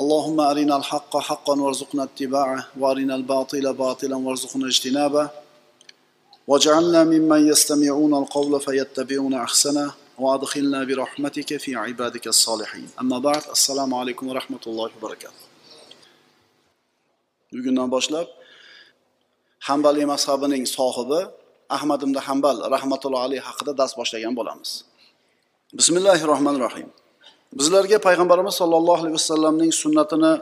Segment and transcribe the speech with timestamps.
[0.00, 5.30] اللهم أرنا الحق حقا وارزقنا اتباعه وأرنا الباطل باطلا وارزقنا اجتنابه
[6.46, 14.28] واجعلنا ممن يستمعون القول فيتبعون أحسنه وأدخلنا برحمتك في عبادك الصالحين أما بعد السلام عليكم
[14.28, 15.50] ورحمة الله وبركاته
[17.52, 18.28] bugundan boshlab
[19.68, 21.20] hambaliy mazhabining sohibi
[21.76, 24.70] ahmad ibn hambal rahmatullohi alayhi haqida dars boshlagan bo'lamiz
[25.78, 26.88] bismillahi rohmanir rohim
[27.59, 30.33] bizlarga payg'ambarimiz sollallohu alayhi vasallamning sunnatini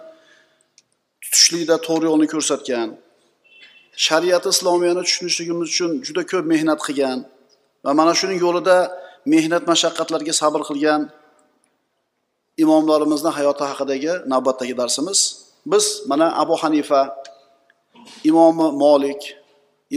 [1.24, 2.88] tutishlikda to'g'ri yo'lni ko'rsatgan
[4.06, 7.20] shariati islomiyani tushunishligimiz uchun juda ko'p mehnat qilgan
[7.86, 8.78] va mana shuning yo'lida
[9.34, 11.02] mehnat mashaqqatlarga sabr qilgan
[12.64, 15.20] imomlarimizni hayoti haqidagi navbatdagi darsimiz.
[15.66, 17.02] Biz mana abu hanifa
[18.24, 19.22] imomi molik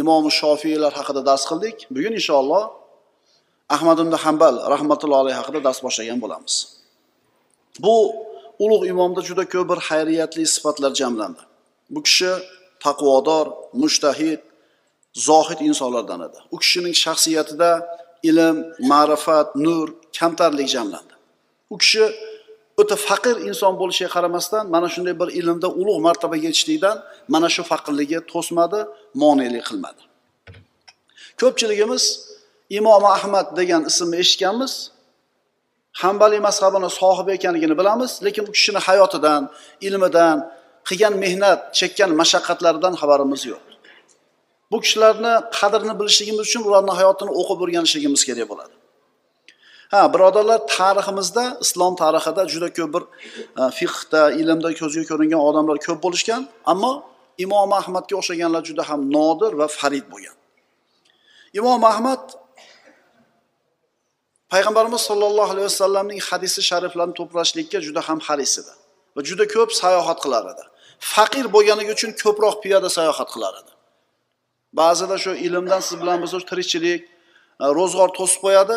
[0.01, 1.77] imomi shofiylar haqida dars qildik.
[1.95, 2.63] Bugun inshaalloh
[3.69, 6.76] ahmad ibn hambal rahmatullohi alayhi haqida dars boshlagan bo'lamiz.
[7.85, 7.97] Bu
[8.65, 11.43] ulug' imomda juda ko'p bir xayriyatli sifatlar jamlandi.
[11.95, 12.33] Bu kishi
[12.85, 13.47] taqvodor
[13.83, 14.41] mushtahid
[15.29, 16.39] zohid insonlardan edi.
[16.55, 17.71] U kishining shaxsiyatida
[18.29, 18.57] ilm
[18.91, 19.87] ma'rifat nur
[20.19, 21.15] kamtarlik jamlandi.
[21.75, 22.05] U kishi
[22.81, 26.97] o'ta faqir inson bo'lishiga qaramasdan mana shunday bir ilmda ulug' martabaga yetishlikdan
[27.35, 28.81] mana shu faqirligi to'smadi
[29.23, 30.03] monelik qilmadi.
[31.41, 32.05] Ko'pchiligimiz
[32.79, 34.73] imom ahmad degan ismni eshitganmiz.
[36.03, 39.43] Hambaliy mazhabini sohibi ekanligini bilamiz lekin u kishini hayotidan
[39.87, 40.37] ilmidan
[40.89, 43.65] qilgan mehnat chekkan mashaqqatlaridan xabarimiz yo'q.
[44.71, 48.75] Bu kishilarni qadrini bilishligimiz uchun ularni hayotini o'qib o'rganishligimiz kerak bo'ladi.
[49.93, 55.99] Ha birodarlar tariximizda islom tarixida juda ko'p bir fiqda fiqhda ilmda ko'zga ko'ringan odamlar ko'p
[56.05, 56.43] bo'lishgan
[56.73, 56.93] ammo
[57.45, 60.37] imom ahmadga o'xshaganlar juda ham nodir va farid bo'lgan.
[61.59, 62.23] Imom ahmad
[64.53, 68.73] payg'ambarimiz sollallohu alayhi vasallamning hadisi shariflarini to'plashlikka juda ham haris edi
[69.17, 70.65] va juda ko'p sayohat qilar edi.
[71.15, 73.73] Faqir bo'lganligi uchun ko'proq piyoda sayohat qilar edi.
[74.81, 77.01] Ba'zida shu ilmdan siz bilan biz tirikchilik
[77.79, 78.77] ro'zg'or to'sib qo'yadi.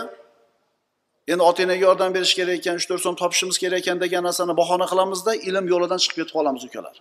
[1.32, 4.54] Endi ota enaga yordam berish kerak ekan uch to'rt so'm topishimiz kerak ekan degan narsani
[4.62, 6.96] bahona qilamizda ilm yo'lidan chiqib ketib qolamiz ukalar.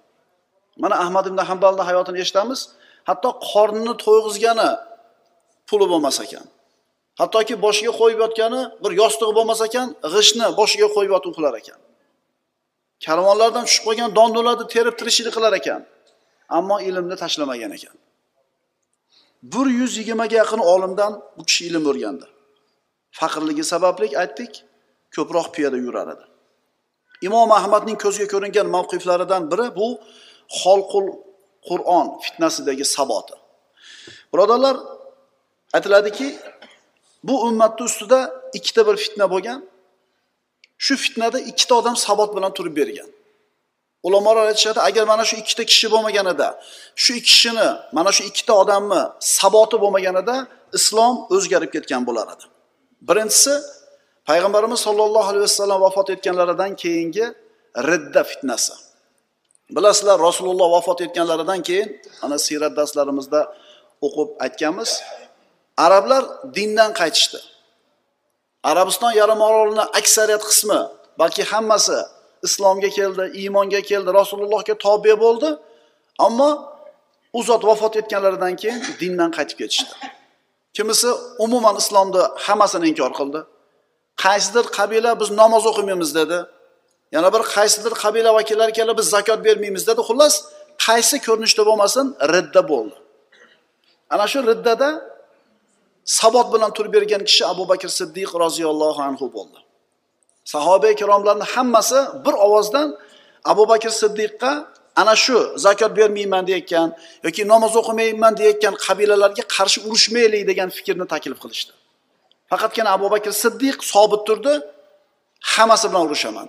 [0.83, 2.61] Mana ahmad ibn hambalni hayotini eshitamiz.
[3.09, 4.71] Hatto qornini to'yg'izgani
[5.69, 6.45] puli bo'lmas ekan.
[7.21, 11.79] Hattoki boshiga qo'yib yotgani bir yostig'i bo'lmas ekan g'ishtni boshiga qo'yib yotib uxlar ekan.
[13.05, 15.81] Karvonlardan tushib qolgan dondularni terib tirikchilik qilar ekan
[16.59, 17.97] ammo ilmni tashlamagan ekan.
[19.53, 22.27] Bir yuz yigirmaga yaqin olimdan bu kishi ilm o'rgandi.
[23.19, 24.53] Faqirligi sababli aytdik
[25.15, 26.25] ko'proq piyoda yurar edi.
[27.27, 29.89] Imom ahmadning ko'zga ko'ringan mavqiflaridan biri bu
[30.61, 31.07] xolqul
[31.69, 33.37] qur'on fitnasidagi saboti.
[34.33, 34.77] Birodarlar
[35.77, 36.27] aytiladiki
[37.23, 38.21] bu ummatni ustida
[38.59, 39.61] ikkita bir fitna bo'lgan.
[40.79, 43.09] Shu fitnada ikkita odam sabot bilan turib bergan.
[44.03, 46.49] Ulamolar aytishadi agar mana shu ikkita kishi bo'lmaganida
[47.03, 49.03] shu ikki kishini mana shu ikkita odamni
[49.39, 50.37] saboti bo'lmaganida
[50.79, 52.45] islom o'zgarib ketgan bo'lar edi.
[53.09, 53.55] Birinchisi
[54.29, 57.27] payg'ambarimiz sollallohu alayhi vasallam vafot etganlaridan keyingi
[57.91, 58.75] ridda fitnasi.
[59.77, 61.89] Bilasizlar rasululloh vafot etganlaridan keyin
[62.25, 63.41] ana siyrat darslarimizda
[64.07, 64.91] o'qib aytganmiz
[65.85, 66.25] arablar
[66.57, 67.39] dindan qaytishdi.
[68.71, 70.81] Arabiston yarim orolini aksariyat qismi
[71.21, 71.99] balki hammasi
[72.47, 75.49] islomga keldi iymonga keldi rasulullohga tobe bo'ldi
[76.27, 76.51] ammo
[77.39, 79.93] u zot vafot etganlaridan keyin dindan qaytib ketishdi.
[80.77, 81.09] Kimisi
[81.45, 83.41] umuman islomni hammasini inkor qildi.
[84.25, 86.39] Qaysidir qabila biz namoz o'qimaymiz dedi.
[87.17, 90.01] Yana bir qaysidir qabila vakillari kelib biz zakot bermaymiz dedi.
[90.09, 90.35] Xullas
[90.87, 92.97] qaysi ko'rinishda bo'lmasin ridda bo'ldi.
[94.15, 94.89] Ana shu riddada
[96.17, 99.59] sabot bilan turib bergan kishi abu bakr siddiq roziyallohu anhu bo'ldi.
[100.53, 102.89] Sahoba ikromlarni hammasi bir ovozdan
[103.53, 104.53] abu bakr siddiqqa
[105.01, 106.89] ana shu zakot bermayman deyayotgan
[107.27, 111.73] yoki namoz o'qimayman deyayotgan qabilalarga qarshi urushmaylik degan fikrni taklif qilishdi.
[112.51, 114.53] Faqatgina abu bakr siddiq sobit turdi
[115.55, 116.49] hammasi bilan urushaman.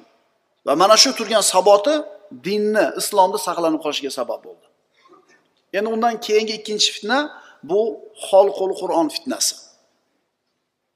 [0.65, 1.93] Va mana shu turgan saboti
[2.47, 4.65] dinni islomni saqlanib qolishiga sabab bo'ldi.
[5.77, 7.19] Endi undan keyingi ikkinchi fitna
[7.63, 7.81] bu
[8.29, 9.55] xolqul qur'on fitnasi.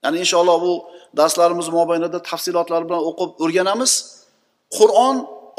[0.04, 0.74] Ya'ni inshaalloh bu
[1.18, 3.92] darslarimiz mobaynida tafsilotlar bilan o'qib o'rganamiz.
[4.77, 5.15] Qur'on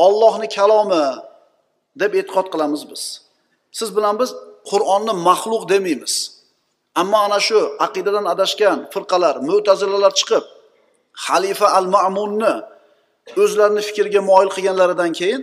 [0.06, 1.04] ollohni kalomi
[2.00, 3.02] deb e'tiqod qilamiz biz.
[3.78, 4.30] Siz bilan biz
[4.70, 6.14] qur'onni maxluq demaymiz.
[7.00, 10.44] Ammo ana shu aqidadan adashgan firqalar mo'tazilalar chiqib
[11.26, 12.54] xalifa al ma'munni
[13.42, 15.40] o'zlarini fikriga moyil qilganlaridan keyin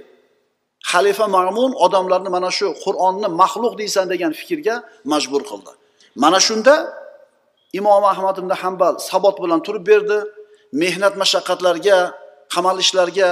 [0.91, 4.75] xalifa ma'mun odamlarni mana shu qur'onni maxluq deysan degan fikrga
[5.11, 5.71] majbur qildi.
[6.23, 6.75] Mana shunda
[7.79, 10.17] imom ahmad ibn hambal sabot bilan turib berdi.
[10.81, 11.97] Mehnat mashaqqatlarga
[12.53, 13.29] qamalishlarga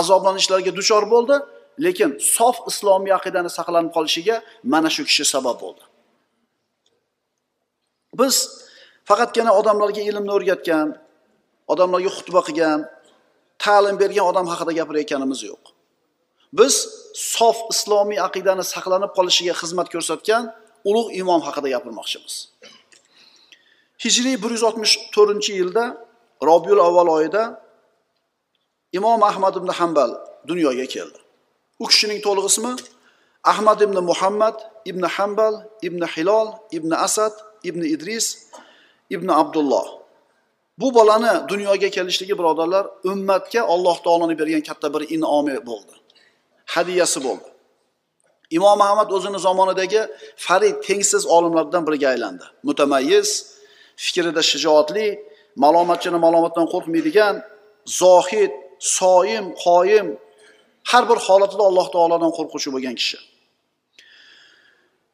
[0.00, 1.36] azoblanishlarga duchor bo'ldi.
[1.84, 4.36] Lekin sof islomiy aqidani saqlanib qolishiga
[4.72, 5.82] mana shu kishi sabab bo'ldi.
[8.20, 8.34] Biz
[9.08, 10.88] faqatgina odamlarga ilmni o'rgatgan
[11.72, 12.80] odamlarga xutba qilgan
[13.64, 15.62] ta'lim bergan odam haqida gapirayotganimiz yo'q.
[16.58, 16.74] Biz
[17.14, 20.42] sof islomiy aqidani saqlanib qolishiga xizmat ko'rsatgan
[20.88, 22.34] ulug' imom haqida gapirmoqchimiz.
[24.04, 25.84] Hijriy bir yuz oltmish to'rtinchi yilda
[26.48, 27.42] robiyul avval oyida
[28.98, 30.10] imom ahmad ibn hambal
[30.50, 31.18] dunyoga keldi.
[31.82, 32.72] U kishining to'liq ismi
[33.52, 34.56] ahmad ibn muhammad
[34.90, 35.54] ibn hambal
[35.86, 37.34] ibn hilol ibn asad
[37.68, 38.26] ibn idris
[39.14, 39.86] ibn abdulloh.
[40.80, 45.94] Bu bolani dunyoga kelishligi birodarlar ummatga alloh taoloni bergan katta bir inomi bo'ldi.
[46.74, 47.48] Hadiyasi bo'ldi.
[48.56, 50.02] Imom ahmad o'zini zamonidagi
[50.46, 52.44] farid tengsiz olimlardan biriga aylandi.
[52.68, 53.28] Mutamayyiz
[54.04, 55.06] fikrida shijoatli
[55.64, 57.34] malomatchini malomatdan qo'rqmaydigan
[58.00, 58.52] zohid
[58.98, 60.06] soyim qoyim
[60.90, 63.18] har bir holatida alloh taolodan qo'rquvchi bo'lgan kishi.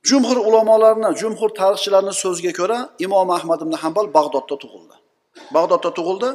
[0.09, 4.97] Jumhur ulamolarni jumhur tarixchilarni so'ziga ko'ra imom ahmad ibn hambal bag'dodda tug'ildi.
[5.57, 6.31] Bag'dodda tug'ildi.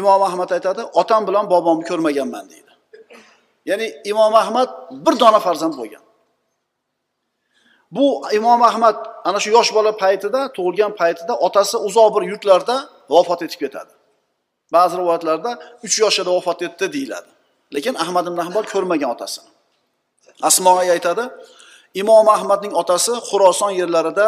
[0.00, 2.65] Imom ahmad aytadi otam bilan bobomni ko'rmaganman deydi.
[3.70, 4.68] Ya'ni imom ahmad
[5.04, 6.04] bir dona farzand bo'lgan.
[7.96, 8.06] Bu
[8.38, 8.96] imom ahmad
[9.28, 12.76] ana shu yosh bola paytida tug'ilgan paytida otasi uzoq bir yurtlarda
[13.14, 13.92] vafot etib ketadi.
[14.74, 15.50] Ba'zi rivoyatlarda
[15.84, 17.30] uch yoshida vafot etdi deyiladi.
[17.74, 19.50] Lekin ahmad ibn hambal ko'rmagan otasini
[20.42, 21.24] asmoiy aytadi
[21.94, 24.26] imom ahmadning otasi xuroson yerlarida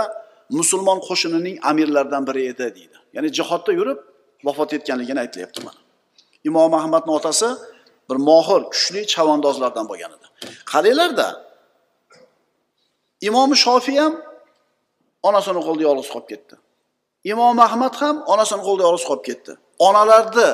[0.58, 2.96] musulmon qo'shinining amirlaridan biri edi deydi.
[3.14, 3.98] Ya'ni jihodda yurib
[4.46, 5.80] vafot etganligini aytilyapti mana.
[6.48, 7.48] Imom ahmadni otasi
[8.08, 10.26] bir mohir kuchli chavandozlardan bo'lgan edi.
[10.72, 11.28] Qaranglarda
[13.28, 14.14] imomi shofiy ham
[15.28, 16.54] onasini qo'lida yolg'iz qolib ketdi.
[17.32, 19.52] Imom ahmad ham onasini qo'lida yolg'iz qolib ketdi.
[19.88, 20.48] Onalarni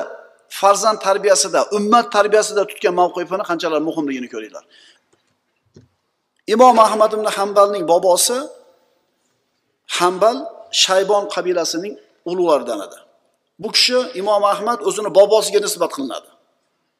[0.59, 4.63] farzand tarbiyasida ummat tarbiyasida tutgan mavqifini qanchalar muhimligini ko'ringlar.
[6.53, 8.37] Imom ahmad ibn hambalning bobosi
[9.97, 10.37] hambal
[10.83, 11.93] shaybon qabilasining
[12.29, 12.97] ulug'laridan edi.
[13.61, 16.29] Bu kishi imom ahmad o'zini bobosiga nisbat qilinadi.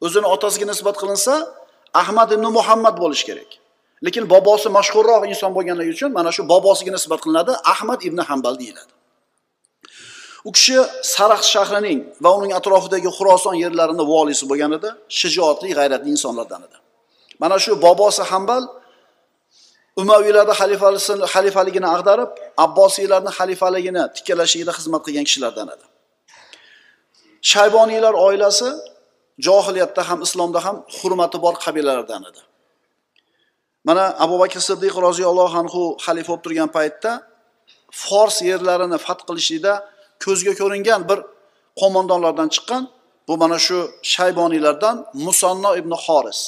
[0.04, 1.34] O'zini otasiga nisbat qilinsa
[2.02, 3.50] ahmad ibn muhammad bo'lishi kerak.
[4.06, 8.92] Lekin bobosi mashhurroq inson bo'lganligi uchun mana shu bobosiga nisbat qilinadi ahmad ibn hambal deyiladi.
[10.48, 10.76] U kishi
[11.14, 14.88] sarax shahrining va uning atrofidagi xuroson yerlarini voliysi bo'lgan edi
[15.20, 16.76] shijoatli g'ayratli insonlardan edi.
[17.42, 18.62] Mana shu bobosi hambal
[20.02, 20.54] umaviylarni
[21.34, 22.30] xalifaligini ag'darib
[22.64, 25.84] abbosiylarni xalifaligini tikkalashligida xizmat qilgan kishilardan edi.
[27.52, 28.68] Shayboniylar oilasi
[29.46, 32.40] johiliyatda ham islomda ham hurmati bor qabilalardan edi.
[33.88, 37.10] Mana abu bakr siddiq roziyallohu anhu xalifa bo'lib turgan paytda
[38.04, 39.72] fors yerlarini fath qilishlikda
[40.24, 41.18] ko'zga ko'ringan bir
[41.80, 42.82] qo'mondonlardan chiqqan
[43.28, 43.78] bu mana shu
[44.14, 44.96] shayboniylardan
[45.26, 46.40] musanno ibn xoris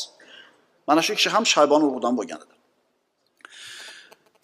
[0.89, 2.55] mana shu kishi ham shaybon urug'idan bo'lgan edi.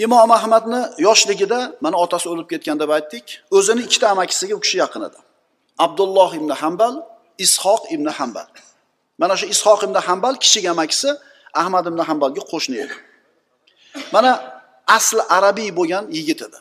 [0.05, 3.27] Imom ahmadni yoshligida mana otasi o'lib ketgan deb aytdik.
[3.57, 5.19] O'zini ikkita amakisiga u kishi yaqin edi.
[5.87, 6.95] Abdulloh ibn hambal
[7.45, 8.49] ishoq ibn hambal
[9.21, 11.11] mana shu ishoq ibn hambal kichik amakisi
[11.61, 12.95] ahmad ibn hambalga qo'shni edi.
[14.15, 14.31] Mana
[14.97, 16.59] asli arabiy bo'lgan yigit edi.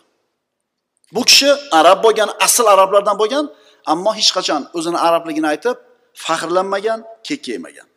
[1.15, 1.49] Bu kishi
[1.79, 3.45] arab bo'lgan asl arablardan bo'lgan
[3.93, 5.77] ammo hech qachon o'zini arabligini aytib
[6.25, 7.87] faxrlanmagan kekkaymagan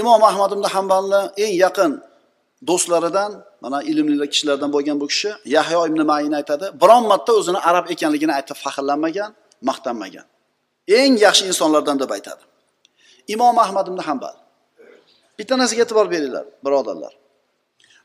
[0.00, 1.92] imom ahmad ibn hambalni eng yaqin
[2.68, 3.30] do'stlaridan
[3.64, 8.32] mana ilmli kishilardan bo'lgan bu kishi yahyo ibn mayin aytadi biron marta o'zini arab ekanligini
[8.38, 9.30] aytib faxrlanmagan
[9.68, 10.26] maqtanmagan.
[10.88, 12.44] Eng yaxshi insonlardan deb aytadi.
[13.34, 14.36] Imom ahmad ibn hambal
[15.38, 17.12] bitta narsaga e'tibor beringlar birodarlar.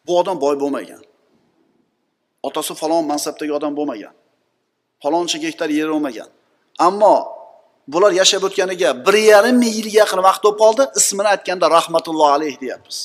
[0.08, 1.02] Bu odam boy bo'lmagan.
[2.48, 4.14] Otasi falon mansabdagi odam bo'lmagan.
[5.04, 6.30] Faloncha gektar yeri bo'lmagan.
[6.88, 7.16] Ammo
[7.94, 12.56] bular yashab o'tganiga bir yarim ming yilga yaqin vaqt bo'lib qoldi ismini aytganda rahmatulloh alayh
[12.64, 12.98] deyapmiz.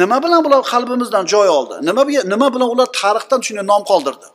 [0.00, 1.74] Nima bilan bular qalbimizdan joy oldi?
[1.88, 2.02] Nima
[2.32, 4.28] nima bilan ular tarixdan shunday nom qoldirdi?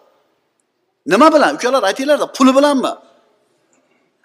[1.14, 1.52] Nima bilan?
[1.58, 2.94] Ukalar aytinglarda puli bilanmi?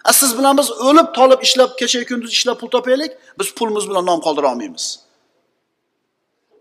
[0.09, 4.05] A siz bilan biz o'lib tolib ishlab kecha kunduz ishlab pul topaylik biz pulimiz bilan
[4.09, 4.85] nom qoldira olmaymiz.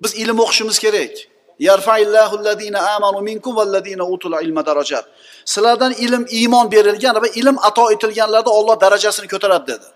[0.03, 1.15] Biz ilm o'qishimiz kerak.
[5.53, 9.89] Sizlardan ilm iymon berilgan va ilm ato etilganlarda olloh darajasini ko'taradi dedi.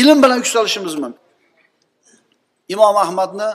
[0.00, 1.20] Ilm bilan yuksalishimiz mumkin.
[2.68, 3.48] Imom ahmadni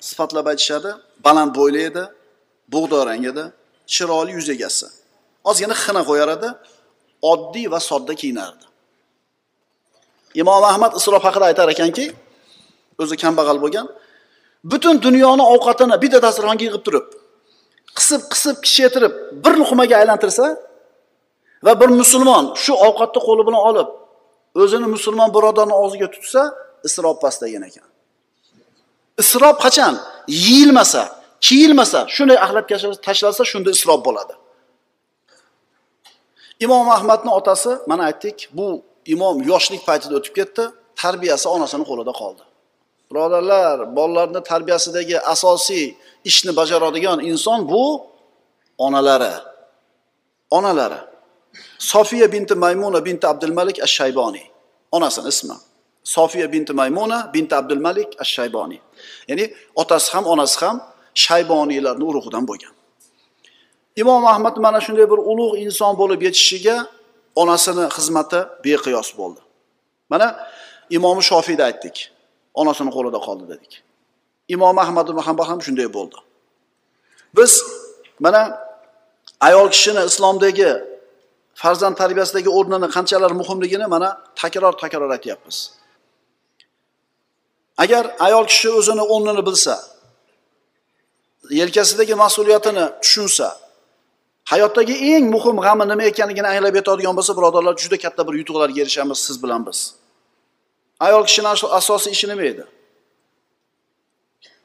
[0.00, 0.90] sifatlab aytishadi
[1.24, 2.04] baland bo'yli edi
[2.74, 3.44] bug'doy rang edi
[3.94, 4.86] chiroyli yuz egasi.
[5.50, 6.48] Ozgina xina qo'yar edi.
[7.32, 8.64] Oddiy va sodda kiyinardi.
[10.40, 12.06] Imom ahmad isrof haqida aytar ekanki
[13.02, 13.86] o'zi kambag'al bo'lgan
[14.70, 17.06] butun dunyoni ovqatini bitta dasturxonga yig'ib turib
[17.98, 19.12] qisib qisib kishaytirib
[19.44, 20.46] bir luqmaga aylantirsa
[21.66, 23.88] va bir musulmon shu ovqatni qo'li bilan olib
[24.62, 26.42] o'zini musulmon birodarni og'ziga tutsa
[26.88, 27.86] isrof past degan ekan.
[29.22, 29.94] Isrof qachon?
[30.46, 31.02] Yeyilmasa
[31.46, 32.76] kiyilmasa shunday axlatga
[33.06, 34.34] tashlasa shunda isrof bo'ladi.
[36.60, 40.64] Imom ahmadni otasi mana aytdik bu imom yoshlik paytida o'tib ketdi
[41.02, 42.42] tarbiyasi onasini qo'lida qoldi.
[43.10, 45.84] Birodarlar bolalarni tarbiyasidagi asosiy
[46.30, 47.82] ishni bajaradigan inson bu
[48.78, 49.34] onalari.
[50.50, 51.00] Onalari.
[51.78, 54.46] Sofiya binti maymuna binti abdulmalik ash shayboniy
[54.96, 55.56] onasini ismi.
[56.04, 58.80] Sofiya binti maymuna binti abdulmalik ash shayboniy
[59.28, 59.44] ya'ni
[59.82, 60.76] otasi ham onasi ham
[61.24, 62.72] shayboniylarni urug'idan bo'lgan.
[63.96, 66.76] Imom ahmad mana shunday bir ulug' inson bo'lib yetishishiga
[67.42, 69.40] onasini xizmati beqiyos bo'ldi.
[70.12, 70.28] Mana
[70.96, 71.96] imomi shofiyda aytdik
[72.60, 73.72] onasini qo'lida qoldi dedik.
[74.54, 76.18] Imom ahmad ibn hambal ham shunday bo'ldi.
[77.36, 77.52] Biz
[78.24, 78.42] mana
[79.48, 80.70] ayol kishini islomdagi
[81.62, 84.08] farzand tarbiyasidagi o'rnini qanchalar muhimligini mana
[84.40, 85.58] takror takror aytyapmiz.
[87.82, 89.74] Agar ayol kishi o'zini o'rnini bilsa
[91.60, 93.48] yelkasidagi mas'uliyatini tushunsa
[94.50, 99.18] hayotdagi eng muhim g'ami nima ekanligini anglab yetadigan bo'lsa birodarlar juda katta bir yutuqlarga erishamiz
[99.26, 99.78] siz bilan biz.
[101.06, 101.48] Ayol kishini
[101.78, 102.64] asosiy ishi nima edi?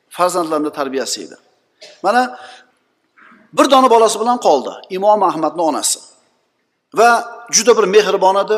[0.09, 1.37] Farzandlarni tarbiyasi edi.
[2.03, 2.21] Mana
[3.57, 5.99] bir dona bolasi bilan qoldi imom ahmadni onasi.
[6.99, 7.09] Va
[7.55, 8.57] juda bir mehribon edi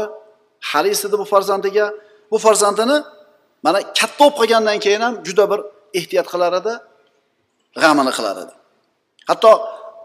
[0.71, 1.93] haris edi bu farzandiga.
[2.31, 2.97] Bu farzandini
[3.63, 5.59] mana katta bo'lib qolgandan keyin ham juda bir
[5.99, 6.73] ehtiyot qilar edi
[7.81, 8.53] g'amini qilar edi.
[9.29, 9.51] Hatto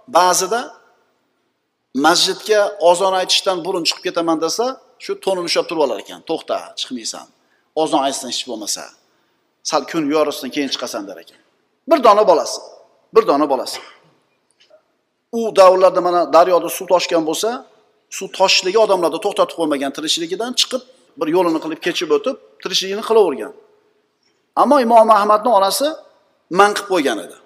[0.09, 0.61] ba'zida
[2.05, 2.61] masjidga
[2.91, 4.65] ozon aytishdan burun chiqib ketaman desa
[5.05, 6.21] shu to'nini ushlab turib olar ekan.
[6.31, 7.27] To'xta chiqmaysan.
[7.83, 8.83] Ozon aytsin hech bo'lmasa.
[9.71, 11.41] Sal kun yorishsin keyin chiqasan der ekan.
[11.91, 12.61] Bir dona bolasi
[13.15, 13.79] bir dona bolasi.
[15.33, 17.51] U davrlarda mana daryoda suv toshgan bo'lsa
[18.17, 20.83] suv toshishligi odamlarni to'xtatib qo'ymagan tirikchiligidan chiqib
[21.19, 23.53] bir yo'lini qilib kechib o'tib tirikchiligini qilavergan.
[24.63, 25.87] Ammo imom ahmadni onasi
[26.59, 27.37] man qilib qo'ygan edi.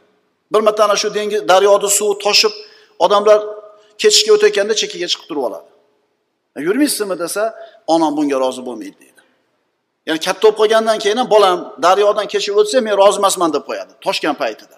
[0.53, 2.55] Bir marta ana shu dengiz daryoda suv toshib
[3.05, 3.39] odamlar
[4.03, 5.69] ketishga o'tayotganda chekkaga chiqib turib oladi.
[6.67, 7.43] Yurmaysizmi desa
[7.95, 9.21] onam bunga rozi bo'lmaydi deydi.
[10.07, 13.93] Ya'ni katta bo'lib qolgandan keyin ham bolam daryodan kechib o'tsa men rozi emasman deb qo'yadi
[14.07, 14.77] toshgan paytida.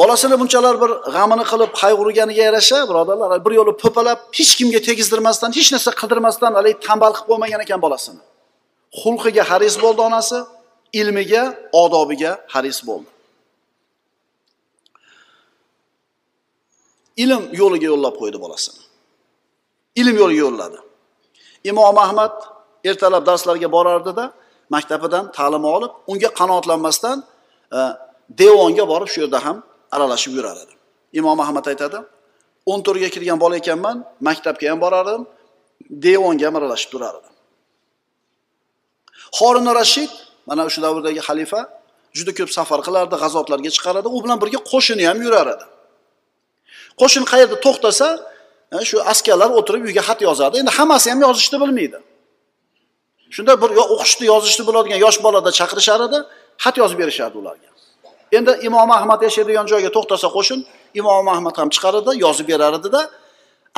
[0.00, 5.68] Bolasini bunchalar bir g'amini qilib qayg'urganiga yarasha birodarlar bir yo'li po'palab hech kimga tegizdirmasdan hech
[5.74, 8.22] narsa qildirmasdan haligi tambal qilib qo'ymagan ekan bolasini.
[9.00, 10.38] Xulqiga haris bo'ldi onasi
[11.00, 11.42] ilmiga
[11.82, 13.08] odobiga haris bo'ldi.
[17.22, 18.82] Ilm yo'liga yo'llab qo'ydi bolasini.
[20.00, 20.78] Ilm yo'liga yo'lladi.
[21.70, 22.34] Imom ahmad
[22.84, 24.24] ertalab darslarga borardida
[24.74, 27.18] maktabidan ta'lim olib unga qanoatlanmasdan
[27.76, 27.78] e,
[28.42, 29.56] devonga borib shu yerda ham
[29.94, 30.74] aralashib yurar edi.
[31.20, 31.98] Imom ahmad aytadi
[32.70, 33.96] o'n to'rtga kirgan bola ekanman
[34.28, 35.22] maktabga ham borardim
[36.06, 37.32] devonga ham aralashib turar edim.
[39.38, 40.12] Horin rashid
[40.48, 41.60] mana shu davrdagi xalifa
[42.16, 45.64] juda ko'p safar qilardi g'azotlarga chiqaradi u bilan birga qo'shini ham yurar edi.
[47.00, 48.08] Qo'shin qayerda to'xtasa
[48.74, 51.98] e, shu askarlar o'tirib uyga xat yozardi endi hammasi ham yozishni bilmaydi.
[53.34, 56.18] Shunda bir o'qishni yozishni biladigan yosh bolada chaqirishar edi
[56.64, 57.68] xat yozib berishardi ularga.
[58.36, 60.58] Endi imom ahmad yashaydigan joyga to'xtasa qo'shin
[61.00, 63.00] imom ahmad ham chiqar edi yozib berar edida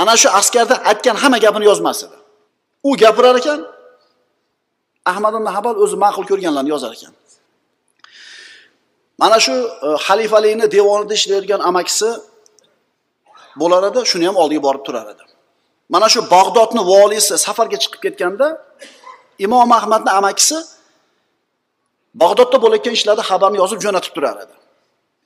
[0.03, 2.17] ana shu askarda aytgan hamma gapini yozmas edi.
[2.89, 3.61] U gapirar ekan
[5.13, 7.13] ahmad ibn habal o'zi ma'qul ko'rganlarni yozar ekan.
[9.23, 9.55] Mana shu
[9.87, 12.09] e, xalifalikni devonida ishlaydigan amakisi
[13.61, 15.25] bo'lar edi shuni ham oldiga borib turar edi.
[15.95, 18.47] Mana shu bag'dodni voliysi safarga chiqib ketganda
[19.47, 20.59] imom ahmadni amakisi
[22.23, 24.55] bag'dodda bo'layotgan ishlarni xabarni yozib jo'natib turar edi.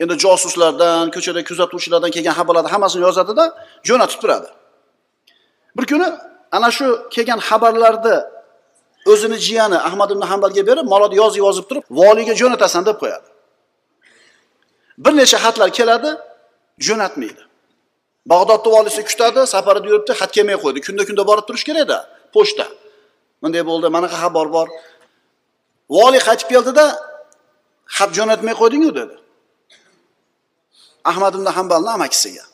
[0.03, 3.45] Endi josuslardan ko'chada kuzatuvchilardan kelgan xabarlarni hammasini yozadida
[3.89, 4.49] jo'natib turadi.
[5.77, 6.07] Bir kuni
[6.57, 8.17] ana shu kelgan xabarlarni
[9.13, 13.29] o'zini jiyani ahmad ibn hambalga berib malodi yozib yozib turib voliyga jo'natasan deb qo'yadi.
[15.05, 16.11] Bir necha xatlar keladi
[16.87, 17.43] jo'natmaydi.
[18.33, 20.79] Bag'dodni volisi kutadi safarida yuribdi xat kelmay qo'ydi.
[20.87, 21.99] Kunda kunda borib turish kerakda
[22.35, 22.67] pochta.
[23.43, 24.69] Bunday bo'ldi manaqa xabar bor
[25.97, 26.85] voliy qaytib keldida
[27.97, 29.17] xat jo'natmay qo'ydingu dedi.
[31.11, 32.45] Ahmad ibn hambalni amakisiga.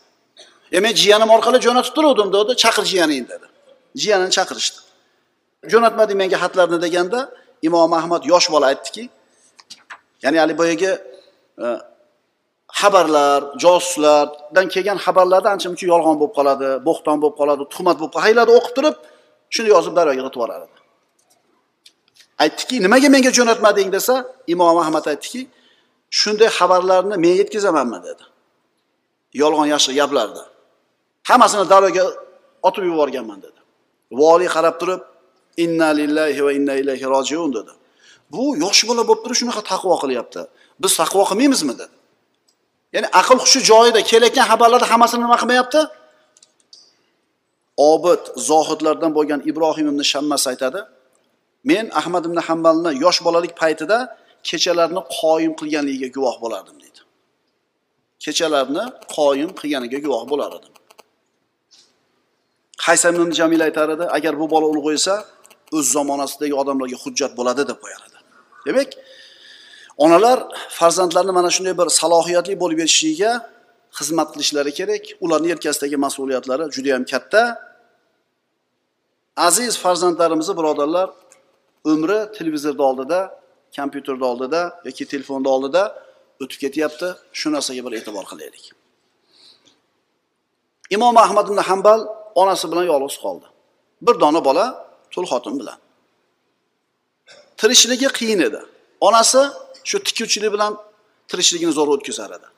[0.76, 2.52] E men jiyanim orqali jo'natib turuvdim dedi.
[2.62, 3.47] Chaqir jiyaningni dedi.
[4.02, 4.78] Jiyanini chaqirishdi.
[5.73, 7.21] Jo'natmading menga xatlarni deganda
[7.68, 9.04] imom ahmad yosh bola aytdiki
[10.25, 10.92] ya'ni haligi boyagi
[11.64, 11.66] e,
[12.80, 18.26] xabarlar josuslardan kelgan xabarlarda ancha muncha yolg'on bo'lib qoladi bo'xton bo'lib qoladi tuhmat bo'lib qoladi.
[18.28, 18.97] Haylarni o'qib turib
[19.54, 20.66] shuni yozib daryoga qilib yuboradi
[22.45, 24.14] aytdiki nimaga menga jo'natmading desa
[24.54, 25.42] imom ahmad aytdiki
[26.21, 28.25] shunday xabarlarni men yetkazamanmi dedi.
[29.42, 30.45] Yolg'on yashiq gaplarni
[31.28, 32.04] hammasini daryoga
[32.68, 33.61] otib yuborganman dedi.
[34.21, 35.00] Voliy qarab turib
[35.64, 37.73] inna lillahi va inna ilayhi rojiun dedi.
[38.33, 40.40] Bu yosh bola bo'lib turib shunaqa taqvo qilyapti.
[40.83, 41.96] Biz taqvo qilmaymizmi dedi.
[42.97, 45.81] Ya'ni aql hushi joyida kelayotgan xabarlarni hammasini nima qilmayapti?
[47.93, 50.81] Obid zohidlardan bo'lgan ibrohim ibn shammas aytadi
[51.71, 53.99] men ahmad ibn hambalni yosh bolalik paytida
[54.49, 57.00] kechalarni qoyim qilganligiga guvoh bo'lardim deydi.
[58.25, 58.85] Kechalarni
[59.17, 60.73] qoyim qilganiga guvoh bo'lar edim
[62.87, 65.15] haysam ibn jamil aytar edi agar bu bola ulg'aysa
[65.76, 68.19] o'z zamonasidagi odamlarga hujjat bo'ladi deb qo'yar edi.
[68.67, 68.91] Demak
[70.05, 70.38] onalar
[70.79, 73.31] farzandlarini mana shunday bir salohiyatli bo'lib yetishishiga
[73.99, 75.05] xizmat qilishlari kerak.
[75.25, 77.43] Ularni yelkasidagi mas'uliyatlari juda yam katta.
[79.37, 81.09] Aziz farzandlarimizni birodarlar
[81.93, 83.19] umri televizorni oldida
[83.76, 85.83] kompyuterni oldida yoki telefonni oldida
[86.43, 87.09] o'tib ketyapti.
[87.38, 88.65] Shu narsaga bir e'tibor qilaylik.
[90.97, 92.00] Imom ahmad ibn hambal
[92.43, 93.47] onasi bilan yolg'iz qoldi.
[94.07, 94.65] Bir dona bola
[95.12, 95.79] tul xotin bilan.
[97.61, 98.61] Tirishligi qiyin edi.
[99.00, 99.43] Onasi
[99.88, 100.73] shu tikuvchilik bilan
[101.31, 102.49] tirikchiligini zo'r o'tkazar edi.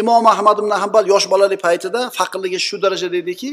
[0.00, 3.50] Imom ahmad ibn hambal yosh bolalik paytida faqirligi shu darajada ediki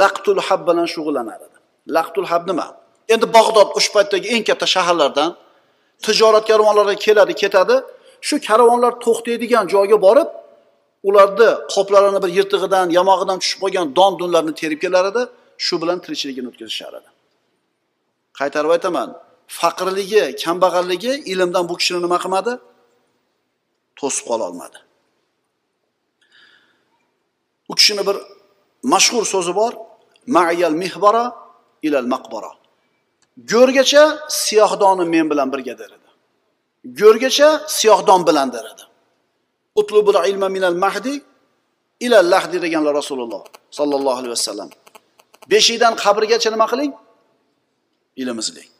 [0.00, 1.58] laqtul hab bilan shug'ullanar edi.
[1.96, 2.66] Laqtul hab nima?
[3.14, 5.30] Endi bag'dod o'sha paytdagi eng katta shaharlardan
[6.04, 7.76] tijorat karvonlari keladi ketadi.
[8.28, 10.28] Shu karvonlar to'xtaydigan joyga borib
[11.08, 15.22] ularni qoplarini bir yirtig'idan yamog'idan tushib qolgan don dunlarni terib kelar edi.
[15.66, 17.10] Shu bilan tirikchiligini o'tkazishar edi.
[18.38, 19.08] Qaytarib aytaman.
[19.60, 22.52] Faqirligi kambag'alligi ilmdan bu kishini nima qilmadi?
[23.98, 24.78] To'sib qololmadi
[27.68, 28.16] u kishini bir
[28.82, 29.72] mashhur so'zi bor
[30.26, 31.24] mayal mihbara
[31.82, 32.50] ilal maqbara.
[33.52, 36.10] Go'rgacha siyohdonim men bilan birga der edi.
[37.00, 38.84] Go'rgacha siyohdon bilan der edi.
[39.80, 41.14] Utlubul ilma minal mahdi
[42.00, 43.42] ilal lahdi deganlar rasululloh
[43.78, 44.68] sollallohu alayhi vasallam.
[45.50, 46.92] Beshikdan qabrgacha nima qiling?
[48.22, 48.73] Ilm izlang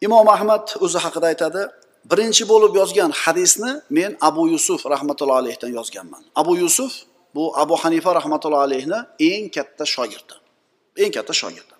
[0.00, 1.62] imom ahmad o'zi haqida aytadi
[2.10, 6.22] birinchi bo'lib yozgan hadisni men abu yusuf rahmatullohi alayhdan yozganman.
[6.40, 6.92] Abu yusuf
[7.34, 8.98] bu abu hanifa rahmatullohi alayhni
[9.30, 10.34] eng katta shogirdi
[11.02, 11.74] eng katta shogirdi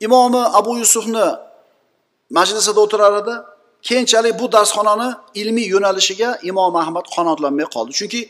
[0.00, 1.26] imomi abu yusufni
[2.30, 3.34] majlisida o'tirar edi.
[3.88, 5.08] Keyinchalik bu darsxonani
[5.40, 7.92] ilmiy yo'nalishiga imom ahmad qanoatlanmay qoldi.
[7.98, 8.20] Chunki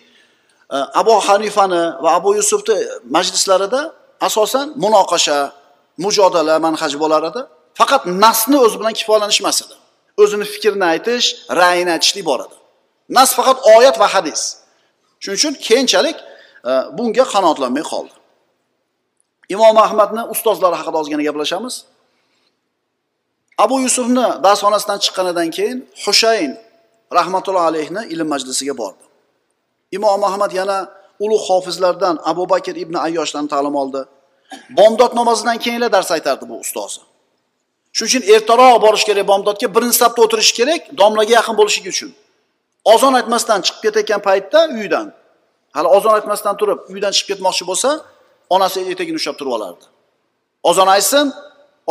[0.77, 2.77] e, abu hanifani va abu yusufni
[3.17, 3.81] majlislarida
[4.27, 5.39] asosan munoqasha
[6.05, 7.43] mujodala manhaj bo'lar edi.
[7.79, 9.75] Faqat nasni o'zi bilan kifoyalanishmas edi.
[10.23, 11.27] O'zini fikrini aytish
[11.61, 12.57] ra'yini aytishlik bor edi.
[13.17, 14.41] Nas faqat oyat va hadis.
[15.23, 16.17] Shuning uchun keyinchalik
[16.71, 18.15] e, bunga qanoatlanmay qoldi.
[19.55, 21.75] Imom ahmadni ustozlari haqida ozgina gaplashamiz.
[23.65, 26.53] Abu yusufni darsxonasidan chiqqanidan keyin hushayn
[27.19, 29.05] rahmatullohi alayhni ilm majlisiga bordi.
[29.97, 30.79] Imom ahmad yana
[31.25, 34.01] ulug' hofizlardan abu bakr ibn ayyoshdan ta'lim oldi.
[34.79, 37.01] Bomdod namozidan keyinla dars aytardi bu ustozi.
[37.97, 42.11] Shuning uchun ertaroq borish kerak bomdodga birinchi safda o'tirish kerak domlaga yaqin bo'lishligi uchun.
[42.93, 45.07] Ozon aytmasdan chiqib ketayotgan paytda uydan
[45.77, 47.91] hali ozon aytmasdan turib uydan chiqib ketmoqchi bo'lsa
[48.55, 49.85] onasi etagini ushlab turib olardi.
[50.71, 51.27] Ozon aytsin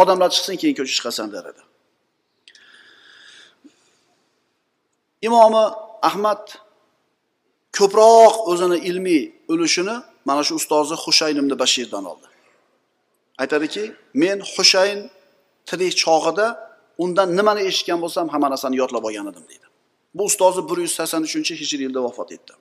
[0.01, 1.61] odamlar chiqsin keyin ko'cha chiqasan der edi.
[5.27, 5.63] Imomi
[6.09, 6.43] ahmad
[7.77, 9.95] ko'proq o'zini ilmiy ulushini
[10.27, 12.27] mana shu ustozi hushayn ibn bashirdan oldi.
[13.41, 13.83] Aytadiki
[14.21, 14.99] men hushayn
[15.69, 16.47] tirik chog'ida
[17.03, 19.67] undan nimani eshitgan bo'lsam hamma narsani yodlab olgan edim deydi.
[20.17, 22.53] Bu ustozi bir yuz sakson uchinchi hijriy yilda vafot etdi.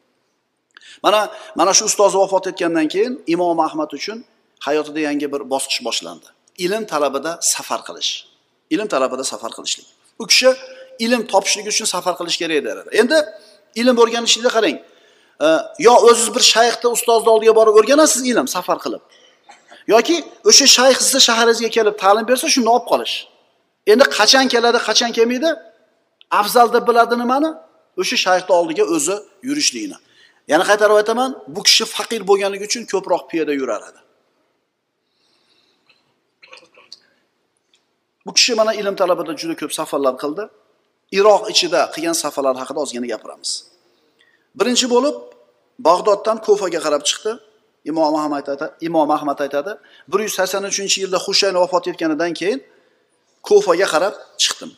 [1.05, 1.21] Mana
[1.59, 4.19] mana shu ustozi vafot etgandan keyin imom ahmad uchun
[4.67, 6.29] hayotida yangi bir bosqich boshlandi.
[6.65, 8.13] Ilm talabida safar qilish.
[8.75, 9.87] Ilm talabida safar qilishlik.
[10.23, 10.51] U kishi
[11.05, 13.19] ilm topishlik uchun safar qilish kerak edi endi
[13.81, 14.77] ilm o'rganishlikda qarang
[15.47, 15.49] e,
[15.87, 19.03] yo o'ziz bir shayxni ustozni oldiga borib o'rganasiz ilm safar qilib.
[19.93, 20.17] Yoki
[20.51, 23.15] o'sha shayx sizni shaharingizga kelib ta'lim bersa shuni olib qolish.
[23.93, 25.51] Endi qachon keladi qachon kelmaydi?
[26.41, 27.51] Afzal deb biladi nimani
[28.01, 29.17] o'sha shayxni oldiga o'zi
[29.49, 29.99] yurishligini.
[30.53, 34.01] Yana qaytarib aytaman bu kishi faqir bo'lganligi uchun ko'proq piyoda yurar edi.
[38.27, 40.45] Bu kishi mana ilm talabida juda ko'p safarlar qildi.
[41.19, 43.51] Iroq ichida qilgan safarlar haqida ozgina gapiramiz.
[44.59, 45.17] Birinchi bo'lib
[45.89, 47.33] bag'doddan ko'faga qarab chiqdi.
[47.85, 49.73] Imom ahmad aytadi imom ahmad aytadi
[50.13, 52.61] bir yuz sakson uchinchi yilda hushayn vafot etganidan keyin
[53.49, 54.71] ko'faga qarab chiqdim.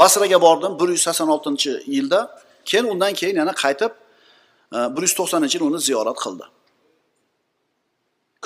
[0.00, 2.20] Basraga bordim bir yuz sakson oltinchi yilda.
[2.64, 3.92] Keyin undan keyin yana qaytib
[4.76, 6.44] e, bir yuz to'qsoninchi yil uni ziyorat qildi.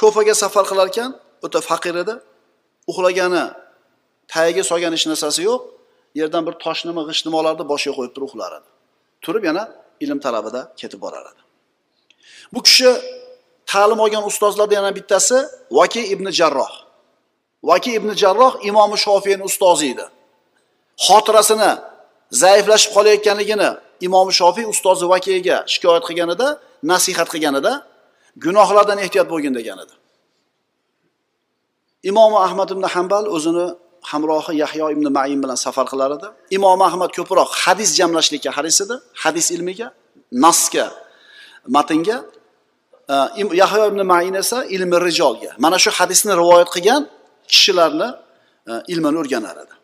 [0.01, 1.11] Ko'faga safar qilar ekan
[1.47, 2.15] o'ta faqir edi.
[2.91, 3.45] Uxlagani
[4.35, 5.61] tagiga solgan hech narsasi yo'q.
[6.21, 8.69] Yerdan bir tosh nima g'isht nima olardi boshiga qo'yib turib uxlar edi.
[9.25, 9.65] Turib yana
[10.05, 11.43] ilm talabida ketib borar edi.
[12.55, 12.91] Bu kishi
[13.73, 15.39] ta'lim olgan ustozlardan yana bittasi
[15.79, 16.73] vaki ibn jarroh.
[17.69, 20.07] Vaki ibn jarroh imomi shofiyni ustozi edi.
[21.07, 21.71] Xotirasini
[22.43, 23.71] zaiflashib qolayotganligini
[24.07, 26.49] imom shofiy ustozi vakiga shikoyat qilganida
[26.91, 27.73] nasihat qilganida
[28.45, 29.95] gunohlardan ehtiyot bo'lgin degan edi
[32.11, 33.67] imom ahmad ibn hambal o'zini
[34.11, 38.97] hamrohi yahyo ibn mayin bilan safar qilar edi imom ahmad ko'proq hadis jamlashlikka haris edi
[39.23, 39.89] hadis ilmiga
[40.45, 40.87] nasga
[41.77, 42.17] matnga
[43.63, 47.03] yahyo ibn main esa ilmi rijolga mana shu hadisni rivoyat qilgan
[47.53, 48.09] kishilarni
[48.71, 49.75] э, ilmini o'rganar edi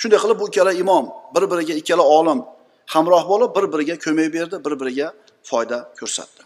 [0.00, 2.40] shunday qilib bu ikkala imom bir biriga ikkala olim
[2.94, 5.08] hamroh bo'lib bir biriga ko'mak berdi bir biriga
[5.50, 6.42] foyda ko'rsatdi.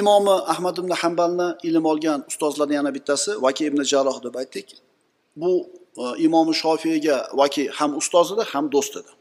[0.00, 4.68] Imomi ahmad ibn hambalni ilm olgan ustozlardan yana bittasi vaki ibn jaroh deb aytdik.
[5.36, 5.50] Bu
[6.02, 9.12] e, imomi shofiyga vaki ham ustoz edi ham do'st edi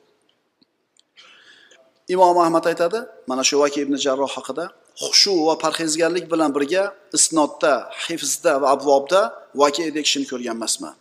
[2.13, 4.65] imom ahmad aytadi mana shu vaki ibn jarroh haqida
[5.04, 6.84] xushu va parhezgarlik bilan birga
[7.17, 7.74] isnodda
[8.06, 9.22] hifzda va abvobda
[9.62, 10.95] vaki kishini ko'rgan emasman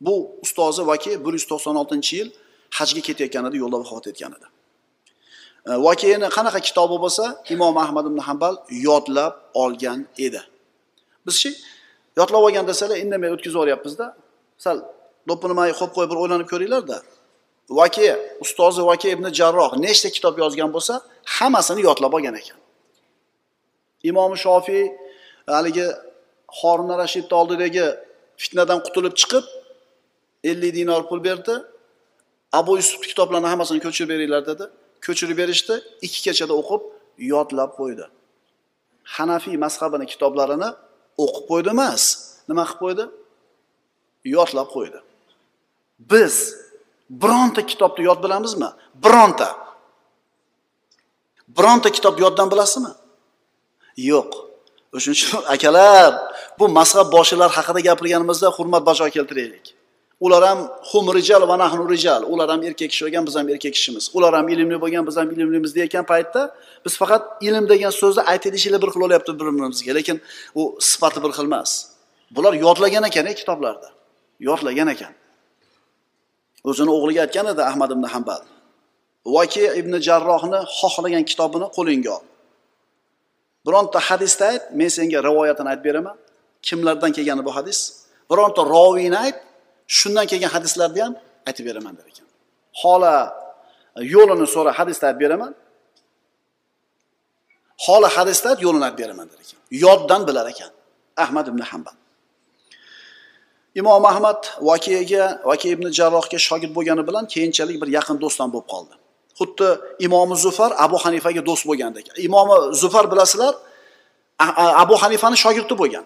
[0.00, 2.28] bu ustozi vaki bir yuz to'qson oltinchi yil
[2.78, 4.46] hajga ketayotgan edi yo'lda vafot etgan edi.
[5.70, 5.72] E,
[6.36, 8.54] qanaqa kitobi bo'lsa imom ahmad ibn hambal
[8.88, 10.40] yodlab olgan edi.
[11.26, 11.50] Bizchi
[12.18, 14.06] yodlab olgan desalar indamay o'tkazib yuboryapmizda.
[14.64, 14.76] Sal
[15.28, 16.96] do'ppini qo'yib qo'yib bir o'ylanib ko'ringlarda.
[17.70, 20.94] Vaki ustozi vaki ibn jarroh nechta kitob yozgan bo'lsa
[21.36, 22.58] hammasini yodlab olgan ekan.
[24.10, 24.84] Imom shofiy
[25.54, 25.86] haligi
[26.58, 27.86] horuna rashidni oldidagi
[28.42, 29.44] fitnadan qutulib chiqib
[30.50, 31.54] ellik dinor pul berdi.
[32.58, 34.64] Abu yusufni kitoblarini hammasini ko'chirib beringlar dedi.
[35.06, 35.74] Ko'chirib berishdi
[36.06, 36.82] ikki kechada o'qib
[37.32, 38.04] yodlab qo'ydi.
[39.16, 40.70] Hanafiy mazhabini kitoblarini
[41.24, 42.02] o'qib qo'ydi emas.
[42.50, 43.04] Nima qilib qo'ydi?
[44.36, 44.98] Yodlab qo'ydi.
[46.12, 46.34] Biz
[47.10, 48.70] bironta kitobni yod bilamizmi?
[49.04, 49.48] Bironta.
[51.58, 52.92] Bironta kitob yoddan bilasizmi?
[53.96, 54.30] Yo'q.
[54.96, 56.12] O'shaning uchun akalar
[56.58, 59.66] bu mazhab boshilar haqida gapirganimizda hurmat bajo keltiraylik.
[60.24, 60.58] Ular ham
[60.90, 62.22] hum rijal va nahnu rijal.
[62.32, 64.04] Ular ham erkak kishi bo'lgan biz ham erkak kishimiz.
[64.16, 66.42] Ular ham ilmli bo'lgan biz ham ilmlimiz deyotgan paytda
[66.84, 70.16] biz faqat ilm degan so'zni aytilishinglar bir xil bo'lyapti bir birimizga lekin
[70.60, 71.70] u sifati bir xil emas.
[72.36, 73.88] Bular yodlagan ekan kitoblarda.
[74.48, 75.12] Yodlagan ekan.
[76.68, 78.42] O'zini o'g'liga aytgan edi ahmad ibn hambal
[79.36, 82.24] voki ibn jarrohni xohlagan kitobini qo'lingga ol.
[83.66, 86.16] Bironta hadisda ayt men senga rivoyatini aytib beraman.
[86.66, 87.78] Kimlardan kelgani bu hadis?
[88.30, 89.36] Bironta roviyni ayt
[89.98, 91.14] shundan kelgan hadislarni ham
[91.48, 92.26] aytib beraman der ekan.
[92.80, 93.14] Hola
[94.14, 95.52] yo'lini so'ra hadisni aytib beraman.
[97.84, 99.58] Hola hadisda yo'lini aytib beraman der ekan.
[99.84, 100.72] Yoddan bilar ekan
[101.24, 101.96] ahmad ibn hambal
[103.74, 108.94] imom ahmad vakiyaga vakiy ibn jarrohga shogird bo'lgani bilan keyinchalik bir yaqin do'stdan bo'lib qoldi.
[109.38, 109.68] Xuddi
[110.06, 112.06] imomi zufar abu hanifaga do'st bo'lgandek.
[112.28, 113.54] Imomi zufar bilasizlar
[114.82, 116.04] abu hanifani shogirdi bo'lgan.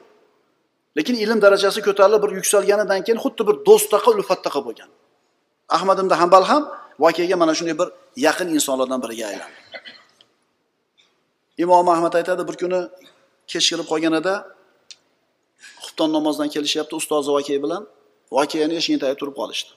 [0.97, 4.91] Lekin ilm darajasi ko'tarilib bir yuksalganidan keyin xuddi bir do'stdaqa ulfatdaqa bo'lgan.
[5.77, 6.63] Ahmad ibn hambal ham
[7.05, 7.89] vakiyaga mana shunday bir
[8.27, 9.59] yaqin insonlardan biriga aylandi.
[11.65, 12.81] Imom ahmad aytadi bir kuni
[13.51, 14.35] kech kirib qolganida
[15.95, 17.87] xufton namozdan kelishyapti ustozi vakiy bilan.
[18.33, 19.71] Vakeyani eshigini tagida turib qolishdi.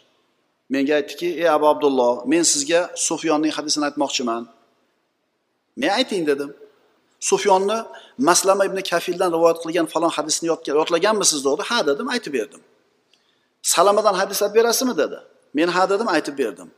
[0.70, 4.44] Menga aytdiki ey abu abdulloh men sizga sufyonning hadisini aytmoqchiman.
[5.82, 6.50] Men ayting dedim.
[7.20, 7.78] Sufyonni
[8.18, 10.46] maslama ibn kafildan rivoyat qilgan falon hadisni
[10.80, 11.40] yodlaganmisiz?
[11.46, 11.62] dedi.
[11.70, 12.62] Ha dedim aytib berdim.
[13.74, 14.98] Salamadan hadis aytib berasizmi?
[14.98, 15.18] dedi.
[15.54, 16.70] Men ha dedim aytib berdim.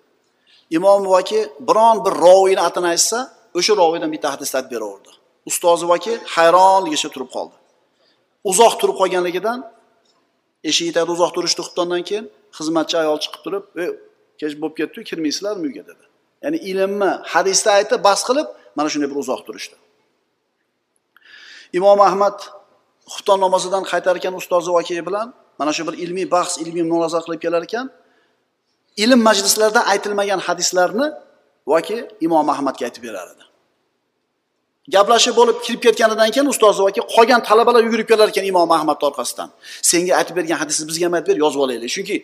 [0.78, 3.17] Imom vaki biron bir roviyni atini aytsa
[3.58, 5.12] o'sha roviydan bitta hadisni aytib beraverdi.
[5.49, 7.59] Ustozi vaki hayronligicha turib qoldi.
[8.43, 9.60] Uzoq turib qolganligidan
[10.69, 12.25] eshik tagida uzoq turishdi xuftondan keyin
[12.58, 13.86] xizmatchi ayol chiqib turib e
[14.39, 15.84] kech bo'lib ketdiyu kirmaysizlarmi uyga?
[15.89, 16.04] dedi.
[16.43, 18.47] Ya'ni ilmni hadisda aytib bas qilib
[18.78, 19.75] mana shunday bir uzoq turishdi.
[21.78, 22.38] Imom ahmad
[23.13, 25.28] xufton namozidan qaytar ekan ustozi vakiy bilan
[25.60, 27.88] mana shu bir ilmiy bahs ilmiy mulohaza qilib kelar ekan
[29.04, 31.08] ilm majlislarida aytilmagan hadislarni
[31.73, 33.43] vaki imom ahmadga aytib berar edi.
[34.94, 39.49] gaplashib bo'lib kirib ketganidan keyin ustozi vaki qolgan talabalar yugurib kelar ekan imom ahmadni orqasidan
[39.90, 42.16] senga aytib bergan hadisni bizga ham aytib ber yozib olaylik chunki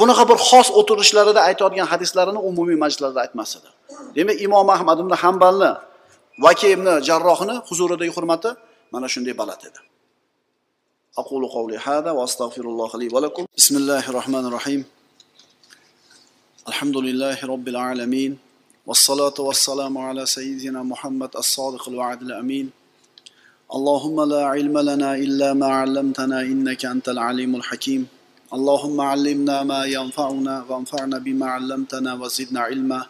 [0.00, 3.70] bunaqa bir xos o'tirishlarida aytadigan hadislarini umumiy majlislarda aytmas edi
[4.16, 5.72] demak imom ahmad ibn hambalni
[6.44, 8.50] vaki ibn jarrohni huzuridagi hurmati
[8.94, 9.80] mana shunday baland edi
[11.22, 14.80] أقول قولي هذا وأستغفر الله لي ولكم بسم الله الرحمن الرحيم
[16.70, 18.38] الحمد لله رب العالمين
[18.91, 22.69] والصلاة والسلام على سيدنا محمد الصادق الوعد الأمين.
[23.75, 28.07] اللهم لا علم لنا إلا ما علمتنا إنك أنت العليم الحكيم.
[28.53, 33.05] اللهم علمنا ما ينفعنا وانفعنا بما علمتنا وزدنا علما.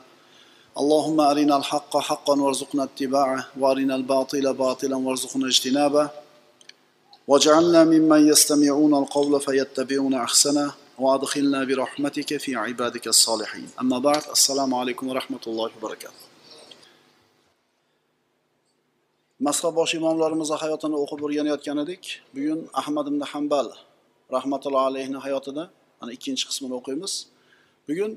[0.78, 6.10] اللهم أرنا الحق حقا وارزقنا اتباعه وأرنا الباطل باطلا وارزقنا اجتنابه.
[7.28, 10.72] واجعلنا ممن يستمعون القول فيتبعون أحسنه.
[11.01, 16.27] وأدخلنا برحمتك في عبادك الصالحين أما بعد السلام عليكم ورحمة الله وبركاته
[19.41, 22.03] mazhab bosh imomlarimizni hayotini o'qib o'rganayotgan edik
[22.37, 23.67] bugun ahmad ibn hambal
[24.37, 25.65] rahmatullohi alayhni hayotini
[26.03, 27.13] ana ikkinchi qismini o'qiymiz
[27.89, 28.13] bugun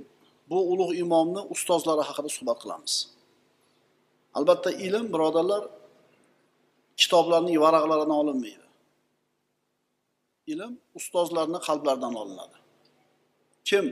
[0.49, 2.93] bu ulug' imomni ustozlari haqida suhbat qilamiz
[4.37, 5.63] albatta ilm birodarlar
[7.01, 8.67] kitoblarning varaqlaridan olinmaydi
[10.53, 12.57] ilm ustozlarni qalblaridan olinadi
[13.68, 13.84] kim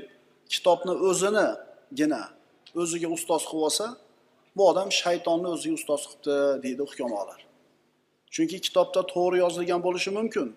[0.52, 2.22] kitobni o'zinigina
[2.82, 3.86] o'ziga ustoz qilib olsa
[4.56, 7.40] bu odam shaytonni o'ziga ustoz qilibdi deydi hukamolar
[8.34, 10.48] chunki kitobda to'g'ri yozilgan bo'lishi mumkin.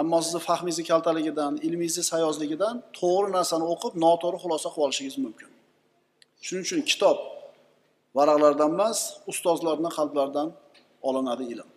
[0.00, 5.50] Ammo sizni fahmingizni kaltaligidan ilmingizni sayozligidan to'g'ri narsani o'qib noto'g'ri xulosa qilib olishingiz mumkin.
[6.46, 7.18] Shuning uchun kitob
[8.18, 8.98] varaqlardan emas
[9.32, 10.48] ustozlarni qalblaridan
[11.08, 11.68] olinadi ilm.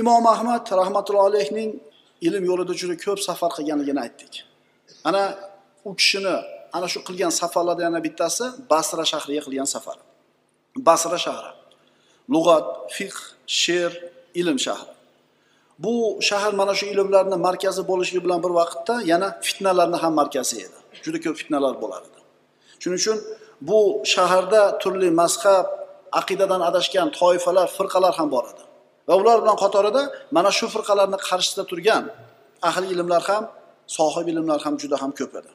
[0.00, 1.70] Imom ahmad rahmatullohi alayhning
[2.26, 4.32] ilm yo'lida juda ko'p safar qilganligini aytdik.
[5.08, 5.22] Ana
[5.88, 6.34] u kishini
[6.76, 9.96] ana shu qilgan safarlardan yana bittasi basra shahriga qilgan safar
[10.88, 11.52] basra shahri.
[12.34, 12.66] Lug'at
[12.96, 13.92] fiqh she'r
[14.40, 14.92] ilm shahri.
[15.84, 15.94] Bu
[16.28, 20.78] shahar mana shu ilmlarni markazi bo'lishligi bilan bir vaqtda yana fitnalarni ham markazi edi.
[21.04, 22.20] Juda ko'p fitnalar bo'lar edi.
[22.82, 23.18] Shuning uchun
[23.68, 23.78] bu
[24.14, 25.66] shaharda turli mazhab
[26.20, 28.62] aqidadan adashgan toifalar firqalar ham bor edi.
[29.08, 30.02] Va ular bilan qatorida
[30.36, 32.04] mana shu firqalarni qarshisida turgan
[32.68, 33.42] ahli ilmlar ham
[33.96, 35.50] sohib ilmlar ham juda ham ko'p edi.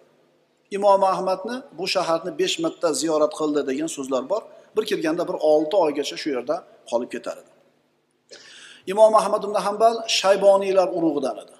[0.77, 4.41] Imom ahmadni bu shaharni besh marta ziyorat qildi degan so'zlar bor.
[4.75, 6.55] Bir kelganda bir olti oygacha shu yerda
[6.89, 7.51] qolib ketar edi.
[8.91, 11.55] Imom ahmad ibn hambal shayboniylar urug'idan edi.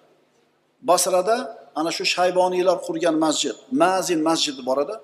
[0.89, 1.35] Basrada
[1.79, 4.95] ana shu shayboniylar qurgan masjid mazin masjidi bor edi.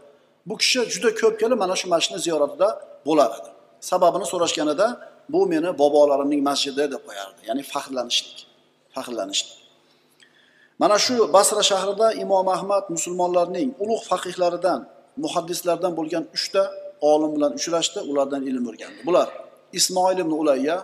[0.47, 2.67] Bu kishi juda ko'p kelib mana shu masjidni ziyoratida
[3.08, 3.49] bo'lar edi.
[3.89, 4.88] Sababini so'rashganida
[5.34, 8.38] bu meni bobolarimning masjidi deb qo'yardi ya'ni faxrlanishlik
[8.95, 9.59] faxrlanishlik.
[10.82, 14.80] Mana shu basra shahrida imom ahmad musulmonlarning ulug' faqihlaridan
[15.24, 16.63] muhaddislardan bo'lgan uchta
[17.12, 19.00] olim bilan uchrashdi ulardan ilm o'rgandi.
[19.08, 19.28] Bular
[19.80, 20.78] ismoil ibn ulayya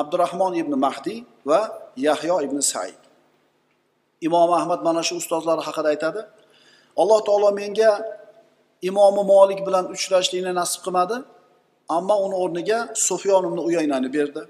[0.00, 1.18] abdurahmon ibn mahdiy
[1.50, 1.60] va
[2.06, 3.00] yahyo ibn said.
[4.26, 6.20] Imom ahmad mana shu ustozlari haqida aytadi
[7.02, 7.92] alloh taolo menga
[8.88, 11.16] imomi molik bilan uchrashlikni nasib qilmadi
[11.96, 14.42] ammo uni o'rniga sufyon ibn uyaynani berdi.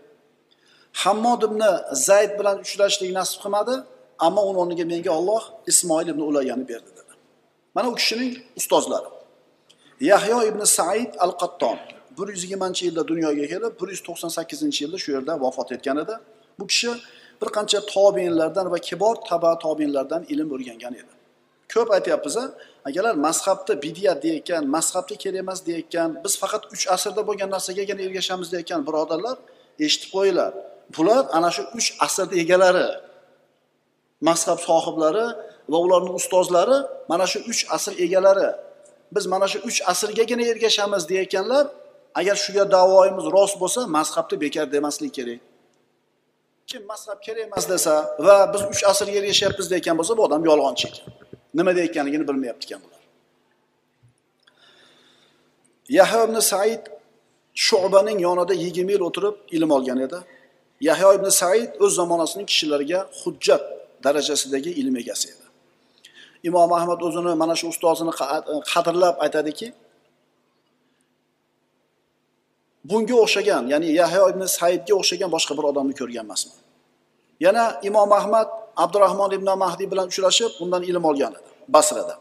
[1.03, 1.61] Hammod ibn
[2.09, 3.75] zayd bilan uchrashlik nasib qilmadi
[4.27, 7.13] ammo uni o'rniga menga olloh ismoil ibn ulayyani berdi dedi.
[7.75, 9.11] Mana u kishining ustozlari.
[10.11, 11.79] Yahyo ibn said al qatton
[12.19, 15.97] bir yuz yigirmanchi yilda dunyoga kelib bir yuz to'qson sakkizinchi yilda shu yerda vafot etgan
[16.05, 16.15] edi.
[16.59, 16.91] Bu kishi
[17.41, 21.13] bir qancha tobinlardan va kibor taba tobinlardan ilm o'rgangan edi.
[21.73, 22.37] Ko'p aytyapmiz
[22.89, 28.49] agarlar mazhabni bidiyat deyayotgan mazhabga kerak emas deyayotgan biz faqat uch asrda bo'lgan narsagagina ergashamiz
[28.53, 29.37] deyayotgan birodarlar
[29.87, 30.53] eshitib qo'yinglar.
[30.97, 32.89] Bular ana shu uch asrni egalari.
[34.29, 35.27] Mazhab sohiblari
[35.73, 36.79] va ularni ustozlari
[37.11, 38.49] mana shu uch asr egalari.
[39.15, 41.65] Biz mana shu uch asrgagina ergashamiz deyayotganlar
[42.21, 45.41] agar shuga davoyimiz rost bo'lsa mazhabni bekor demaslik kerak.
[46.71, 47.95] Kim mazhab kerak emas desa
[48.27, 51.07] va biz uch asrga ergashyapmiz deyotgan bo'lsa bu odam yolg'onchi ekan
[51.59, 53.03] nima deyotganligini bilmayapti ekan bular.
[55.99, 56.83] Yahyo ibn said
[57.67, 60.19] shubaning yonida yigirma yil o'tirib ilm olgan edi.
[60.89, 63.65] Yahyo ibn said o'z zamonasining kishilariga hujjat
[64.05, 65.47] darajasidagi ilm egasi edi.
[66.49, 68.37] Imom ahmad o'zini mana shu ustozini e,
[68.73, 69.69] qadrlab aytadiki
[72.91, 76.59] bunga o'xshagan ya'ni yahyo ibn saidga o'xshagan boshqa bir odamni ko'rgan emasman.
[77.45, 78.49] Yana imom ahmad
[78.85, 82.15] abdurahmon ibn mahdiy bilan uchrashib undan ilm olgan edi basrada.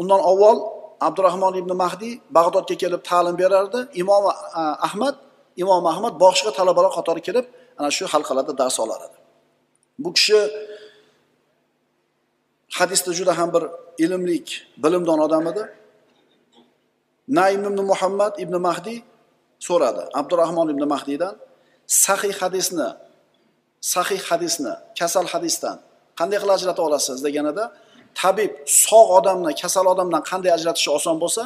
[0.00, 0.58] Undan avval
[1.08, 3.80] abdurahmon ibn mahdiy bag'dodga kelib ta'lim berardi.
[4.02, 4.24] Imom
[4.60, 5.14] e, ahmad
[5.62, 7.46] imom ahmad boshqa talabalar qatori kelib
[7.78, 9.18] ana shu halqalarda dars olar edi.
[10.02, 10.38] Bu kishi
[12.78, 13.64] hadisda juda ham bir
[14.04, 14.46] ilmlik
[14.84, 15.62] bilimdon odam edi.
[17.38, 18.98] Naim ibn muhammad ibn mahdiy
[19.66, 20.02] so'radi.
[20.20, 21.34] Abdurahmon ibn mahdiydan
[22.04, 22.88] sahih hadisni
[23.80, 25.76] sahih hadisni kasal hadisdan
[26.18, 27.16] qanday qilib ajrata olasiz?
[27.26, 27.64] deganida
[28.20, 28.52] tabib
[28.84, 31.42] sog' odamni kasal odamdan qanday ajratishi oson bo'lsa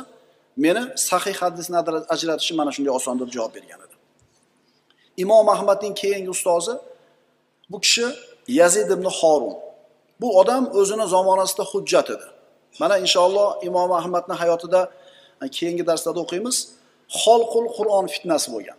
[0.65, 1.77] meni sahih hadisni
[2.15, 3.97] ajratishi mana shunday oson deb javob bergan edi.
[5.23, 6.75] Imom ahmadning keyingi ustozi
[7.71, 8.07] bu kishi
[8.61, 9.55] yazid ibn horun
[10.23, 12.27] bu odam o'zini zamonasida hujjat edi.
[12.81, 14.81] Mana inshaalloh imom ahmadni hayotida
[15.43, 16.57] e, keyingi darslarda o'qiymiz.
[17.23, 18.79] Xolqul qur'on fitnasi bo'lgan.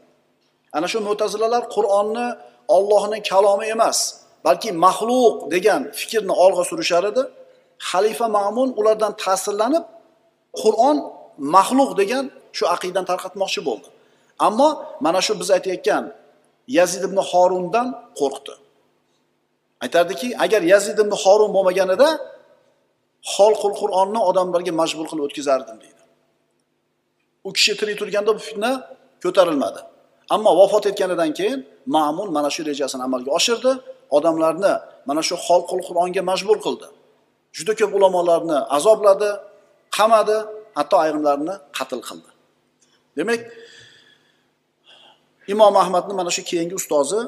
[0.78, 2.28] Ana shu mo'tazilalar qur'onni
[2.76, 4.00] ollohni kalomi emas
[4.46, 7.24] balki maxluq degan fikrni olg'a surishar edi.
[7.90, 9.86] Xalifa ma'mun ulardan ta'sirlanib
[10.62, 10.98] qur'on
[11.56, 12.26] maxluq degan
[12.58, 13.88] shu aqidani tarqatmoqchi bo'ldi.
[14.48, 14.70] Ammo
[15.06, 16.04] mana shu biz aytayotgan
[16.78, 17.88] yazid ibn horundan
[18.20, 18.54] qo'rqdi.
[19.84, 22.10] Aytardiki agar yazid ibn horun bo'lmaganida
[23.36, 26.02] xolqul qur'onni odamlarga majbur qilib o'tkazardim deydi.
[27.48, 28.72] U kishi tirik turganda bu fitna
[29.24, 29.80] ko'tarilmadi.
[30.36, 31.60] Ammo vafot etganidan keyin
[31.96, 33.72] ma'mun mana shu rejasini amalga oshirdi.
[34.18, 34.74] Odamlarni
[35.10, 36.88] mana shu xolqul qur'onga majbur qildi.
[37.58, 39.30] Juda ko'p ulamolarni azobladi
[39.98, 40.38] qamadi
[40.78, 42.30] hatto ayrimlarini qatl qildi.
[43.18, 43.42] Demak
[45.54, 47.20] imom ahmadni mana shu keyingi ustozi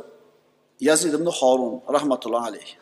[0.79, 2.73] yazid ibn horun rahmatullohi alayhi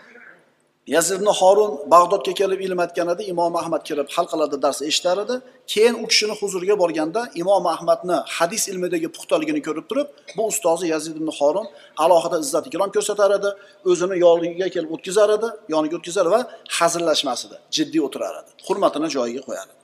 [0.88, 5.36] yazid ibn horun bag'dodga kelib ilm aytganida imom ahmad kirib halqalarda dars eshitar edi
[5.74, 11.16] keyin u kishini huzuriga borganda imom ahmadni hadis ilmidagi puxtaligini ko'rib turib bu ustozi yazid
[11.20, 11.68] ibn horun
[12.04, 13.50] alohida izzat ikrom ko'rsatar edi
[13.92, 16.40] o'zini yoniga kelib o'tkazar edi yoniga o'tkazar va
[16.78, 19.84] hazillashmas edi jiddiy o'tirar edi hurmatini joyiga qo'yar edi.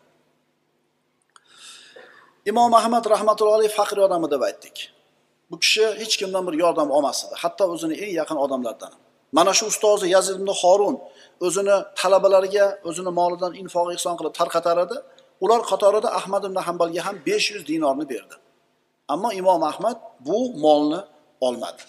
[2.52, 4.78] Imom ahmad rahmatullohi alayhi faqir odam deb aytdik.
[5.51, 7.35] Bu kishi hech kimdan bir yordam olmas edi.
[7.43, 8.91] Hatto o'zini eng yaqin odamlardan
[9.31, 10.95] mana shu ustozi yazid ibn horun
[11.45, 14.97] o'zini talabalariga o'zini molidan infoq ehson qilib tarqatar edi.
[15.43, 18.35] Ular qatorida ahmad ibn hambalga ham besh yuz dinorni berdi.
[19.13, 21.01] Ammo imom ahmad bu molni
[21.47, 21.83] olmadi.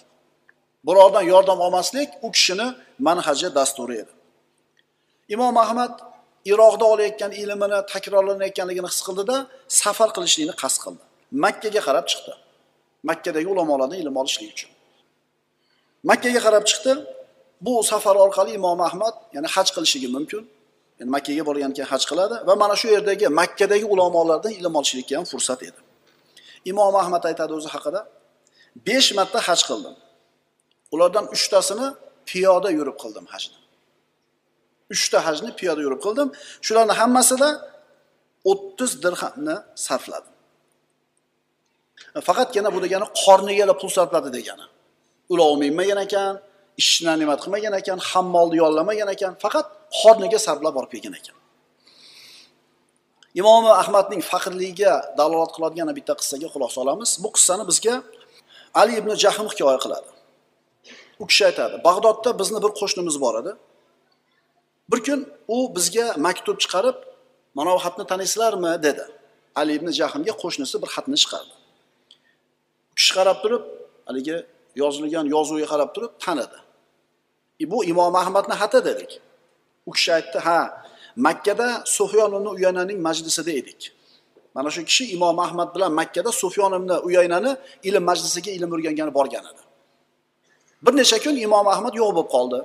[0.86, 2.66] Birovdan yordam olmaslik u kishini
[3.06, 4.12] manhaji dasturi edi.
[5.34, 5.92] Imom ahmad
[6.52, 9.36] iroqda olayotgan ilmini takrorlanayotganligini his qildida
[9.82, 11.02] safar qilishlikni qasd qildi.
[11.44, 12.32] Makkaga qarab chiqdi.
[13.08, 14.70] Makkadagi ulamolardan ilm olishlik uchun.
[16.10, 16.92] Makkaga qarab chiqdi.
[17.66, 20.42] Bu safar orqali imom ahmad ya'ni haj qilishligi mumkin.
[20.98, 25.26] Yani makkaga borgan ekan haj qiladi va mana shu yerdagi makkadagi ulamolardan ilm olishlikka ham
[25.32, 25.80] fursat edi.
[26.70, 28.00] Imom ahmad aytadi o'zi haqida
[28.88, 29.94] besh marta haj qildim.
[30.94, 31.86] Ulardan uchtasini
[32.30, 33.58] piyoda yurib qildim hajni.
[34.94, 36.28] Uchta hajni piyoda yurib qildim.
[36.66, 37.48] Shularni hammasida
[38.50, 40.34] o'ttiz dirhamni sarfladim.
[42.28, 44.64] Faqatgina bu degani qorniga pul sarfladi degani.
[45.32, 46.32] Ulov minmagan ekan
[46.82, 49.66] ishni nima qilmagan ekan hammolni yollamagan ekan faqat
[50.00, 51.36] qorniga sarflab borib kelgan ekan.
[53.40, 57.94] Imom ahmadning faqirligiga dalolat qiladigan bitta qissaga xulosa olamiz bu qissani bizga
[58.80, 60.08] ali ibn jahm hikoya qiladi.
[61.22, 63.52] U kishi aytadi bag'dodda bizni bir qo'shnimiz bor edi.
[64.90, 65.20] Bir kun
[65.54, 66.98] u bizga maktub chiqarib
[67.56, 69.04] mana bu xatni taniysizlarmi dedi.
[69.60, 71.54] Ali ibn jahmga qo'shnisi bir xatni chiqardi.
[73.00, 73.62] Kishi qarab turib
[74.08, 74.36] haligi
[74.82, 76.58] yozilgan yozuvga qarab turib tanidi.
[77.62, 79.10] E, bu imom ahmadni xati dedik.
[79.88, 80.58] U kishi aytdi ha
[81.26, 83.80] makkada sufyon ibn uyananing majlisida edik.
[84.54, 87.52] Mana shu kishi imom ahmad bilan makkada sufyon ibn uyaynani
[87.88, 89.62] ilm majlisiga ilm o'rgangani borgan edi.
[90.84, 92.58] Bir necha kun imom ahmad yo'q bo'lib qoldi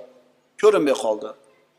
[0.61, 1.29] ko'rinmay qoldi.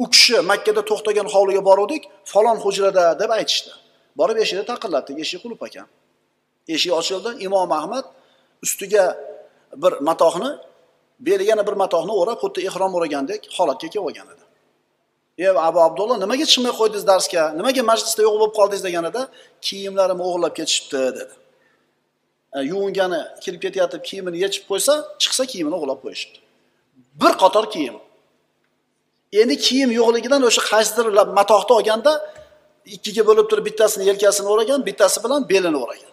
[0.03, 3.73] U kishi makkada to'xtagan hovliga boruvdik falon hujrada deb aytishdi.
[4.21, 5.89] Borib eshikni taqillatdik eshik qulib ekan
[6.75, 8.05] eshik ochildi imom ahmad
[8.65, 9.05] ustiga
[9.83, 10.51] bir matohni
[11.21, 14.45] beliga bir matohni o'rab xuddi ehrom o'ragandek holatga kelib olgan edi.
[15.39, 17.43] E abu abdulloh nimaga chiqmay qo'ydingiz darsga?
[17.59, 18.83] Nimaga majlisda yo'q bo'lib qoldingiz?
[18.89, 19.23] deganida
[19.67, 21.35] kiyimlarimni o'g'irlab ketishibdi dedi.
[22.57, 26.39] E, yuvingani kelib ketayotib kiyimini yechib qo'ysa chiqsa kiyimini o'g'irlab qo'yishibdi.
[27.23, 27.97] Bir qator kiyim.
[29.41, 31.07] Endi kiyim yo'qligidan o'sha qaysidir
[31.39, 32.13] matohni olganda
[32.97, 36.13] ikkiga bo'lib turib bittasini yelkasini o'ragan bittasi bilan belini o'ragan.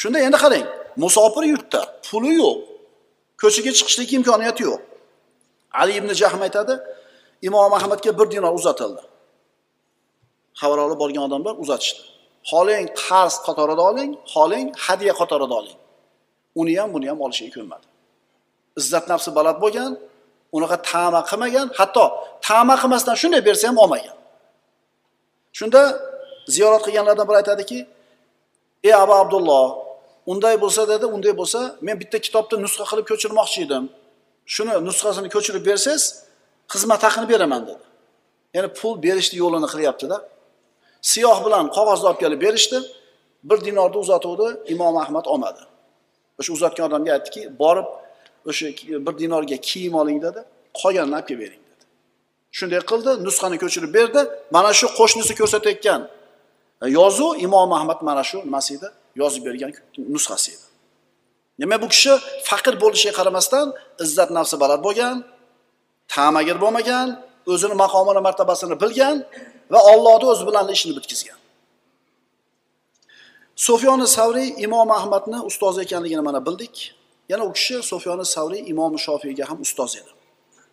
[0.00, 2.58] Shunda endi qarang musofir yurtda puli yo'q.
[3.40, 4.80] Ko'chaga chiqishlik imkoniyati yo'q.
[5.80, 6.74] Ali ibn jahm aytadi
[7.48, 9.02] imom ahmadga bir dinor uzatildi.
[10.60, 12.02] Xabar olib borgan odamlar uzatishdi.
[12.50, 15.78] Xohlang qarz qatorida oling xohlang hadya qatorida oling.
[16.60, 17.86] Uni ham buni ham olishga ko'nmadi.
[18.80, 19.92] Izzat nafsi baland bo'lgan
[20.56, 22.04] unaqa tama qilmagan hatto
[22.48, 24.16] tama qilmasdan shunday bersa ham olmagan.
[25.58, 25.82] Shunda
[26.54, 27.78] ziyorat qilganlardan biri aytadiki
[28.88, 29.66] ey abu abdulloh
[30.32, 33.84] unday bo'lsa dedi unday bo'lsa men bitta kitobni nusxa qilib ko'chirmoqchi edim.
[34.54, 36.04] Shuni nusxasini ko'chirib bersangiz
[36.72, 37.84] xizmat haqini beraman dedi.
[38.56, 40.16] Ya'ni pul berishni yo'lini qilyaptida.
[41.10, 42.78] Siyoh bilan qog'ozni olib kelib berishdi.
[43.48, 45.62] Bir dinorni uzatuvdi imom ahmad olmadi.
[46.38, 47.88] O'sha uzatgan odamga aytdiki borib
[48.50, 48.66] o'sha
[49.06, 50.40] bir dinorga kiyim oling dedi
[50.80, 51.84] qolganini olib kelib bering dedi.
[52.58, 54.20] Shunday qildi nusxani ko'chirib berdi.
[54.56, 56.00] Mana shu qo'shnisi ko'rsatayotgan.
[56.98, 58.88] Yozuv imom ahmad mana shu nimasi edi?
[59.22, 59.70] Yozib bergan
[60.14, 60.66] nusxasi edi
[61.60, 62.12] demak bu kishi
[62.48, 63.66] faqir bo'lishiga qaramasdan
[64.04, 65.16] izzat nafsi baland bo'lgan
[66.14, 67.08] tamagir bo'lmagan
[67.52, 69.16] o'zini maqomini martabasini bilgan
[69.72, 71.38] va Allohni o'zi bilan ishini bitkazgan.
[73.68, 76.94] sofiyoni Savriy Imom Ahmadni ustozi ekanligini mana bildik.
[77.28, 80.10] Yana u kishi sofiyoni Savriy Imom Shofiyga ham ustoz edi.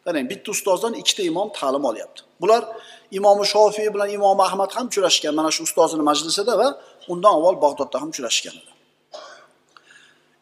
[0.06, 2.22] Qarang, bitta ustozdan ikkita imom ta'lim olyapti.
[2.42, 2.64] Bular
[3.12, 6.68] Imom Shofiy bilan Imom Ahmad ham uchrashgan mana shu ustozining majlisida va
[7.12, 8.72] undan avval Bag'dodda ham uchrashgan edi.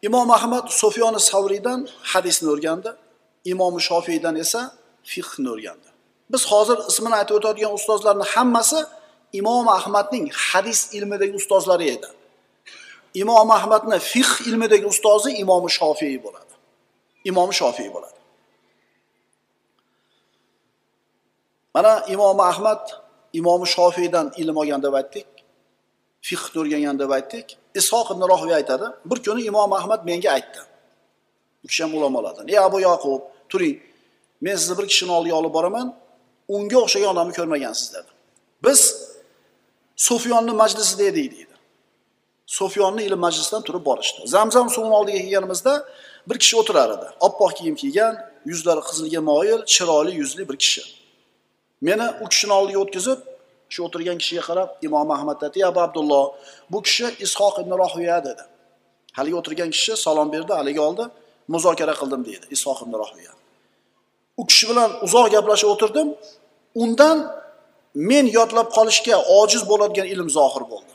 [0.02, 1.80] Imom Ahmad Sufyon Savriydan
[2.12, 2.90] hadisni o'rgandi,
[3.52, 4.60] Imom Shofiydan esa
[5.12, 5.88] fiqhni o'rgandi.
[6.32, 8.80] Biz hozir ismini aytib o'tadigan ustozlarning hammasi
[9.40, 12.08] Imom Ahmadning hadis ilmidagi ustozlari edi.
[13.22, 16.54] Imom Ahmadning fiqh ilmidagi ustozi Imom Shofiy bo'ladi.
[17.30, 18.18] Imom Shofiy bo'ladi.
[21.74, 22.82] Mana Imom Ahmad
[23.32, 25.35] Imom Shofiydan ilm olgan deb aytdik.
[26.26, 27.46] Fiqhni o'rgangan deb aytdik.
[27.80, 30.60] Ishoq ibn Rohiy aytadi, bir kuni Imom Ahmad menga aytdi.
[31.64, 32.48] U kishi ham ulamolardan.
[32.48, 33.76] "Ey Abu Yaqub, turing.
[34.44, 35.86] Men sizni bir kishini oldiga olib boraman.
[36.54, 38.10] Unga o'xshagan odamni ko'rmagansiz" dedi.
[38.64, 38.80] Biz
[39.96, 41.54] Sufyonni majlisida edik deydi.
[42.46, 44.20] Sufyonni ilm majlisidan turib borishdi.
[44.34, 45.72] Zamzam suvini oldiga kelganimizda
[46.28, 47.08] bir kishi o'tirar edi.
[47.26, 48.14] Oppoq kiyim kiygan,
[48.50, 50.82] yuzlari qizilga moyil, chiroyli yuzli bir kishi.
[51.80, 53.18] Meni u kishini oldiga o'tkazib,
[53.72, 56.24] shu o'tirgan kishiga qarab Imom Ahmad aytdi: abu Abdulloh,
[56.72, 58.44] bu kishi Ishoq ibn Rohiya dedi."
[59.16, 61.04] Haligi o'tirgan kishi salom berdi, haligi oldi,
[61.54, 63.32] muzokara qildim dedi Ishoq ibn Rohiya.
[64.40, 66.08] U kishi bilan uzoq gaplashib o'tirdim.
[66.82, 67.16] Undan
[68.10, 70.92] men yodlab qolishga ojiz bo'ladigan ilm zohir bo'ldi.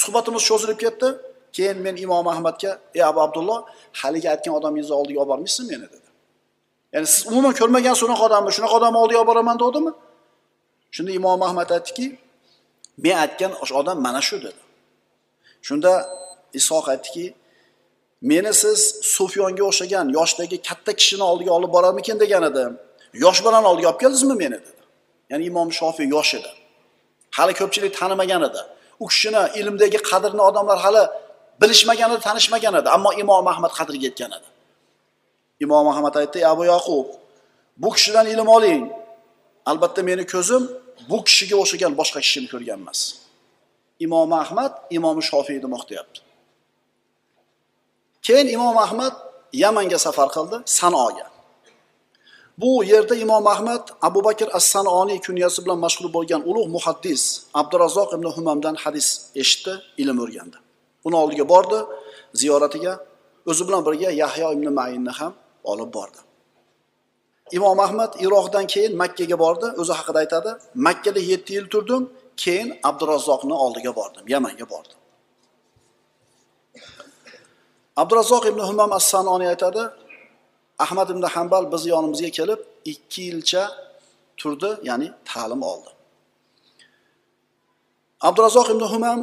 [0.00, 1.08] Suhbatimiz cho'zilib ketdi.
[1.56, 3.58] Keyin men Imom Ahmadga: "Ey Abu Abdulloh,
[4.00, 6.08] haligi aytgan odamingizni oldiga olib bormaysizmi meni?" dedi.
[6.94, 9.90] Ya'ni siz umuman ko'rmagan shunaqa odamni, shunaqa odamni oldiga olib boraman dedimi?
[10.94, 12.06] Shunda Imom Ahmad aytdiki,
[13.04, 14.62] men aytgan o'sha odam mana shu dedi.
[15.66, 15.92] Shunda
[16.58, 17.24] Isoq aytdiki,
[18.30, 18.80] meni siz
[19.14, 22.72] Sufyonga o'xshagan yoshdagi katta kishini oldiga olib borarmikin degan edim.
[23.24, 24.82] Yosh bolani oldiga olib keldingizmi meni dedi.
[25.30, 26.50] Ya'ni Imom Shofiy yosh edi.
[27.36, 28.60] Hali ko'pchilik tanimagan edi.
[29.02, 31.02] U kishini ilmdagi qadrini odamlar hali
[31.60, 34.48] bilishmagan edi, tanishmagan edi, ammo Imom Ahmad qadriga yetgan edi.
[35.64, 37.06] Imom Ahmad aytdi: "Abu Yaqub,
[37.82, 38.82] bu kishidan ilm oling.
[39.70, 40.62] Albatta meni ko'zim
[41.10, 43.00] bu kishiga o'xshagan boshqa kishini ko'rgan emas."
[44.06, 46.20] Imom Ahmad Imom Shofiyni maqtayapti.
[48.26, 49.14] Keyin Imom Ahmad
[49.62, 51.26] Yamanga safar qildi, Sanoga.
[52.58, 57.22] Bu yerda Imom Ahmad Abu Bakr as-Sanoniy kunyasi bilan mashhur bo'lgan ulug' muhaddis
[57.60, 59.08] Abdurazzoq ibn Humamdan hadis
[59.42, 59.72] eshitdi,
[60.02, 60.58] ilm o'rgandi.
[61.06, 61.78] Uni oldiga bordi,
[62.40, 62.92] ziyoratiga
[63.50, 65.32] o'zi bilan birga Yahyo ibn Ma'inni ham
[65.72, 66.20] olib bordi.
[67.52, 70.50] Imom Ahmad Iroqdan keyin Makka ga bordi, o'zi haqida aytadi.
[70.74, 74.98] Makkada 7 yil turdim, keyin Abdurazzoqni oldiga bordim, Yamanga bordim.
[77.96, 79.82] Abdurazzoq ibn Humam as sanoniy aytadi,
[80.78, 83.62] Ahmad ibn Hanbal biz yonimizga kelib 2 yilcha
[84.36, 85.90] turdi, ya'ni ta'lim oldi.
[88.20, 89.20] Abdurazzoq ibn Humam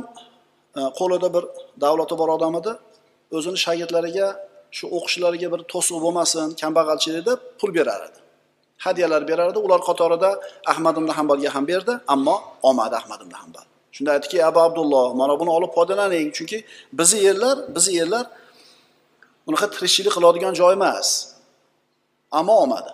[0.78, 1.44] e, qo'lida bir
[1.84, 2.74] davlati bor odam edi.
[3.38, 4.28] O'zini shogirdlariga
[4.78, 8.22] shu o'qishlariga bir to'siq bo'lmasin, kambag'alchilik deb pul berar edi.
[8.86, 9.60] hadyalar berar edi.
[9.60, 10.30] Ular qatorida
[10.72, 12.36] Ahmad ibn hambalga ham berdi, ammo
[12.68, 13.66] olmadi Ahmad ibn hambal
[13.96, 16.58] Shunda aytdiki, "Abu Abdulloh, mana buni olib foydalaning, chunki
[17.00, 18.26] bizni yerlar, bizni yerlar
[19.50, 21.08] unaqa tirikchilik qiladigan joy emas."
[22.40, 22.92] Ammo olmadi.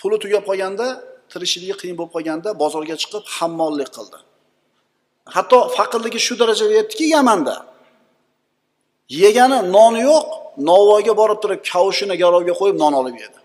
[0.00, 0.86] Puli tugab qolganda,
[1.32, 4.18] tirikchiligi qiyin bo'lib qolganda bozorga chiqib hammollik qildi.
[5.36, 7.56] Hatto faqirligi shu darajaga yetdiki, Yamanda
[9.22, 10.26] yegani noni yo'q,
[10.58, 13.38] Novvoyga borib turib kavushini garovga qo'yib non olib yedi.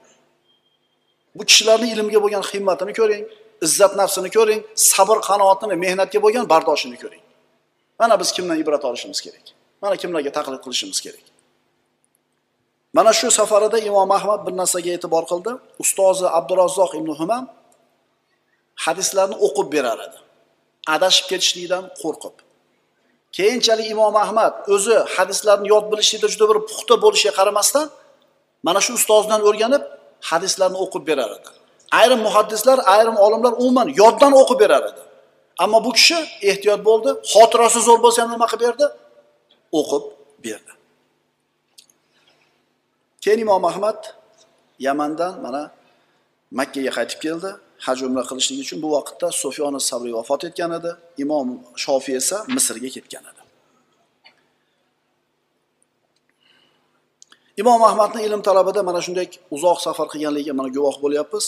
[1.36, 3.24] Bu kishilarni ilmga bo'lgan himmatini ko'ring,
[3.66, 4.62] izzat nafsini ko'ring,
[4.92, 7.24] sabr qanoatini, mehnatga bo'lgan bardoshini ko'ring.
[8.00, 9.46] Mana biz kimdan ibrat olishimiz kerak?
[9.82, 11.26] Mana kimlarga taqlid qilishimiz kerak?
[12.94, 15.52] Mana shu safarida Imom Ahmad bir narsaga e'tibor qildi.
[15.84, 17.46] Ustozi Abdurazzoq ibn Humam
[18.86, 20.18] hadislarni o'qib berar edi.
[20.96, 22.36] Adashib ketishlikdan qo'rqib.
[23.38, 27.86] Keyinchalik Imom Ahmad o'zi hadislarni yod bilishlikda juda bir puxta bo'lishiga qaramasdan,
[28.68, 29.84] mana shu ustozdan o'rganib
[30.30, 31.50] hadislarni o'qib berar edi.
[32.00, 35.02] Ayrim muhaddislar, ayrim olimlar umuman yoddan o'qib berar edi.
[35.64, 36.18] Ammo bu kishi
[36.50, 38.86] ehtiyot bo'ldi, xotirasi zo'r bo'lsa ham nima qilib berdi?
[39.80, 40.04] O'qib
[40.46, 40.72] berdi.
[43.24, 44.00] Keyin Imom Ahmad
[44.88, 45.62] Yamandan mana
[46.60, 47.50] makkaga qaytib keldi.
[47.86, 50.92] Haj umra qilishlik uchun bu vaqtda sufyoni as-Savriy vafot etgan edi.
[51.24, 51.48] Imom
[51.84, 53.42] Shofiy esa Misrga ketgan edi.
[57.62, 61.46] Imom Ahmadning ilm talabida mana shunday uzoq safar qilganligiga mana guvoh bo'lyapmiz.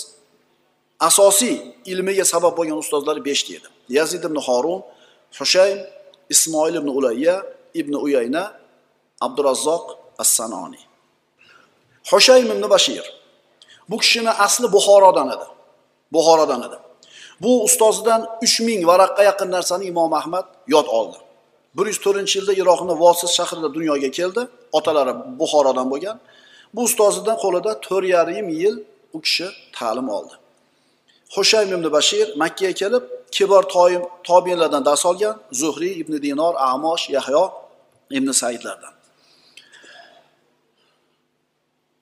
[1.07, 1.55] Asosiy
[1.91, 3.67] ilmiga sabab bo'lgan ustozlari 5 ta edi.
[3.97, 4.81] Yazid ibn horun
[5.39, 5.79] Hushaym,
[6.29, 7.35] Ismoil ibn Ulayya,
[7.73, 8.43] ibn Uyayna,
[9.25, 9.85] Abdurazzoq
[10.23, 10.81] as-Sanoni.
[12.11, 13.05] Hushaym ibn Bashir.
[13.89, 15.54] Bu kishini asli Buxorodan edi.
[16.15, 16.77] Buxorodan edi.
[17.41, 21.17] bu ustozidan uch ming varaqqa yaqin narsani imom ahmad yod oldi.
[21.77, 24.41] Bir yuz to'rtinchi yilda iroqni vosis shahrida dunyoga keldi.
[24.77, 26.17] Otalari buxorodan bo'lgan.
[26.75, 28.75] Bu ustozidan qo'lida to'rt yarim yil
[29.15, 29.47] u kishi
[29.77, 30.33] ta'lim oldi.
[31.35, 33.03] Hushaym ibn bashir makkaga kelib
[33.35, 37.43] kibor toim tobiinlardan dars olgan zuhriy ibn dinor amosh yahyo
[38.17, 38.93] ibn saidlardan.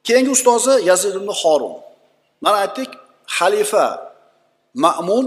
[0.08, 1.76] Keyingi ustozi yazid ibn horun
[2.44, 2.90] mana aytdik
[3.38, 3.86] xalifa
[4.86, 5.26] ma'mun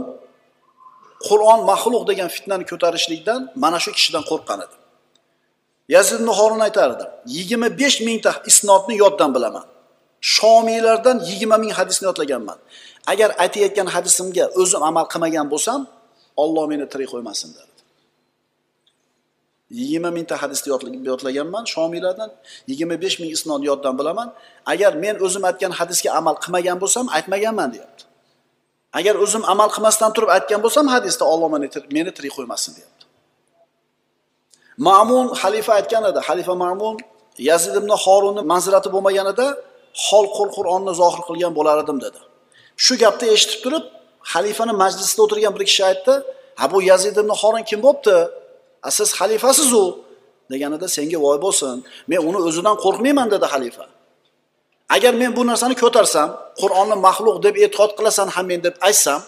[1.29, 4.77] qur'on maxluq degan fitnani ko'tarishlikdan mana shu kishidan qo'rqqan edi
[5.95, 7.05] yazid ibn horun aytardi
[7.37, 9.67] yigirma besh mingta isnodni yoddan bilaman.
[10.35, 12.59] Shomiylardan yigirma ming hadisni yodlaganman.
[13.13, 15.81] Agar aytayotgan hadisimga o'zim amal qilmagan bo'lsam
[16.43, 17.76] olloh meni tirik qo'ymasin dedi.
[19.71, 20.69] Yigirma mingta hadisni
[21.11, 22.31] yodlaganman shomiylardan
[22.71, 24.29] yigirma besh ming isnod yoddan bilaman.
[24.73, 28.03] Agar men o'zim aytgan hadisga amal qilmagan bo'lsam aytmaganman deyapti.
[28.99, 33.05] Agar o'zim amal qilmasdan turib aytgan bo'lsam hadisda olloh meni meni tirik qo'ymasin deyapti.
[34.87, 36.97] Ma'mun xalifa aytgan edi xalifa ma'mun
[37.51, 39.47] yazid ibn horunni manzilati bo'lmaganida
[40.09, 42.21] xolqul qur'onni zohir qilgan bo'lar edim dedi.
[42.85, 43.85] Shu gapni eshitib turib
[44.33, 46.15] xalifani majlisida o'tirgan bir kishi aytdi
[46.61, 48.17] ha bu yazid ibn horun kim bo'libdi?
[48.91, 49.85] Siz xalifasiz u
[50.51, 51.77] deganida senga voy bo'lsin.
[52.11, 53.87] Men uni o'zidan qo'rqmayman dedi xalifa.
[54.97, 56.29] Agar men bu narsani ko'tarsam
[56.61, 59.21] qur'onni maxluq deb e'tiqod qilasan ham men deb aytsam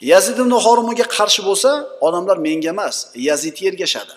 [0.00, 1.70] yazid ibn horunga qarshi bo'lsa
[2.06, 2.96] odamlar menga emas
[3.28, 4.14] yazidga ergashadi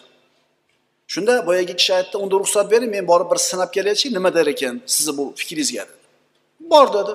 [1.13, 4.75] shunda boyagi kishi aytdi unda ruxsat bering men borib bir sinab kelaychi nima der ekan
[4.93, 5.83] sizni bu fikringizga?
[5.89, 5.97] dedi.
[6.71, 7.13] Bor dedi.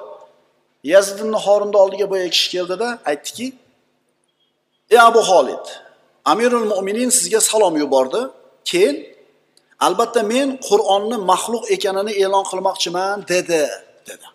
[0.92, 3.46] Yazid ibn horunni oldiga boyagi kishi keldida aytdiki
[4.94, 5.64] ey abu xolid
[6.32, 8.20] amirul mo'minin sizga salom yubordi.
[8.70, 8.96] Keyin
[9.86, 13.62] albatta men qur'onni maxluq ekanini e'lon qilmoqchiman dedi
[14.08, 14.26] dedi.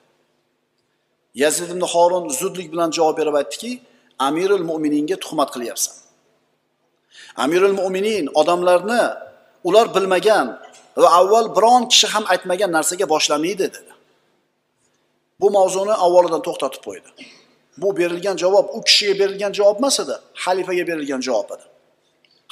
[1.41, 3.71] Yazid ibn horun zudlik bilan javob berib aytdiki
[4.27, 5.95] amirul mo'mininga tuhmat qilyapsan.
[7.43, 9.03] Amirul mo'minin odamlarni
[9.67, 10.47] ular bilmagan
[11.01, 13.91] va avval biron kishi ham aytmagan narsaga boshlamaydi dedi.
[15.41, 17.09] Bu mavzuni avvalidan to'xtatib qo'ydi.
[17.81, 21.65] Bu berilgan javob u kishiga berilgan javob emas edi xalifaga berilgan javob edi.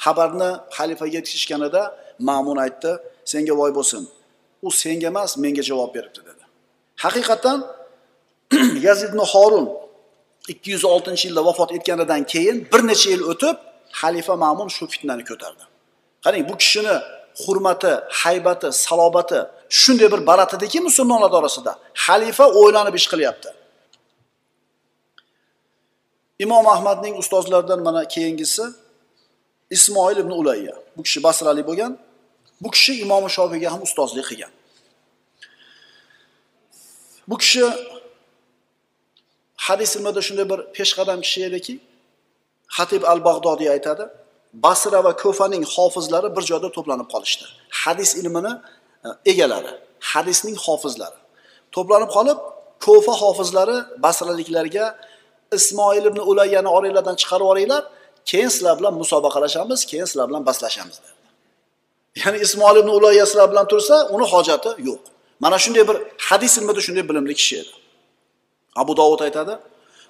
[0.04, 1.82] Xabarni xalifaga yetkazishganida
[2.28, 2.90] ma'mun aytdi
[3.32, 4.02] senga voy bo'lsin.
[4.66, 6.44] U senga emas menga javob beribdi dedi.
[7.04, 7.58] Haqiqatdan
[8.86, 9.66] yazid ibn horun
[10.52, 13.56] ikki yuz oltinchi yilda vafot etganidan keyin bir necha yil o'tib
[14.00, 15.64] xalifa ma'mun shu fitnani ko'tardi.
[16.24, 16.96] Qarang bu kishini
[17.42, 17.92] hurmati
[18.22, 19.40] haybati salobati
[19.80, 21.72] shunday bir barat ediki musulmonlar orasida
[22.04, 23.50] xalifa o'ylanib ish qilyapti.
[26.44, 28.64] Imom ahmadning ustozlaridan mana keyingisi
[29.70, 30.74] ismoil ibn ulayya.
[30.96, 31.98] Bu kishi basralik bo'lgan.
[32.60, 34.52] Bu kishi imom shofiyga ham ustozlik qilgan.
[37.28, 37.64] Bu kishi
[39.56, 41.74] hadis ilmida shunday bir peshqadam kishi ediki?
[42.76, 44.04] Hatib al bag'dodiy aytadi
[44.52, 47.44] basra va ko'faning hofizlari bir joyda to'planib qolishdi.
[47.82, 48.52] Hadis ilmini
[49.06, 49.72] e, egalari
[50.12, 51.18] hadisning hofizlari.
[51.74, 52.38] To'planib qolib
[52.86, 54.86] ko'fa hofizlari basraliklarga
[55.58, 57.82] ismoil ibn ulayyani oranglardan chiqarib yuboringlar.
[58.28, 61.20] Keyin sizlar bilan musobaqalashamiz keyin sizlar bilan baslashamiz dedi
[62.16, 65.02] ya'ni ismoil ibn ulayya sizlar bilan tursa uni hojati yo'q.
[65.40, 65.96] Mana shunday bir
[66.28, 67.72] hadis ilmida shunday bilimli kishi edi.
[68.76, 69.54] Abu dovud aytadi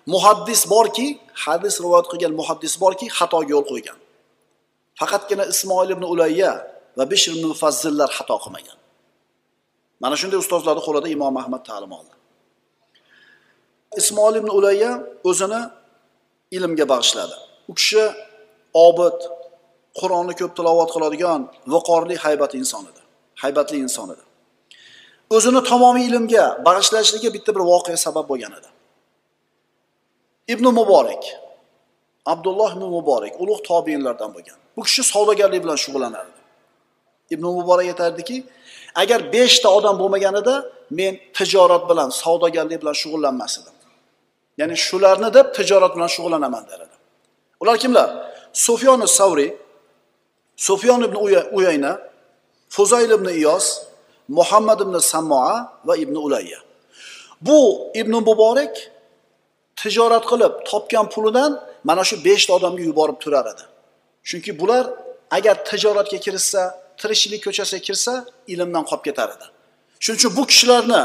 [0.06, 1.06] muhaddis borki
[1.44, 3.98] hadis rivoyat qilgan muhaddis borki xatoga yo'l qo'ygan.
[5.00, 6.52] Faqatgina ismoil ibn ulayya
[6.98, 8.78] va bishr ibn mufazzillar xato qilmagan.
[10.02, 12.14] Mana shunday ustozlarni qo'lida imom ahmad ta'lim oldi.
[14.00, 14.90] Ismoil ibn ulayya
[15.30, 15.60] o'zini
[16.56, 17.36] ilmga bag'ishladi.
[17.70, 18.04] U kishi
[18.86, 19.18] obid
[20.00, 21.40] qur'onni ko'p tilovat qiladigan
[21.74, 23.02] viqorli haybatli inson edi.
[23.42, 24.24] Haybatli inson edi.
[25.36, 28.68] O'zini tamomiy ilmga bag'ishlashligi bitta bir voqea sabab bo'lgan edi.
[30.52, 31.24] Ibn muborak
[32.32, 34.58] abdulloh ibn muborak ulug' tobiinlardan bo'lgan.
[34.76, 36.40] Bu kishi savdogarlik bilan shug'ullanardi.
[37.34, 38.36] Ibn muborak aytardiki
[39.02, 40.54] agar beshta odam bo'lmaganida
[40.98, 43.76] men tijorat bilan savdogarlik bilan shug'ullanmas edim.
[44.60, 46.99] Ya'ni shularni deb tijorat bilan shug'ullanaman der edi
[47.60, 48.32] ular kimlar?
[48.52, 49.50] Sufyon savriy
[50.56, 51.16] sufyon ibn
[51.52, 51.92] uyayna
[52.68, 53.82] fuzayl ibn iyos
[54.28, 56.58] muhammad ibn samoa va ibn ulayya.
[57.40, 58.74] Bu ibn muborak
[59.76, 63.64] tijorat qilib topgan pulidan mana shu beshta odamga yuborib turar edi.
[64.28, 64.84] Chunki bular
[65.30, 66.62] agar tijoratga kirishsa
[67.00, 68.12] tirikchilik ko'chasiga kirsa
[68.52, 69.46] ilmdan qolib ketar edi.
[70.02, 71.02] Shuning uchun bu kishilarni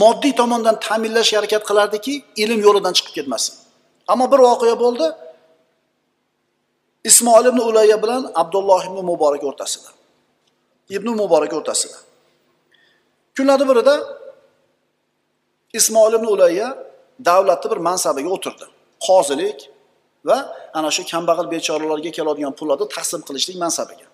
[0.00, 3.54] moddiy tomondan ta'minlashga harakat qilardiki ilm yo'lidan chiqib ketmasin.
[4.12, 5.06] Ammo bir voqea bo'ldi
[7.04, 9.90] ismoil ibn ulayya bilan abdulloh ibn muborak o'rtasida.
[10.88, 11.98] Ibn muborak o'rtasida.
[13.36, 13.94] Kunlarni birida
[15.72, 16.68] ismoil ibn ulayya
[17.24, 18.64] davlatni bir mansabiga o'tirdi.
[19.06, 19.70] Qozilik
[20.24, 20.38] va
[20.74, 24.06] ana shu kambag'al bechoralarga keladigan pullarni taqsim qilishlik mansabiga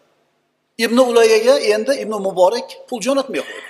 [0.78, 3.68] ibn ulayaga endi ibn muborak pul jo'natmay qo'ydi.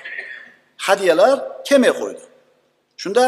[0.87, 1.37] Hadyalar
[1.69, 2.25] kelmay qo'ydi.
[3.03, 3.25] Shunda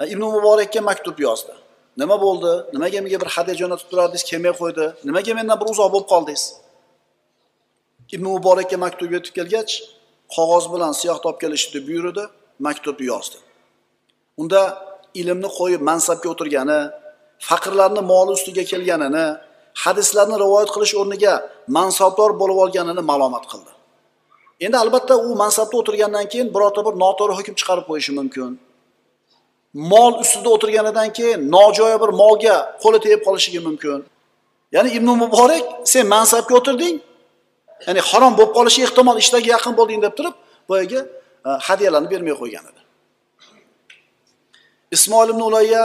[0.00, 1.52] e, ibn muborakka maktub yozdi.
[2.00, 2.52] Nima bo'ldi?
[2.74, 4.84] Nimaga menga bir hadya jo'natib turardingiz kelmay qo'ydi?
[5.08, 6.44] Nimaga mendan bir uzoq bo'lib qoldingiz?
[8.14, 9.72] Ibn muborakka maktub yetib kelgach
[10.34, 12.24] qog'oz bilan siyohni olib kelishni buyurdi
[12.66, 13.36] maktubni yozdi.
[14.40, 14.60] Unda
[15.20, 16.80] ilmni qo'yib mansabga o'tirgani
[17.48, 19.26] faqirlarni moli ustiga kelganini
[19.84, 21.34] hadislarni rivoyat qilish o'rniga
[21.76, 23.72] mansabdor bo'lib olganini ma'lumot qildi.
[24.64, 28.50] Endi albatta u mansabda o'tirgandan keyin birorta bir noto'g'ri hukm chiqarib qo'yishi mumkin.
[29.74, 34.04] Mol ustida o'tirganidan keyin nojo'ya bir molga qo'li tegib qolishligi mumkin.
[34.72, 36.96] Ya'ni ibn muborak sen mansabga o'tirding
[37.86, 40.34] ya'ni harom bo'lib qolishi ehtimol ishlarga yaqin bo'lding deb turib
[40.68, 41.00] boyagi
[41.48, 42.80] e, hadyalarni bermay qo'ygan edi.
[44.96, 45.84] Ismoil ibn ulayya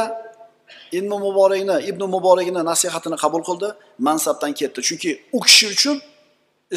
[1.00, 3.70] ibn muborakni ibn muborakni nasihatini qabul qildi
[4.08, 4.80] mansabdan ketdi.
[4.88, 5.98] Chunki u kishi uchun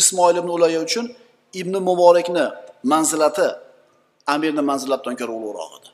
[0.01, 1.07] ismoil ibn ulayya uchun
[1.61, 2.45] ibn muborakni
[2.93, 3.49] manzilati
[4.35, 5.89] amirni manzilatidan ko'ra ulug'roq edi.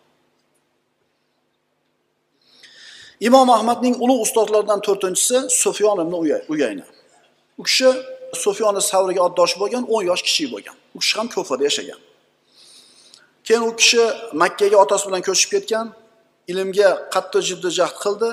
[3.21, 6.15] Imom ahmadning ulug' ustozlaridan to'rtinchisi sufyon ibn
[6.53, 6.85] uyayna.
[7.59, 7.89] U kishi
[8.45, 10.77] sufyoni savriga oddosh bo'lgan o'n yosh kishi bo'lgan.
[10.97, 12.01] U kishi ham ko'fada yashagan.
[13.47, 14.03] Keyin u kishi
[14.43, 15.87] makkaga otasi bilan ko'chib ketgan
[16.51, 18.31] ilmga qattiq jiddiy jahd qildi.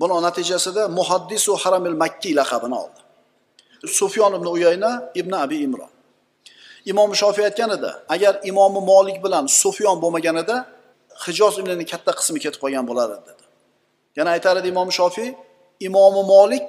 [0.00, 3.00] Buni natijasida muhaddisu haramil makki laqabini oldi.
[3.98, 5.92] Sufyon ibn uyayna ibn abi imron.
[6.90, 10.56] Imom shofiy aytgan edi agar imomi molik bilan sufyon bo'lmaganida
[11.26, 13.44] hijoz ilmini katta qismi ketib qolgan bo'lar edi dedi.
[14.18, 15.28] Yana aytar edi imom shofiy
[15.88, 16.68] imomi molik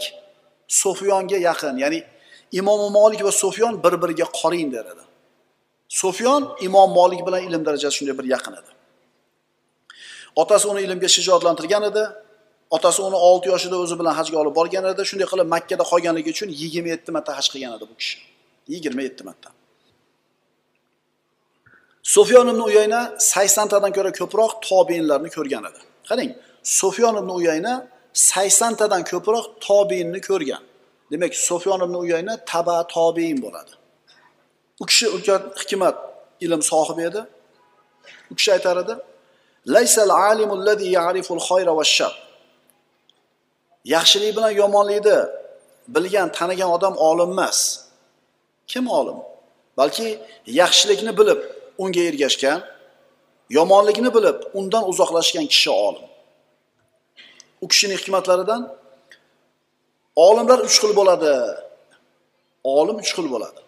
[0.82, 2.00] sufyonga yaqin ya'ni
[2.60, 5.04] imomi molik va sufyon bir biriga qorin der edi.
[6.02, 8.72] Sufyon imom molik bilan ilm darajasi shunday bir yaqin edi.
[10.42, 12.04] Otasi uni ilmga shijoatlantirgan edi.
[12.76, 15.02] Otasi uni olti yoshida o'zi bilan hajga olib borgan edi.
[15.10, 18.18] Shunday qilib makkada qolganligi uchun yigirma yetti marta haj qilgan edi bu kishi.
[18.74, 19.50] Yigirma yetti marta.
[22.14, 23.02] Sufyon ibn uyayna
[23.32, 25.82] saksontadan ko'ra ko'proq tobeinlarni ko'rgan edi.
[26.10, 26.32] Qarang
[26.80, 27.74] sufyon ibn uyayna
[28.30, 30.64] saksontadan ko'proq tobeinni ko'rgan.
[31.12, 33.74] Demak sufyon ibn uyayna taba tobein bo'ladi.
[34.82, 35.96] U kishi ulkan hikmat
[36.46, 37.22] ilm sohibi edi.
[38.32, 38.94] U kishi aytar edi
[39.76, 42.14] laysal alimul ladhi ya'riful khayra va shar
[43.96, 45.18] yaxshilik bilan yomonlikni
[45.96, 47.60] bilgan tanigan odam olim emas.
[48.72, 49.18] Kim olim?
[49.78, 50.08] Balki
[50.62, 51.40] yaxshilikni bilib
[51.84, 52.60] unga ergashgan
[53.58, 56.06] yomonlikni bilib undan uzoqlashgan kishi olim.
[57.64, 58.62] U kishining hikmatlaridan
[60.28, 61.34] olimlar uch xil bo'ladi.
[62.78, 63.60] Olim uch xil bo'ladi.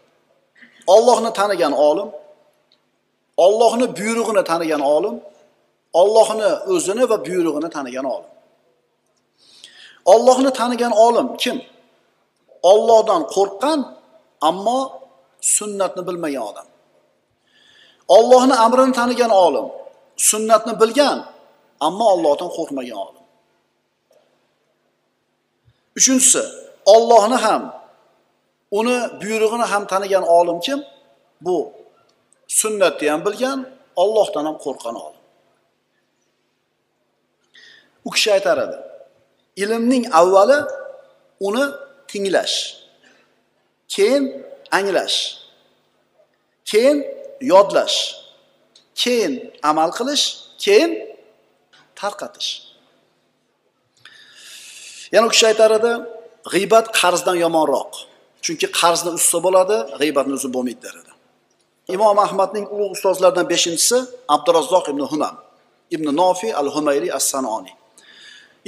[0.95, 2.09] Ollohni tanigan olim
[3.45, 5.15] ollohni buyrug'ini tanigan olim
[6.01, 8.31] ollohni o'zini va buyrug'ini tanigan olim.
[10.13, 11.57] Ollohni tanigan olim kim?
[12.71, 13.79] Ollohdan qo'rqqan
[14.49, 14.79] ammo
[15.55, 16.67] sunnatni bilmagan odam.
[18.15, 19.67] Ollohni amrini tanigan olim
[20.29, 21.17] sunnatni bilgan
[21.87, 23.23] ammo ollohdan qo'rqmagan olim.
[25.97, 26.43] Uchinchisi
[26.93, 27.63] ollohni ham
[28.79, 30.79] uni buyrug'ini ham tanigan olim kim?
[31.45, 31.55] Bu
[32.59, 33.59] sunnatni ham bilgan
[34.01, 35.21] ollohdan ham qo'rqqan olim.
[38.07, 38.77] U kishi aytar edi
[39.63, 40.59] ilmning avvali
[41.47, 41.65] uni
[42.09, 42.55] tinglash
[43.93, 44.23] keyin
[44.77, 45.17] anglash
[46.69, 46.97] keyin
[47.51, 47.97] yodlash
[49.01, 49.33] keyin
[49.69, 50.25] amal qilish
[50.63, 50.91] keyin
[51.99, 52.49] tarqatish
[55.13, 55.91] yana u kishi aytar edi
[56.53, 57.91] g'iybat qarzdan yomonroq
[58.45, 61.11] chunki qarzni uzsa bo'ladi g'iybatni uzib bo'lmaydi der edi.
[61.95, 63.97] Imom ahmadning ulug' ustozlaridan beshinchisi
[64.35, 65.35] abdurazzoq ibn humam
[65.95, 67.75] ibn nofi al humayri as sanoniy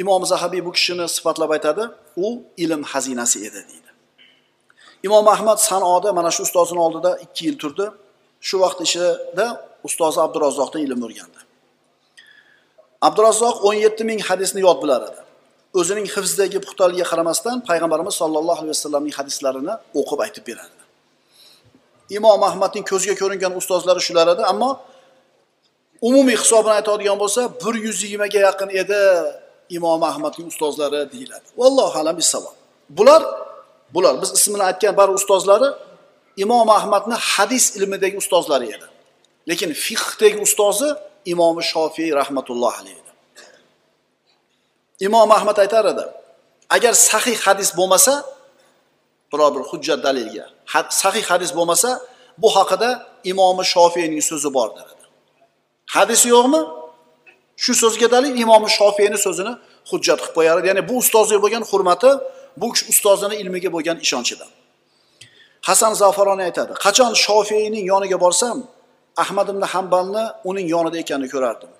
[0.01, 1.83] imom zahabiy bu kishini sifatlab aytadi
[2.25, 2.27] u
[2.63, 3.89] ilm xazinasi edi deydi.
[5.07, 7.85] Imom ahmad sanoda mana shu ustozini oldida ikki yil turdi.
[8.47, 9.47] Shu vaqt ichida
[9.87, 11.39] ustozi abdurazzoqdan ilm o'rgandi.
[13.07, 15.21] Abdurazzoq o'n yetti ming hadisni yod bilar edi.
[15.79, 20.83] O'zining hifzidagi puxtaligiga qaramasdan payg'ambarimiz sollallohu alayhi vasallamning hadislarini o'qib aytib berardi
[22.17, 24.69] imom ahmadning ko'zga ko'ringan ustozlari shular edi ammo
[26.07, 28.99] umumiy hisobini aytadigan bo'lsa bir yuz yigirmaga yaqin edi
[29.77, 31.47] imom ahmadning ustozlari deyiladi.
[31.61, 32.55] Vallohu alam bissavob
[32.97, 33.21] bular
[33.95, 35.67] bular biz ismini aytgan bari ustozlari
[36.37, 38.87] imom ahmadni hadis ilmidagi ustozlari edi.
[39.49, 43.11] Lekin fiqhdagi ustozi imomi shofiy rahmatullohi alayhi edi.
[44.99, 46.05] Imom ahmad aytar edi
[46.69, 48.13] agar sahih hadis bo'lmasa
[49.33, 50.45] biror bir hujjat dalilga
[50.89, 51.89] sahih hadis bo'lmasa
[52.37, 52.89] bu haqida
[53.23, 54.85] imomi shofiyning so'zi bordir.
[54.93, 55.05] edi
[55.95, 56.61] hadisi yo'qmi?
[57.63, 59.53] Shu so'zga dalil imomi shofiyni so'zini
[59.91, 60.67] hujjat qilib qo'yar edi.
[60.71, 62.11] Ya'ni bu ustozga bo'lgan hurmati
[62.61, 64.49] bu kishi ustozini ilmiga bo'lgan ishonchidan
[65.67, 68.57] hasan zafaroniy aytadi qachon shofiyning yoniga borsam
[69.23, 71.71] ahmad ibn hambalni uning yonida ekanini ko'rardim.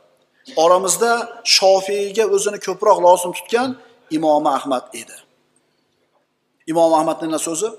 [0.63, 1.11] Oramizda
[1.57, 3.69] shofiyga o'zini ko'proq lozim tutgan
[4.17, 5.15] imomi ahmad edi.
[6.71, 7.69] Imom ahmadni so'zi?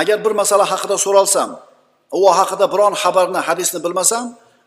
[0.00, 1.50] Agar bir masala haqida so'ralsam
[2.12, 4.24] u haqida biron xabarni hadisni bilmasam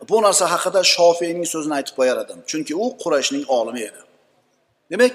[0.10, 4.02] bu narsa haqida shofiyning so'zini aytib qo'yar edim chunki u qurayshning olimi edi.
[4.91, 5.14] Demak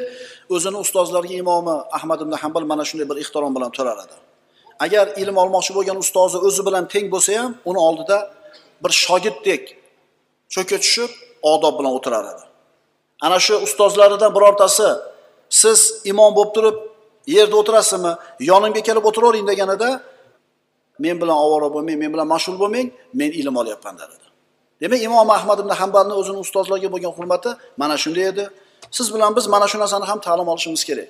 [0.55, 4.17] o'zini ustozlariga imomi ahmad ibn hambal mana shunday bir ehtirom bilan turar edi.
[4.85, 8.19] Agar ilm olmoqchi bo'lgan ustozi o'zi bilan teng bo'lsa ham uni oldida
[8.83, 9.63] bir shogirddek
[10.55, 11.11] cho'ka tushib
[11.53, 12.45] odob bilan o'tirar edi.
[13.27, 14.89] Ana shu ustozlaridan birortasi
[15.63, 15.79] siz
[16.11, 16.77] imom bo'lib turib
[17.37, 18.13] yerda o'tirasizmi?
[18.51, 19.91] Yonimga kelib o'tiravering deganida
[21.05, 22.89] men bilan ovora bo'lmang men bilan mashg'ul bo'lmang
[23.21, 24.27] men ilm olyapman der edi.
[24.83, 27.51] Demak imom ahmad ibn hambalni o'zini ustozlarga bo'lgan hurmati
[27.81, 28.45] mana shunday edi.
[28.97, 31.09] Siz bilan biz mana shu narsani ham ta'lim olishimiz kerak.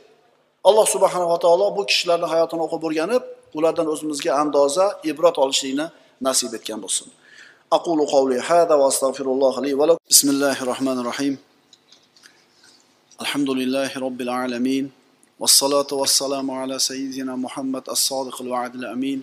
[0.68, 3.22] Alloh subhanava taolo bu kishilarni hayotini o'qib o'rganib
[3.57, 5.85] ulardan o'zimizga andoza ibrat olishlikni
[6.27, 7.07] nasib etgan bo'lsin
[7.77, 11.35] aqulu qavli hada va astag'firulloh li va lakum bismillahi rohmanir rohim
[13.23, 14.85] alhamdulillahi robbil alamin
[15.39, 19.19] والصلاة والسلام على سيدنا محمد الصادق الوعد الأمين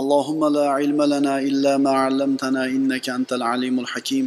[0.00, 4.26] اللهم لا علم لنا إلا ما علمتنا إنك أنت العليم الحكيم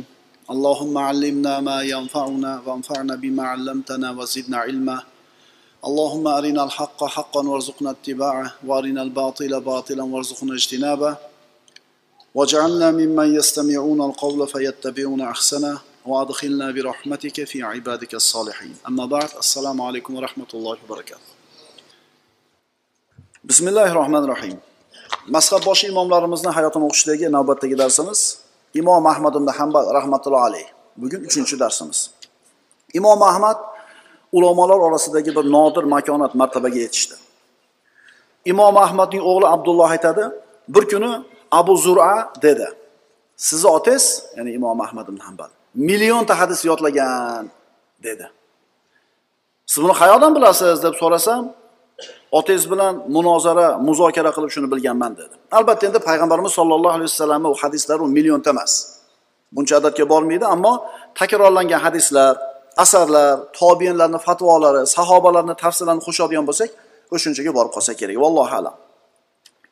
[0.53, 4.97] اللهم علمنا ما ينفعنا وانفعنا بما علمتنا وزدنا علما
[5.88, 11.18] اللهم أرنا الحق حقا وارزقنا اتباعه وأرنا الباطل باطلا وارزقنا اجتنابه
[12.36, 20.16] واجعلنا ممن يستمعون القول فيتبعون أحسنه وأدخلنا برحمتك في عبادك الصالحين أما بعد السلام عليكم
[20.16, 21.30] ورحمة الله وبركاته
[23.43, 24.60] بسم الله الرحمن الرحيم
[25.28, 28.20] mazhab boshi imomlarimizni hayotini o'qishdagi navbatdagi darsimiz
[28.82, 30.68] imom ahmad ibn hambal rahmatullohi alayh
[31.01, 31.99] bugun uchinchi darsimiz
[32.99, 33.57] imom ahmad
[34.37, 37.14] ulamolar orasidagi bir nodir makonat martabaga yetishdi.
[38.53, 40.24] Imom ahmadning o'g'li abdulloh aytadi
[40.74, 41.11] bir kuni
[41.51, 42.66] abu zura dedi
[43.37, 44.05] sizni otangiz
[44.37, 45.51] ya'ni imom ahmad ibn hambal
[45.89, 47.51] millionta hadis yodlagan
[48.07, 48.26] dedi.
[49.66, 50.82] Siz buni qayerdan bilasiz?
[50.85, 51.43] deb so'rasam
[52.39, 55.35] otangiz bilan munozara muzokara qilib shuni bilganman dedi.
[55.59, 58.72] Albatta endi payg'ambarimiz sollallohu alayhi vasallamni u hadislari u millionta emas.
[59.55, 60.72] Buncha adadga bormaydi ammo
[61.20, 62.32] takrorlangan hadislar
[62.83, 66.70] asarlar tobiinlarni fatvolari sahobalarni tafsirlarini qo'shadigan bo'lsak
[67.14, 68.16] o'shunchaga borib qolsa kerak.
[68.25, 68.77] Vallohu alam.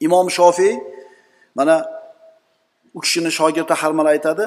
[0.07, 0.75] Imom shofiy
[1.59, 1.77] mana
[2.97, 4.45] u kishini shogirdi har aytadi.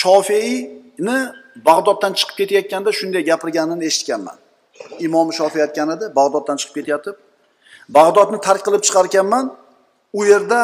[0.00, 1.18] Shofiyni
[1.68, 4.36] bag'doddan chiqib ketayotganda shunday gapirganini eshitganman.
[5.06, 7.10] Imom shofiy aytgan edi bag'doddan chiqib ketyapti
[7.98, 9.44] bag'dodni tark qilib chiqar ekanman
[10.18, 10.60] u yerda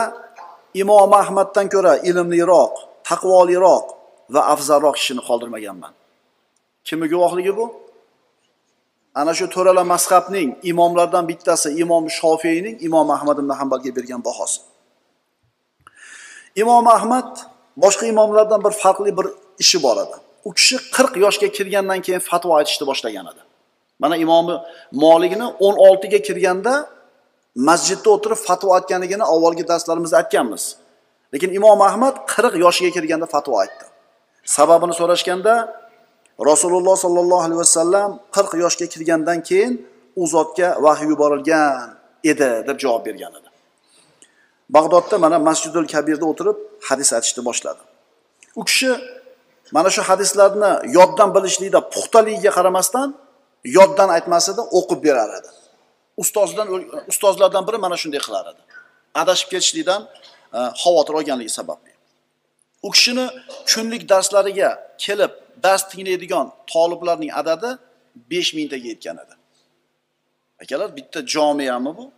[0.83, 2.75] imom ahmaddan ko'ra ilmliroq
[3.11, 3.87] taqvoliroq
[4.35, 5.93] va afzalroq kishini qoldirmaganman.
[6.89, 7.67] Kimni guvohligi bu?
[9.21, 14.61] Ana shu to'rala mazhabning imomlardan bittasi imom shofiyning imom ahmad ibn hambalga bergan bahosi.
[16.63, 17.31] Imom ahmad
[17.85, 19.27] boshqa imomlardan bir farqli bir
[19.63, 20.17] ishi bor edi.
[20.49, 23.43] U kishi qirq yoshga kirgandan keyin fatvo aytishni boshlagan edi.
[24.03, 24.55] Mana imomi
[25.05, 26.75] moligini o'n oltiga kirganda
[27.69, 30.65] masjidda o'tirib fatvo aytganligini avvalgi darslarimizda aytganmiz.
[31.33, 33.85] Lekin imom ahmad qirq yoshiga kirganda fatvo aytdi.
[34.57, 35.55] Sababini so'rashganda
[36.41, 43.07] rasululloh sollallohu alayhi vasallam qirq yoshga kirgandan keyin u zotga vahiy yuborilgan edi deb javob
[43.07, 43.49] bergan edi.
[44.71, 46.57] Bag'dodda mana masjidul kabirda o'tirib
[46.89, 47.83] hadis aytishni boshladi.
[48.61, 48.91] U kishi
[49.77, 53.09] mana shu hadislarni yoddan bilishlikda puxtaligiga qaramasdan
[53.77, 55.51] yoddan aytmasida o'qib berar edi.
[56.23, 56.67] Ustozidan
[57.13, 58.63] ustozlardan biri mana shunday qilar edi.
[59.23, 60.01] Adashib ketishlikdan
[60.59, 61.93] e, xavotir olganligi sababli.
[62.87, 63.27] U kishini
[63.71, 64.71] kunlik darslariga
[65.05, 65.33] kelib
[65.63, 67.79] dars tinglaydigan toliblarning adadi
[68.31, 69.35] besh mingtaga yetgan edi.
[70.63, 72.13] Akalar bitta jomiyami bu?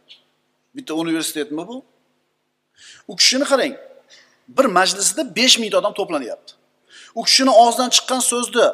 [0.75, 1.85] Bitta universitetmi bu?
[3.09, 3.75] U kishini qarang
[4.49, 6.53] bir majlisida besh mingta odam to'planyapti.
[7.15, 8.67] U kishini og'zidan chiqqan so'zni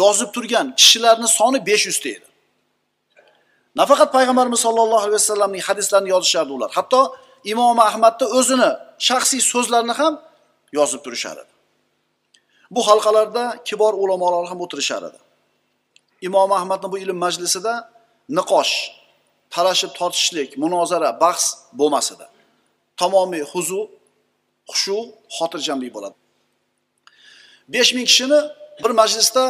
[0.00, 2.28] yozib turgan kishilarni soni besh yuzta edi.
[3.80, 6.70] Nafaqat payg'ambarimiz sollallohu alayhi vasallamning hadislarini yozishardi ular.
[6.78, 7.00] Hatto
[7.52, 8.70] imom ahmadni o'zini
[9.08, 10.14] shaxsiy so'zlarini ham
[10.78, 11.57] yozib turishar edi
[12.70, 15.18] bu halqalarda kibor ulamolar ham o'tirishar edi.
[16.20, 17.90] Imom ahmadni bu ilm majlisida
[18.38, 18.74] niqosh
[19.50, 21.44] talashib tortishlik munozara bahs
[21.78, 22.26] bo'lmas edi.
[23.00, 23.80] Tamomiy huzu
[24.70, 24.98] xushu
[25.36, 26.16] xotirjamlik bo'ladi.
[27.74, 28.40] Besh ming kishini
[28.84, 29.44] bir majlisda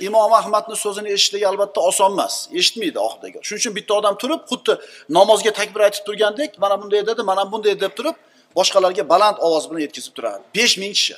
[0.00, 2.34] imom ahmadni so'zini eshitishligi albatta oson emas.
[2.58, 4.72] Eshitmaydi oxiriga shuning uchun bitta odam turib xuddi
[5.18, 8.16] namozga takbir aytib turgandek mana bunday dedi mana bunday deb turib
[8.58, 11.16] boshqalarga baland ovoz bilan yetkazib turadi besh ming kishi.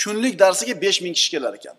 [0.00, 1.76] Kunlik darsiga besh ming kishi kelar ekan.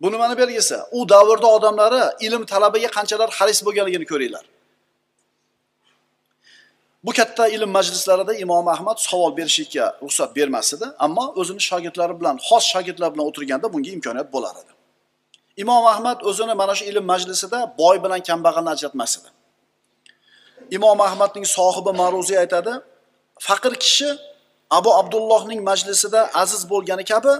[0.00, 0.76] Bu nimani belgisi?
[0.92, 4.44] U davrda odamlari ilm talabiga qanchalar haris bo'lganligini ko'ringlar.
[7.04, 12.36] Bu katta ilm majlislarida imom ahmad savol berishlikka ruxsat bermas edi ammo o'zini shogirdlari bilan
[12.48, 14.72] xos shogirdlar bilan o'tirganda bunga imkoniyat bo'lar edi.
[15.62, 19.28] Imom ahmad o'zini mana shu ilm majlisida boy bilan kambag'alni ajratmas edi
[20.70, 22.72] imom ahmadning sohibi ma'ruziy aytadi
[23.46, 24.08] faqir kishi
[24.70, 27.32] abu abdullohning majlisida aziz bo'lgani kabi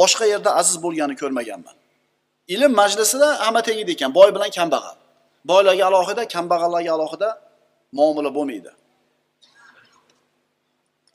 [0.00, 1.74] boshqa yerda aziz bo'lganini ko'rmaganman.
[2.54, 4.96] Ilm majlisida hamma teng edi ekan boy bilan kambag'al.
[5.50, 7.28] Boylarga alohida kambag'allarga alohida
[7.98, 8.70] muomala bo'lmaydi.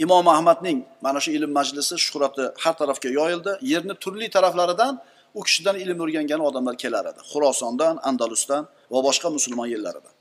[0.03, 3.51] Imom ahmadning mana shu ilm majlisi shuhrati har tarafga yoyildi.
[3.72, 4.93] Yerni turli taraflaridan
[5.39, 7.22] u kishidan ilm o'rgangan odamlar kelar edi.
[7.32, 8.63] Xurosondan andalusdan
[8.93, 10.16] va boshqa musulmon yerlaridan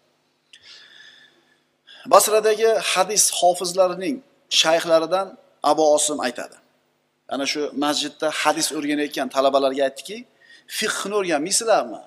[2.06, 4.22] basradagi hadis hofizlarining
[4.62, 5.26] shayxlaridan
[5.70, 6.56] abu osim aytadi.
[7.34, 10.16] Ana shu masjidda hadis o'rganayotgan talabalarga aytdiki
[10.78, 12.00] fiqhni o'rganmaysizlarmi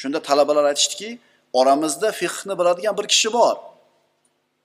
[0.00, 1.10] shunda talabalar aytishdiki
[1.60, 3.56] oramizda fiqhni biladigan bir kishi bor.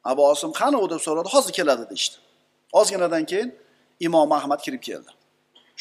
[0.03, 0.89] Abu osim qani u?
[0.89, 1.27] deb so'radi.
[1.35, 2.17] Hozir keladi deyishdi.
[2.79, 3.49] Ozginadan keyin
[3.99, 5.11] imom ahmad kirib keldi.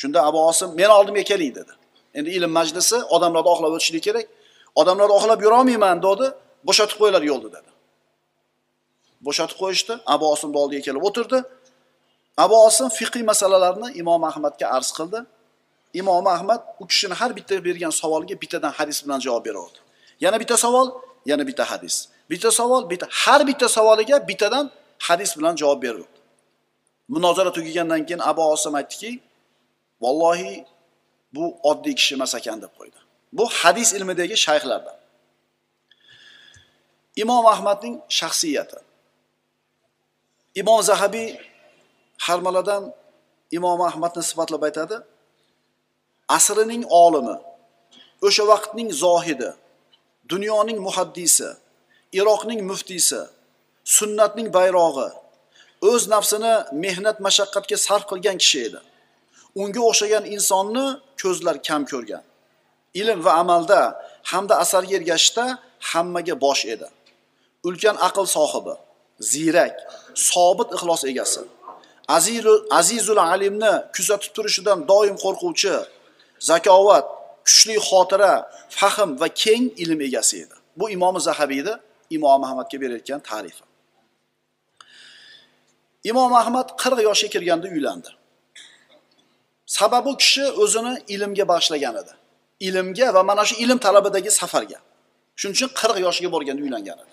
[0.01, 1.73] Shunda abu osim meni oldimga keling dedi.
[2.15, 4.27] Endi ilm majlisi odamlarni oqlab o'tishlik kerak.
[4.81, 6.27] Odamlarni oqlab yurolmayman dedi.
[6.69, 7.71] Bo'shatib qo'yinglar yo'lni dedi.
[9.27, 9.93] Bo'shatib qo'yishdi.
[10.15, 11.39] Abu osimni oldiga kelib o'tirdi.
[12.45, 15.19] Abu osim fiqiy masalalarni imom ahmadga arz qildi.
[16.01, 19.79] Imom ahmad u kishini har bitta bergan savoliga bittadan hadis bilan javob beraverdi
[20.25, 20.89] yana bitta savol
[21.31, 21.95] yana bitta hadis.
[22.31, 24.67] Bitta savol bitta har bitta savoliga bittadan
[25.09, 26.23] hadis bilan javob beraverdi
[27.13, 29.11] munozara tugagandan keyin abu osim aytdiki
[30.03, 30.55] vallohi
[31.35, 32.99] bu oddiy kishi emas ekan deb qo'ydi.
[33.39, 34.97] Bu hadis ilmidagi shayxlardan.
[37.23, 38.79] Imom ahmadning shaxsiyati.
[40.61, 41.29] Imom zahabiy
[42.27, 42.83] harmaladan
[43.57, 44.97] imom ahmadni sifatlab aytadi.
[46.37, 47.37] Asrining olimi
[48.27, 49.51] o'sha vaqtning zohidi
[50.33, 51.49] dunyoning muhaddisi
[52.19, 53.21] iroqning muftiysi
[53.97, 55.09] sunnatning bayrog'i
[55.91, 58.81] o'z nafsini mehnat mashaqqatga sarf qilgan kishi edi.
[59.63, 60.87] Unga o'xshagan insonni
[61.23, 62.25] ko'zlar kam ko'rgan.
[63.01, 63.81] Ilm va amalda
[64.31, 65.45] hamda asarga ergashishda
[65.91, 66.89] hammaga bosh edi.
[67.69, 68.75] Ulkan aql sohibi.
[69.31, 69.75] Ziyrak
[70.15, 71.43] sobit ixlos egasi.
[72.79, 75.75] Azizul alimni kuzatib turishidan doim qo'rquvchi
[76.49, 77.07] zakovat
[77.49, 78.33] kuchli xotira
[78.79, 80.57] fahm va keng ilm egasi edi.
[80.79, 81.75] Bu imomi zahabiyni
[82.17, 83.65] imom ahmadga berayotgan tarifi.
[86.11, 88.11] Imom ahmad qirq yoshga kirganda uylandi.
[89.79, 92.13] Sababi u kishi o'zini ilmga bag'ishlagan edi.
[92.69, 94.79] Ilmga va mana shu ilm talabidagi safarga.
[95.39, 97.12] Shuning uchun qirq yoshiga borganda uylangan edi.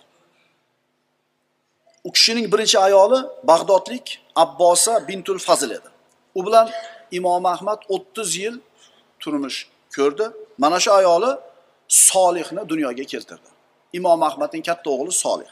[2.10, 3.20] U kishining birinchi ayoli
[3.52, 4.06] bag'dodlik
[4.44, 5.90] abbosa bintul fazil edi.
[6.38, 6.68] U bilan
[7.12, 8.56] imom ahmad o'ttiz yil
[9.22, 9.58] turmush
[9.96, 10.26] ko'rdi.
[10.64, 11.32] Mana shu ayoli
[11.88, 13.50] solihni dunyoga keltirdi.
[14.00, 15.50] Imom ahmadning katta o'g'li solih.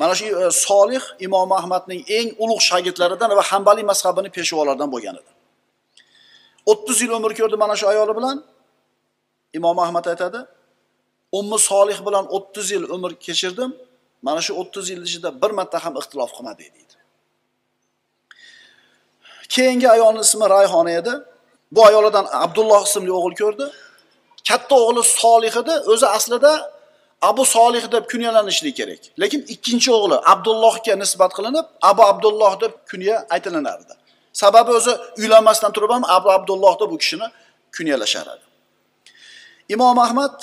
[0.00, 5.32] Mana shu e, solih imom ahmadning eng ulug' shogirdlaridan va hambaliy mazhabini peshvolaridan bo'lgan edi.
[6.70, 8.36] O'ttiz yil umr ko'rdi mana shu ayoli bilan.
[9.58, 10.40] Imom ahmad aytadi
[11.38, 13.70] ummi solih bilan o'ttiz yil umr kechirdim.
[14.26, 16.94] Mana shu o'ttiz yil ichida bir marta ham ixtilof qilmadik deydi.
[19.54, 21.12] Keyingi ayolni ismi rayhona edi.
[21.74, 23.66] Bu ayolidan abdulloh ismli o'g'il ko'rdi.
[24.48, 25.74] Katta o'g'li solih edi.
[25.92, 26.52] O'zi aslida
[27.30, 29.02] abu solih deb kunyalanishli kerak.
[29.20, 33.94] Lekin ikkinchi o'g'li abdullohga nisbat qilinib abu abdulloh deb kunya aytilinardi
[34.34, 37.26] sababi o'zi uylanmasdan turib ham abu abdulloh deb u kishini
[37.76, 38.44] kunyalashar edi.
[39.68, 40.36] Imom ahmad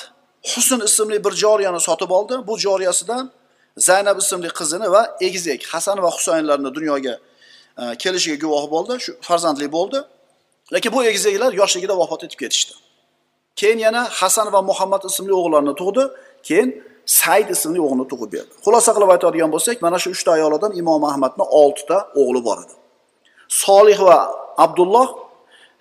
[0.51, 2.36] husn ismli bir joriyani sotib oldi.
[2.47, 3.32] Bu joriyasidan
[3.78, 7.15] zaynab ismli qizini va egizak hasan va husaynlarni dunyoga
[7.82, 9.99] e, kelishiga guvoh bo'ldi shu farzandli bo'ldi.
[10.74, 12.74] Lekin bu egizaklar yoshligida vafot etib ketishdi.
[13.55, 16.03] Keyin yana hasan va muhammad ismli o'g'illarni tug'di
[16.47, 16.69] keyin
[17.05, 18.53] said ismli o'g'lini tug'ib berdi.
[18.65, 22.74] Xulosa qilib aytadigan bo'lsak mana shu uchta ayollardan imom ahmadni oltita o'g'li bor edi.
[23.63, 24.17] Solih va
[24.65, 25.07] abdulloh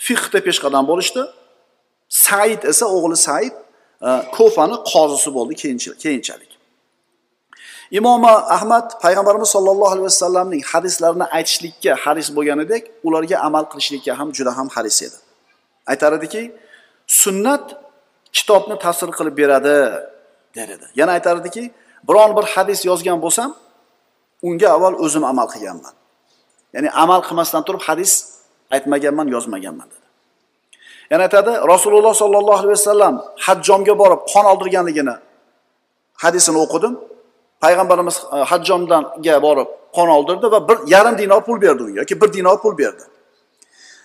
[0.06, 1.22] fiqda peshqadam bo'lishdi.
[2.26, 3.54] Said esa o'g'li said
[4.08, 5.54] e, ko'fani qozisi bo'ldi
[6.04, 6.49] keyinchalik.
[7.98, 8.24] Imom
[8.56, 14.68] ahmad payg'ambarimiz sollallohu alayhi vasallamning hadislarini aytishlikka haris bo'lganidek ularga amal qilishlikka ham juda ham
[14.74, 15.18] haris edi.
[15.92, 16.42] Aytar ediki
[17.22, 17.64] sunnat
[18.36, 19.76] kitobni ta'sir qilib beradi
[20.56, 20.86] der edi.
[21.00, 21.64] Yana aytar ediki
[22.08, 23.50] biron bir hadis yozgan bo'lsam
[24.48, 25.94] unga avval o'zim amal qilganman.
[26.74, 28.12] Ya'ni amal qilmasdan turib hadis
[28.74, 30.06] aytmaganman yozmaganman dedi.
[31.10, 33.14] Yana aytadi rasululloh sollallohu alayhi vasallam
[33.46, 35.14] hajjomga borib qon oldirganligini
[36.24, 36.94] hadisini o'qidim.
[37.64, 42.32] Payg'ambarimiz e, hajjomdanga borib qon oldirdi va bir yarim dinor pul berdi unga yoki bir
[42.32, 43.02] dinor pul berdi.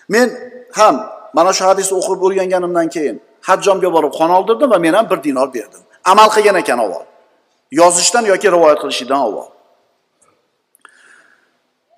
[0.08, 0.28] Men
[0.72, 0.96] ham
[1.36, 3.16] mana shu hadisni o'qib o'rganganimdan keyin
[3.48, 5.82] hajjomga borib qon oldirdim va men ham bir dinor berdim.
[6.04, 7.04] Amal qilgan ekan avval.
[7.80, 9.48] Yozishdan yoki rivoyat qilishdan avval.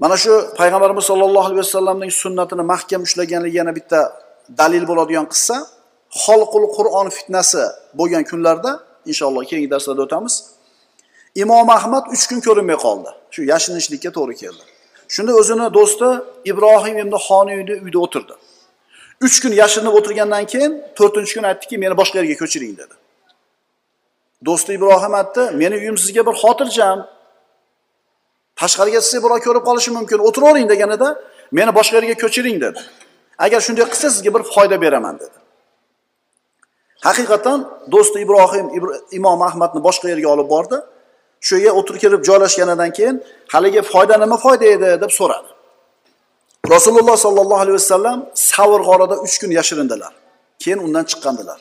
[0.02, 4.00] Mana shu payg'ambarimiz sollallohu alayhi vasallamning sunnatini mahkam ushlaganligi yana bitta
[4.60, 5.56] dalil bo'ladigan qissa
[6.24, 7.62] xolqul qur'on fitnasi
[7.98, 8.70] bo'lgan kunlarda
[9.10, 10.34] inshaalloh keyingi darslarda o'tamiz
[11.42, 13.10] imom ahmad uch kun ko'rinmay qoldi.
[13.34, 14.62] Shu yashirinishlikka to'g'ri keldi.
[15.14, 16.08] Shunda o'zini do'sti
[16.50, 18.34] ibrohim ibn xoniyni uyda o'tirdi.
[19.26, 22.94] Uch kun yashirinib o'tirgandan keyin to'rtinchi kun aytdiki meni boshqa yerga ko'chiring dedi.
[24.46, 26.98] Do'sti ibrohim aytdi meni uyim sizga bir xotirjam.
[28.60, 31.08] Tashqariga sizni birov ko'rib qolishi mumkin o'tiravering deganida
[31.58, 32.80] meni boshqa yerga ko'chiring dedi.
[33.44, 35.36] Agar shunday qilsa sizga bir foyda beraman dedi.
[37.06, 37.58] Haqiqatdan
[37.94, 38.66] do'sti ibrohim
[39.18, 40.76] imom ahmadni boshqa yerga olib bordi.
[41.46, 43.16] Shu yerga o'tirib kelib joylashganidan keyin
[43.54, 45.50] haligi foyda nima foyda edi deb so'radi.
[46.74, 50.12] Rasululloh sollallohu alayhi vasallam savr g'orida uch kun yashirindilar.
[50.62, 51.58] Keyin undan chiqqandilar.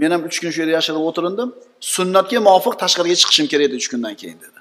[0.00, 1.48] Men ham uch kun shu yerda yashirinib o'tirindim.
[1.94, 4.58] Sunnatga muvofiq tashqariga chiqishim kerak edi uch kundan keyin dedi.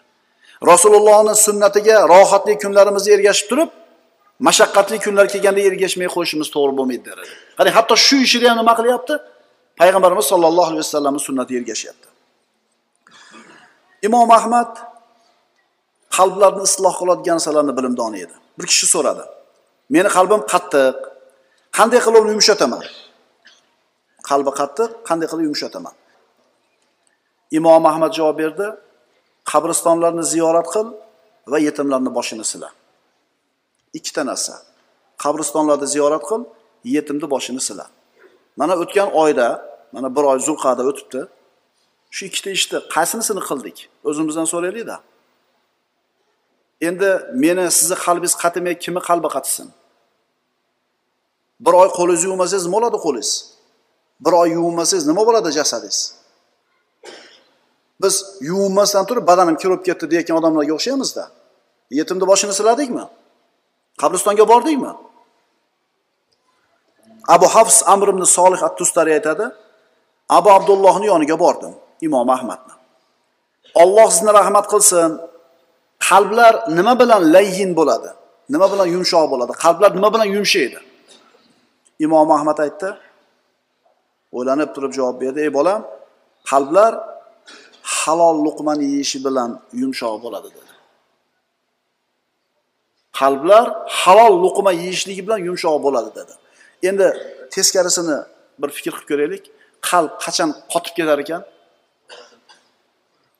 [0.71, 3.69] Rasulullohni sunnatiga rohatli kunlarimizda ergashib turib
[4.47, 8.73] mashaqqatli kunlar kelganda ergashmay qo'yishimiz to'g'ri bo'lmaydi der edi qarang hatto shu ishida ham nima
[8.79, 9.13] qilyapti?
[9.79, 12.07] Payg'ambarimiz sollallohu alayhi vasallamni sunnatiga ergashyapti.
[14.07, 14.71] Imom ahmad
[16.17, 18.35] qalblarni isloh qiladigan narsalarni bilimdoni edi.
[18.57, 19.23] Bir kishi so'radi
[19.95, 20.95] meni qalbim qattiq
[21.77, 22.83] qanday qilib uni yumshataman?
[24.29, 25.95] Qalbi qattiq qanday qilib yumshataman?
[27.57, 28.67] Imom ahmad javob berdi
[29.51, 30.87] qabristonlarni ziyorat qil
[31.51, 32.69] va yetimlarni boshini sila.
[33.97, 34.53] Ikkita narsa
[35.23, 36.41] qabristonlarni ziyorat qil
[36.95, 37.85] yetimni boshini sila.
[38.59, 39.47] Mana o'tgan oyda
[39.93, 41.21] mana bir oy zulqada o'tibdi.
[42.16, 43.78] Shu ikkita ishni qaysinisini qildik?
[44.09, 44.97] O'zimizdan so'raylikda.
[46.88, 47.09] Endi
[47.43, 49.68] meni sizni qalbingiz qatimay kimni qalbi qatisin?
[51.66, 53.32] Bir oy qo'lingizni yuvmasangiz nima bo'ladi qo'lingiz?
[54.26, 55.99] Bir oy yuvinmasangiz nima bo'ladi jasadingiz?
[58.01, 58.16] Biz
[58.49, 61.24] yuvinmasdan turib badanim kirib ketdi deyotgan odamlarga o'xshaymizda.
[61.99, 63.05] Yetimni boshini siladikmi?
[64.01, 64.91] Qabristonga bordikmi?
[67.36, 69.45] Abu hafs amr ibn solih at tustari aytadi
[70.38, 71.74] abu abdullohni yoniga bordim.
[72.07, 72.73] Imom ahmadni
[73.75, 75.11] olloh sizni rahmat qilsin.
[76.09, 78.09] Qalblar nima bilan layyin bo'ladi?
[78.53, 79.53] Nima bilan yumshoq bo'ladi?
[79.63, 80.79] Qalblar nima bilan yumshaydi?
[82.05, 82.89] Imom ahmad aytdi.
[84.37, 85.39] O'ylanib turib javob berdi.
[85.45, 85.81] Ey bolam
[86.51, 86.91] qalblar
[87.97, 89.49] halol luqmani yeyishi bilan
[89.81, 90.71] yumshoq bo'ladi dedi.
[93.19, 93.65] Qalblar
[94.01, 96.33] halol luqma yeyishligi bilan yumshoq bo'ladi dedi.
[96.89, 97.07] Endi
[97.53, 98.17] teskarisini
[98.61, 99.43] bir fikr qilib ko'raylik.
[99.89, 101.41] Qalb qachon qotib ketar ekan?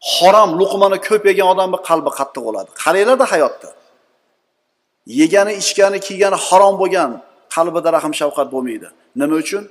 [0.02, 2.70] Harom luqmani ko'p yegan odamni qalbi qattiq bo'ladi.
[2.84, 3.70] Qaranglarda hayotda.
[5.20, 7.12] Yegani ichgani kiygani harom bo'lgan
[7.56, 8.88] qalbida rahm shafqat bo'lmaydi.
[9.22, 9.64] Nima uchun?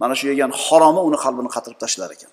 [0.00, 2.30] Mana shu yegan haromi uni qalbini qatirib tashlar ekan.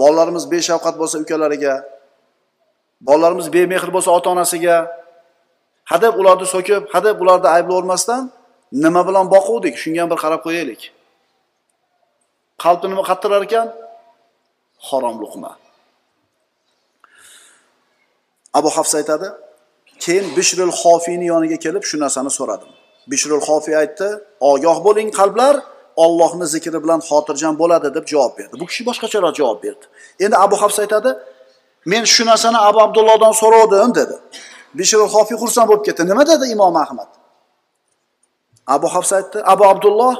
[0.00, 1.74] Bolalarimiz beshafqat bo'lsa ukalariga
[3.08, 4.76] bolalarimiz bemehr bo'lsa ota onasiga
[5.92, 8.22] hadeb ularni so'kib hadeb ularni ayblayvermasdan
[8.84, 9.74] nima bilan boquvdik?
[9.82, 10.80] Shunga ham bir qarab qo'yaylik.
[12.64, 13.66] Qalbni nima qattirar ekan?
[14.88, 15.50] Harom luqma
[18.58, 19.28] abu hafs aytadi
[20.04, 22.70] keyin bishrul xofiyni yoniga kelib shu narsani so'radim.
[23.10, 24.08] Bishrul xofiy aytdi
[24.50, 25.54] ogoh bo'ling qalblar
[26.04, 28.54] ollohni zikri bilan xotirjam bo'ladi deb javob berdi.
[28.60, 29.84] Bu kishi boshqacharoq javob berdi.
[30.24, 31.10] Endi abu hafs aytadi
[31.92, 34.16] men shu narsani abu abdullohdan so'rovdim dedi.
[34.78, 36.02] Bishrul xofiy xursand bo'lib ketdi.
[36.10, 37.10] Nima dedi imom ahmad?
[38.76, 40.14] Abu hafs aytdi abu abdulloh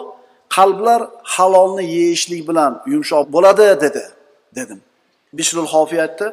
[0.57, 1.01] qalblar
[1.35, 4.05] halolni yeyishlik bilan yumshoq bo'ladi dedi.
[4.57, 4.81] Dedim.
[5.33, 6.27] Bishrul xofiy aytdi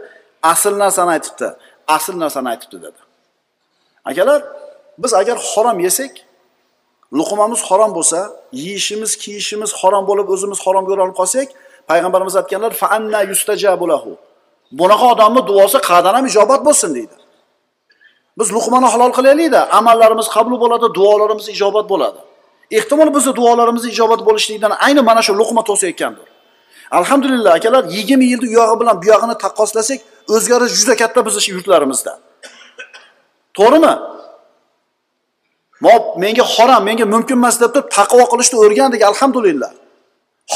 [0.52, 1.48] asl narsani aytibdi
[1.96, 3.00] asl narsani aytibdi dedi.
[4.06, 4.42] Akalar
[4.98, 6.12] biz agar harom yesak
[7.20, 8.20] luqmamiz harom bo'lsa
[8.52, 11.48] yeyishimiz kiyishimiz harom bo'lib o'zimiz haromga o'ralib qolsak
[11.90, 14.12] payg'ambarimiz aytganlar faanna yustajabulahu
[14.80, 17.16] bunaqa odamni duosi qayerdan ham ijobat bo'lsin deydi.
[18.40, 22.20] Biz luqmani halol qilaylikda amallarimiz qabul bo'ladi duolarimiz ijobat bo'ladi.
[22.78, 26.28] Ehtimol bizni duolarimiz ijobat bo'lishligidan ayni mana shu luqma to'sayotgandir
[26.92, 30.00] alhamdulillah akalar yigirma yilni u yog'i bilan bu yog'ini taqqoslasak
[30.36, 32.14] o'zgarish juda katta bizni yurtlarimizda.
[33.58, 33.94] To'g'rimi?
[36.24, 39.72] Menga harom menga mumkin emas deb turib taqvo qilishni o'rgandik alhamdulillah.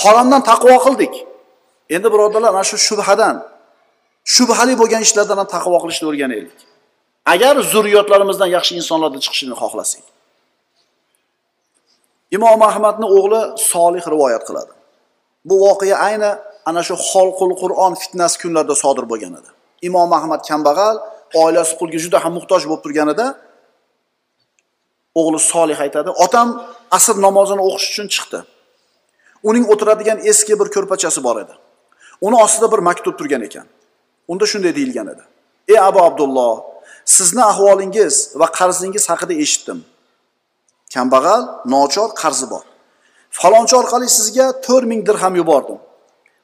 [0.01, 1.13] Haromdan taqvo qildik.
[1.95, 3.35] Endi birodarlar mana shu shubhadan
[4.35, 6.57] shubhali bo'lgan ishlardan ham taqvo qilishni o'rganaylik.
[7.33, 10.05] Agar zurriyotlarimizdan yaxshi insonlarni chiqishini xohlasak.
[12.35, 14.71] Imom ahmadni o'g'li solih rivoyat qiladi.
[15.49, 16.31] Bu voqea ayni
[16.69, 19.49] ana shu xolqul qur'on fitnasi kunlarida sodir bo'lgan edi.
[19.87, 20.95] Imom ahmad kambag'al
[21.43, 23.25] oilasi pulga juda ham muhtoj bo'lib turganida
[25.19, 26.47] o'g'li solih aytadi otam
[26.97, 28.39] asr namozini o'qish uchun chiqdi.
[29.49, 31.53] Uning o'tiradigan eski bir ko'rpachasi bor edi.
[32.25, 33.67] Uni ostida bir maktub turgan ekan.
[34.31, 35.23] Unda shunday deyilgan edi.
[35.71, 36.53] Ey abu abdulloh
[37.15, 39.79] sizni ahvolingiz va qarzingiz haqida eshitdim.
[40.93, 41.41] Kambag'al
[41.73, 42.65] nochor qarzi bor.
[43.31, 45.79] Falonchi orqali sizga to'rt ming dirham yubordim.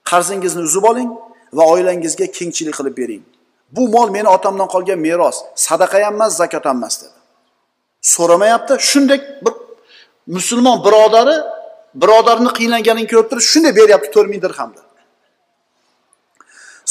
[0.09, 1.09] Qarzingizni uzib oling
[1.57, 3.23] va oilangizga kengchilik qilib bering.
[3.75, 5.37] Bu mol meni otamdan qolgan meros.
[5.67, 7.17] Sadaqa ham emas zakot ham emas dedi.
[8.13, 8.73] So'ramayapti.
[8.89, 9.53] Shunday bir
[10.35, 11.35] musulmon birodari
[12.01, 14.81] birodarini qiynalganini ko'rib turib shunday beryapti to'rt ming dirhamni.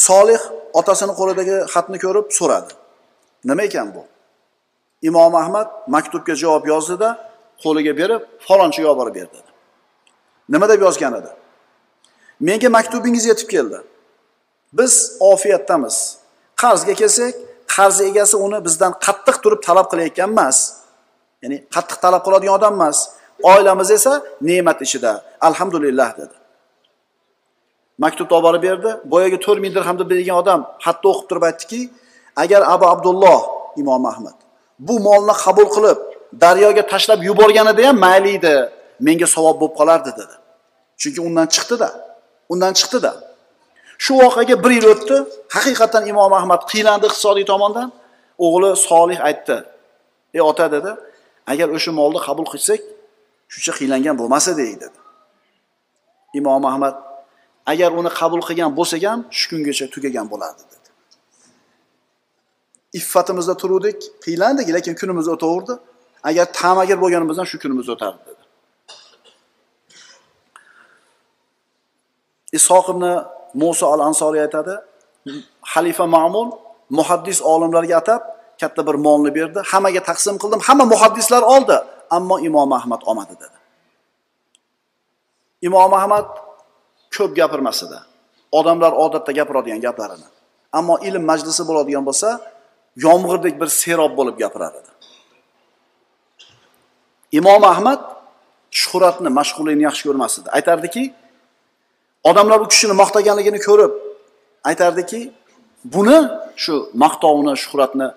[0.07, 0.43] Solih
[0.81, 2.73] otasini qo'lidagi xatni ko'rib so'radi.
[3.49, 4.03] Nima ekan bu?
[5.09, 7.09] Imom ahmad maktubga javob yozdida
[7.63, 9.54] qo'liga berib falonchiga olib borib ber dedi
[10.53, 11.31] nima deb yozgan edi
[12.41, 13.79] menga maktubingiz yetib keldi.
[14.73, 15.97] Biz ofiyatdamiz.
[16.63, 17.35] Qarzga kelsak
[17.75, 20.59] qarz egasi uni bizdan qattiq turib talab qilayotgan emas.
[21.43, 22.99] Ya'ni qattiq talab qiladigan odam emas.
[23.43, 24.13] Oilamiz esa
[24.49, 25.13] ne'mat ichida.
[25.49, 26.37] Alhamdulillah dedi.
[28.03, 28.91] Maktubni olib borib berdi.
[29.13, 31.81] Boyagi to'rt ming dirham deb bergan odam xatni o'qib turib aytdiki
[32.43, 33.41] agar abu abdulloh
[33.83, 34.37] imom ahmad
[34.79, 35.99] bu molni qabul qilib
[36.43, 38.57] daryoga tashlab yuborganida ham mayli edi
[39.01, 40.35] menga savob bo'lib qolardi dedi.
[41.01, 41.89] Chunki undan chiqdida
[42.49, 43.13] undan chiqdida.
[43.99, 45.17] Shu voqeaga bir yil o'tdi
[45.57, 47.89] haqiqatdan imom ahmad qiylandi iqtisodiy tomondan.
[48.47, 49.57] O'g'li solih aytdi
[50.37, 50.91] ey ota dedi
[51.53, 52.81] agar o'sha molni qabul qilsak
[53.53, 54.99] shuncha qiylangan bo'lmas edik dedi.
[56.39, 56.95] Imom ahmad
[57.73, 60.89] agar uni qabul qilgan bo'lsak ham shu kungacha tugagan bo'lardi dedi.
[63.01, 65.75] Iffatimizda turuvdik qiylandik lekin kunimiz o'taverdi.
[66.29, 68.45] Agar tamagir bo'lganimizdan shu kunimiz o'tardi dedi
[72.59, 73.05] isoq ibn
[73.63, 74.75] muso al ansoriy aytadi
[75.73, 76.49] xalifa ma'mun
[76.99, 78.23] muhaddis olimlarga atab
[78.61, 79.61] katta bir molni berdi.
[79.73, 80.61] Hammaga taqsim qildim.
[80.69, 81.77] Hamma muhaddislar oldi
[82.17, 83.59] ammo imom ahmad olmadi dedi.
[85.69, 86.27] Imom ahmad
[87.17, 87.99] ko'p gapirmas edi
[88.59, 90.29] odamlar odatda gapiradigan gaplarini.
[90.79, 92.29] Ammo ilm majlisi bo'ladigan bo'lsa
[93.07, 94.91] yomg'irdek bir serob bo'lib gapirar edi.
[97.39, 98.01] Imom ahmad
[98.81, 101.03] shuhratni mashhurlikni yaxshi ko'rmas edi aytardiki
[102.31, 103.93] odamlar u kishini maqtaganligini ko'rib
[104.71, 105.21] aytardiki
[105.95, 106.19] buni
[106.63, 108.09] shu maqtovni shuhratni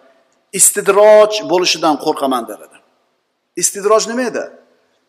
[0.59, 2.77] istidroj bo'lishidan qo'rqaman der edi
[3.61, 4.43] istidroj nima edi?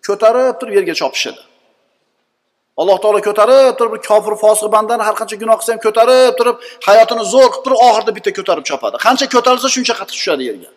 [0.06, 1.42] Ko'tarib turib yerga chopish edi
[2.80, 6.56] alloh taolo ko'tarib turib kofir fosiq bandani har qancha gunoh qilsa ham ko'tarib turib
[6.88, 8.96] hayotini zo'r qilib turib oxirida bitta ko'tarib chopadi.
[9.06, 10.70] Qancha ko'tarilsa shuncha qattiq tushadi yerga.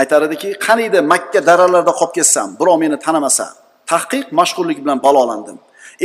[0.00, 3.46] Aytar ediki qaniydi makka daralarida qolib ketsam birov meni tanimasa
[3.92, 5.56] tahqiq mashhurlik bilan balolandim.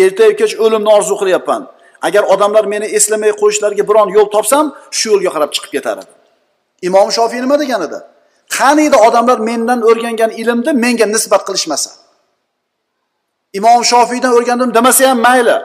[0.03, 1.61] Ertayu kech o'limni orzu qilyapman.
[2.07, 4.65] Agar odamlar meni eslamay qo'yishlariga biron yo'l topsam
[4.97, 6.11] shu yo'lga qarab chiqib ketar edi
[6.81, 7.99] imom shofiy nima degan edi?
[8.57, 11.91] Qaniydi odamlar mendan o'rgangan ilmni menga nisbat qilishmasa?
[13.59, 15.57] Imom shofiydan o'rgandim demasa ham mayli.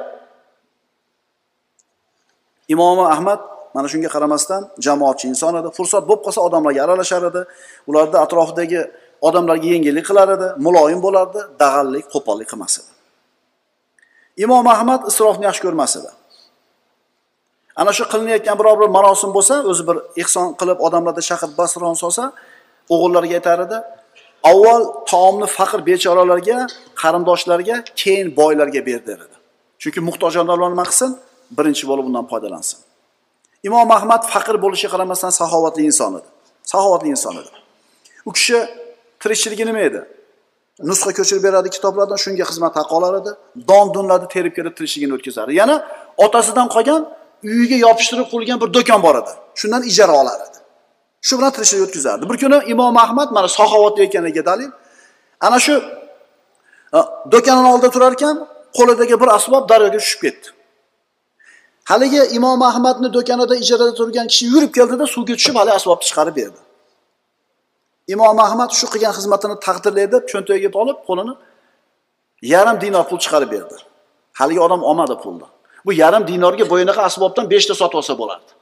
[2.75, 3.41] Imomi ahmad
[3.75, 5.69] mana shunga qaramasdan jamoatchi inson edi.
[5.77, 7.43] Fursat bo'lib qolsa odamlarga aralashar edi.
[7.89, 8.81] Ularni atrofidagi
[9.29, 12.92] odamlarga yengillik qilar edi muloyim bo'lardi dag'allik qo'pollik qilmas edi.
[14.45, 16.11] Imom ahmad isrofni yaxshi ko'rmas edi.
[17.77, 22.25] Ana shu qilinayotgan biror bir marosim bo'lsa o'zi bir ehson qilib odamlarni chaqirib basron solsa
[22.95, 23.79] o'g'illariga aytar edi
[24.51, 26.59] avval taomni faqir bechoralarga
[27.03, 29.37] qarindoshlarga keyin boylarga ber der edi.
[29.83, 31.11] Chunki muhtoj odamlar nima qilsin
[31.59, 32.79] birinchi bo'lib undan foydalansin.
[33.69, 36.29] Imom ahmad faqir bo'lishiga qaramasdan saxovatli inson edi.
[36.73, 37.51] Saxovatli inson edi.
[38.29, 38.59] U kishi
[39.23, 40.01] tirikchiligi nima edi?
[40.81, 43.31] Nusxa ko'chirib beradi kitoblardan shunga xizmat haqi olar edi.
[43.69, 45.77] Don dunlarni terib kelib tirikchiligini o'tkazardi yana
[46.25, 47.03] otasidan qolgan
[47.53, 49.33] uyiga yopishtirib qo'yilgan bir do'kon bor edi.
[49.61, 50.59] Shundan ijara olar edi.
[51.27, 52.25] Shu bilan tirikchilik o'tkazardi.
[52.31, 54.71] Bir kuni imom ahmad mana saxovatli ekanligiga dalil.
[55.47, 55.75] Ana shu
[57.33, 58.37] do'konini oldida turar ekan
[58.79, 60.47] qo'lidagi bir asbob daryoga tushib ketdi.
[61.91, 66.61] Haligi imom ahmadni do'konida ijarada turgan kishi yurib keldida suvga tushib haligi asbobni chiqarib berdi.
[68.09, 71.35] Imom ahmad shu qilgan xizmatini taqdirlaydi deb cho'ntagiga olib qo'lini
[72.53, 73.77] yarim dinor pul chiqarib berdi.
[74.39, 75.47] Haligi odam olmadi pulni.
[75.87, 78.53] Bu yarim dinorga bo'yinaqa asbobdan beshta sotib olsa bo'lardi.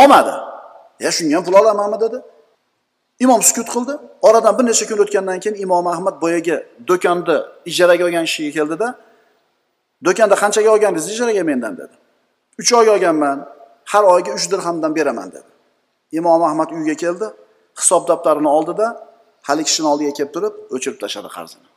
[0.00, 0.34] Olmadi
[1.04, 2.18] ya shunga ham pul olamanmi dedi.
[3.24, 3.94] Imom sukut qildi.
[4.22, 6.56] Oradan bir necha kun o'tgandan keyin imom ahmad boyagi
[6.88, 7.36] do'konni
[7.70, 8.88] ijaraga olgan kishiga keldida
[10.06, 11.94] do'konda qanchaga olgandingiz ijaraga mendan dedi.
[12.60, 13.38] Uch oyga olganman
[13.92, 15.50] har oyga uch dirhamdan beraman dedi.
[16.12, 17.26] Imom ahmad uyga keldi
[17.80, 18.86] hisob daftarini oldida
[19.48, 21.68] haligi kishini oldiga kelib turib o'chirib tashladi qarzini.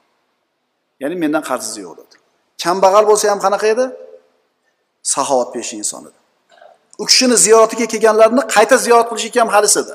[1.02, 2.16] Ya'ni mendan qarzingiz yo'q dedi.
[2.64, 3.86] Kambag'al bo'lsa ham qanaqa edi?
[5.14, 6.20] Saxovatpesh inson edi.
[7.02, 9.94] U kishini ziyoratiga kelganlarni qayta ziyorat qilishga ham halis edi.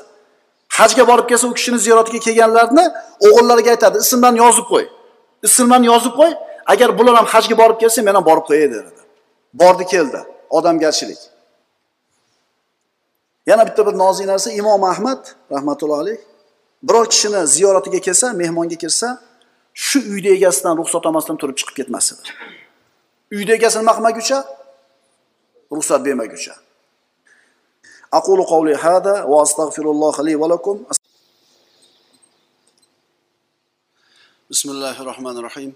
[0.77, 2.85] Hajga borib kelsa u kishini ziyoratiga kelganlarni
[3.27, 4.85] o'g'illariga aytadi ismlarni yozib qo'y.
[5.47, 6.31] Ismlarni yozib qo'y.
[6.73, 8.89] Agar bular ham hajga borib kelsa men ham borib qo'yay dedi.
[9.61, 10.19] Bordi keldi.
[10.57, 11.21] Odamgarchilik.
[13.46, 15.20] yana bitta bir nozik narsa imom ahmad
[15.54, 16.18] rahmatullohi alayh
[16.82, 19.08] biror kishini ziyoratiga kelsa mehmonga kelsa
[19.86, 22.30] shu uyni egasidan ruxsat olmasdan turib chiqib ketmas edi
[23.36, 24.38] uyni egasi nima qilmaguncha
[25.76, 26.54] ruxsat bermaguncha
[28.18, 30.76] aqulu qawli hada va astag'firulloh li va lakum
[34.50, 35.72] bismillahi rohmanir rohim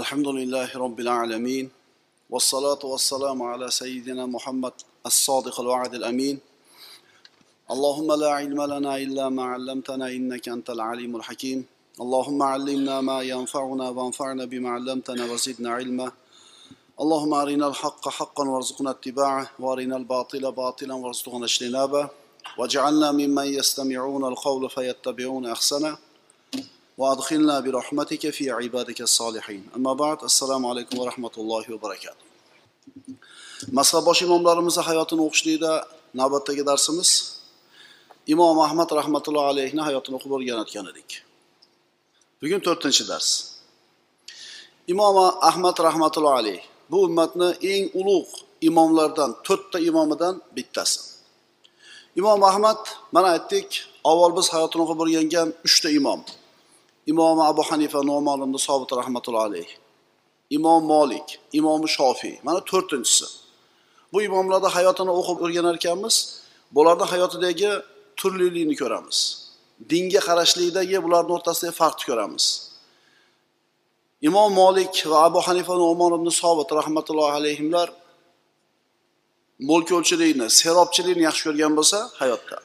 [0.00, 1.66] alhamdulillahi robbil alamin
[2.34, 4.72] والصلاة والسلام على سيدنا محمد
[5.05, 6.39] الصادق الوعد الأمين.
[7.71, 11.65] اللهم لا علم لنا إلا ما علمتنا إنك أنت العليم الحكيم.
[12.01, 16.11] اللهم علمنا ما ينفعنا وانفعنا بما علمتنا وزدنا علما.
[17.01, 22.09] اللهم أرنا الحق حقا وارزقنا اتباعه وأرنا الباطل باطلا وارزقنا اجتنابه.
[22.57, 25.97] واجعلنا ممن يستمعون القول فيتبعون أحسنه.
[26.97, 29.69] وأدخلنا برحمتك في عبادك الصالحين.
[29.75, 32.25] أما بعد السلام عليكم ورحمة الله وبركاته.
[33.71, 35.71] Mazhabbosh imomlarimizni hayotini o'qishlikda
[36.19, 37.09] navbatdagi darsimiz
[38.33, 41.09] imom ahmad rahmatullohi alayhni hayotini o'qib o'rganayotgan edik.
[42.41, 43.29] Bugun to'rtinchi dars.
[44.93, 45.15] Imom
[45.49, 46.61] ahmad rahmatullohi alayh
[46.91, 48.33] bu ummatni eng ulug'
[48.69, 50.99] imomlardan to'rtta imomidan bittasi.
[52.19, 52.81] Imom ahmad
[53.11, 53.69] mana aytdik
[54.09, 56.21] avval biz hayotini o'qib o'rgangan uchta imom.
[57.11, 59.69] Imom abu hanifa no'mon ibn sobit rahmatullohi alayh
[60.57, 61.27] imom molik
[61.59, 63.44] imom shofiy mana to'rtinchisi.
[64.13, 66.15] Bu imomlarni hayotini o'qib o'rganar ekanmiz
[66.75, 67.71] bularni hayotidagi
[68.19, 69.17] turlilikni ko'ramiz.
[69.91, 72.45] Dinga qarashlikdagi bularni o'rtasidagi farqni ko'ramiz.
[74.27, 77.87] Imom molik va abu hanifa umar ibn sobit rahmatullohi alayhimlar
[79.69, 82.57] mo'lkovchilikni serobchilikni yaxshi ko'rgan bo'lsa hayotda.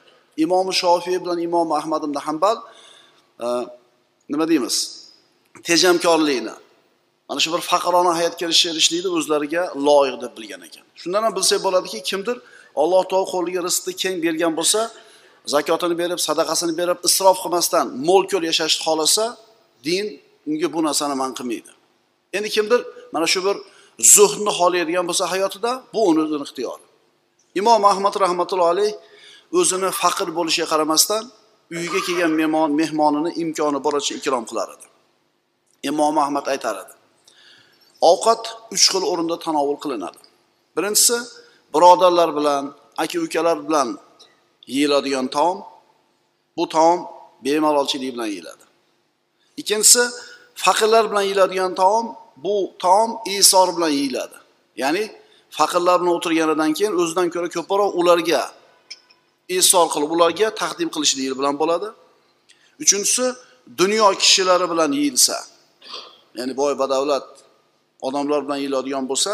[0.44, 2.56] Imom shofiy bilan imom ahmad ibn hambal
[3.44, 3.46] e,
[4.32, 4.76] nima deymiz?
[5.68, 6.54] Tejamkorlikni
[7.30, 10.84] mana shu bir faqirona hayotga erishishlikni o'zlariga loyiq deb bilgan ekan.
[11.00, 12.36] Shundan ham bilsak bo'ladiki kimdir
[12.82, 14.80] alloh taolo qo'liga rizqni keng bergan bo'lsa
[15.54, 19.24] zakotini berib sadaqasini berib isrof qilmasdan mo'l ko'l yashashni xohlasa
[19.86, 20.04] din
[20.50, 21.70] unga bu narsani man qilmaydi.
[22.36, 22.80] Endi kimdir
[23.14, 23.56] mana shu bir
[24.14, 26.84] zuhdni xohlaydigan bo'lsa hayotida bu uni ixtiyori.
[27.60, 28.92] Imom ahmad rahmatullohi alayh
[29.58, 31.22] o'zini faqir bo'lishiga qaramasdan
[31.74, 34.86] uyiga kelgan mehmon mehmonini imkoni boricha ikrom qilar edi.
[35.90, 36.94] Imom ahmad aytar edi
[38.00, 38.42] ovqat
[38.74, 40.18] uch xil o'rinda tanovul qilinadi.
[40.76, 41.16] Birinchisi
[41.74, 43.98] birodarlar bilan aka ukalar bilan
[44.66, 45.58] yeyiladigan taom.
[46.56, 46.98] Bu taom
[47.44, 48.64] bemalolchilik bilan yeyiladi.
[49.56, 50.02] Ikkinchisi
[50.54, 54.36] faqirlar bilan yeyiladigan taom bu taom isor bilan yeyiladi.
[54.76, 55.04] Ya'ni
[55.50, 58.42] faqirlar bilan o'tirganidan keyin o'zidan ko'ra ko'proq ularga
[59.48, 61.88] isor qilib ularga taqdim qilishlik bilan bo'ladi.
[62.82, 63.24] Uchinchisi
[63.80, 65.36] dunyo kishilari bilan yeyilsa
[66.38, 67.39] ya'ni boy badavlat
[68.06, 69.32] odamlar bilan yeyiladigan bo'lsa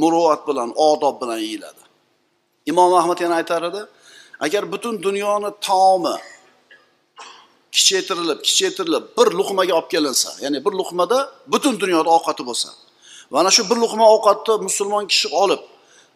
[0.00, 1.82] muruvvat bilan odob bilan yeyiladi.
[2.70, 3.82] Imom ahmad yana aytar edi
[4.40, 6.16] agar butun dunyoni taomi
[7.76, 11.18] kichaytirilib kichaytirilib bir luqmaga olib kelinsa ya'ni bir luqmada
[11.52, 12.68] butun dunyoda ovqati bo'lsa
[13.34, 15.62] mana shu bir luqma ovqatni musulmon kishi olib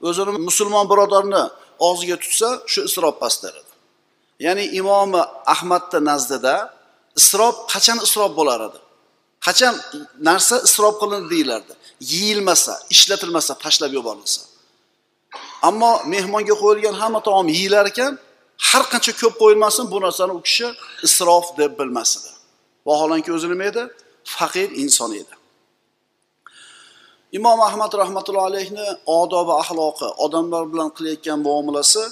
[0.09, 1.43] o'zini musulmon birodarini
[1.89, 3.61] og'ziga tutsa shu isrof past edi.
[4.47, 5.23] Ya'ni imomi
[5.55, 6.55] ahmadni nazdida
[7.21, 8.79] isrof qachon isrof bo'lar edi?
[9.47, 9.75] Qachon
[10.29, 11.73] narsa isrof qilindi deyilardi
[12.11, 14.41] yeyilmasa ishlatilmasa tashlab yuborilsa.
[15.69, 18.13] Ammo mehmonga qo'yilgan hamma taom yeyilar ekan
[18.69, 20.69] har qancha ko'p qo'yilmasin bu narsani u kishi
[21.07, 22.33] isrof deb bilmas edi
[22.87, 23.83] vaholanki o'zi nima edi?
[24.37, 25.35] Faqir inson edi.
[27.39, 28.87] Imom ahmad rahmatullohi alayhni
[29.21, 32.03] odobi axloqi odamlar bilan qilayotgan muomalasi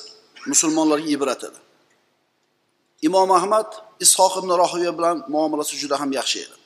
[0.51, 1.61] musulmonlarga ibrat edi.
[3.09, 3.69] Imom ahmad
[4.05, 6.57] ishoq ibn rohiya bilan muomalasi juda ham yaxshi edi.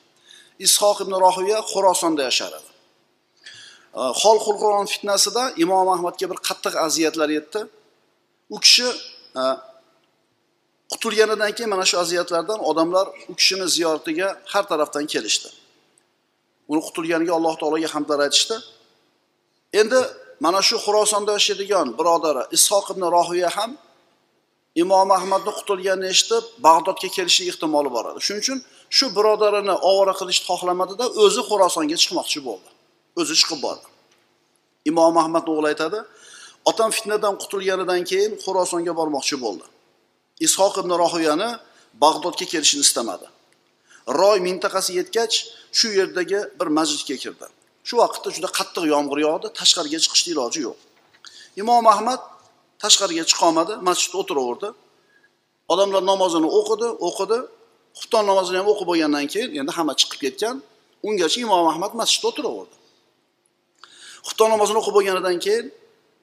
[0.66, 2.70] Ishoq ibn rohiya xurosonda yashar edi.
[3.94, 7.60] Xol qur'on fitnasida imom ahmadga bir qattiq aziyatlar yetdi
[8.54, 8.88] u kishi
[10.92, 15.48] qutulganidan keyin mana shu aziyatlardan odamlar u kishini ziyoratiga har tarafdan kelishdi.
[16.70, 18.56] Uni qutulganiga alloh taologa hamdlar aytishdi.
[19.80, 20.00] Endi
[20.44, 23.70] mana shu xurosonda yashaydigan birodari ishoq ibn rohiya ham
[24.82, 28.20] imom ahmadni qutulganini eshitib bag'dodga kelishi ehtimoli bor edi.
[28.26, 28.58] Shuning uchun
[28.96, 32.68] shu birodarini ovora qilishni xohlamadida o'zi xurosonga chiqmoqchi bo'ldi.
[33.20, 33.86] O'zi chiqib bordi.
[34.90, 35.98] Imom ahmad o'g'li aytadi
[36.70, 39.66] otam fitnadan qutulganidan keyin xurosonga bormoqchi bo'ldi.
[40.46, 41.50] Ishoq ibn rohiyani
[42.04, 43.26] bag'dodga kelishini istamadi.
[44.20, 45.34] Roy mintaqasi yetgach
[45.78, 47.46] shu yerdagi bir masjidga kirdi.
[47.88, 50.78] Shu vaqtda juda qattiq yomg'ir yog'di tashqariga chiqishni iloji yo'q.
[51.62, 52.20] Imom ahmad
[52.82, 54.68] tashqariga chiqolmadi masjidda o'tiraverdi.
[55.72, 57.38] Odamlar namozini o'qidi o'qidi
[57.98, 60.56] xufton namozini ham o'qib bo'lgandan keyin endi hamma chiqib ketgan
[61.08, 62.74] ungacha imom ahmad masjidda o'tiraverdi.
[64.26, 65.66] Xufton namozini o'qib bo'lganidan keyin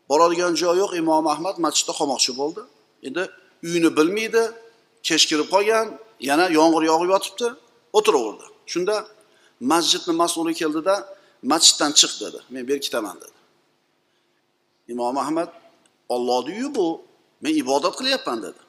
[0.09, 0.91] boradigan joyi yo'q.
[1.03, 2.61] Imom ahmad masjidda qolmoqchi bo'ldi.
[3.07, 3.23] Endi
[3.67, 4.43] uyini bilmaydi
[5.07, 5.87] kech kirib qolgan
[6.29, 7.47] yana yomg'ir yog'ib yotibdi
[7.97, 8.45] o'tiraverdi.
[8.71, 8.95] Shunda
[9.71, 10.95] masjidni mas'uli keldida
[11.51, 12.39] masjiddan chiq dedi.
[12.53, 13.37] Men bu yerga ketaman dedi.
[14.93, 15.49] Imom ahmad
[16.15, 16.87] ollohni uyi bu
[17.43, 18.61] men ibodat qilyapman dedi.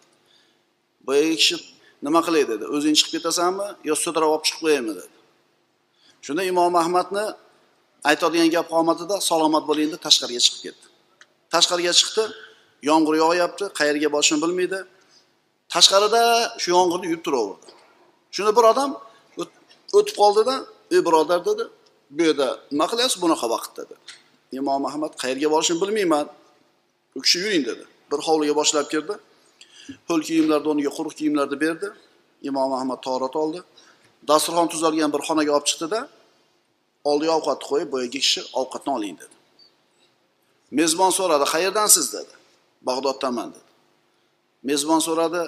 [1.06, 1.56] Boyagi kishi
[2.04, 2.64] nima qilay dedi?
[2.74, 5.14] O'zing chiqib ketasanmi yo sudrab olib chiqib qo'yaymi dedi.
[6.24, 7.24] Shunda imom ahmadni
[8.10, 10.86] aytadigan gap qomatida salomat bo'ling deb tashqariga chiqib ketdi.
[11.54, 12.24] Tashqariga chiqdi
[12.90, 14.78] yomg'ir yog'yapti qayerga borishini bilmaydi.
[15.74, 16.22] Tashqarida
[16.62, 17.70] shu yomg'irni yuvib turaverdi.
[18.34, 18.90] Shunda bir odam
[19.98, 20.54] o'tib qoldida
[20.94, 21.64] ey birodar dedi.
[22.16, 24.02] Bu yerda nima qilyapsiz bunaqa vaqtda dedi.
[24.58, 26.26] Imom ahmad qayerga borishini bilmayman.
[27.16, 27.84] U kishi yuring dedi.
[28.10, 29.14] Bir hovliga boshlab kirdi.
[30.08, 31.88] Ho'l kiyimlarni o'rniga quruq kiyimlarni berdi.
[32.48, 33.60] Imom ahmad torat oldi
[34.28, 36.00] dasturxon tuzalgan bir xonaga olib chiqdida
[37.10, 39.36] oldiga ovqat qo'yib boyagi kishi ovqatni oling dedi.
[40.78, 42.06] Mezbon so'radi qayerdansiz?
[42.16, 42.34] dedi.
[42.88, 43.70] Bag'doddanman dedi.
[44.68, 45.42] Mezbon so'radi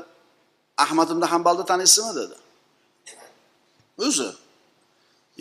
[0.84, 2.12] ahmad ibn hambalni taniysizmi?
[2.20, 2.36] dedi.
[4.06, 4.30] O'zi.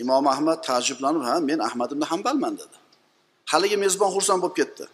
[0.02, 2.76] Imom ahmad taajjublanib ha men ahmad ibn hambalman dedi.
[3.52, 4.84] Haligi mezbon xursand bo'lib ketdi.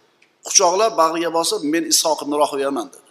[0.47, 3.09] Quchoqlab bag'riga bosib men ishoq ibn rohiyaman dedi.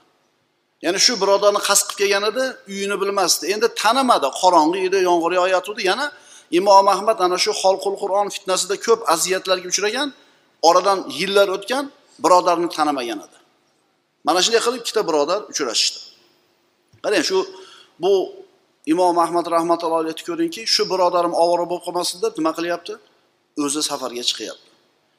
[0.85, 3.45] Ya'ni shu birodarni qasd qilib kelgan edi uyini bilmasdi.
[3.55, 6.07] Endi tanimadi qorong'i edi yomg'ir yog'ayotgandi yana
[6.59, 10.09] imom ahmad ana shu xolqul qur'on fitnasida ko'p aziyatlarga uchragan
[10.69, 11.85] oradan yillar o'tgan
[12.25, 13.37] birodarni tanimagan edi.
[14.27, 15.99] Mana shunday qilib ikkita birodar uchrashishdi.
[17.05, 17.39] Qarang shu
[18.03, 18.13] bu
[18.93, 22.95] imom ahmad rahmatullohi alayhi ko'ringki shu birodarim ovora bo'lib qolmasin deb nima qilyapti?
[23.65, 24.69] O'zi safarga chiqyapti.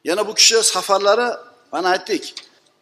[0.10, 1.28] Yana bu kishi safarlari
[1.74, 2.24] mana aytdik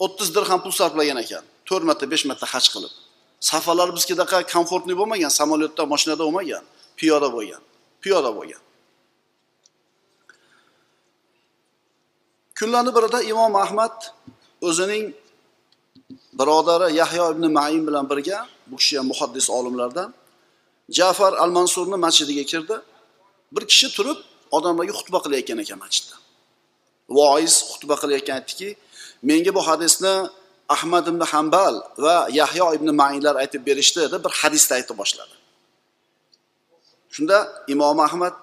[0.04, 2.94] o'ttiz dirham pul sarflagan ekan to'rt marta besh marta haj qilib.
[3.52, 6.64] Safarlar bizgidaqa komfortli bo'lmagan samolyotda mashinada bo'lmagan
[7.00, 7.62] piyoda bo'lgan.
[8.04, 8.62] Piyoda bo'lgan.
[12.60, 13.96] Kunlarni birida imom ahmad
[14.68, 15.06] o'zining
[16.40, 18.38] birodari yahyo ibn maim bilan birga
[18.70, 20.10] bu kishi ham muhaddis olimlardan
[20.98, 22.78] jafar al mansurni masjidiga kirdi.
[23.56, 24.20] Bir kishi turib
[24.58, 26.16] odamlarga xutba qilayotgan ekan masjidda.
[27.18, 28.70] Voiz xutba qilayotgan aytdiki
[29.30, 30.14] menga bu hadisni
[30.76, 35.36] ahmad ibn hambal va yahyo ibn mainlar aytib berishdi deb bir hadisni aytib boshladi.
[37.16, 37.38] Shunda
[37.74, 38.34] imom ahmad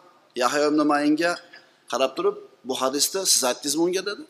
[0.42, 1.32] yahyo ibn mayinga
[1.90, 2.36] qarab turib
[2.68, 4.02] bu hadisni siz aytdingizmi unga?
[4.10, 4.22] dedi.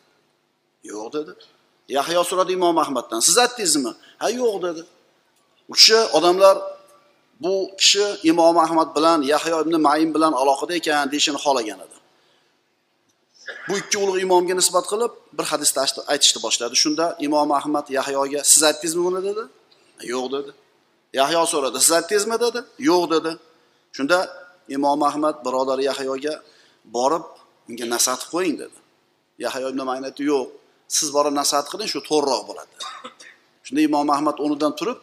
[0.91, 1.31] Yo'q dedi.
[1.97, 3.91] Yahyo so'radi imom ahmaddan siz aytdingizmi?
[4.21, 4.81] Ha yo'q dedi.
[5.71, 6.55] U kishi odamlar
[7.43, 11.97] bu kishi imom ahmad bilan yahyo ibn mayin bilan aloqada ekan deyishini xohlagan edi.
[13.67, 15.79] Bu ikki ulug' imomga nisbat qilib bir hadisda
[16.13, 16.75] aytishni boshladi.
[16.83, 19.21] Shunda imom ahmad yahyoga siz aytdingizmi buni?
[19.29, 19.43] dedi.
[20.13, 20.51] Yo'q dedi.
[21.19, 22.37] Yahyo so'radi siz aytdingizmi?
[22.45, 22.59] dedi.
[22.89, 23.31] Yo'q dedi.
[23.95, 24.17] Shunda
[24.75, 26.33] imom ahmad birodari yahyoga
[26.95, 27.25] borib
[27.69, 28.77] unga nasihat qo'ying dedi.
[29.45, 30.47] Yahyo ibn mayn aytdi yo'q
[30.95, 32.73] siz borib nasihat qiling shu to'g'riroq bo'ladi.
[33.65, 34.99] Shunda imom ahmad o'rnidan turib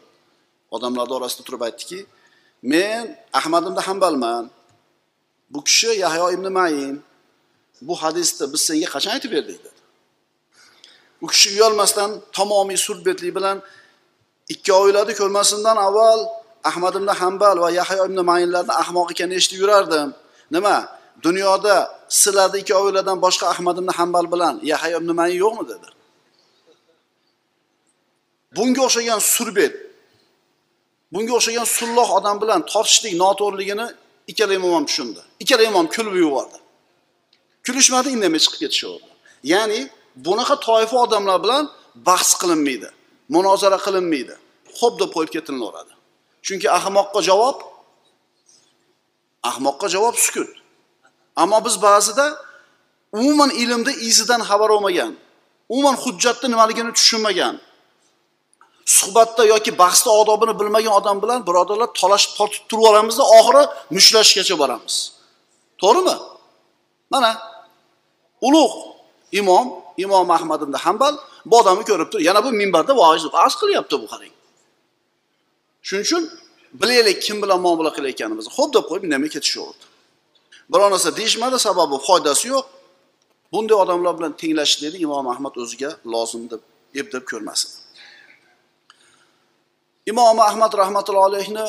[0.77, 2.01] odamlarni orasida turib aytdiki
[2.73, 3.05] men
[3.41, 4.45] ahmad ibn hambalman.
[5.53, 6.97] Bu kishi yahyo ibn mayin
[7.89, 9.59] bu hadisni biz senga qachon aytib berdik?
[9.65, 9.81] dedi.
[11.25, 13.57] U kishi uyalmasdan tamomiy surbetlik bilan
[14.55, 16.21] ikkovlari ko'rmasimdan avval
[16.71, 20.09] ahmad ibn hambal va yahyo ibn mayinlarni ahmoq ekanini eshitib yurardim.
[20.55, 20.77] Nima?
[21.27, 21.77] Dunyoda
[22.21, 25.89] sizlarni ikkovinglardan boshqa ahmad ibn hambal bilan yahyo ibn mayin yo'qmi dedi.
[28.57, 29.75] Bunga o'xshagan surbet
[31.13, 33.87] bunga o'xshagan sulloh odam bilan tortishlik noto'g'riligini
[34.31, 35.21] ikkala imom ham tushundi.
[35.43, 36.59] Ikkala imom kulib yubordi.
[37.67, 39.11] Kulishmadi indamay chiqib ketishaverdi.
[39.53, 39.81] Ya'ni
[40.27, 41.65] bunaqa toifa odamlar bilan
[42.09, 42.89] bahs qilinmaydi
[43.35, 44.35] munozara qilinmaydi.
[44.79, 45.94] Xo'p deb qo'yib ketilaveradi
[46.47, 47.59] chunki ahmoqqa javob
[49.51, 50.51] ahmoqqa javob sukut
[51.43, 52.27] ammo biz ba'zida
[53.19, 55.13] umuman ilmni izidan xabar olmagan
[55.73, 57.55] umuman hujjatni nimaligini tushunmagan
[58.97, 63.63] suhbatda yoki bahsda odobini bilmagan odam bilan birodarlar talashib tortib turib olamizda oxiri
[63.97, 64.95] mushlashgacha boramiz.
[65.81, 66.17] To'g'rimi?
[67.13, 67.31] Mana
[68.47, 68.77] ulug'
[69.41, 69.67] imom
[70.05, 71.15] imom ahmad ibn hambal
[71.49, 74.34] bu odamni ko'rib turib yana bu minbarda voiz va'z qilyapti bu qarang.
[75.87, 76.23] Shuning uchun
[76.81, 79.85] bilaylik kim bilan muomala qilayotganimizni xo'p deb qo'yib indamay ketishaverdi
[80.73, 82.67] biror narsa deyishmadi sababi foydasi yo'q.
[83.53, 86.63] Bunday odamlar bilan tenglashishlikni imom ahmad o'ziga lozim deb
[87.01, 87.71] eb deb ko'rmasin.
[90.11, 91.67] Imom ahmad rahmatullohi alayhni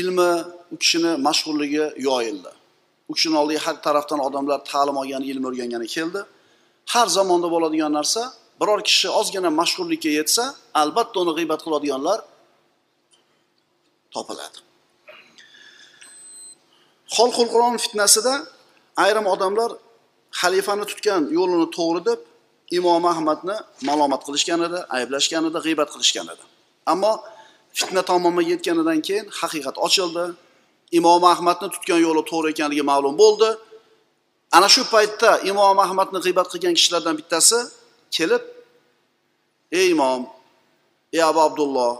[0.00, 0.30] ilmi
[0.74, 2.50] u kishini mashhurligi yoyildi.
[3.10, 6.20] U kishini oldiga har tarafdan odamlar ta'lim olgani ilm o'rgangani keldi.
[6.92, 8.22] Har zamonda bo'ladigan narsa
[8.60, 10.44] biror kishi ozgina mashhurlikka yetsa
[10.82, 12.18] albatta uni g'iybat qiladiganlar
[14.14, 14.58] topiladi.
[17.16, 18.34] Xolqul qur'on fitnasida
[19.04, 19.70] ayrim odamlar
[20.40, 22.20] xalifani tutgan yo'lini to'g'ri deb
[22.78, 23.56] imom ahmadni
[23.88, 26.44] malomat qilishgan edi ayblashgan edi g'iybat qilishgan edi
[26.92, 27.12] ammo
[27.78, 30.24] fitna tomonga yetganidan keyin haqiqat ochildi.
[30.98, 33.50] Imom ahmadni tutgan yo'li to'g'ri ekanligi ma'lum bo'ldi.
[34.56, 37.58] Ana shu paytda imom ahmadni g'iybat qilgan kishilardan bittasi
[38.16, 38.42] kelib
[39.78, 40.20] ey imom
[41.16, 41.92] ey abu abdulloh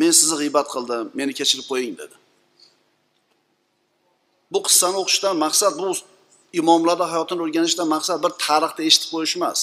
[0.00, 2.16] men sizni g'iybat qildim meni kechirib qo'ying dedi.
[4.52, 5.88] Bu qissani o'qishdan maqsad bu
[6.60, 9.60] imomlarni hayotini o'rganishdan maqsad bir tarixni eshitib qo'yish emas.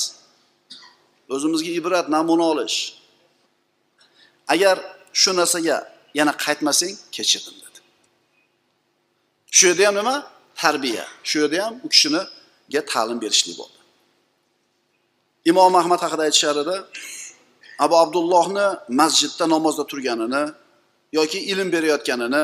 [1.36, 2.78] O'zimizga ibrat namuna olish.
[4.54, 4.76] Agar
[5.22, 5.78] shu narsaga
[6.20, 7.80] yana qaytmasang kechirdim dedi.
[9.58, 10.16] Shu yerda ham nima?
[10.62, 11.06] Tarbiya.
[11.30, 13.80] Shu yerda ham u kishiniga ta'lim berishlik bo'ldi.
[15.52, 16.76] Imom ahmad haqida aytishar edi
[17.80, 18.68] abu abdullohni
[19.00, 20.44] masjidda namozda turganini
[21.18, 22.44] yoki ilm berayotganini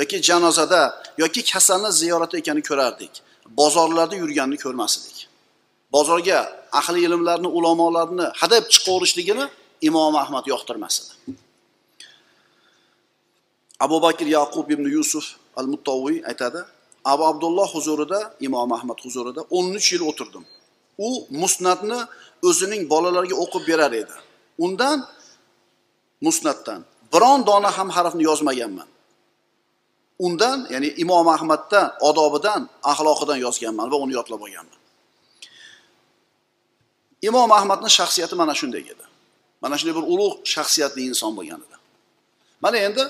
[0.00, 0.82] yoki janozada
[1.22, 3.12] yoki kasalni ziyorati ekanini ko'rardik.
[3.58, 5.18] Bozorlarda yurganini ko'rmas edik
[5.92, 6.38] bozorga
[6.80, 9.44] ahli ilmlarni ulamolarni hadab chiqaverishligini
[9.88, 11.36] imom ahmad yoqtirmas edi
[13.84, 15.26] abu bakr yaqub ibn yusuf
[15.60, 16.60] al muttoviy aytadi
[17.12, 20.44] abu abdulloh huzurida imom ahmad huzurida o'n uch yil o'tirdim.
[21.06, 21.08] U
[21.42, 21.98] musnatni
[22.48, 24.16] o'zining bolalariga o'qib berar edi.
[24.58, 24.98] Undan
[26.20, 28.88] musnatdan biron dona ham harfni yozmaganman.
[30.26, 34.78] Undan ya'ni imom ahmaddan odobidan axloqidan yozganman va uni yodlab olganman.
[37.28, 39.04] Imom ahmadni shaxsiyati mana shunday edi.
[39.62, 41.76] Mana shunday bir ulug' shaxsiyatli inson bo'lgan edi.
[42.64, 43.04] Mana endi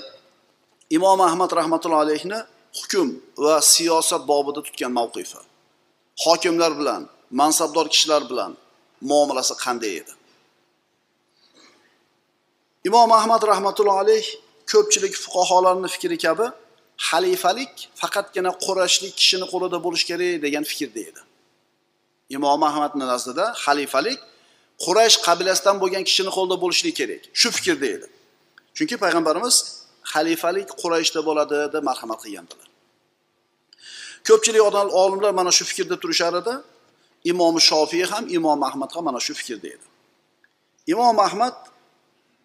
[0.96, 2.38] imom ahmad rahmatullohi alayhni
[2.78, 3.08] hukm
[3.44, 5.40] va siyosat bobida tutgan mavqifi.
[6.24, 7.02] Hokimlar bilan
[7.40, 8.52] mansabdor kishilar bilan
[9.10, 10.12] muomalasi qanday edi?
[12.88, 14.24] Imom ahmad rahmatullohi alayh
[14.72, 16.46] ko'pchilik fuqarolarni fikri kabi
[17.08, 21.20] xalifalik faqatgina qurashlik kishini qo'lida bo'lishi kerak degan fikrda edi.
[22.36, 24.20] Imom ahmadni nazdida xalifalik
[24.84, 27.22] quraysh qabilasidan bo'lgan kishini qo'lida bo'lishligi kerak.
[27.40, 28.06] Shu fikrda edi.
[28.76, 29.56] Chunki payg'ambarimiz
[30.12, 32.68] xalifalik qurayshda bo'ladi deb marhamat qilgandilar.
[34.28, 36.54] Ko'pchilik odam olimlar mana shu fikrda turishar edi.
[37.32, 39.86] Imom shofiy ham imom ahmad ham mana shu fikrda edi.
[40.92, 41.56] Imom ahmad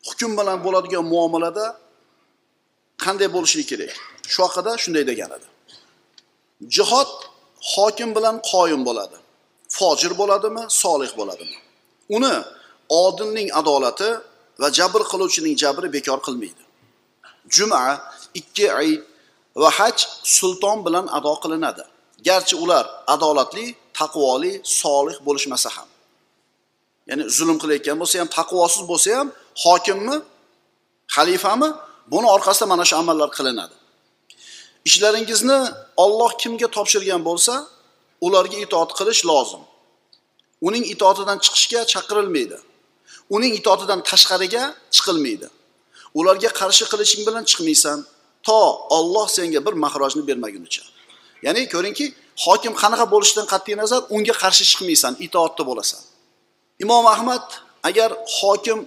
[0.08, 1.66] hukm bilan bo'ladigan muomalada
[3.04, 3.94] qanday bo'lishligi kerak?
[4.34, 5.48] Shu haqida shunday degan edi
[6.76, 7.12] jihod
[7.74, 9.18] hokim bilan qoyim bo'ladi
[9.78, 11.58] fojir bo'ladimi solih bo'ladimi?
[12.16, 12.36] Uni
[13.04, 14.10] odilning adolati
[14.62, 16.64] va jabr qiluvchining jabri bekor qilmaydi.
[17.56, 17.82] Juma
[18.40, 19.02] ikki ayd
[19.62, 19.98] va haj
[20.38, 21.84] sulton bilan ado qilinadi.
[22.28, 22.86] Garchi ular
[23.16, 23.66] adolatli
[24.00, 25.90] taqvoli solih bo'lishmasa ham
[27.10, 29.28] ya'ni zulm qilayotgan bo'lsa ham taqvosiz bo'lsa ham
[29.64, 30.18] hokimmi?
[31.16, 31.70] Xalifami?
[32.12, 33.76] Buni orqasida mana shu amallar qilinadi.
[34.90, 35.60] Ishlaringizni
[36.04, 37.54] olloh kimga topshirgan bo'lsa
[38.26, 39.64] ularga itoat qilish lozim.
[40.68, 42.58] Uning itoatidan chiqishga chaqirilmaydi.
[43.36, 44.64] Uning itoatidan tashqariga
[44.96, 45.48] chiqilmaydi.
[46.20, 47.98] Ularga qarshi qilishing bilan chiqmaysan
[48.48, 48.60] to
[48.98, 50.84] olloh senga bir mahrojni bermagunicha.
[51.46, 52.06] Ya'ni ko'ringki
[52.46, 56.02] hokim qanaqa bo'lishidan qat'iy nazar unga qarshi chiqmaysan itoatda bo'lasan.
[56.84, 57.46] Imom ahmad
[57.90, 58.80] agar hokim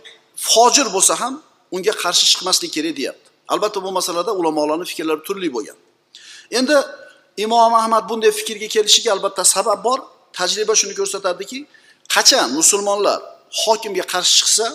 [0.49, 1.35] fojir bo'lsa ham
[1.75, 3.29] unga qarshi chiqmaslik kerak deyapti.
[3.53, 5.79] Albatta bu masalada ulamolarni fikrlari turli bo'lgan.
[6.59, 6.77] Endi
[7.45, 9.99] imom ahmad bunday fikrga kelishiga albatta sabab bor.
[10.39, 11.59] Tajriba shuni ko'rsatadiki
[12.15, 13.19] qachon musulmonlar
[13.62, 14.67] hokimga qarshi chiqsa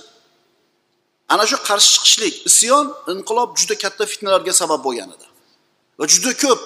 [1.34, 5.28] ana shu qarshi chiqishlik isyon inqilob juda katta fitnalarga sabab bo'lgan edi
[6.00, 6.62] va juda ko'p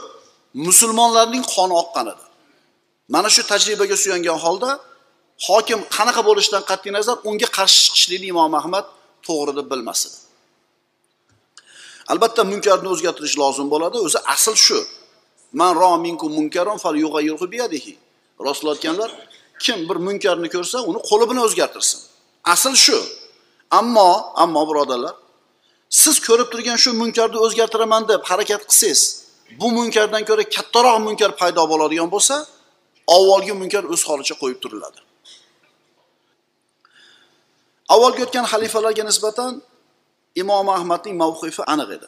[0.67, 2.25] musulmonlarning qoni oqqan edi.
[3.13, 4.69] Mana shu tajribaga suyangan holda
[5.47, 8.85] hokim qanaqa bo'lishidan qat'iy nazar unga qarshi chiqishlikni imom ahmad
[9.27, 10.17] to'g'ri deb bilmas edi
[12.11, 13.97] albatta munkarni o'zgartirish lozim bo'ladi.
[14.07, 14.79] O'zi asl shu.
[15.59, 17.93] Man ro minkum munkaron fal yughayyirhu biyadihi.
[18.47, 19.09] Rasululloh aytganlar
[19.63, 21.99] kim bir munkarni ko'rsa uni qo'li bilan o'zgartirsin.
[22.53, 22.99] Asl shu.
[23.79, 24.09] Ammo
[24.43, 25.15] ammo birodarlar
[26.01, 29.01] siz ko'rib turgan shu munkarni o'zgartiraman deb harakat qilsangiz
[29.59, 32.35] bu munkardan ko'ra kattaroq munkar paydo bo'ladigan bo'lsa
[33.15, 34.99] avvalgi munkar o'z holicha qo'yib turiladi.
[37.93, 39.51] Avvalgi o'tgan xalifalarga nisbatan
[40.41, 42.07] imom ahmadning mavqifi aniq edi.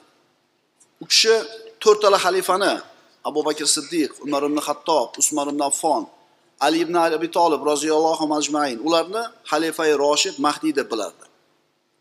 [1.02, 1.36] U kishi
[1.84, 2.74] to'rttala xalifani
[3.30, 6.03] abu bakr siddiq umar ibn hattob usmon ibn affon
[6.66, 11.26] ali ibn abi tolib roziyallohu majmain ularni xalifai roshid mahdiy deb bilardi.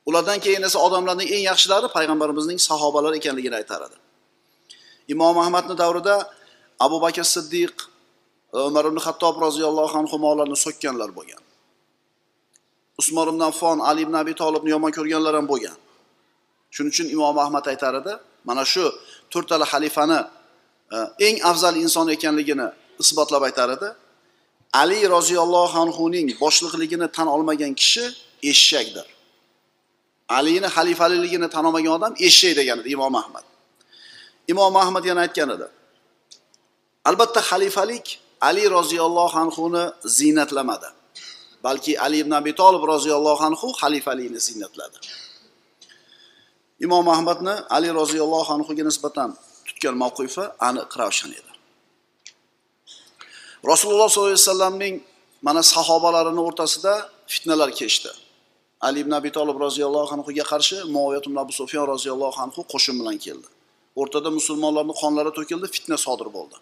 [0.09, 3.97] Ulardan keyin esa odamlarning eng yaxshilari payg'ambarimizning sahobalari ekanligini aytar edi.
[5.13, 6.17] Imom ahmadni davrida
[6.87, 7.75] abu bakr siddiq
[8.69, 11.43] umar ibn hattob roziyallohu anhularni so'kkanlar bo'lgan.
[13.01, 15.77] Usmon ibn affon ali ibn abi tolibni yomon ko'rganlar ham bo'lgan.
[16.75, 18.13] Shuning uchun imom ahmad aytar edi
[18.49, 18.85] mana shu
[19.33, 20.21] to'rttala xalifani
[20.97, 22.69] e, eng afzal inson ekanligini
[23.03, 23.89] isbotlab aytar edi
[24.83, 28.05] ali roziyallohu anhuning boshliqligini tan olmagan kishi
[28.53, 29.07] eshakdir.
[30.39, 33.45] Alini xalifaliligini tan olmagan odam eshak degan edi imom ahmad.
[34.53, 35.67] Imom ahmad yana aytgan edi
[37.09, 38.07] albatta xalifalik
[38.49, 39.85] ali roziyallohu anhuni
[40.17, 40.89] ziynatlamadi.
[41.65, 44.99] Balki ali ibn abi tolib roziyallohu anhu xalifalikni ziynatladi
[46.87, 49.31] imom ahmadni ali roziyallohu anhuga nisbatan
[49.69, 51.51] tutgan mavqifi aniq ravshan edi.
[53.73, 54.95] Rasululloh sollallohu alayhi vasallamning
[55.47, 56.93] mana sahobalarini o'rtasida
[57.33, 58.11] fitnalar kechdi.
[58.87, 63.17] Ali ibn abi tolib roziyallohu anhuga qarshi muoviyat ibn abu sufyon roziyallohu anhu qo'shin bilan
[63.27, 63.49] keldi.
[64.01, 66.57] O'rtada musulmonlarni qonlari to'kildi fitna sodir bo'ldi.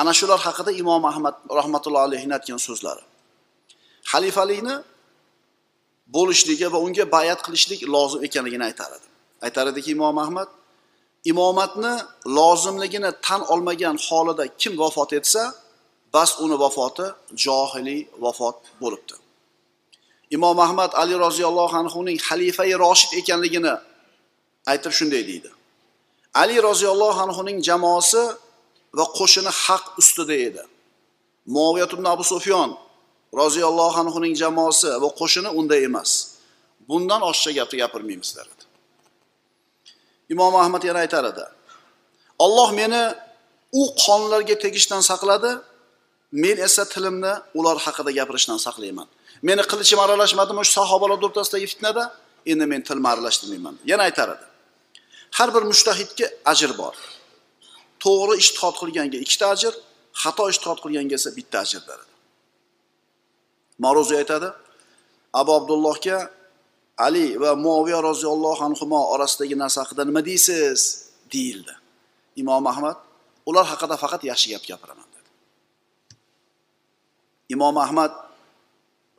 [0.00, 3.02] Ana shular haqida imom ahmad rahmatullohi alayhini aytgan so'zlari.
[4.10, 4.76] Xalifalikni
[6.14, 9.08] bo'lishligi va unga bayat qilishlik lozim ekanligini aytar edi
[9.46, 10.48] aytar ediki imom ahmad
[11.24, 11.94] imomatni
[12.38, 15.42] lozimligini tan olmagan holida kim vafot etsa
[16.14, 17.06] bas uni vafoti
[17.44, 19.14] johiliy vafot bo'libdi.
[20.36, 23.74] Imom ahmad ali roziyallohu anhuning xalifai roshid ekanligini
[24.72, 25.50] aytib shunday deydi.
[26.42, 28.22] Ali roziyallohu anhuning jamoasi
[28.98, 30.62] va qo'shini haq ustida edi.
[31.54, 32.70] Muoviyat ibn abu sufyon
[33.40, 36.10] roziyallohu anhuning jamoasi va qo'shini unda emas.
[36.88, 38.62] Bundan oshiqcha gapni gapirmaymiz der edi
[40.32, 41.44] imom ahmad yana aytar edi.
[42.44, 43.02] Olloh meni
[43.80, 45.52] u qonlarga tegishdan saqladi
[46.44, 49.08] men esa tilimni ular haqida gapirishdan saqlayman.
[49.48, 52.02] Meni qilichim aralashmadimi o'sha sahobalar o'rtasidagi fitnada
[52.52, 54.44] endi men tilimni aralashtirmayman yana aytar edi.
[55.38, 56.96] Har bir mushtahidga ajr bor.
[58.04, 59.72] To'g'ri ishtihod qilganga ikkita ajr
[60.22, 62.11] xato ishtihod qilganga esa bitta ajr beradi
[63.84, 64.48] ma'ruziy aytadi.
[65.40, 66.18] Abu abdullohga
[67.06, 68.84] ali va muoviya roziyallohu anhu
[69.14, 70.80] orasidagi narsa haqida nima deysiz?
[71.32, 71.74] Deyildi.
[72.42, 72.96] Imom ahmad
[73.48, 75.30] ular haqida faqat yaxshi gap gapiraman dedi.
[77.54, 78.12] Imom ahmad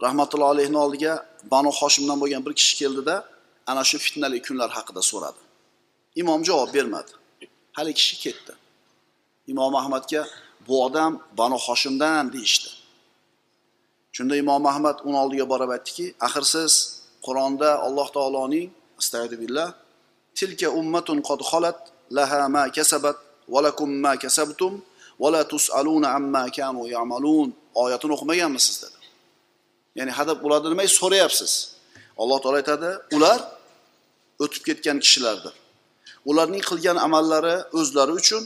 [0.05, 1.13] rahmatullohi alayhini oldiga
[1.53, 3.15] banu hoshimdan bo'lgan bir kishi keldida
[3.71, 5.41] ana shu fitnali kunlar haqida so'radi.
[6.21, 7.11] Imom javob bermadi.
[7.77, 8.53] Haligi kishi ketdi.
[9.51, 10.21] Imom ahmadga
[10.67, 12.69] bu odam banu hoshimdan deyishdi.
[14.15, 16.73] Shunda imom ahmad uni oldiga borib aytdiki axir siz
[17.25, 18.67] qur'onda alloh taoloning
[19.41, 19.69] billah
[20.37, 21.77] tilka ummatun qad xolat
[22.17, 23.17] laha ma kasabat
[23.53, 24.73] va lakum ma kasabtum
[25.21, 27.49] va la tusaluna amma kanu ya'malun.
[27.83, 28.99] Oyatini o'qimaganmisiz dedi.
[29.97, 31.51] Ya'ni hadab ulardan nima so'rayapsiz?
[32.21, 33.39] Alloh taolo aytadi ular
[34.43, 35.53] o'tib ketgan kishilardir.
[36.29, 38.43] Ularning qilgan amallari o'zlari uchun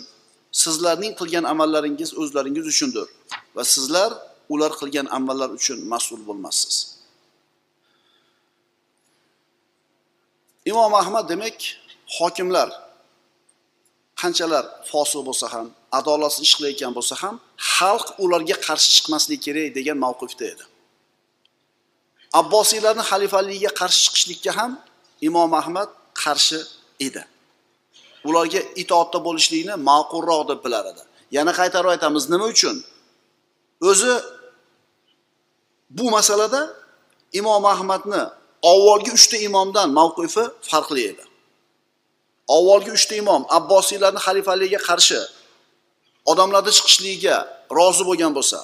[0.64, 3.07] sizlarning qilgan amallaringiz o'zlaringiz uchundir
[3.56, 4.11] va sizlar
[4.53, 6.76] ular qilgan amallar uchun mas'ul bo'lmassiz.
[10.72, 11.57] Imom ahmad demak
[12.18, 12.69] hokimlar
[14.22, 15.68] qanchalar fosiq bo'lsa ham
[15.99, 17.36] adolatsiz ish qilayotgan bo'lsa ham
[17.76, 20.65] xalq ularga qarshi chiqmasligi kerak degan mavqifda edi.
[22.41, 24.72] Abbosiylarni xalifaligiga qarshi chiqishlikka ham
[25.28, 25.90] imom ahmad
[26.24, 26.60] qarshi
[27.07, 27.24] edi.
[28.28, 31.03] Ularga itoatda bo'lishlikni ma'qulroq deb bilar edi.
[31.38, 32.76] Yana qaytarib aytamiz nima uchun?
[33.90, 34.14] O'zi
[35.89, 36.76] bu masalada
[37.34, 38.22] imom ahmadni
[38.64, 41.23] avvalgi uchta imomdan mavqifi farqli edi.
[42.47, 45.19] Avvalgi uchta imom abbosiylarni xalifaligiga qarshi
[46.31, 47.35] odamlarni chiqishligiga
[47.77, 48.59] rozi bo'lgan bo'lsa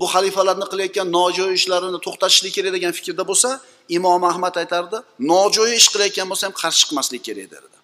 [0.00, 3.50] bu xalifalarni qilayotgan nojo'ya ishlarini to'xtatishlik kerak degan fikrda bo'lsa
[3.96, 4.98] imom ahmad aytardi
[5.32, 7.76] nojo'ya ish qilayotgan bo'lsa ham qarshi chiqmaslik kerak derdi.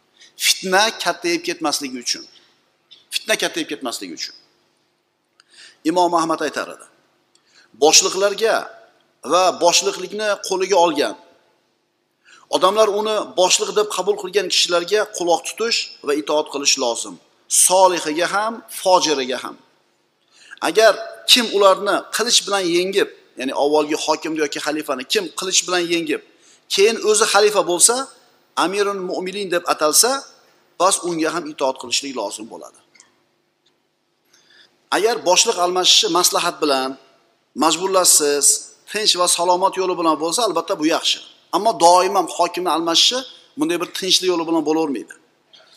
[0.44, 2.24] Fitna kattayib ketmasligi uchun.
[3.14, 4.34] Fitna kattayib ketmasligi uchun.
[5.90, 6.86] Imom ahmad aytar edi
[7.82, 8.54] boshliqlarga
[9.24, 11.16] va boshliqlikni qo'liga olgan.
[12.56, 17.14] Odamlar uni boshliq deb qabul qilgan kishilarga quloq tutish va itoat qilish lozim.
[17.66, 19.56] Solihiga ham fojiriga ham.
[20.68, 20.92] Agar
[21.30, 23.08] kim ularni qilich bilan yengib
[23.38, 26.22] ya'ni avvalgi hokimni yoki xalifani kim qilich bilan yengib
[26.74, 27.94] keyin o'zi xalifa bo'lsa
[28.64, 30.10] amirul mo'minin deb atalsa
[30.80, 32.78] bas unga ham itoat qilishlik lozim bo'ladi.
[34.96, 36.90] Agar boshliq almashishi maslahat bilan
[37.62, 41.18] majburlassiz tinch va salomat yo'li bilan bo'lsa albatta bu yaxshi.
[41.56, 43.18] Ammo doim ham hokimni almashishi
[43.58, 45.14] bunday bir tinchlik yo'li bilan bo'lavermaydi.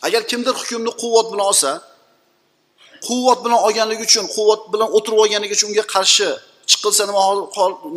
[0.06, 1.70] Agar kimdir hukmni quvvat bilan olsa
[3.08, 6.28] quvvat bilan olganligi uchun quvvat bilan o'tirib olganligi uchun unga qarshi
[6.70, 7.22] chiqilsa nima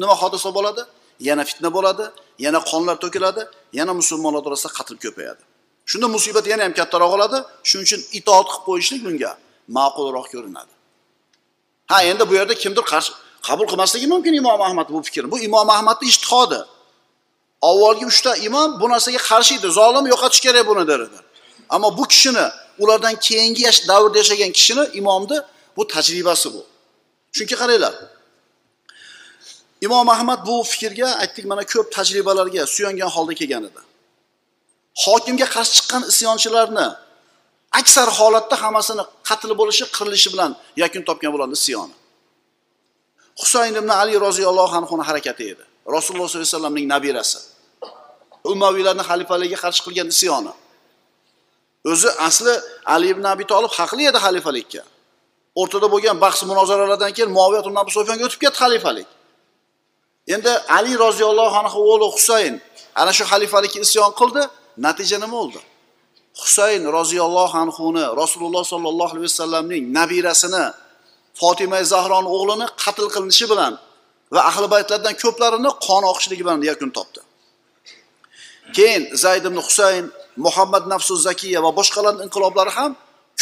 [0.01, 0.81] nima hodisa bo'ladi?
[1.27, 2.05] Yana fitna bo'ladi
[2.45, 3.41] yana qonlar to'kiladi
[3.79, 5.41] yana musulmonlar orasida qatl ko'payadi.
[5.91, 7.37] Shunda musibat yana ham kattaroq bo'ladi.
[7.69, 9.31] Shuning uchun itoat qilib qo'yishlik bunga
[9.77, 10.73] ma'qulroq ko'rinadi.
[11.91, 13.11] Ha endi bu yerda kimdir qarshi
[13.47, 15.27] qabul qilmasligi mumkin imom ahmad bu fikrni.
[15.33, 16.59] Bu imom ahmadni ishtihodi.
[17.69, 19.67] Avvalgi uchta imom bu narsaga qarshi edi.
[19.77, 21.01] Zolim yo'qotish kerak buni der
[21.75, 22.45] ammo bu kishini
[22.79, 25.37] ulardan keyingi davrda yashagan kishini imomni
[25.77, 26.61] bu tajribasi bu.
[27.35, 27.93] Chunki qaranglar
[29.85, 33.81] imom ahmad bu fikrga aytdik mana ko'p tajribalarga suyangan holda kelgan edi.
[35.03, 36.87] Hokimga qarshi chiqqan isyonchilarni
[37.79, 40.51] aksar holatda hammasini qatl bo'lishi qirilishi bilan
[40.83, 41.95] yakun topgan bo'ladi isyoni.
[43.41, 45.63] Husayn ibn ali roziyallohu anhuni harakati edi.
[45.95, 47.39] Rasululloh sollallohu alayhi vasallamning nabirasi.
[48.53, 50.53] Umaviylarni xalifaligiga qarshi qilgan isyoni.
[51.91, 52.53] O'zi asli
[52.95, 54.81] ali ibn abi tolib haqli edi xalifalikka.
[55.61, 59.07] O'rtada bo'lgan bahs munozaralardan keyin muoviyat ibn abu sufyonga o'tib ketdi xalifalik.
[60.35, 62.53] Endi ali roziyallohu anhu o'g'li husayn
[63.01, 64.43] ana shu xalifalikka isyon qildi
[64.85, 65.59] natija nima bo'ldi?
[66.41, 70.65] Husayn roziyallohu anhuni rasululloh sollallohu alayhi vasallamning nabirasini
[71.39, 73.73] fotima zahroni o'g'lini qatl qilinishi bilan
[74.35, 77.21] va ahli baytlardan ko'plarini qon oqishligi bilan yakun topdi.
[78.77, 80.05] Keyin zayd ibn husayn
[80.45, 82.91] muhammad nafsu zakiya va boshqalarni inqiloblari ham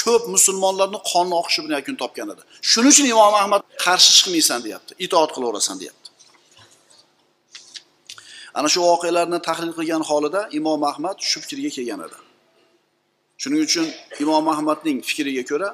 [0.01, 2.43] ko'p musulmonlarni qonni oqishi bilan yakun topgan edi.
[2.71, 6.09] Shuning uchun imom ahmad qarshi chiqmaysan deyapti itoat qilaverasan deyapti.
[8.57, 12.17] Ana shu voqealarni tahlil qilgan holida imom ahmad shu fikrga kelgan edi.
[13.41, 13.87] Shuning uchun
[14.23, 15.69] imom ahmadning fikriga ko'ra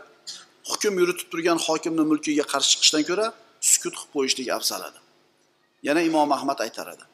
[0.71, 3.27] hukm yuritib turgan hokimni mulkiga qarshi chiqishdan ko'ra
[3.71, 4.99] sukut qilib qo'yishlik afzal edi
[5.87, 7.05] yana imom ahmad aytar edi.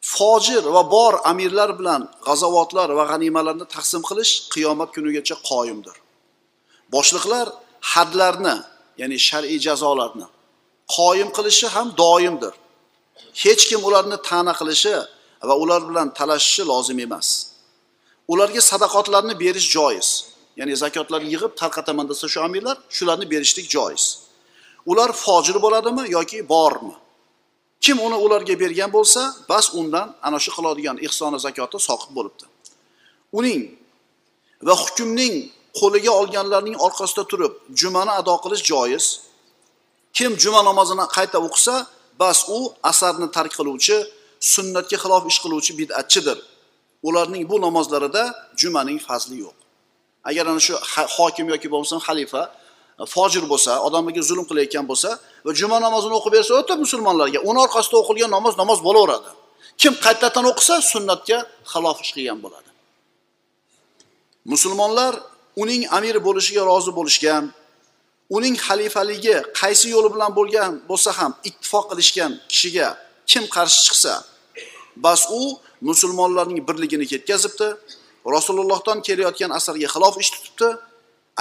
[0.00, 5.96] Fojir va bor amirlar bilan g'azovotlar va g'animalarni taqsim qilish qiyomat kunigacha qoyimdir.
[6.94, 7.46] Boshliqlar
[7.92, 8.56] hadlarni
[9.00, 10.26] ya'ni shar'iy jazolarni
[10.96, 12.54] qoyim qilishi ham doimdir.
[13.42, 14.94] Hech kim ularni ta'na qilishi
[15.48, 17.28] va ular bilan talashishi lozim emas.
[18.32, 20.08] Ularga sadaqotlarni berish joiz.
[20.58, 24.04] Ya'ni zakotlarni yig'ib tarqataman desa shu amirlar shularni berishlik joiz.
[24.90, 26.94] Ular fojir bo'ladimi yoki bormi?
[27.84, 32.44] Kim uni ularga bergan bo'lsa bas undan ana shu qiladigan ehsoni zakoti soqit bo'libdi.
[33.38, 33.62] Uning
[34.66, 35.34] va hukmning
[35.80, 39.04] qo'liga olganlarning orqasida turib jumani ado qilish joiz.
[40.16, 41.74] Kim juma namozini qayta o'qisa
[42.22, 42.58] bas u
[42.90, 43.96] asarni tark qiluvchi
[44.52, 46.38] sunnatga xilof ish qiluvchi bid'atchidir.
[47.08, 48.22] Ularning bu namozlarida
[48.60, 49.63] jumaning fazli yo'q.
[50.28, 50.74] Agar ana shu
[51.16, 52.42] hokim yoki bo'lmasam xalifa
[53.00, 55.10] e, fojir bo'lsa odamlarga zulm qilayotgan bo'lsa
[55.46, 59.30] va juma namozini o'qib bersa o'ta musulmonlarga uni orqasida o'qilgan namoz namoz bo'laveradi.
[59.82, 61.38] Kim qaytadan o'qisa sunnatga
[61.72, 62.70] xilof ish qilgan bo'ladi.
[64.52, 65.12] Musulmonlar
[65.62, 67.44] uning amiri bo'lishiga rozi bo'lishgan
[68.36, 72.88] uning xalifaligi qaysi yo'li bilan bo'lgan bo'lsa ham ittifoq qilishgan kishiga
[73.30, 74.14] kim qarshi chiqsa
[75.04, 75.42] bas u
[75.88, 77.68] musulmonlarning birligini ketkazibdi.
[78.36, 80.68] Rasulullohdan kelayotgan asarga xilof ish tutibdi.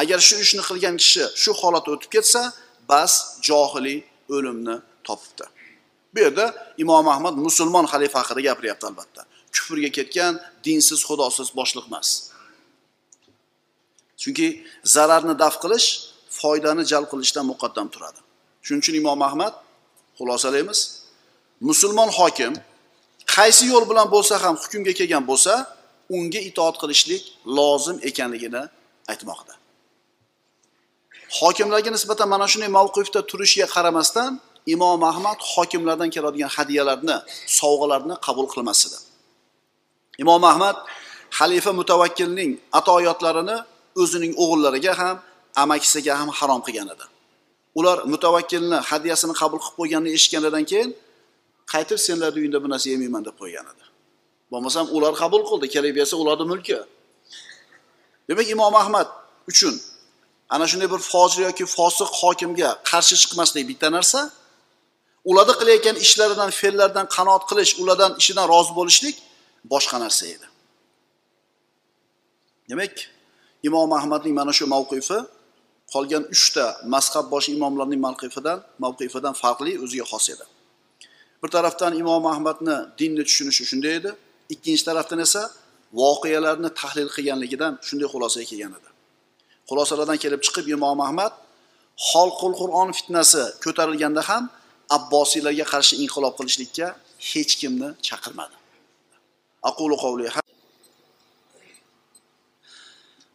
[0.02, 2.42] Agar shu ishni qilgan kishi shu holatda o'tib ketsa
[2.92, 3.12] bas
[3.48, 4.00] johiliy
[4.36, 4.76] o'limni
[5.08, 5.46] topibdi.
[6.14, 6.46] Bu yerda
[6.84, 9.22] imom ahmad musulmon xalifa haqida gapiryapti albatta.
[9.56, 10.34] Kufrga ketgan
[10.66, 12.10] dinsiz xudosiz boshliq emas.
[14.22, 14.48] Chunki
[14.96, 15.88] zararni daf qilish
[16.40, 18.20] foydani jalb qilishdan muqaddam turadi.
[18.66, 19.54] Shuning uchun imom ahmad
[20.18, 20.80] xulosalaymiz
[21.70, 22.54] musulmon hokim
[23.36, 25.54] qaysi yo'l bilan bo'lsa ham hukmga kelgan bo'lsa
[26.16, 27.24] unga itoat qilishlik
[27.58, 28.64] lozim ekanligini
[29.12, 29.54] aytmoqda.
[31.40, 34.32] Hokimlarga nisbatan mana shunday mavqifda turishiga qaramasdan
[34.76, 37.18] imom ahmad hokimlardan keladigan hadyalarni
[37.60, 39.00] sovg'alarni qabul qilmas edi
[40.24, 40.76] imom ahmad
[41.40, 43.58] xalifa mutavakkilning atoyotlarini
[44.02, 45.16] o'zining o'g'illariga ham
[45.64, 47.06] amakisiga ham harom qilgan edi.
[47.80, 50.90] Ular mutavakkilni hadyasini qabul qilib qo'yganini eshitganidan keyin
[51.74, 53.84] qaytib senlarni uyingda bu narsa yemayman deb qo'ygan edi.
[54.54, 56.78] Bo'lmasam ular qabul qildi kerak bersa ularni mulki.
[58.30, 59.08] Demak imom ahmad
[59.52, 59.76] uchun
[60.54, 64.20] ana shunday bir fojir yoki fosiq hokimga qarshi chiqmaslik bitta narsa.
[65.30, 69.16] Ularni qilayotgan ishlaridan fe'llaridan qanoat qilish ulardan ishidan rozi bo'lishlik
[69.74, 70.48] boshqa narsa edi.
[72.70, 72.94] Demak
[73.68, 75.20] imom ahmadning mana shu mavqifi
[75.94, 80.46] qolgan uchta mazhab bosh imomlarning mavqifidan mavqifidan farqli o'ziga xos edi.
[81.42, 84.12] Bir tarafdan imom ahmadni dinni tushunishi shunday edi.
[84.54, 85.44] ikkinchi tarafdan esa
[86.02, 88.90] voqealarni tahlil qilganligidan shunday xulosaga kelgan edi.
[89.70, 91.34] Xulosalardan kelib chiqib imom ahmad
[92.10, 94.44] xolqul qur'on fitnasi ko'tarilganda ham
[94.98, 96.88] abbosiylarga qarshi inqilob qilishlikka
[97.30, 98.56] hech kimni chaqirmadi.
[99.70, 99.96] Aqulu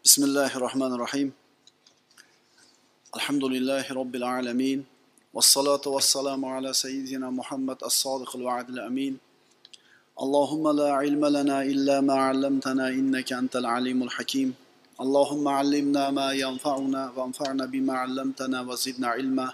[0.05, 1.29] bismillahi rohmanir rohim
[3.17, 4.87] alhamdulillahi robbil alamin.
[5.37, 9.15] Vassalotu vassalamu ala sayyidina muhammad as sodiqil vadil amin.
[10.23, 14.55] اللهم لا علم لنا إلا ما علمتنا إنك أنت العليم الحكيم.
[15.01, 19.53] اللهم علمنا ما ينفعنا وانفعنا بما علمتنا وزدنا علما.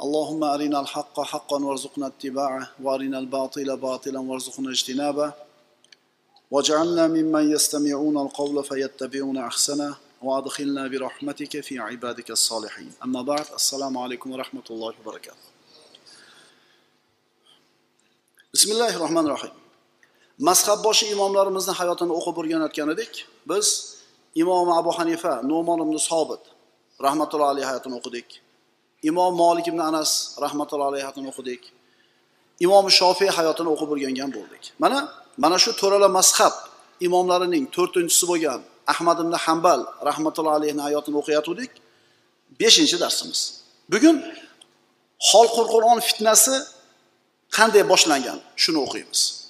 [0.00, 5.32] اللهم أرنا الحق حقا وارزقنا اتباعه وأرنا الباطل باطلا وارزقنا اجتنابه.
[6.50, 12.92] واجعلنا ممن يستمعون القول فيتبعون أحسنه وأدخلنا برحمتك في عبادك الصالحين.
[13.04, 15.44] أما بعد السلام عليكم ورحمة الله وبركاته.
[18.54, 19.63] بسم الله الرحمن الرحيم.
[20.38, 23.12] Mazhabboshi imomlarimizni hayotini o'qib o'rganayotgan edik.
[23.50, 23.66] Biz
[24.42, 26.42] imom abu hanifa no'mon ibn sobit
[27.06, 28.28] rahmatullohi alayhi hayotini o'qidik.
[29.10, 30.10] Imom molik ibn anas
[30.44, 31.62] rahmatullohi alayhi hayotini o'qidik.
[32.66, 34.62] Imom shofiy hayotini o'qib o'rgangan bo'ldik.
[34.82, 34.98] Mana
[35.42, 36.54] mana shu to'rala mazhab
[37.06, 38.60] imomlarining to'rtinchisi bo'lgan
[38.92, 41.72] ahmad ibn hambal rahmatullohi alayhini hayotini o'qiyotgandik.
[42.60, 43.40] Beshinchi darsimiz.
[43.92, 44.16] Bugun
[45.30, 46.54] xolqul qur'on fitnasi
[47.56, 48.38] qanday boshlangan?
[48.62, 49.43] Shuni o'qiymiz.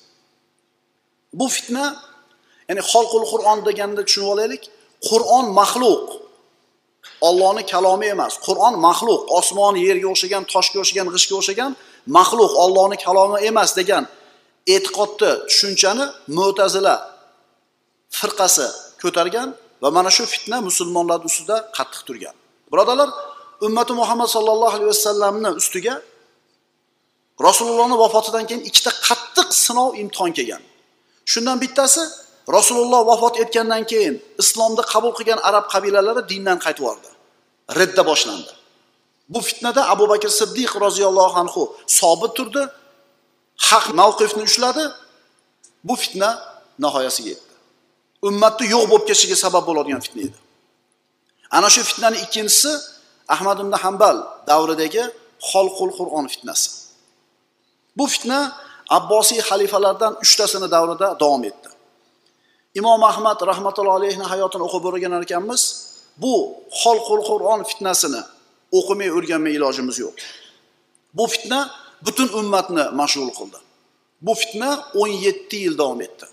[1.38, 1.84] Bu fitna
[2.68, 4.62] ya'ni xolqul qur'on deganda tushunib olaylik
[5.08, 6.04] qur'on maxluq.
[7.28, 9.20] Ollohni kalomi emas qur'on maxluq.
[9.38, 11.72] Osmon yerga o'xshagan toshga o'xshagan g'ishtga o'xshagan
[12.16, 14.04] maxluq ollohni kalomi emas degan
[14.74, 16.04] e'tiqodni tushunchani
[16.38, 16.94] mo'tazila
[18.18, 18.66] firqasi
[19.02, 19.48] ko'targan
[19.82, 22.34] va mana shu fitna musulmonlar ustida qattiq turgan.
[22.72, 23.10] Birodarlar
[23.66, 25.94] ummati muhammad sallallohu alayhi vasallamni ustiga
[27.46, 30.62] rasulullohni vafotidan keyin ikkita qattiq sinov imtihon kelgan.
[31.32, 32.02] Shundan bittasi
[32.56, 37.08] rasululloh vafot etgandan keyin islomni qabul qilgan arab qabilalari dindan qaytib yubordi
[37.78, 38.52] ridda boshlandi.
[39.28, 42.62] Bu fitnada abu bakr siddiq roziyallohu anhu sobit turdi
[43.68, 44.84] haq mavqifni ushladi.
[45.84, 46.30] Bu fitna
[46.78, 47.52] nihoyasiga yetdi.
[48.28, 50.38] Ummatni yo'q bo'lib ketishiga sabab bo'ladigan fitna edi.
[51.56, 52.72] Ana shu fitnani ikkinchisi
[53.34, 54.16] ahmad ibn hambal
[54.50, 55.04] davridagi
[55.50, 56.68] xolqul qur'on fitnasi.
[57.98, 58.38] Bu fitna
[58.90, 61.68] abbosiy xalifalardan uchtasini davrida davom etdi.
[62.74, 65.62] Imom ahmad rahmatullohi alayhini hayotini o'qib o'rganar ekanmiz.
[66.22, 66.34] Bu
[66.82, 68.22] xolqul qur'on fitnasini
[68.78, 70.16] o'qimay o'rganmay ilojimiz yo'q.
[71.14, 71.60] Bu fitna
[72.06, 73.58] butun ummatni mashg'ul qildi.
[74.26, 74.70] Bu fitna
[75.00, 76.26] o'n yetti yil davom etdi.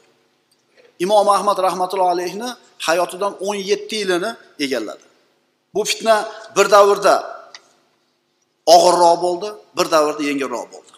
[1.06, 2.50] Imom ahmad rahmatullohi alayhini
[2.88, 4.32] hayotidan o'n yetti yilini
[4.66, 5.06] egalladi.
[5.74, 6.16] Bu fitna
[6.58, 7.16] bir davrda
[8.76, 10.94] og'irroq bo'ldi bir davrda yengilroq bo'ldi.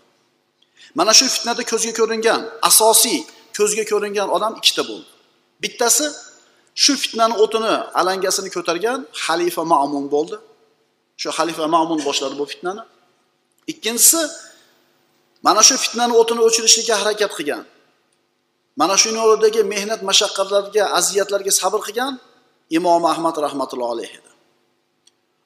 [0.97, 3.19] Mana shu fitnada ko'zga ko'ringan asosiy
[3.57, 5.09] ko'zga ko'ringan odam ikkita bo'ldi.
[5.63, 6.05] Bittasi
[6.83, 10.37] shu fitnani o'tini alangasini ko'targan xalifa ma'mun bo'ldi.
[11.21, 12.83] Shu xalifa ma'mun boshladi bu fitnani.
[13.71, 14.21] Ikkinchisi
[15.45, 17.63] mana shu fitnani o'tini o'chirishlikka harakat qilgan
[18.79, 22.13] mana shu yo'lidagi mehnat mashaqqatlarga aziyatlarga sabr qilgan
[22.77, 24.31] imom ahmad rahmatullohi alayhi edi.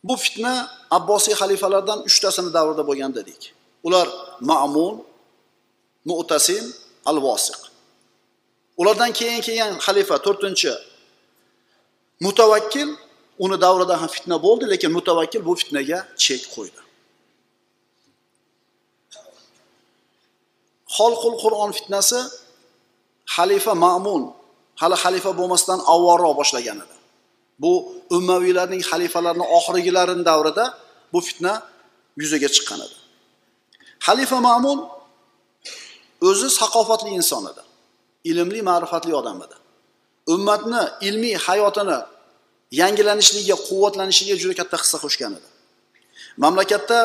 [0.07, 0.53] Bu fitna
[0.97, 3.41] abbosiy xalifalardan uchtasini davrida bo'lgan dedik.
[3.87, 4.07] Ular
[4.51, 4.93] ma'mun
[6.09, 6.63] mu'tasim
[7.09, 7.59] al vosiq
[8.79, 10.73] ulardan keyin kelgan xalifa to'rtinchi
[12.25, 12.89] mutavakkil
[13.43, 16.81] uni davrida ham fitna bo'ldi lekin mutavakkil bu fitnaga chek qo'ydi.
[20.97, 22.19] Xolqul qur'on fitnasi
[23.35, 24.23] xalifa ma'mun
[24.81, 26.95] hali xalifa bo'lmasdan avvalroq boshlagan edi.
[27.63, 27.71] Bu
[28.17, 30.65] ummaviylarning xalifalarni oxirgilarini davrida
[31.13, 31.53] bu fitna
[32.21, 32.97] yuzaga chiqqan edi.
[34.07, 34.77] Xalifa ma'mun
[36.29, 37.61] o'zi saqofatli inson edi.
[38.29, 39.55] Ilmli ma'rifatli odam edi.
[40.33, 41.99] Ummatni ilmiy hayotini
[42.81, 45.47] yangilanishligiga quvvatlanishiga juda katta hissa qo'shgan edi.
[46.43, 46.99] Mamlakatda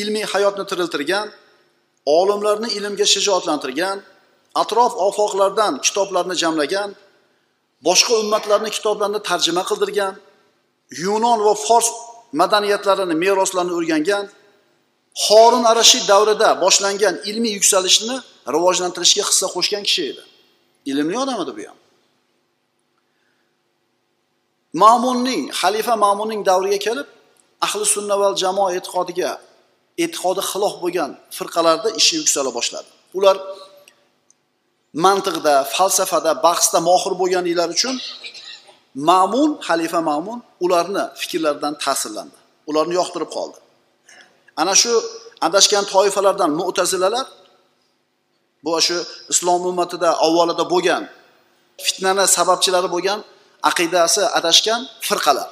[0.00, 1.26] ilmiy hayotni tiriltirgan
[2.06, 3.96] olimlarni ilmga shijoatlantirgan
[4.62, 6.90] atrof ofoqlardan kitoblarni jamlagan
[7.86, 10.14] boshqa ummatlarni kitoblarini tarjima qildirgan
[11.04, 11.88] yunon va fors
[12.40, 14.24] madaniyatlarini meroslarini o'rgangan
[15.14, 18.16] Horun arashid davrida boshlangan ilmiy yuksalishni
[18.54, 20.22] rivojlantirishga hissa qo'shgan kishi edi.
[20.90, 21.78] Ilmli odam edi bu ham.
[24.82, 27.08] Ma'munning xalifa ma'munning davriga kelib
[27.66, 29.30] ahli sunna val jamoa e'tiqodiga
[30.04, 32.90] e'tiqodi xilof bo'lgan firqalarda ishi yuksala boshladi.
[33.18, 33.36] Ular
[35.04, 37.96] mantiqda falsafada bahsda mohir bo'lganliklari uchun
[39.10, 42.36] ma'mun xalifa ma'mun ularni fikrlaridan ta'sirlandi.
[42.70, 43.58] Ularni yoqtirib qoldi.
[44.60, 44.92] Ana shu
[45.46, 47.26] adashgan toifalardan mu'tazilalar
[48.64, 48.96] bu shu
[49.32, 51.02] islom ummatida avvalida bo'lgan
[51.86, 53.18] fitnani sababchilari bo'lgan
[53.70, 55.50] aqidasi adashgan firqalar.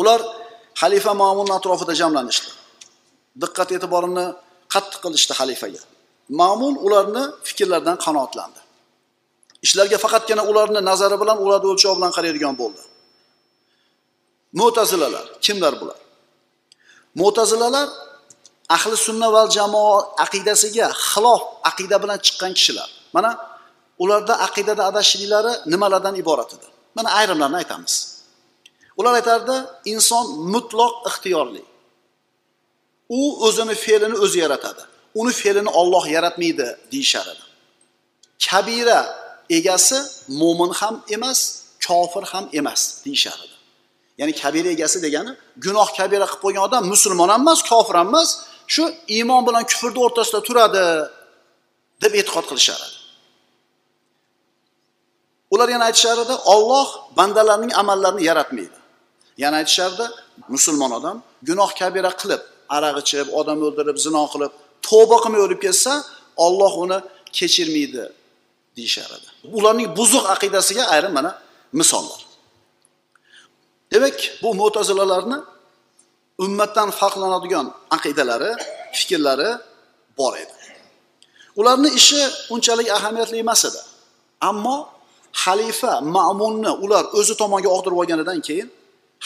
[0.00, 0.20] Ular
[0.80, 2.50] xalifa ma'munni atrofida jamlanishdi.
[3.42, 4.26] Diqqat e'tiborini
[4.74, 5.82] qattiq qilishdi xalifaga.
[6.40, 8.60] Ma'mun ularni fikrlaridan qanoatlandi.
[9.66, 12.82] Ishlarga faqatgina ularni nazari bilan ularni o'lchov bilan qaraydigan bo'ldi.
[14.60, 15.98] Mo'tazilalar kimlar bular?
[17.14, 17.88] Mo'tazilalar
[18.76, 22.88] ahli sunna val jamoa aqidasiga xilof aqida bilan chiqqan kishilar.
[23.16, 23.30] Mana
[24.02, 26.66] ularda aqidada adashishliklari nimalardan iborat edi?
[26.96, 27.94] Mana ayrimlarini aytamiz.
[28.98, 29.56] Ular aytardi
[29.92, 31.62] inson mutloq ixtiyorli.
[33.18, 34.82] U o'zini fe'lini o'zi yaratadi.
[35.20, 37.44] Uni fe'lini olloh yaratmaydi deyishar edi.
[38.46, 39.00] Kabira
[39.58, 39.98] egasi
[40.40, 41.40] mo'min ham emas
[41.86, 43.49] kofir ham emas deyishar edi.
[44.20, 45.32] Ya'ni kabira egasi degani
[45.64, 48.28] gunoh kabira qilib qo'ygan odam musulmon ham emas kofir ham emas
[48.74, 48.84] shu
[49.16, 50.84] iymon bilan kufrni o'rtasida turadi
[52.02, 53.00] deb e'tiqod qilishar edi
[55.50, 56.88] ular yana aytishardi olloh
[57.18, 58.78] bandalarning amallarini yaratmaydi.
[59.42, 60.04] Yana aytishardi
[60.54, 61.16] musulmon odam
[61.48, 62.42] gunoh kabira qilib
[62.76, 64.52] aroq ichib odam o'ldirib zino qilib
[64.88, 65.92] tavba qilmay o'lib ketsa
[66.46, 66.98] olloh uni
[67.38, 68.04] kechirmaydi
[68.76, 69.28] deyishar edi
[69.58, 71.30] ularning buzuq aqidasiga ayrim mana
[71.80, 72.20] misollar.
[73.92, 75.38] Demak bu mo'tazilalarni
[76.44, 78.52] ummatdan farqlanadigan aqidalari
[78.98, 79.50] fikrlari
[80.18, 80.56] bor edi.
[81.60, 82.20] Ularni ishi
[82.54, 83.80] unchalik ahamiyatli emas edi.
[84.40, 84.76] Ammo
[85.42, 88.68] xalifa ma'munni ular o'zi tomonga og'dirib olganidan keyin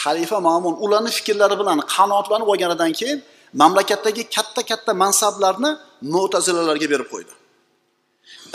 [0.02, 3.18] xalifa ma'mun ularni fikrlari bilan qanoatlanib olganidan keyin
[3.60, 5.70] mamlakatdagi katta katta mansablarni
[6.14, 7.32] mo'tazilalarga berib qo'ydi.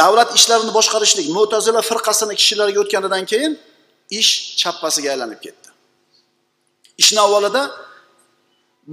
[0.01, 3.51] Davlat ishlarini boshqarishlik mo'tazila firqasini kishilariga o'tganidan keyin
[4.19, 4.31] ish
[4.61, 5.68] chappasiga aylanib ketdi.
[7.01, 7.61] Ishni avvalida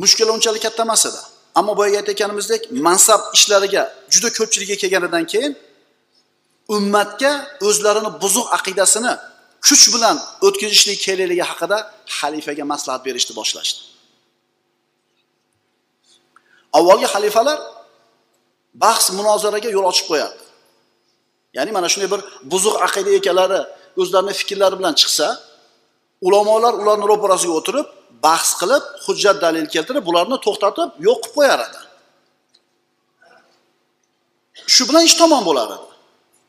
[0.02, 1.20] mushkula unchalik katta emas edi
[1.58, 5.52] ammo boyagi aytayotganimizdek mansab ishlariga juda ko'pchilikka kelganidan keyin
[6.76, 7.32] ummatga
[7.68, 9.12] o'zlarini buzuq aqidasini
[9.66, 10.16] kuch bilan
[10.46, 11.78] o'tkazishlik kerakligi haqida
[12.18, 13.80] xalifaga maslahat berishni boshlashdi.
[16.78, 17.58] Avvalgi xalifalar
[18.84, 20.42] bahs munozaraga yo'l ochib qo'yardi.
[21.56, 22.20] Ya'ni mana shunday bir
[22.52, 23.60] buzuq aqida egalari
[24.00, 25.26] o'zlarini fikrlari bilan chiqsa
[26.22, 27.86] ulamolar ularni ro'parasiga o'tirib
[28.22, 31.80] bahs qilib hujjat dalil keltirib bularni to'xtatib yo'q qilib qo'yar edi.
[34.74, 35.86] Shu bilan ish tamom bo'lar edi.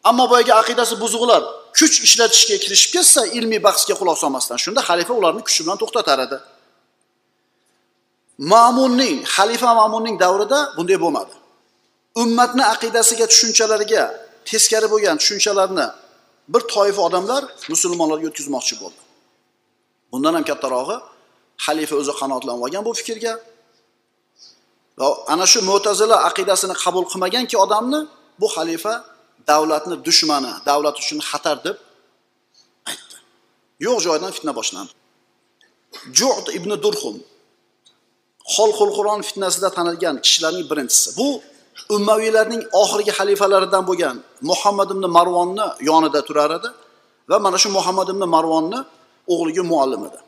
[0.10, 1.42] Ammo boyagi aqidasi buzuqlar
[1.78, 6.38] kuch ishlatishga kirishib ketsa ilmiy bahsga quloq solmasdan shunda xalifa ularni kuchi bilan to'xtatar edi.
[8.54, 11.34] Ma'munning xalifa ma'munning davrida bunday bo'lmadi.
[12.24, 14.04] Ummatni aqidasiga tushunchalariga
[14.50, 15.88] teskari bo'lgan tushunchalarni
[16.54, 17.42] bir toifa odamlar
[17.74, 19.02] musulmonlarga o'tkazmoqchi bo'ldi.
[20.12, 20.98] Bundan ham kattarog'i
[21.66, 23.34] xalifa o'zi qanoatlanib olgan bu fikrga.
[25.00, 28.00] Va ana shu mo'tazila aqidasini qabul qilmaganki odamni
[28.42, 28.94] bu xalifa
[29.52, 31.78] davlatni dushmani davlat uchun xatar deb
[32.90, 33.16] aytdi.
[33.86, 34.92] Yo'q joydan fitna boshlandi.
[36.20, 37.16] Jud ibn durhum
[38.56, 41.08] xolqul qur'on fitnasida tanilgan kishilarning birinchisi.
[41.20, 41.28] Bu
[41.96, 44.16] ummaviylarning oxirgi xalifalaridan bo'lgan
[44.50, 46.70] muhammad ibn marvonni yonida turar edi
[47.30, 48.80] va mana shu muhammad ibn marvonni
[49.34, 50.20] o'g'liga muallim edi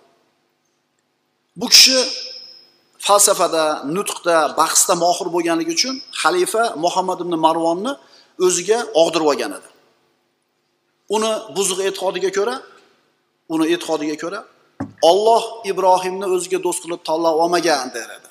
[1.59, 1.97] bu kishi
[3.07, 3.63] falsafada
[3.95, 7.91] nutqda bahsda mohir bo'lganligi uchun xalifa muhammad ibn marvonni
[8.45, 9.69] o'ziga og'dirib olgan edi.
[11.15, 12.55] Uni buzuq e'tiqodiga ko'ra
[13.53, 14.39] uni e'tiqodiga ko'ra
[15.09, 18.29] olloh ibrohimni o'ziga do'st qilib tanlab olmagan der edi.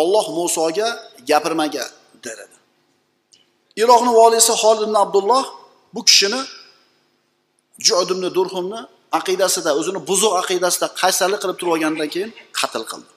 [0.00, 0.88] Olloh musoga
[1.30, 1.90] gapirmagan
[2.24, 2.56] der edi.
[3.82, 5.44] Iroqni voliysi holid ibn abdulloh
[5.94, 6.40] bu kishini
[7.86, 8.80] jud ibn durhumni
[9.18, 13.10] aqidasida o'zini buzuq aqidasida qaysarlik qilib turib olgandan keyin qatl qildi.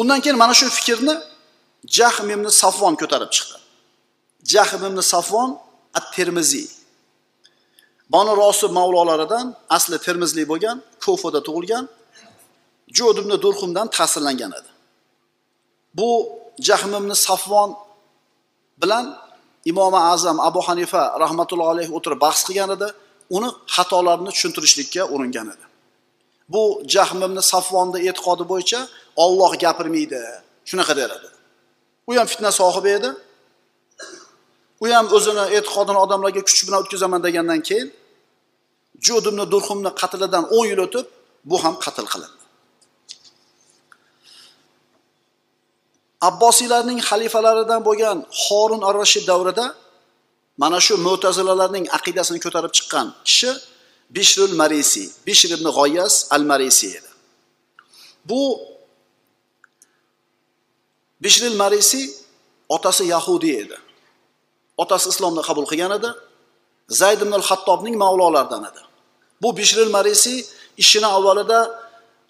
[0.00, 1.14] Undan keyin mana shu fikrni
[1.98, 3.56] jahm ibn safvon ko'tarib chiqdi.
[4.52, 5.50] Jahm ibn safvon
[5.98, 6.66] at termiziy
[8.14, 9.46] banu rosib mavlolaridan
[9.76, 11.84] asli termizlik bo'lgan ko'fada tug'ilgan
[12.98, 14.70] jud ibn durhumdan ta'sirlangan edi.
[15.98, 16.10] Bu
[16.68, 17.70] jahm ibn safvon
[18.82, 19.04] bilan
[19.70, 22.88] imomi azam abu hanifa rahmatullohi alayhi o'tirib bahs qilgan edi.
[23.36, 25.64] Uni xatolarini tushuntirishlikka uringan edi.
[26.52, 26.62] Bu
[26.94, 28.80] jahmimni safvonni e'tiqodi bo'yicha
[29.24, 30.20] olloh gapirmaydi
[30.68, 31.28] shunaqa der edi.
[32.08, 33.10] U ham fitna sohibi edi.
[34.82, 37.88] U ham o'zini e'tiqodini odamlarga kuch bilan o'tkazaman degandan keyin
[39.06, 41.06] jud ibn durhumni qatlidan o'n yil o'tib
[41.50, 42.40] bu ham qatl qilindi.
[46.28, 49.66] Abbosiylarning xalifalaridan bo'lgan horun ar rashid davrida
[50.62, 53.50] mana shu mo'tazilalarning aqidasini ko'tarib chiqqan kishi
[54.16, 57.10] bishrul marisi bishr ibn g'oyas al marisi edi.
[58.28, 58.40] Bu
[61.24, 62.00] bishril marisi
[62.76, 63.76] otasi yahudiy edi.
[64.82, 66.10] Otasi islomni qabul qilgan edi.
[67.00, 68.82] Zayd ibn al hattobning mavlolaridan edi.
[69.42, 70.34] Bu bishril marisi
[70.82, 71.58] ishini avvalida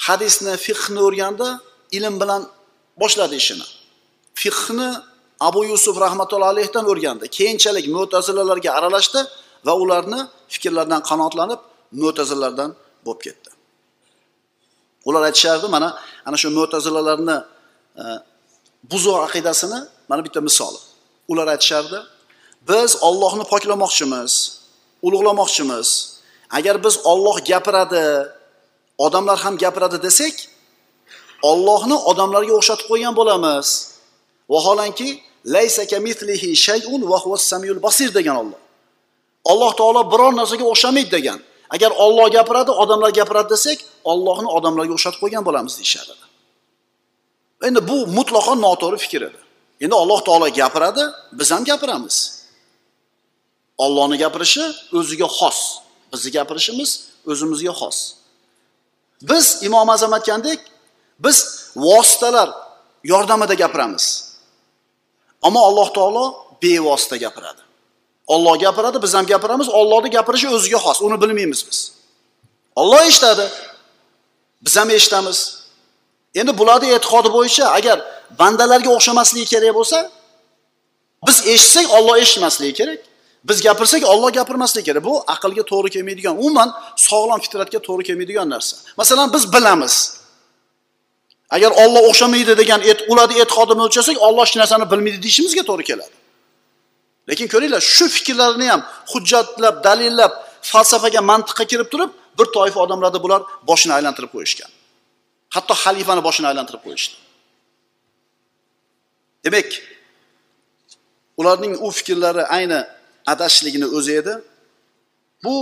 [0.07, 1.49] hadisni fiqhni o'rgandi
[1.97, 2.43] ilm bilan
[3.01, 3.67] boshladi ishini.
[4.43, 4.89] Fiqhni
[5.49, 7.25] abu yusuf rahmatullohi alayhidan o'rgandi.
[7.37, 9.21] Keyinchalik mo'tazilalarga aralashdi
[9.67, 10.21] va ularni
[10.53, 11.61] fikrlaridan qanoatlanib
[12.03, 12.71] mo'tazilalardan
[13.07, 13.51] bo'lib ketdi.
[15.09, 15.89] Ular aytishardi mana
[16.27, 17.37] ana shu mo'tazilalarni
[18.03, 18.05] e,
[18.91, 19.79] buzuq aqidasini
[20.11, 20.81] mana bitta misoli
[21.33, 21.99] ular aytishardi
[22.71, 24.33] biz ollohni poklamoqchimiz
[25.07, 25.89] ulug'lamoqchimiz.
[26.51, 28.05] Agar biz olloh gapiradi
[28.99, 30.35] odamlar ham gapiradi desak
[31.51, 33.67] ollohni odamlarga o'xshatib qo'ygan bo'lamiz.
[34.53, 35.09] Vaholanki
[35.45, 37.53] laysa kamithlihi shay'un va huwas
[37.83, 38.61] basir degan Alloh.
[39.53, 41.41] alloh taolo biror narsaga o'xshamaydi degan.
[41.75, 43.79] Agar olloh gapiradi odamlar gapiradi desak
[44.13, 46.13] ollohni odamlarga o'xshatib qo'ygan bo'lamiz deyishadi
[47.67, 49.41] endi bu mutlaqo noto'g'ri fikr edi.
[49.85, 51.05] Endi alloh taolo gapiradi
[51.39, 52.17] biz ham gapiramiz.
[53.85, 54.65] Ollohni gapirishi
[54.99, 55.59] o'ziga xos.
[56.13, 56.91] Bizni gapirishimiz
[57.31, 57.99] o'zimizga xos.
[59.31, 60.61] Biz imom azam aytgandek
[61.25, 61.37] biz
[61.77, 62.49] vositalar
[63.13, 64.07] yordamida gapiramiz.
[65.43, 66.25] Ammo alloh taolo
[66.63, 67.63] bevosita gapiradi.
[68.27, 71.93] Olloh gapiradi biz ham gapiramiz ollohni gapirishi o'ziga xos uni bilmaymiz biz.
[72.77, 73.49] Olloh eshitadi
[74.63, 75.39] biz ham eshitamiz.
[76.35, 77.99] Endi bularni e'tiqodi bo'yicha agar
[78.39, 79.99] bandalarga o'xshamasligi kerak bo'lsa
[81.27, 83.01] biz eshitsak olloh eshitmasligi kerak
[83.45, 85.05] biz gapirsak olloh gapirmasligi kerak.
[85.05, 86.69] Bu aqlga to'g'ri kelmaydigan umuman
[87.09, 88.77] sog'lom fitratga to'g'ri kelmaydigan narsa.
[88.97, 90.20] Masalan biz bilamiz
[91.57, 92.81] agar olloh o'xshamaydi degan
[93.13, 96.17] ularni e'tiqodini o'lchasak olloh hech narsani bilmaydi deyishimizga to'g'ri keladi.
[97.31, 98.81] Lekin ko'ringlar shu fikrlarni ham
[99.13, 100.33] hujjatlab dalillab
[100.71, 103.41] falsafaga mantiqqa kirib turib bir toifa odamlarda bular
[103.71, 104.71] boshini aylantirib qo'yishgan.
[105.55, 107.17] Hatto xalifani boshini aylantirib qo'yishdi.
[109.45, 109.69] Demak
[111.41, 112.81] ularning u fikrlari ayni
[113.33, 114.35] adashishligini o'zi edi.
[115.45, 115.55] Bu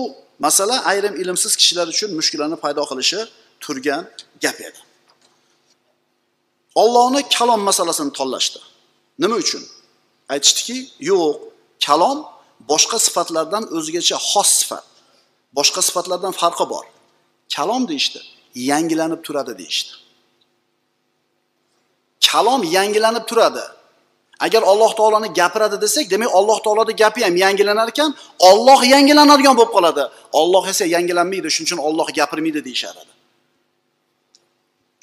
[0.44, 3.20] masala ayrim ilmsiz kishilar uchun mushkulani paydo qilishi
[3.64, 4.02] turgan
[4.44, 4.80] gap edi.
[6.80, 8.58] Ollohni kalom masalasini tanlashdi.
[9.22, 9.62] Nima uchun?
[10.34, 10.76] Aytishdiki
[11.10, 11.22] yo'q
[11.86, 12.18] kalom
[12.70, 14.84] boshqa sifatlardan o'zgacha xos sifat
[15.58, 16.84] boshqa sifatlardan farqi bor.
[17.54, 18.20] Kalom deyishdi
[18.70, 19.92] yangilanib turadi deyishdi.
[22.28, 23.64] Kalom yangilanib turadi.
[24.46, 28.10] Agar alloh taoloni gapiradi desak demak alloh taoloni gapi ham yangilanar ekan
[28.50, 30.04] olloh yangilanadigan bo'lib qoladi.
[30.40, 33.00] Olloh esa yangilanmaydi shuning uchun olloh gapirmaydi deyishadi.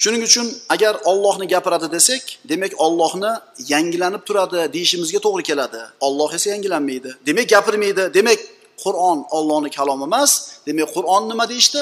[0.02, 3.32] Shuning uchun agar ollohni gapiradi desak demak ollohni
[3.72, 5.80] yangilanib turadi deyishimizga to'g'ri keladi.
[6.06, 7.10] Olloh esa yangilanmaydi.
[7.28, 8.02] Demak gapirmaydi.
[8.18, 8.40] Demak
[8.84, 10.32] qur'on ollohni kalomi emas
[10.66, 11.80] demak qur'on nima deyishdi?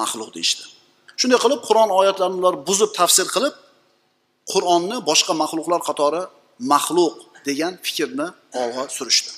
[0.00, 0.64] Maxluq deyishdi.
[1.20, 3.54] Shunday qilib qur'on oyatlarini ular buzib tafsir qilib
[4.52, 6.22] qur'onni boshqa maxluqlar qatori
[6.72, 7.14] maxluq
[7.48, 8.26] degan fikrni
[8.62, 9.30] olg'a surishdi.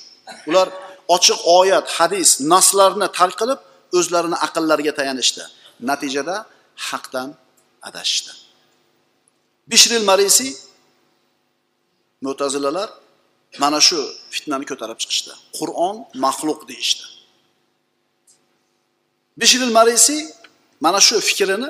[0.49, 0.67] Ular
[1.15, 3.59] ochiq oyat hadis naslarni tark qilib
[3.97, 5.43] o'zlarini aqllariga tayanishdi.
[5.89, 6.35] Natijada
[6.89, 7.29] haqdan
[7.87, 8.31] adashishdi
[9.71, 10.47] bishril marisi
[12.25, 12.89] mo'tazilalar
[13.63, 13.99] mana shu
[14.33, 15.31] fitnani ko'tarib chiqishdi.
[15.57, 15.95] Qur'on
[16.25, 17.05] maxluq deyishdi.
[19.41, 20.17] Bishril marisi
[20.85, 21.69] mana shu fikrini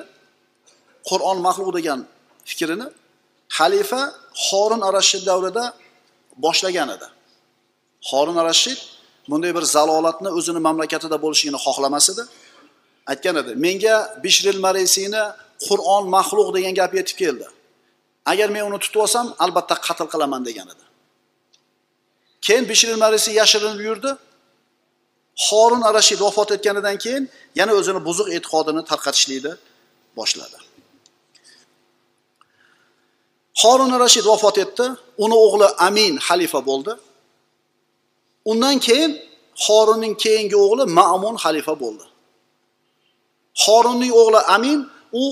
[1.10, 2.00] qur'on maxluq degan
[2.50, 2.88] fikrini
[3.58, 4.02] xalifa
[4.46, 5.66] xorin arashid davrida
[6.46, 7.08] boshlagan edi.
[8.10, 8.80] Xorin arashid
[9.30, 12.24] bunday bir zalolatni o'zini mamlakatida bo'lishligini xohlamas edi.
[13.12, 13.96] Aytgan edi menga
[14.26, 15.24] bishril marisiyni
[15.68, 17.48] qur'on maxluq degan gap yetib keldi
[18.32, 20.86] agar men uni tutib olsam albatta qatl qilaman degan edi
[22.46, 24.12] keyin bishir marisi yashirinib yurdi
[25.48, 27.24] horun arashid vafot etganidan keyin
[27.60, 29.54] yana o'zini buzuq e'tiqodini tarqatishlikni
[30.20, 30.60] boshladi
[33.62, 34.86] horun Rashid vafot etdi.
[35.24, 36.94] Uni o'g'li Amin xalifa bo'ldi.
[38.52, 39.12] Undan keyin
[39.66, 42.06] horunning keyingi o'g'li Ma'mun xalifa bo'ldi.
[43.66, 44.80] horunning o'g'li Amin
[45.22, 45.24] u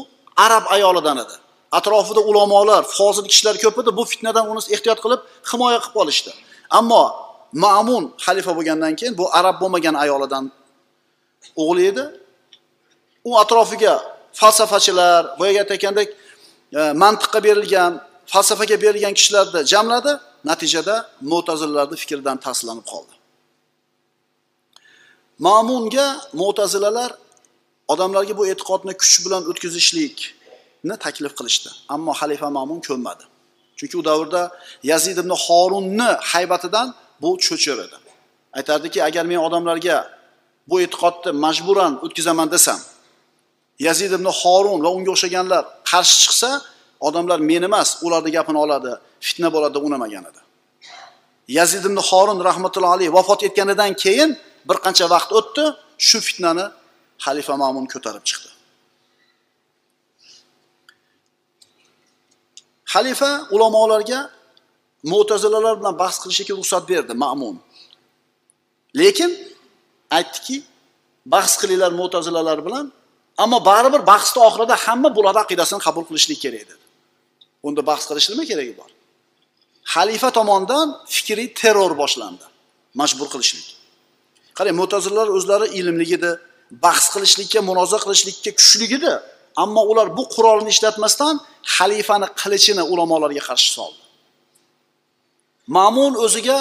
[0.46, 1.36] arab ayolidan edi.
[1.72, 3.92] Atrofida ulamolar, fozil kishilar ko'p edi.
[3.98, 6.32] Bu fitnadan uni ehtiyot qilib himoya qilib qolishdi.
[6.80, 7.04] Ammo
[7.64, 10.52] Ma'mun xalifa bo'lgandan keyin bu arab bo'lmagan ayolidan
[11.64, 12.04] o'g'li edi.
[13.30, 13.94] U atrofiga
[14.40, 16.10] falsafachilar, boyagi aytgandek
[16.80, 17.92] e, mantiqqa berilgan
[18.34, 20.12] falsafaga berilgan kishilarni jamladi
[20.50, 20.96] natijada
[21.32, 23.14] mo'tazillarni fikridan taslanib qoldi
[25.46, 26.08] ma'munga
[26.42, 27.12] mo'tazilalar
[27.94, 31.70] odamlarga bu e'tiqodni kuch bilan o'tkazishlikni taklif qilishdi.
[31.96, 33.24] Ammo xalifa ma'mun ko'nmadi.
[33.78, 34.42] Chunki u davrda
[34.92, 36.88] yazid ibn horunni haybatidan
[37.22, 37.98] bu cho'chir edi.
[38.58, 39.98] Aytardiki agar men odamlarga
[40.70, 42.80] bu e'tiqodni majburan o'tkazaman desam
[43.80, 46.50] yazid ibn horun va unga o'xshaganlar qarshi chiqsa
[47.08, 48.92] odamlar men emas ularni gapini oladi
[49.28, 50.42] fitna bo'ladi deb unamagan edi.
[51.60, 54.30] Yazid ibn horun rahmatullohi alayhi vafot etganidan keyin
[54.70, 55.64] bir qancha vaqt o'tdi
[56.08, 56.66] shu fitnani
[57.26, 58.50] xalifa ma'mun ko'tarib chiqdi.
[62.94, 64.20] Xalifa ulamolarga
[65.12, 67.56] mo'tazilalar bilan bahs qilishga ruxsat berdi ma'mun.
[69.00, 69.32] Lekin
[70.18, 70.58] aytdiki
[71.34, 72.86] bahs qilinglar mo'tazilalar bilan
[73.44, 76.86] ammo baribir bahsni oxirida hamma bularni aqidasini qabul qilishlik kerak dedi.
[77.68, 78.90] Unda bahs qilishni nima keragi bor?
[79.94, 82.46] Xalifa tomonidan fikriy terror boshlandi
[83.00, 83.68] majbur qilishlik.
[84.58, 86.32] Qarang mo'tazilalar o'zlari ilmli edi
[86.84, 89.14] bahs qilishlikka munoza qilishlikka kuchligida
[89.64, 91.36] ammo ular bu qurolni ishlatmasdan
[91.76, 94.02] xalifani qilichini ulamolarga qarshi soldi.
[95.76, 96.58] Ma'mun o'ziga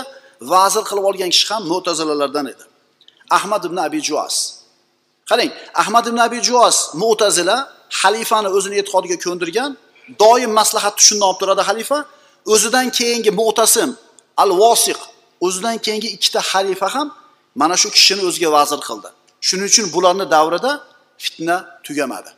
[0.52, 2.64] vazir qilib olgan kishi ham mo'tazilalardan edi.
[3.38, 4.36] Ahmad ibn abi juas.
[5.30, 5.50] Qarang
[5.82, 7.56] ahmad ibn abi juas mo'tazila
[8.00, 9.70] xalifani o'zini e'tiqodiga ko'ndirgan
[10.22, 11.98] doim maslahatni shundan olib turadi xalifa.
[12.54, 13.90] O'zidan keyingi mo'tasim
[14.42, 15.00] al vosiq
[15.46, 17.08] o'zidan keyingi ikkita xalifa ham
[17.60, 19.08] mana shu kishini o'ziga vazir qildi.
[19.48, 20.72] Shuning uchun bularni davrida
[21.24, 21.56] fitna
[21.86, 22.30] tugamadi.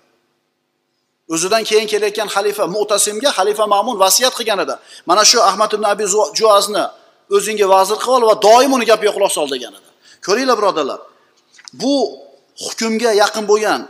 [1.35, 4.75] O'zidan keyin kelayotgan xalifa mu'tasimga xalifa ma'mun vasiyat qilgan edi.
[5.09, 6.05] Mana shu ahmad ibn abi
[6.39, 6.85] juazni
[7.37, 9.89] o'zingga vazir qilib ol va doim uni gapiga quloq sol degan edi.
[10.27, 11.01] Ko'ringlar birodarlar
[11.83, 11.95] bu
[12.65, 13.81] hukmga yaqin bo'lgan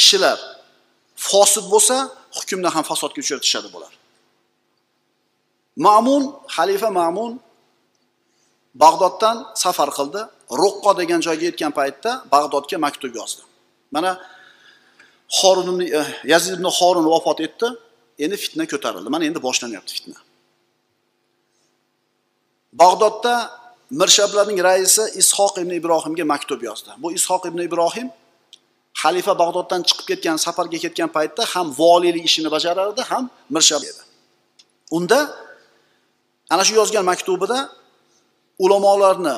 [0.00, 0.38] kishilar
[1.28, 1.96] fosid bo'lsa
[2.36, 3.92] hukmni ham fasodga uchratishadi bular.
[5.86, 6.22] Ma'mun
[6.56, 7.32] xalifa ma'mun
[8.82, 10.22] bag'doddan safar qildi.
[10.50, 13.42] Ruqqo degan joyga yetgan paytda bag'dodga maktub yozdi.
[13.90, 14.10] Mana
[15.38, 17.68] horun eh, yazid ibn horun vafot etdi.
[18.18, 19.08] Endi fitna ko'tarildi.
[19.14, 20.18] Mana endi boshlanyapti fitna.
[22.72, 23.34] Bag'dodda
[23.90, 26.90] mirshablarning raisi ishoq ibn ibrohimga maktub yozdi.
[27.02, 28.08] Bu ishoq ibn ibrohim
[29.02, 33.24] xalifa bag'doddan chiqib ketgan safarga ketgan paytda ham voliylik ishini bajarardi ham
[33.54, 34.02] mirshab edi.
[34.96, 35.18] Unda
[36.50, 37.58] ana shu yozgan maktubida
[38.64, 39.36] ulamolarni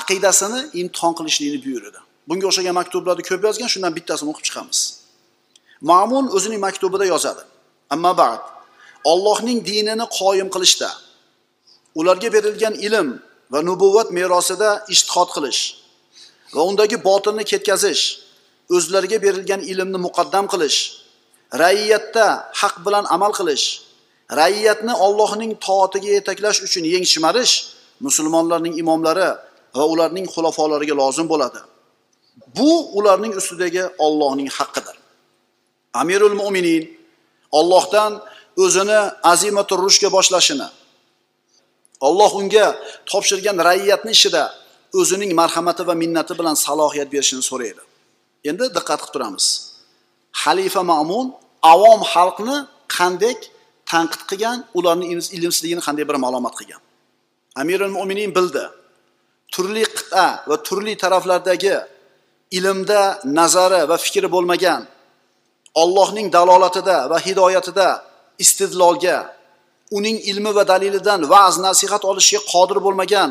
[0.00, 2.00] aqidasini imtihon qilishlikni buyurdi.
[2.28, 4.78] Bunga o'xshagan maktublarni ko'p yozgan shundan bittasini o'qib chiqamiz.
[5.90, 7.42] Ma'mun o'zining maktubida yozadi.
[7.94, 8.42] Amma ba'd
[9.12, 10.90] Allohning dinini qoyim qilishda
[12.00, 13.08] ularga berilgan ilm
[13.52, 15.60] va nubuvvat merosida ijtihod qilish
[16.54, 18.02] va undagi botilni ketkazish
[18.76, 20.78] o'zlariga berilgan ilmni muqaddam qilish
[21.62, 22.26] raiyatda
[22.60, 23.66] haq bilan amal qilish
[24.40, 27.54] raiyatni Allohning toatiga yetaklash uchun yeng shimarish
[28.06, 29.28] musulmonlarning imomlari
[29.76, 31.60] va ularning xulofolariga lozim bo'ladi.
[32.56, 34.96] Bu ularning ustidagi Allohning haqqidir.
[36.00, 36.82] Amirul mo'minin
[37.58, 38.12] Allohdan
[38.64, 39.00] o'zini
[39.32, 40.68] azimatur rushga boshlashini
[42.08, 42.66] Alloh unga
[43.10, 44.42] topshirgan raiyatni ishida
[45.00, 47.82] o'zining marhamati va minnati bilan salohiyat berishini so'raydi.
[48.50, 49.46] Endi diqqat qilib turamiz.
[50.42, 51.26] Xalifa ma'mun
[51.72, 52.56] avom xalqni
[52.96, 53.34] qanday
[53.92, 56.80] tanqid qilgan ularning ilmsizligini qanday bir ma'lumot qilgan?
[57.60, 58.64] Amirul mo'minin bildi.
[59.54, 61.76] Turli qit'a va turli taraflardagi
[62.58, 63.02] ilmda
[63.38, 64.82] nazari va fikri bo'lmagan
[65.82, 67.88] Allohning dalolatida va hidoyatida
[68.44, 69.18] istidlolga
[69.96, 73.30] uning ilmi va dalilidan va'z nasihat olishga qodir bo'lmagan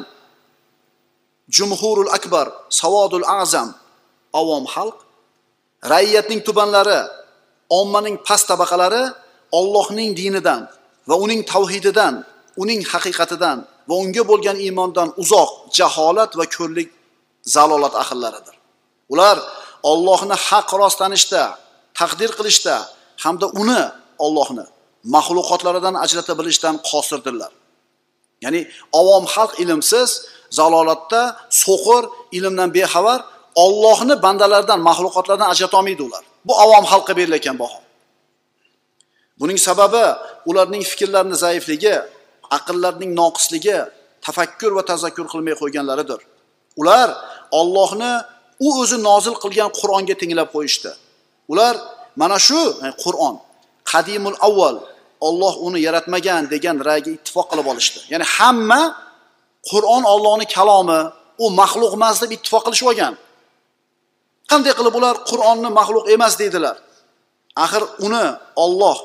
[1.55, 2.47] jumhurul akbar
[2.79, 3.69] savodul azam
[4.39, 4.97] avom xalq
[5.93, 6.99] rayyatning tubanlari
[7.79, 9.03] ommaning past tabaqalari
[9.59, 10.61] Allohning dinidan
[11.09, 12.13] va uning tavhididan
[12.61, 13.57] uning haqiqatidan
[13.89, 16.89] va unga bo'lgan iymondan uzoq jaholat va ko'rlik
[17.55, 18.55] zalolat ahllaridir
[19.13, 19.37] ular
[19.91, 21.43] Allohni haq rost tanishda
[21.99, 22.75] taqdir qilishda
[23.23, 23.81] hamda uni
[24.25, 24.65] Allohni
[25.15, 27.51] maxluqotlaridan ajrata bilishdan qosirdirlar.
[28.43, 28.61] Ya'ni
[28.99, 30.09] avom xalq ilmsiz
[30.59, 31.21] zalolatda
[31.63, 32.03] so'qir
[32.37, 33.19] ilmdan bexabar
[33.65, 36.23] Allohni bandalardan maxluqotlardan ajrata olmaydi ular.
[36.47, 37.79] Bu avom xalqqa berilayotgan baho.
[39.39, 40.05] Buning sababi
[40.49, 41.95] ularning fikrlarining zaifligi
[42.57, 43.77] aqllarning noqisligi
[44.25, 46.19] tafakkur va tazakkur qilmay qo'yganlaridir.
[46.81, 47.09] Ular
[47.59, 48.13] Allohni
[48.65, 50.91] u o'zi nozil qilgan Qur'onga tenglab qo'yishdi.
[51.51, 51.75] Ular
[52.21, 53.35] mana shu e, Qur'on
[53.91, 54.77] qadimul avval
[55.27, 57.99] Alloh uni yaratmagan degan ra'yga ittifoq qilib olishdi.
[58.11, 58.81] Ya'ni hamma
[59.71, 61.01] Qur'on Allohning kalomi
[61.43, 63.13] u maxluq emas deb ittifoq qilishib olgan.
[64.51, 66.75] Qanday qilib ular Qur'onni maxluq emas deydilar?
[67.65, 68.25] Axir uni
[68.65, 68.97] Alloh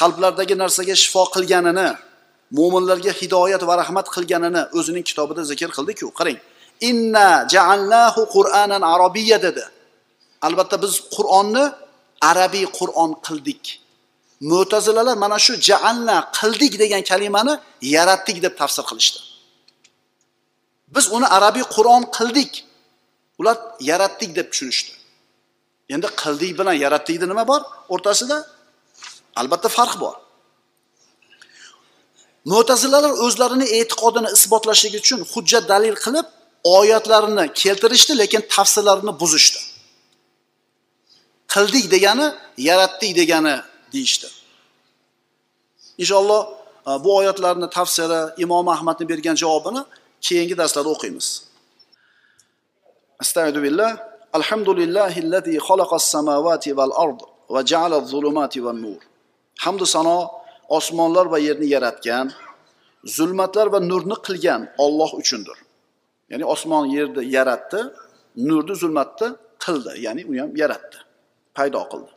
[0.00, 1.88] qalblardagi narsaga shifo qilganini
[2.56, 6.06] mo'minlarga hidoyat va rahmat qilganini o'zining kitobida zikr qildi-ku.
[6.18, 6.38] Qarang.
[6.90, 9.64] Inna ja'alnahu Qur'anan arabiyya dedi.
[10.46, 11.64] Albatta biz Qur'onni
[12.30, 13.62] arabiy Qur'on qildik.
[14.50, 17.54] Mu'tazilalar mana shu ja'alna qildik degan kalimani
[17.96, 19.18] yaratdik deb tafsir qilishdi.
[20.94, 22.52] Biz uni arabiy Qur'on qildik.
[23.40, 23.56] Ular
[23.90, 24.92] yaratdik deb tushunishdi.
[25.94, 27.60] Endi qildik bilan yaratdikda nima bor
[27.94, 28.36] o'rtasida?
[29.40, 30.14] Albatta farq bor.
[32.52, 36.26] Mo'tazilalar o'zlarini e'tiqodini isbotlashligi uchun hujjat dalil qilib
[36.76, 39.60] oyatlarini keltirishdi, lekin tafsirlarini buzishdi.
[41.54, 42.26] Qildik degani
[42.68, 43.56] yaratdik degani
[43.92, 44.28] deyishdi.
[46.02, 46.42] Inshaalloh
[46.88, 49.82] e, bu oyatlarni tafsiri Imom Ahmadning bergan javobini
[50.26, 51.28] keyingi darslarda o'qiymiz.
[53.22, 53.90] Astagfiru billah.
[54.38, 57.20] Alhamdulillahillazi xalaqas samawati val ard
[57.54, 59.00] va ja'ala az-zulumati wan nur.
[59.94, 60.30] Sano
[60.68, 62.26] osmonlar va yerni yaratgan,
[63.16, 65.56] zulmatlar va nurni qilgan Alloh uchundir.
[66.30, 67.80] Ya'ni osmon yerni yaratdi,
[68.48, 69.28] nurni zulmatni
[69.64, 70.98] qildi, ya'ni u ham yaratdi,
[71.56, 72.12] paydo qildi.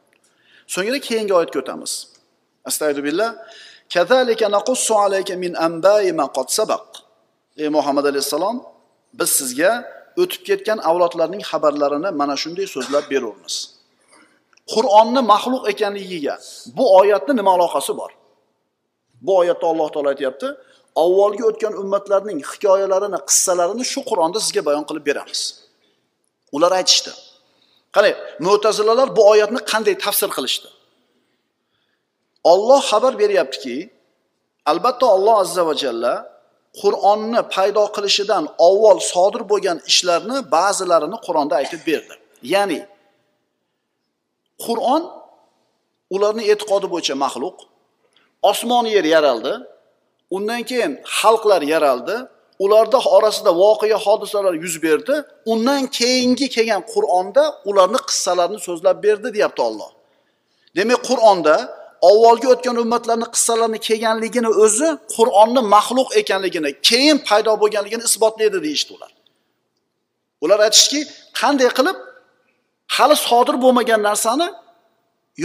[0.73, 1.91] So'ngra keyingi oyatga o'tamiz.
[2.69, 3.29] Astagfirullah.
[3.93, 6.85] Kazalika naqussu alayka min anba'i ma qad sabaq.
[7.63, 8.57] Ey Muhammad alayhissalom
[9.19, 9.71] biz sizga
[10.21, 13.55] o'tib ketgan avlodlarning xabarlarini mana shunday so'zlab beramiz
[14.73, 16.35] qur'onni maxluq ekanligiga
[16.77, 18.11] bu oyatni nima aloqasi bor
[19.25, 20.47] bu oyatda alloh taolo aytyapti
[21.03, 25.41] avvalgi o'tgan ummatlarning hikoyalarini qissalarini shu qur'onda sizga bayon qilib beramiz.
[26.55, 27.11] Ular aytishdi.
[27.95, 28.15] Qarang
[28.45, 30.69] mo'tazilalar bu oyatni qanday tafsir qilishdi?
[32.51, 33.75] Olloh xabar beryaptiki
[34.71, 36.13] albatta olloh azza va jalla
[36.81, 42.13] qur'onni paydo qilishidan avval sodir bo'lgan ishlarni ba'zilarini qur'onda aytib berdi.
[42.53, 42.79] Ya'ni
[44.65, 45.01] qur'on
[46.15, 47.57] ularni e'tiqodi bo'yicha maxluq
[48.49, 49.53] osmon yer yaraldi
[50.35, 52.15] undan keyin xalqlar yaraldi
[52.63, 55.15] ularda orasida voqea hodisalar yuz berdi
[55.45, 59.91] undan keyingi kelgan qur'onda ularni qissalarini so'zlab berdi deyapti olloh
[60.77, 61.55] demak qur'onda
[62.09, 69.11] avvalgi o'tgan ummatlarni qissalarini kelganligini o'zi qur'onni maxluq ekanligini keyin paydo bo'lganligini isbotlaydi deyishdi ular.
[70.43, 71.01] Ular aytishdiki
[71.41, 71.97] qanday qilib
[72.95, 74.47] hali sodir bo'lmagan narsani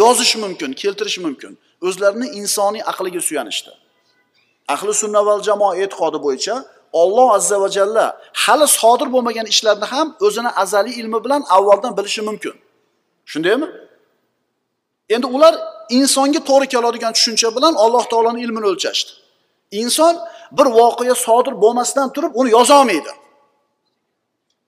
[0.01, 1.52] yozish mumkin keltirish mumkin.
[1.88, 3.70] O'zlarini insoniy aqliga suyanishdi.
[4.74, 6.54] Ahli sunna val jamoa e'tiqodi bo'yicha
[7.02, 8.06] olloh azza va jalla
[8.44, 12.54] hali sodir bo'lmagan ishlarni ham o'zini azaliy ilmi bilan avvaldan bilishi mumkin.
[13.32, 13.68] Shundaymi?
[15.14, 15.54] Endi ular
[15.98, 19.10] insonga to'g'ri keladigan tushuncha bilan alloh taoloni ilmini o'lchashdi.
[19.82, 20.14] Inson
[20.58, 23.12] bir voqea sodir bo'lmasdan turib uni yozolmaydi.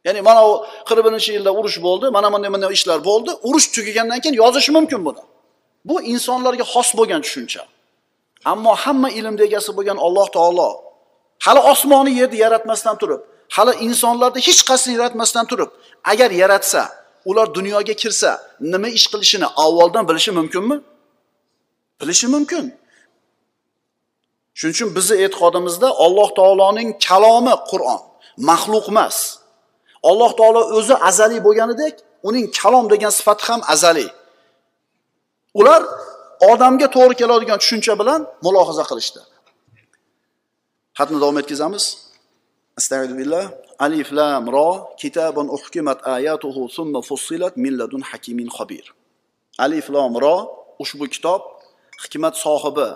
[0.07, 0.53] Ya'ni mana u
[0.89, 5.01] qirq birinchi yilda urush bo'ldi mana bunday bunday ishlar bo'ldi urush tugagandan keyin yozish mumkin
[5.07, 5.23] buni.
[5.89, 7.63] Bu insonlarga xos bo'lgan tushuncha.
[8.53, 10.71] Ammo hamma ilmni egasi bo'lgan alloh taolo
[11.47, 13.21] hali osmonni yerni yaratmasdan turib
[13.57, 15.71] hali insonlarni hech qaysini yaratmasdan turib
[16.13, 16.83] agar yaratsa
[17.31, 18.31] ular dunyoga kirsa
[18.73, 20.77] nima ish qilishini avvaldan bilishi mumkinmi?
[22.01, 22.65] Bilishi mumkin.
[24.59, 28.01] Shuning uchun bizni e'tiqodimizda alloh taoloning kalomi qur'on
[28.51, 29.17] maxluq emas.
[30.11, 31.95] Alloh taolo o'zi azaliy bo'lganidek
[32.29, 34.09] uning kalom degan sifati ham azaliy.
[35.61, 35.83] Ular
[36.53, 39.21] odamga to'g'ri keladigan tushuncha bilan mulohaza qilishdi.
[40.99, 41.85] Xatni davom etkazamiz.
[42.79, 43.45] Astag'firullah
[43.87, 44.71] alif lam ro
[45.03, 48.85] kitabun uhkimat ayatuhu summa fussilat min ladun hakimin xabir
[49.65, 50.37] alif lam ro
[50.83, 51.43] ushbu kitob
[52.03, 52.89] hikmat sohibi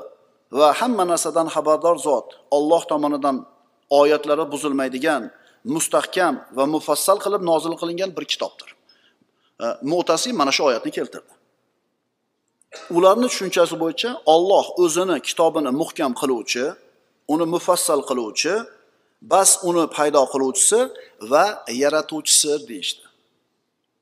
[0.58, 3.36] va hamma narsadan xabardor zot Alloh tomonidan
[4.00, 5.22] oyatlari buzilmaydigan
[5.74, 8.68] mustahkam va mufassal qilib nozil qilingan bir kitobdir.
[9.64, 11.32] E, Mu'tasi mana shu oyatni keltirdi.
[12.96, 16.64] Ularni tushunchasi bo'yicha Alloh o'zini kitobini muhkam qiluvchi
[17.32, 18.54] uni mufassal qiluvchi
[19.32, 20.80] bas uni paydo qiluvchisi
[21.30, 21.44] va
[21.82, 23.04] yaratuvchisi deyishdi.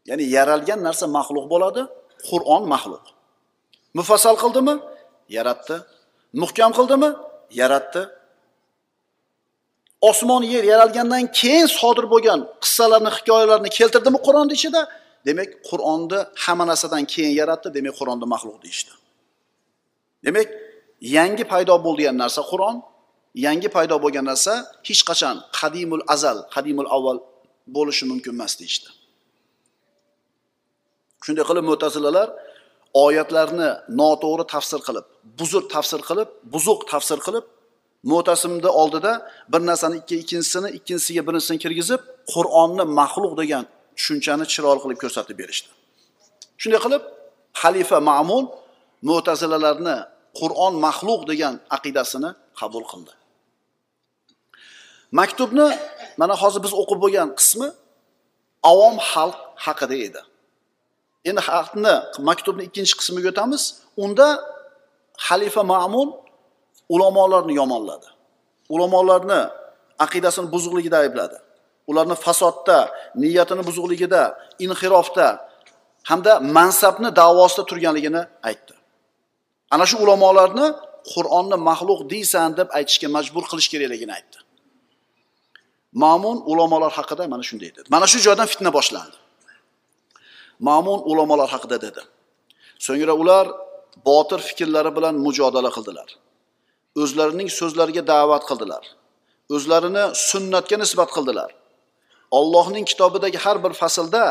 [0.09, 1.82] Ya'ni yaralgan narsa maxluq bo'ladi
[2.28, 3.05] qur'on maxluq.
[3.98, 4.74] Mufassal qildimi?
[5.36, 5.76] Yaratdi.
[6.42, 7.10] Muhkam qildimi?
[7.60, 8.02] Yaratdi.
[10.10, 14.80] Osmon yer yaralgandan keyin sodir bo'lgan qissalarni hikoyalarni keltirdimi qur'onni ichida?
[15.26, 18.92] Demak qur'onni hamma narsadan keyin yaratdi demak qur'onni maxluq deyishdi.
[20.26, 20.48] Demak
[21.16, 22.76] yangi paydo bo'lgan narsa qur'on
[23.47, 24.52] yangi paydo bo'lgan narsa
[24.88, 27.18] hech qachon qadimul azal qadimul avval
[27.76, 28.88] bo'lishi mumkin emas deyishdi.
[31.24, 32.28] Shunday qilib mo'tazilalar
[33.05, 33.68] oyatlarni
[34.01, 35.06] noto'g'ri tafsir qilib
[35.38, 37.44] buzuq tafsir qilib buzuq tafsir qilib
[38.12, 39.12] mo'tasimni oldida
[39.52, 42.01] bir narsani ikki ikkinchisini ikkinchisiga birinchisini kirgizib
[42.32, 43.64] qur'onni maxluq degan
[44.01, 45.68] tushunchani chiroyli qilib ko'rsatib berishdi.
[46.60, 47.02] Shunday qilib
[47.62, 48.44] xalifa ma'mun
[49.09, 49.97] mo'tazilalarni
[50.40, 53.12] qur'on maxluq degan aqidasini qabul qildi.
[55.20, 55.68] Maktubni
[56.20, 57.68] mana hozir biz o'qib bo'lgan qismi
[58.70, 60.22] avom xalq haqida edi.
[61.28, 61.94] Endi xalqni
[62.28, 63.62] maktubni ikkinchi qismiga o'tamiz
[64.05, 64.28] unda
[65.27, 66.09] xalifa ma'mun
[66.94, 68.09] ulamolarni yomonladi.
[68.74, 69.40] Ulamolarni
[70.05, 71.39] aqidasini buzuqligida aybladi.
[71.90, 72.78] Ularni fasodda
[73.22, 74.22] niyatini buzuqligida
[74.64, 75.26] inhirofda
[76.10, 78.74] hamda mansabni davosida turganligini aytdi.
[79.74, 80.66] Ana shu ulamolarni
[81.12, 84.38] qur'onni maxluq deysan deb aytishga majbur qilish kerakligini aytdi.
[86.02, 87.88] Ma'mun ulamolar haqida mana shunday dedi.
[87.94, 89.16] Mana shu joydan fitna boshlandi.
[90.68, 92.02] Ma'mun ulamolar haqida dedi.
[92.86, 93.46] So'ngra ular
[94.08, 96.08] botir fikrlari bilan mujodala qildilar.
[97.02, 98.84] O'zlarining so'zlariga da'vat qildilar.
[99.54, 101.50] O'zlarini sunnatga nisbat qildilar.
[102.39, 104.24] Allohning kitobidagi har bir faslda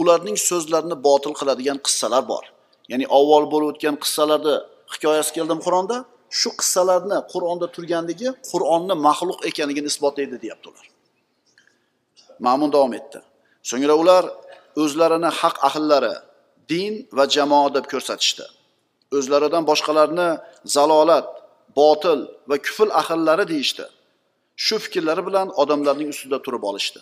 [0.00, 2.44] ularning so'zlarini botil qiladigan qissalar bor.
[2.90, 4.54] Ya'ni avval bo'lib o'tgan qissalarni
[4.94, 5.96] hikoyasi keldimi qur'onda.
[6.40, 10.86] Shu qissalarni qur'onda turganligi qur'onni maxluq ekanligini isbotlaydi deyapti ular.
[12.46, 13.18] Ma'mun davom etdi.
[13.70, 14.24] So'ngra ular
[14.82, 16.14] o'zlarini haq ahllari
[16.72, 18.44] din va jamoa deb ko'rsatishdi.
[19.16, 20.28] O'zlaridan boshqalarni
[20.76, 21.26] zalolat
[21.80, 22.20] botil
[22.50, 23.84] va kufr ahllari deyishdi.
[24.64, 27.00] Shu fikrlari bilan odamlarning ustida turib olishdi.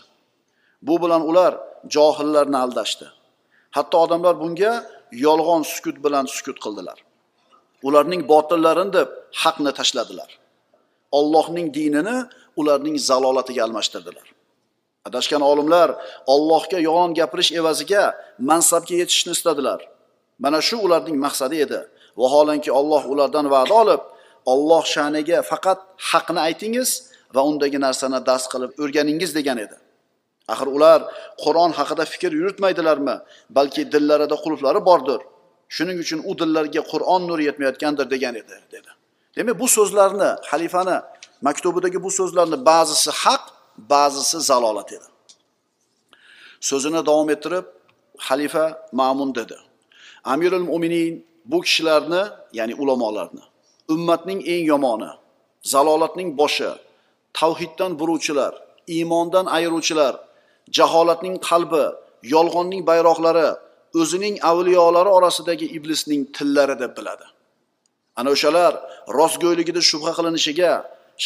[0.82, 1.52] Bu bilan ular
[1.88, 3.06] johillarni aldashdi.
[3.76, 4.72] Hatto odamlar bunga
[5.26, 6.98] yolg'on sukut bilan sukut qildilar.
[7.82, 9.08] Ularning botillarini deb
[9.42, 10.30] haqni tashladilar.
[11.18, 12.16] Ollohning dinini
[12.60, 14.26] ularning zalolatiga almashtirdilar.
[15.08, 15.88] Adashgan olimlar
[16.34, 18.02] ollohga yolg'on gapirish evaziga
[18.50, 19.80] mansabga yetishishni istadilar.
[20.44, 21.80] Mana shu ularning maqsadi edi.
[22.20, 24.02] Vaholanki olloh ulardan va'da olib
[24.52, 25.78] olloh sha'niga faqat
[26.10, 26.90] haqni aytingiz
[27.34, 29.76] va undagi narsani dars qilib o'rganingiz degan edi.
[30.52, 31.00] Axir ular
[31.44, 33.16] qur'on haqida fikr yuritmaydilarmi?
[33.56, 35.20] Balki dillarida qulflari bordir.
[35.76, 38.90] Shuning uchun u dillarga qur'on nuri yetmayotgandir degan edi dedi.
[39.36, 40.96] Demak bu so'zlarni xalifani
[41.46, 43.42] maktubidagi bu so'zlarni ba'zisi haq
[43.92, 45.08] ba'zisi zalolat edi.
[46.68, 47.66] So'zini davom ettirib
[48.26, 48.64] xalifa
[49.00, 49.56] ma'mun dedi.
[50.32, 51.14] Amirul mo'minin
[51.44, 52.22] bu kishilarni
[52.58, 53.44] ya'ni ulamolarni
[53.94, 55.10] ummatning eng yomoni
[55.72, 56.70] zalolatning boshi
[57.38, 58.52] tavhiddan buruvchilar
[58.94, 60.14] iymondan ayiruvchilar
[60.78, 61.84] jaholatning qalbi
[62.34, 63.48] yolg'onning bayroqlari
[64.00, 67.26] o'zining avliyolari orasidagi iblisning tillari deb biladi.
[68.18, 68.72] Ana o'shalar
[69.18, 70.72] rostgo'yligida shubha qilinishiga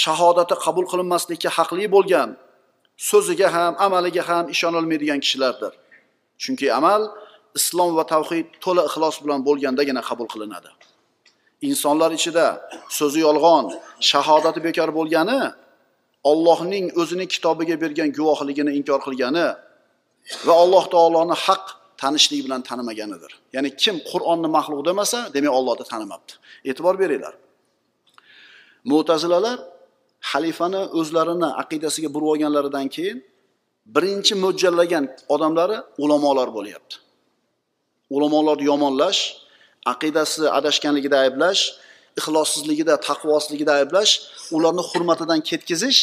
[0.02, 2.28] shahodati qabul qilinmaslikka haqli bo'lgan
[3.10, 5.72] so'ziga ham amaliga ham ishonolmaydigan kishilardir.
[6.42, 7.02] Chunki amal
[7.58, 10.70] islom va tavhid to'la ixlos bilan bo'lgandagina qabul qilinadi.
[11.68, 12.46] Insonlar ichida
[12.98, 13.64] so'zi yolg'on
[14.10, 15.40] shahodati bekor bo'lgani
[16.30, 19.46] Allohning o'zining kitobiga bergan guvohligini inkor qilgani
[20.46, 21.64] va Alloh taoloni haq
[22.02, 23.32] tanishlik bilan tanimaganidir.
[23.54, 26.32] Ya'ni kim Qur'onni maxluq demasa, demak Allohni tanimabdi.
[26.70, 27.34] E'tibor beringlar.
[28.90, 29.58] Mu'tazilalar
[30.30, 33.18] xalifani o'zlarini aqidasiga burib olganlaridan keyin
[33.94, 36.94] birinchi mo'ljallagan odamlari ulamolar bo'lyapti.
[38.16, 39.20] Ulamolarni yomonlash,
[39.92, 41.62] aqidasi adashganligida ayblash,
[42.20, 44.12] ixlossizligida, taqvosizligida ayblash,
[44.56, 46.00] ularni hurmatidan ketkizish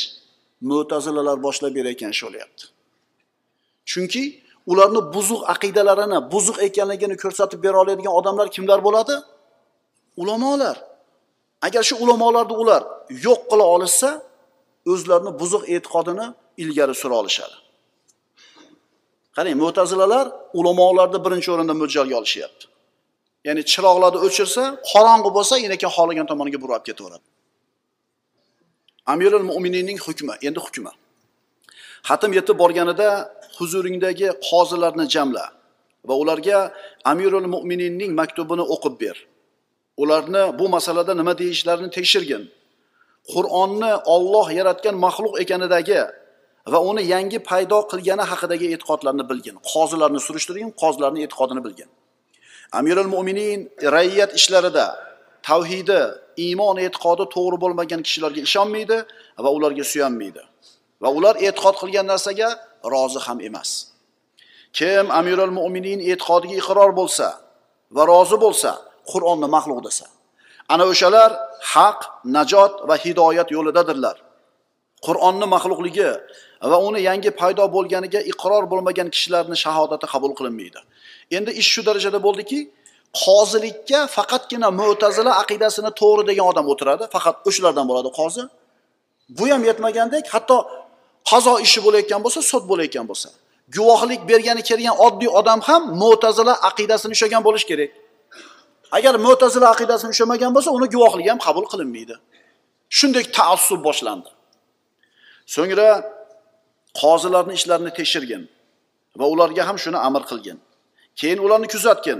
[0.69, 2.63] mo'tazilalar boshlab berayotgan ish bo'lyapti.
[3.91, 4.23] Chunki
[4.71, 9.15] ularni buzuq aqidalarini, buzuq ekanligini ko'rsatib bera oladigan odamlar kimlar bo'ladi?
[10.21, 10.77] Ulamolar.
[11.67, 12.81] Agar shu ulamolarni ular
[13.25, 14.09] yo'q qila olishsa,
[14.91, 16.25] o'zlarini buzuq e'tiqodini
[16.63, 17.55] ilgari sura olishadi.
[19.35, 20.25] Qarang, mo'tazilalar
[20.59, 22.65] ulamolarni birinchi o'rinda mo'ljalga olishyapti.
[23.47, 27.25] Ya'ni chiroqlarni o'chirsa, qorong'i bo'lsa, yana keyin xohlagan tomoniga burab ketaveradi.
[29.13, 30.91] Amirul mo'mininning hukmi, endi hukmi.
[32.09, 33.09] Xatm yetib borganida
[33.57, 35.45] huzuringdagi qozilarni jamla
[36.07, 36.59] va ularga
[37.11, 39.15] Amirul mo'mininning maktubini o'qib ber.
[40.01, 42.43] Ularni bu masalada nima deyishlarini tekshirgin.
[43.33, 46.01] Qur'onni Alloh yaratgan maxluq ekanidagi
[46.73, 49.55] va uni yangi paydo qilgani haqidagi e'tiqodlarni bilgin.
[49.71, 51.89] Qozilarni surishtirgin qozilarni e'tiqodini bilgin.
[52.79, 53.59] Amirul mo'minin
[53.95, 54.87] rayyat ishlarida
[55.49, 56.01] tavhidi
[56.45, 58.97] iymon e'tiqodi to'g'ri bo'lmagan kishilarga ishonmaydi
[59.43, 60.41] va ularga suyanmaydi.
[61.03, 62.49] Va ular e'tiqod qilgan narsaga
[62.93, 63.69] rozi ham emas.
[64.77, 67.27] Kim amirul mo'minin e'tiqodiga iqror bo'lsa
[67.95, 68.71] va rozi bo'lsa
[69.11, 70.05] qur'onni maxluq desa.
[70.73, 71.29] Ana o'shalar
[71.73, 71.99] haq
[72.37, 74.15] najot va hidoyat yo'lidadirlar.
[75.07, 76.11] Qur'onni maxluqligi
[76.71, 80.79] va uni yangi paydo bo'lganiga iqror bo'lmagan kishilarni shahodati qabul qilinmaydi.
[81.37, 82.59] Endi ish shu darajada bo'ldiki
[83.23, 87.03] qozilikka faqatgina mo'tazila aqidasini to'g'ri degan odam o'tiradi.
[87.15, 88.43] Faqat o'shalardan bo'ladi qozi.
[89.37, 90.57] Bu ham yetmagandek hatto
[91.31, 93.29] qazo ishi bo'layotgan bo'lsa sud bo'layotgan bo'lsa.
[93.75, 97.91] Guvohlik bergani kelgan oddiy odam ham mo'tazila aqidasini ushlagan bo'lishi kerak.
[98.97, 102.15] Agar mo'tazila aqidasini ushlamagan bo'lsa uni guvohligi ham qabul qilinmaydi.
[102.97, 104.29] Shunday taassub boshlandi.
[105.55, 105.89] So'ngra
[107.01, 108.43] qozilarni ishlarini tekshirgin
[109.19, 110.57] va ularga ham shuni amr qilgin.
[111.21, 112.19] Keyin ularni kuzatgin.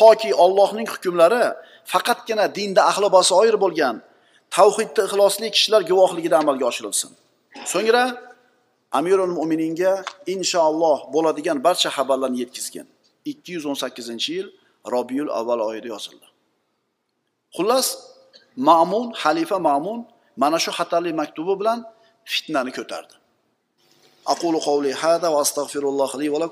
[0.00, 1.44] Toki Allohning hukmlari
[1.92, 3.96] faqatgina dinda ahli basoir bo'lgan
[4.56, 7.10] tavhidda ixlosli kishilar guvohligida amalga oshirilsin.
[7.72, 8.04] So'ngra
[8.98, 9.92] amirul mo'mininga
[10.34, 12.86] inshaalloh bo'ladigan barcha xabarlarni yetkazgin.
[13.24, 14.46] 218 yil
[14.94, 16.26] robiyul avval oyida yozildi.
[17.56, 17.86] Xullas
[18.68, 20.00] ma'mun xalifa ma'mun
[20.42, 21.78] mana shu xatarli maktubi bilan
[22.32, 23.14] fitnani ko'tardi.
[24.32, 26.51] Aqulu qawli hada va astag'firulloh li va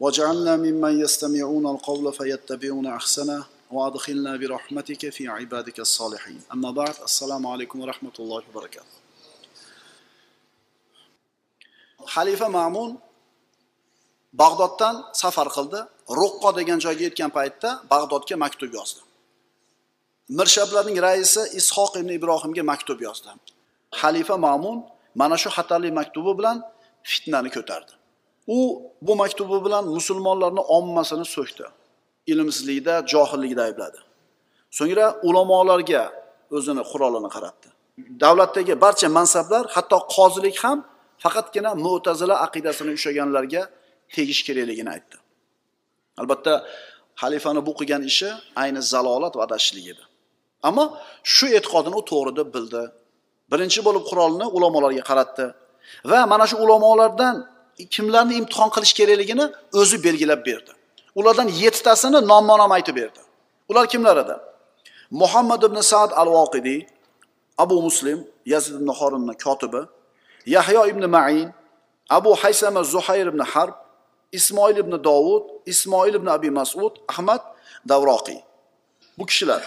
[0.00, 7.80] واجعلنا ممن يستمعون القول فيتبعون احسنه وادخلنا برحمتك في عبادك الصالحين اما بعد السلام عليكم
[7.80, 9.04] ورحمه الله وبركاته
[12.14, 12.90] xalifa ma'mun
[14.42, 15.80] bag'doddan safar qildi
[16.20, 19.00] ruqqo degan joyga yetgan paytda bag'dodga maktub yozdi
[20.38, 23.30] mirshablarning raisi ishoq ibn ibrohimga maktub yozdi
[24.00, 24.78] xalifa ma'mun
[25.20, 26.56] mana shu xatarli maktubi bilan
[27.10, 27.92] fitnani ko'tardi
[28.57, 28.59] U
[29.07, 31.65] bu maktubi bilan musulmonlarni ommasini so'kdi.
[32.31, 33.99] Ilmsizlikda johillikda aybladi.
[34.77, 36.03] So'ngra ulamolarga
[36.57, 37.67] o'zini qurolini qaratdi.
[38.23, 40.77] Davlatdagi barcha mansablar hatto qozilik ham
[41.23, 43.61] faqatgina mo'tazila aqidasini ushlaganlarga
[44.15, 45.15] tegish kerakligini aytdi.
[46.21, 46.53] Albatta
[47.21, 48.29] xalifani bu qilgan ishi
[48.61, 50.03] ayni zalolat va adashishlik edi.
[50.67, 50.85] Ammo
[51.35, 52.83] shu e'tiqodini u to'g'ri deb bildi.
[53.51, 55.45] Birinchi bo'lib qurolni ulamolarga qaratdi
[56.11, 57.35] va mana shu ulamolardan
[57.85, 60.71] kimlarni imtihon qilish kerakligini o'zi belgilab berdi.
[61.15, 63.19] Ulardan yettitasini nomma nom aytib berdi.
[63.69, 64.35] Ular kimlar edi?
[65.11, 66.87] Muhammad ibn saad al voqidiy
[67.57, 69.81] abu muslim yazid ibn horinni kotibi
[70.45, 71.53] yahyo ibn main
[72.09, 73.73] abu haysama zuhayr ibn harb
[74.31, 77.41] ismoil ibn dovud ismoil ibn abi masud ahmad
[77.89, 78.39] davroqiy
[79.17, 79.63] bu kishilar.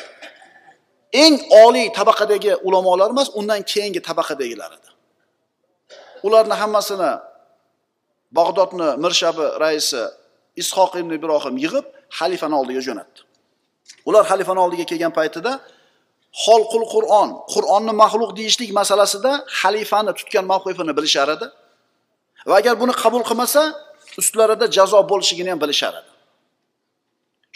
[1.12, 4.88] Eng oliy tabaqadagi ulamolar emas undan keyingi tabaqadagilar edi.
[6.26, 7.10] Ularni hammasini
[8.38, 10.02] bag'dodni mirshabi raisi
[10.62, 11.86] ishoq ibn ibrohim yig'ib
[12.18, 13.20] xalifani oldiga jo'natdi.
[14.08, 15.52] Ular xalifani oldiga kelgan paytida
[16.44, 21.46] xolqul qur'on qur'onni maxluq deyishlik masalasida xalifani tutgan mavqifini bilishar edi.
[22.48, 23.62] Va agar buni qabul qilmasa
[24.20, 26.10] ustlarida jazo bo'lishligini ham bilishar edi.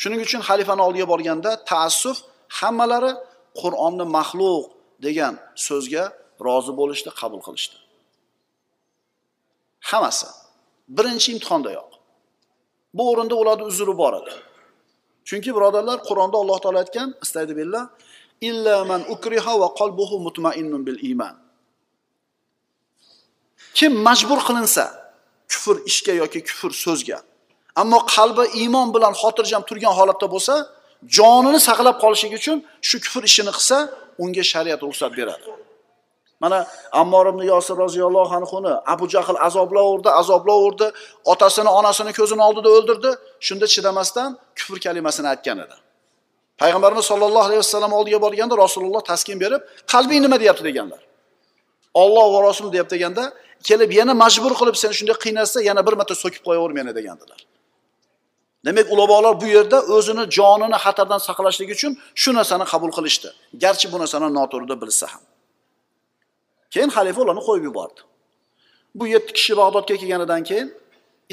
[0.00, 2.16] Shuning uchun xalifani oldiga borganda taassuf
[2.58, 3.12] hammalari
[3.60, 4.64] qur'onni maxluq
[5.06, 5.34] degan
[5.66, 6.04] so'zga
[6.46, 7.76] rozi bo'lishdi qabul qilishdi.
[9.90, 10.28] Hammasi
[10.88, 11.90] birinchi imtihondayoq
[12.94, 14.34] bu o'rinda ularni uzri bor edi.
[15.28, 17.84] Chunki birodarlar qur'onda alloh taolo aytgan istaydi billah
[18.48, 21.34] illa man ukriha va qalbuhu mutmainnun bil iman.
[23.78, 24.84] Kim majbur qilinsa
[25.52, 27.18] kufr ishga yoki kufr so'zga
[27.82, 30.54] ammo qalbi iymon bilan xotirjam turgan holatda bo'lsa
[31.16, 32.58] jonini saqlab qolishligi uchun
[32.88, 33.76] shu kufr ishini qilsa
[34.22, 35.46] unga shariat ruxsat beradi.
[36.46, 40.86] Mana ammor ibn yosir roziyallohu anhuni abu jahl azoblaverdi azoblaverdi.
[41.32, 43.10] Otasini onasini ko'zini oldida o'ldirdi.
[43.46, 44.28] Shunda chidamasdan
[44.58, 45.76] kufr kalimasini aytgan edi.
[46.62, 49.60] Payg'ambarimiz sollallohu alayhi vasallam oldiga borganda rasululloh taskin berib
[49.92, 50.36] qalbing nima?
[50.42, 51.02] deyapti deganlar.
[52.02, 53.24] Olloh va rasul deyapti deganda
[53.68, 57.40] kelib yana majbur qilib seni shunday qiynatsa yana bir marta so'kib qo'yaver meni degandilar.
[58.66, 61.92] Demak ulamolar bu yerda o'zini jonini xatardan saqlashlik uchun
[62.22, 63.28] shu narsani qabul qilishdi.
[63.62, 65.22] Garchi bu narsani noto'g'ri deb bilsa ham.
[66.76, 68.00] Keyin xalifa ularni qo'yib yubordi.
[68.98, 70.68] Bu yetti kishi bag'dodga kelganidan keyin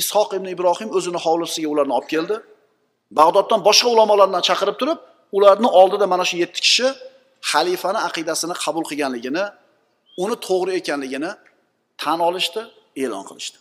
[0.01, 2.35] ishoq ibn ibrohim o'zini hovlisiga ularni olib keldi.
[3.19, 4.99] Bag'doddan boshqa ulamolarni chaqirib turib
[5.37, 6.87] ularni oldida mana shu yetti kishi
[7.51, 9.43] xalifani aqidasini qabul qilganligini
[10.23, 11.31] uni to'g'ri ekanligini
[12.01, 12.61] tan olishdi
[13.03, 13.57] e'lon qilishdi.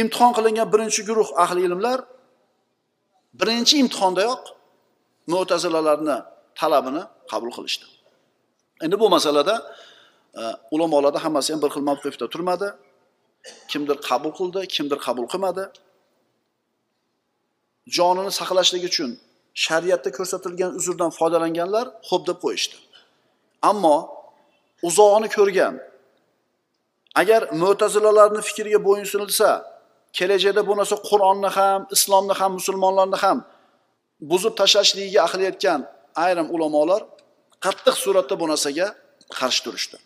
[0.00, 1.98] Imtihon qilingan birinchi guruh ahli ilmlar
[3.40, 4.42] birinchi imtihondayoq
[5.32, 6.18] mo'tazilalarni
[6.60, 7.86] talabini qabul qilishdi.
[8.84, 9.54] Endi bu masalada
[10.40, 10.42] e,
[10.74, 12.68] ulamolarda hammasi ham bir xil mavqifda turmadi.
[13.70, 15.64] Kimdir qabul qildi kimdir qabul qilmadi.
[17.96, 19.10] Jonini saqlashlik uchun
[19.64, 22.76] shariatda ko'rsatilgan uzrdan foydalanganlar xo'p deb qo'yishdi.
[23.70, 23.96] Ammo
[24.88, 25.74] uzog'ini ko'rgan
[27.20, 29.48] agar mo'tazilalarni fikriga bo'ysunilsa
[30.18, 33.38] kelajakda bu narsa qur'onni ham islomni ham musulmonlarni ham
[34.30, 35.80] buzib tashlashligiga ahli yetgan
[36.24, 37.02] ayrim ulamolar
[37.64, 38.86] qattiq suratda bu narsaga
[39.38, 39.96] qarshi turishdi.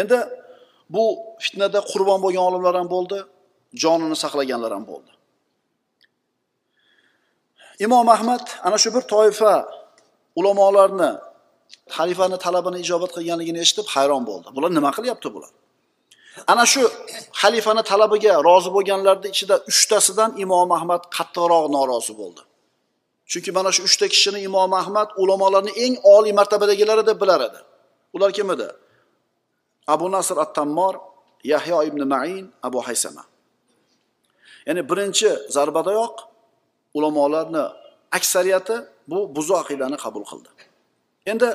[0.00, 0.18] Endi
[0.94, 1.04] bu
[1.44, 3.18] fitnada qurbon bo'lgan olimlar ham bo'ldi
[3.82, 5.12] jonini saqlaganlar ham bo'ldi.
[7.86, 9.52] Imom ahmad ana shu bir toifa
[10.38, 11.10] ulamolarni
[11.96, 14.48] xalifani talabini ijobat qilganligini eshitib hayron bo'ldi.
[14.56, 15.52] Bular nima qilyapti bular?
[16.52, 16.82] Ana shu
[17.42, 22.42] xalifani talabiga rozi bo'lganlarni ichida uchtasidan imom ahmad qattiqroq norozi bo'ldi.
[23.30, 27.60] Chunki mana shu uchta kishini imom ahmad ulamolarni eng oliy martabadagilari deb bilar edi.
[28.14, 28.68] Ular kim edi?
[29.94, 30.94] Abu nasr at tammor
[31.52, 33.24] yahyo ibn main abu haysama.
[34.66, 36.14] Ya'ni birinchi zarbadayoq
[36.96, 37.64] ulamolarni
[38.16, 38.76] aksariyati
[39.10, 40.50] bu buzu aqidani qabul qildi.
[41.30, 41.48] Endi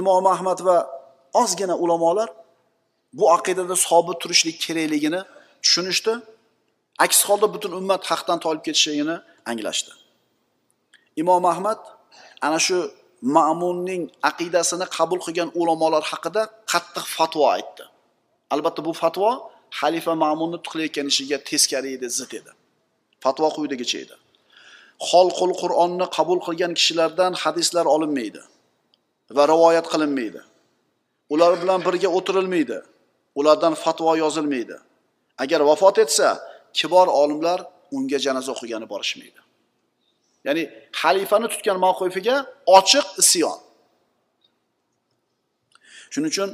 [0.00, 0.76] imom ahmad va
[1.42, 2.28] ozgina ulamolar
[3.18, 5.20] bu aqidada sobit turishlik kerakligini
[5.64, 6.12] tushunishdi.
[7.04, 9.16] Aks holda butun ummat haqdan tolib ketishligini
[9.50, 9.92] anglashdi.
[11.22, 11.80] Imom ahmad
[12.46, 12.78] ana shu
[13.36, 16.42] ma'munning aqidasini qabul qilgan ulamolar haqida
[16.72, 17.84] qattiq fatvo aytdi.
[18.54, 19.30] Albatta bu fatvo
[19.80, 22.52] xalifa ma'munni qilayotgan ishiga teskari edi zid edi.
[23.24, 24.16] Fatvo quyidagicha edi.
[25.10, 28.42] Xolqul qur'onni qabul qilgan kishilardan hadislar olinmaydi
[29.36, 30.40] va rivoyat qilinmaydi.
[31.34, 32.78] Ular bilan birga o'tirilmaydi.
[33.38, 34.76] Ulardan fatvo yozilmaydi.
[35.42, 36.28] Agar vafot etsa
[36.78, 37.58] kibor olimlar
[37.96, 39.40] unga janoza o'qigani borishmaydi.
[40.48, 40.62] Ya'ni
[41.00, 42.36] xalifani tutgan mavqifiga
[42.78, 43.58] ochiq isyon.
[46.12, 46.50] Shuning uchun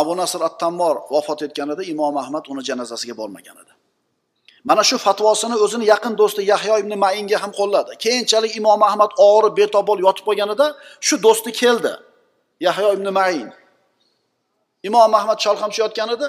[0.00, 3.72] abu nasr at tammor vafot etganida imom ahmad uni janozasiga bormagan edi.
[4.68, 7.90] Mana shu fatvosini o'zini yaqin do'sti yahyo ibn mainga ham qo'lladi.
[8.04, 10.66] Keyinchalik imom ahmad og'rib betob bo'lib yotib qolganida
[11.06, 11.92] shu do'sti keldi
[12.66, 13.48] yahyo ibn main.
[14.88, 16.26] Imom ahmad cholqamchi yotgan edi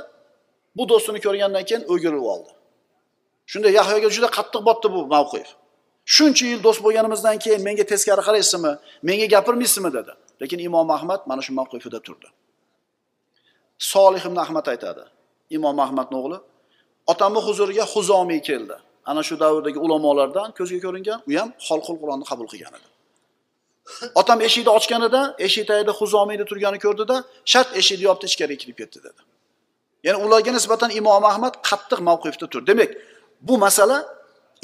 [0.77, 2.51] bu do'stini ko'rgandan keyin o'girilib oldi.
[3.51, 5.49] Shunda yahyoga juda qattiq botdi bu mavqif.
[6.05, 8.71] Shuncha yil do'st bo'lganimizdan keyin menga teskari qaraysizmi?
[9.09, 9.89] Menga gapirmaysizmi?
[9.97, 10.11] dedi.
[10.41, 12.27] Lekin imom ahmad mana shu mavqifida turdi.
[13.77, 15.03] Solih ibn ahmad aytadi.
[15.57, 16.37] Imom ahmadni o'g'li
[17.11, 18.75] otamni huzuriga huzomiy keldi.
[19.05, 22.87] Ana shu davrdagi ulamolardan ko'zga ko'ringan u ham xolqul qur'onni qabul qilgan edi.
[24.21, 27.15] Otam eshikni ochganida eshik tagida huzomiyni turganini ko'rdida
[27.51, 29.21] shart eshikni yopdi ichkariga kirib ketdi dedi.
[30.05, 32.67] Ya'ni ularga nisbatan imom ahmad qattiq mavqifda turdi.
[32.71, 32.91] Demak
[33.47, 33.97] bu masala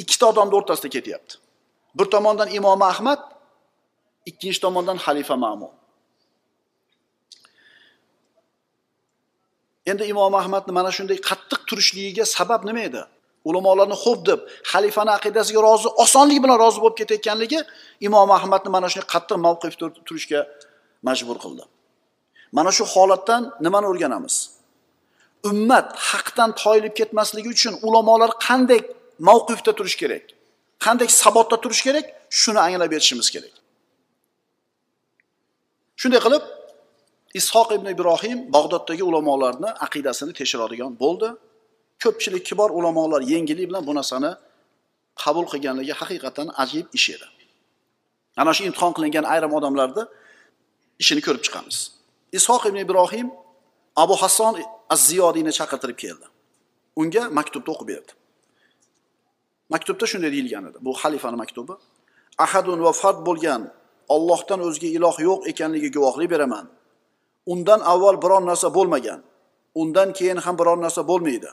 [0.02, 1.34] ikkita odamni o'rtasida ketyapti.
[1.98, 3.22] Bir tomondan imom ahmad
[4.30, 5.72] ikkinchi tomondan xalifa ma'mun.
[9.92, 13.02] Endi imom ahmadni mana shunday qattiq turishligiga sabab nima edi?
[13.50, 14.40] Ulamolarni xo'p deb
[14.72, 17.60] xalifani aqidasiga rozi osonlik bilan rozi bo'lib ketayotganligi
[18.08, 20.40] imom ahmadni mana shunday qattiq mavqifda turishga
[21.08, 21.64] majbur qildi.
[22.58, 24.36] Mana shu holatdan nimani o'rganamiz?
[25.50, 28.82] Ummat haqdan toyilib ketmasligi uchun ulamolar qanday
[29.28, 30.26] mavqifda turish kerak.
[30.86, 32.06] Qanday sabotda turish kerak?
[32.42, 33.54] Shuni anglab yetishimiz kerak.
[36.02, 36.44] Shunday qilib
[37.40, 41.30] ishoq ibn ibrohim bag'doddagi ulamolarni aqidasini tekshiradigan bo'ldi.
[42.04, 44.32] Ko'pchilik kibor ulamolar yengillik bilan bu narsani
[45.24, 47.28] qabul qilganligi haqiqatdan ajib ish edi.
[48.42, 50.04] Ana shu imtihon qilingan ayrim odamlarni
[51.02, 51.78] ishini ko'rib chiqamiz.
[52.38, 53.28] Ishoq ibn ibrohim
[54.04, 54.54] abu hasson
[54.94, 56.26] az ziyodiyni chaqirtirib keldi.
[57.02, 58.12] Unga maktubni o'qib berdi.
[59.74, 61.74] Maktubda shunday deyilgan edi bu xalifani maktubi
[62.46, 63.62] ahadun va fard bo'lgan
[64.16, 66.66] ollohdan o'zga iloh yo'q ekanligi guvohlik beraman.
[67.54, 69.20] Undan avval biron narsa bo'lmagan
[69.82, 71.50] undan keyin ham biron narsa bo'lmaydi.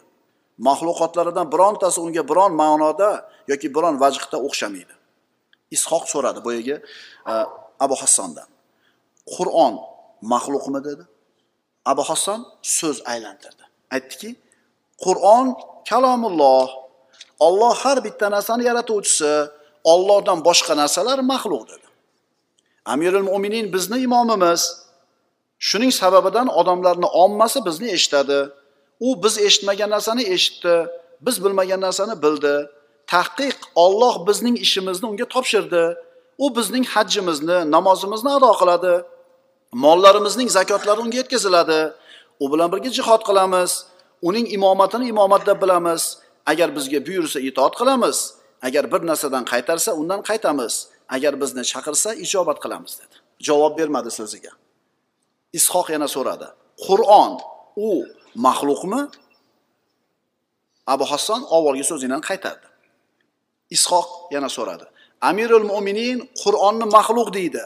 [0.68, 3.10] Maxluqotlaridan birontasi unga biron ma'noda
[3.50, 4.94] yoki biron vajhda o'xshamaydi.
[5.76, 6.76] Ishoq so'radi boyagi
[7.32, 7.34] e,
[7.84, 8.48] abu hassondan
[9.34, 9.74] qur'on
[10.32, 11.04] maxluqmi dedi.
[11.92, 12.40] Abu hasson
[12.78, 13.64] so'z aylantirdi.
[13.94, 14.30] Aytdiki
[15.04, 15.46] qur'on
[15.90, 16.68] kalomulloh.
[17.46, 19.32] Olloh har bitta narsani yaratuvchisi
[19.92, 21.86] ollohdan boshqa narsalar maxluq dedi.
[22.92, 24.62] Amirul mo'minin bizni imomimiz
[25.68, 28.40] shuning sababidan odamlarni ommasi bizni eshitadi.
[29.00, 30.76] U biz eshitmagan narsani eshitdi
[31.20, 32.54] biz bilmagan narsani bildi.
[33.06, 35.84] Tahqiq olloh bizning ishimizni unga topshirdi.
[36.38, 38.94] U bizning hajjimizni namozimizni ado qiladi.
[39.72, 41.80] Mollarimizning zakotlari unga yetkaziladi.
[42.42, 43.70] U bilan birga jihod qilamiz.
[44.28, 46.02] Uning imomatini imomat deb bilamiz.
[46.50, 48.18] Agar bizga buyursa itoat qilamiz.
[48.66, 50.74] Agar bir narsadan qaytarsa undan qaytamiz.
[51.14, 53.16] Agar bizni chaqirsa ijobat qilamiz dedi.
[53.46, 54.52] Javob bermadi so'ziga.
[55.58, 56.48] Ishoq yana so'radi.
[56.86, 57.32] Qur'on
[57.76, 57.88] u
[58.46, 59.02] maxluqmi?
[60.94, 62.68] Abu hasson avvalgi so'zidan qaytardi.
[63.76, 64.86] Ishoq yana so'radi.
[65.30, 67.64] Amirul mo'minin qur'onni maxluq deydi.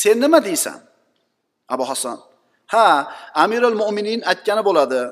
[0.00, 0.78] Sen nima deysan?
[1.74, 2.18] Abu hasson
[2.72, 2.86] ha
[3.34, 5.02] amirul mo'minin aytgani bo'ladi.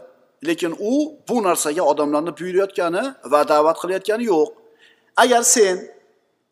[0.47, 4.48] Lekin u bu narsaga odamlarni buyurayotgani va da'vat qilayotgani yo'q.
[5.16, 5.77] Agar sen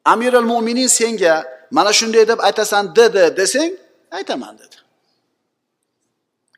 [0.05, 1.35] amirul mo'minin senga
[1.71, 3.73] mana shunday deb aytasan dedi desang
[4.11, 4.77] aytaman dedi.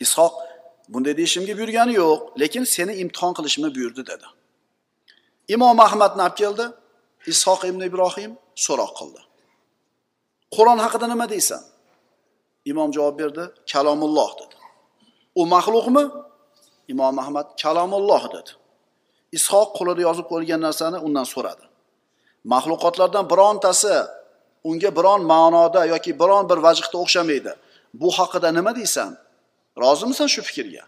[0.00, 0.32] Ishoq
[0.88, 4.26] bunday deyishimga buyurgani yo'q lekin seni imtihon qilishimni buyurdi dedi.
[5.48, 6.64] Imom ahmadni olib keldi
[7.32, 8.32] ishoq ibn ibrohim
[8.64, 9.20] so'roq qildi.
[10.54, 11.62] Qur'on haqida nima deysan?
[12.70, 14.56] Imom javob berdi kalomulloh dedi.
[15.40, 16.04] U maxluqmi?
[16.92, 18.50] Imom ahmad kalomulloh dedi.
[19.38, 21.64] Ishoq qo'lida yozib qo'yilgan narsani undan so'radi.
[22.52, 23.94] Maxluqotlardan birontasi
[24.68, 27.52] unga biron ma'noda yoki biron bir vajhda o'xshamaydi.
[28.00, 29.10] Bu haqida nima deysan?
[29.82, 30.84] Rozimisan shu fikrga?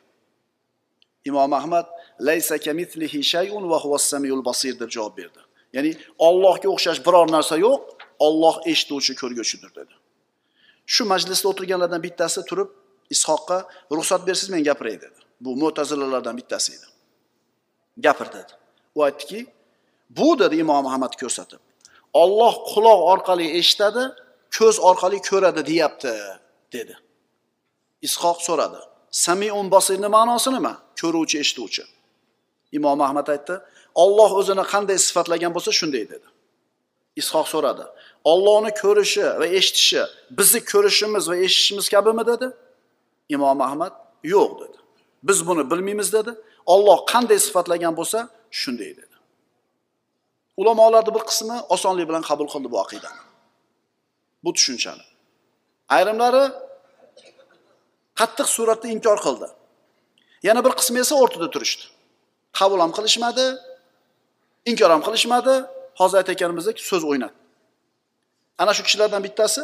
[1.28, 1.86] Imom ahmad
[2.28, 5.40] laysa kamithlihi shayun va huwas samiul basir deb javob berdi.
[5.76, 5.92] Ya'ni
[6.28, 7.80] ollohga o'xshash biror narsa yo'q
[8.26, 9.94] olloh eshituvchi ko'rguvchidir dedi.
[10.94, 12.70] Shu majlisda o'tirganlardan bittasi turib
[13.14, 13.58] ishoqqa
[13.96, 15.19] ruxsat bersiz men gapiray dedi.
[15.40, 16.86] Bu mo'tazilalardan bittasi edi.
[17.96, 18.52] Gapir dedi.
[18.94, 19.46] U aytdiki
[20.10, 21.58] bu dedi imom ahmad ko'rsatib.
[22.12, 24.04] Olloh quloq orqali eshitadi
[24.58, 26.12] ko'z orqali ko'radi deyapti
[26.72, 26.94] dedi.
[28.02, 28.80] Ishoq so'radi
[29.10, 30.74] samiun bosirni ma'nosi nima?
[31.00, 31.84] Ko'ruvchi eshituvchi.
[32.78, 33.54] Imom ahmad aytdi
[34.02, 36.28] olloh o'zini qanday sifatlagan bo'lsa shunday dedi.
[37.20, 37.84] Ishoq so'radi
[38.32, 40.02] ollohni ko'rishi va eshitishi
[40.38, 42.46] bizni ko'rishimiz va eshitishimiz kabimi dedi.
[43.36, 43.92] Imom ahmad
[44.34, 44.79] yo'q dedi
[45.22, 46.34] biz buni bilmaymiz dedi.
[46.66, 48.18] Olloh qanday sifatlagan bo'lsa
[48.60, 49.16] shunday dedi.
[50.60, 53.20] Ulamolarni bir qismi osonlik bilan qabul qildi bu aqidani.
[54.44, 55.04] Bu tushunchani.
[55.94, 56.44] Ayrimlari
[58.20, 59.48] qattiq suratda inkor qildi.
[60.48, 61.84] Yana bir qismi esa o'rtada turishdi.
[62.58, 63.46] Qabul ham qilishmadi
[64.70, 65.54] inkor ham qilishmadi.
[66.00, 67.36] Hozir aytayotganimizdek so'z o'ynadi.
[68.62, 69.62] Ana shu kishilardan bittasi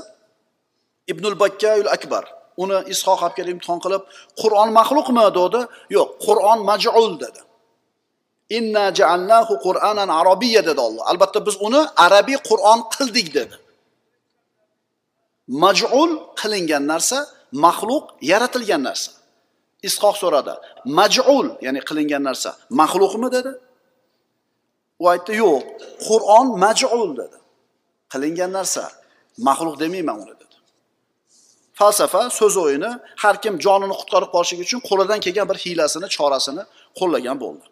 [1.13, 2.25] ibnul bakkayul akbar.
[2.63, 4.03] Uni ishoq olib kelib imtihon qilib
[4.43, 5.61] qur'on maxluqmi dedi.
[5.97, 7.41] Yo'q qur'on majul dedi.
[8.59, 13.57] Inna jaalnahu qur'anan arabiyya dedi olloh albatta biz uni arabiy qur'on qildik dedi.
[15.65, 16.11] Majul
[16.41, 17.19] qilingan narsa
[17.65, 19.11] maxluq yaratilgan narsa.
[19.89, 20.55] Ishoq so'radi
[20.99, 22.51] majul ya'ni qilingan narsa
[22.81, 23.53] maxluqmi dedi.
[25.03, 25.63] U aytdi yo'q
[26.07, 27.39] qur'on majul dedi.
[28.13, 28.85] Qilingan narsa
[29.49, 30.46] maxluq demayman uni dedi.
[31.79, 32.91] Falsafa so'z o'yini
[33.23, 36.63] har kim jonini qutqarib qolishlik uchun qo'lidan kelgan bir hiylasini chorasini
[36.99, 37.67] qo'llagan bo'ldi.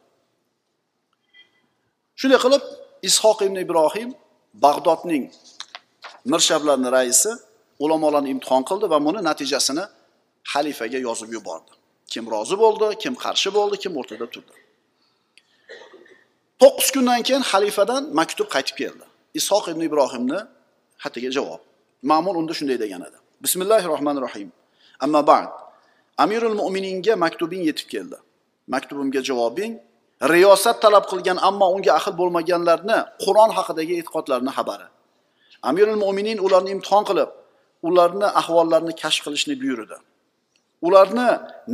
[2.20, 2.62] Shunday qilib
[3.08, 4.08] ishoq ibn ibrohim
[4.64, 5.24] bag'dodning
[6.32, 7.32] mirshablarni raisi
[7.84, 9.84] ulamolarni imtihon qildi va buni natijasini
[10.52, 11.72] xalifaga yozib yubordi.
[12.12, 14.54] Kim rozi bo'ldi kim qarshi bo'ldi kim o'rtada turdi.
[16.62, 19.04] To'qqiz kundan keyin xalifadan maktub qaytib keldi.
[19.40, 20.40] Ishoq ibn ibrohimni
[21.04, 21.60] xatiga javob.
[22.10, 23.18] Ma'mun unda shunday degan edi.
[23.44, 24.48] Bismillahi rohmanir rohim
[25.04, 25.52] amma ba'd.
[26.24, 28.18] Amirul mo'mininga maktubing yetib keldi.
[28.74, 29.72] Maktubimga javobing.
[30.32, 34.86] Riyosat talab qilgan ammo unga ahil bo'lmaganlarni qur'on haqidagi e'tiqodlarini xabari.
[35.68, 37.30] Amirul mo'minin ularni imtihon qilib
[37.88, 39.96] ularni ahvollarini kashf qilishni buyurdi.
[40.86, 41.28] Ularni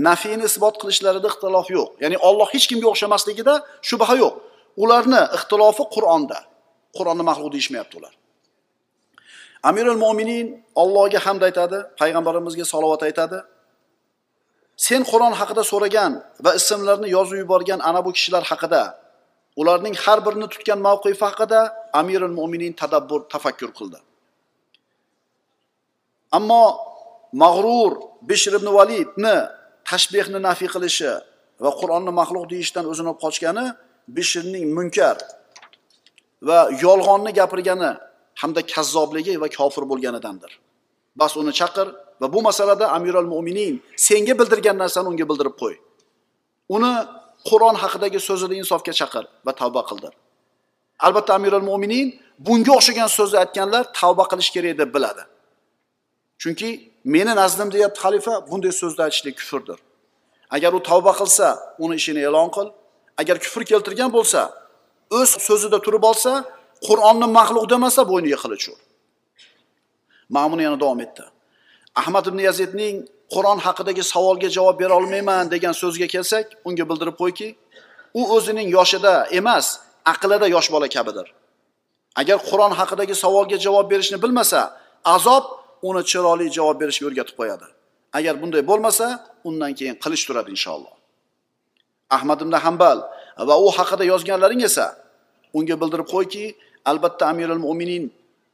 [0.09, 1.89] nafiyni isbot qilishlarida ixtilof yo'q.
[2.03, 3.55] Ya'ni olloh hech kimga o'xshamasligida
[3.89, 4.35] shubha yo'q.
[4.83, 6.39] Ularni ixtilofi qur'onda.
[6.97, 8.15] Qur'onni maxluq deyishmayapti ular.
[9.69, 10.47] Amirul mo'minin
[10.83, 13.39] Allohga hamd aytadi payg'ambarimizga salovat aytadi.
[14.87, 16.13] Sen qur'on haqida so'ragan
[16.45, 18.83] va ismlarini yozib yuborgan ana bu kishilar haqida
[19.61, 21.61] ularning har birini tutgan mavqifi haqida
[22.01, 23.99] amirul mo'minin tadabbur tafakkur qildi.
[26.39, 26.65] Ammo
[27.43, 27.93] mag'rur
[28.31, 29.37] bishr ibn validni
[29.91, 31.13] tashbehni nafiy qilishi
[31.65, 33.67] va qur'onni maxluq deyishdan o'zini qochgani
[34.17, 35.17] bishrning munkar
[36.49, 37.93] va yolg'onni gapirgani
[38.41, 40.53] hamda kazzobligi va kofir bo'lganidandir.
[41.17, 41.87] Bas uni chaqir
[42.21, 45.77] va bu masalada amiral mo'minin senga bildirgan narsani unga bildirib qo'y.
[46.77, 46.93] Uni
[47.49, 50.13] qur'on haqidagi so'zida insofga chaqir va tavba qildir.
[51.07, 52.07] Albatta amiral mo'minin
[52.47, 55.23] bunga o'xshagan so'zni aytganlar tavba qilish kerak deb biladi.
[56.43, 56.69] Chunki
[57.15, 59.79] meni nazdim deyapti xalifa bunday so'zni aytishlik kufrdir.
[60.57, 61.47] Agar u tavba qilsa
[61.85, 62.69] uni ishini e'lon qil.
[63.21, 64.41] Agar kufr keltirgan bo'lsa
[65.19, 66.33] o'z so'zida turib olsa
[66.87, 68.79] qur'onni maxluq demasa bo'yniga qilich ur
[70.35, 71.25] ma'mun yana davom etdi.
[72.01, 72.97] Ahmad ibn yazidning
[73.35, 77.49] qur'on haqidagi savolga javob bera olmayman degan so'zga kelsak unga bildirib qo'yki
[78.21, 79.67] u o'zining yoshida emas
[80.13, 81.27] aqlida yosh bola kabidir.
[82.21, 84.61] Agar qur'on haqidagi savolga javob berishni bilmasa
[85.17, 85.45] azob
[85.89, 87.67] uni chiroyli javob berishga o'rgatib qo'yadi.
[88.19, 89.07] Agar bunday bo'lmasa
[89.49, 90.95] undan keyin qilich turadi inshaalloh.
[92.17, 92.99] Ahmad ibn hambal
[93.49, 94.87] va u haqida yozganlaring esa
[95.59, 96.45] unga bildirib qo'yki
[96.85, 98.13] albatta amirul mo'minin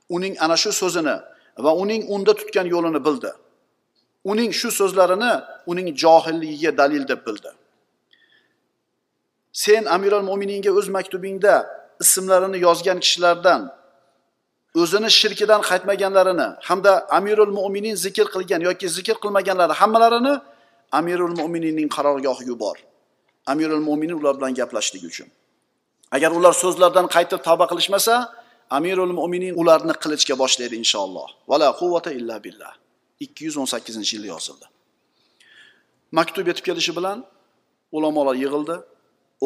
[0.08, 1.16] uning ana shu so'zini
[1.58, 3.30] va uning unda tutgan yo'lini bildi.
[4.24, 5.32] Uning shu so'zlarini
[5.66, 7.50] uning johilligiga dalil deb bildi.
[9.52, 11.54] Sen amirul mo'mininga o'z maktubingda
[12.00, 13.60] ismlarini yozgan kishilardan
[14.82, 20.34] o'zini shirkidan qaytmaganlarini hamda amirul mo'minin zikr qilgan yoki zikr qilmaganlari hammalarini
[20.98, 22.76] amirul mo'mininning qarorgohiga yubor
[23.52, 25.28] amirul mo'minin ular bilan gaplashligi uchun.
[26.14, 28.14] Agar ular so'zlardan qaytib tavba qilishmasa
[28.76, 31.28] amirul mo'minin ularni qilichga boshlaydi inshaalloh.
[31.50, 32.72] Vala quvvata illa billah.
[33.24, 34.66] Ikki yuz o'n sakkizinchi yilda yozildi.
[36.18, 37.18] Maktub yetib kelishi bilan
[37.96, 38.76] ulamolar yig'ildi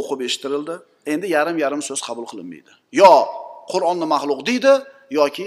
[0.01, 0.75] o'qib eshittirildi.
[1.13, 2.73] Endi yarim yarim so'z qabul qilinmaydi.
[3.01, 3.13] Yo
[3.73, 4.73] qur'onni maxluq deydi
[5.19, 5.47] yoki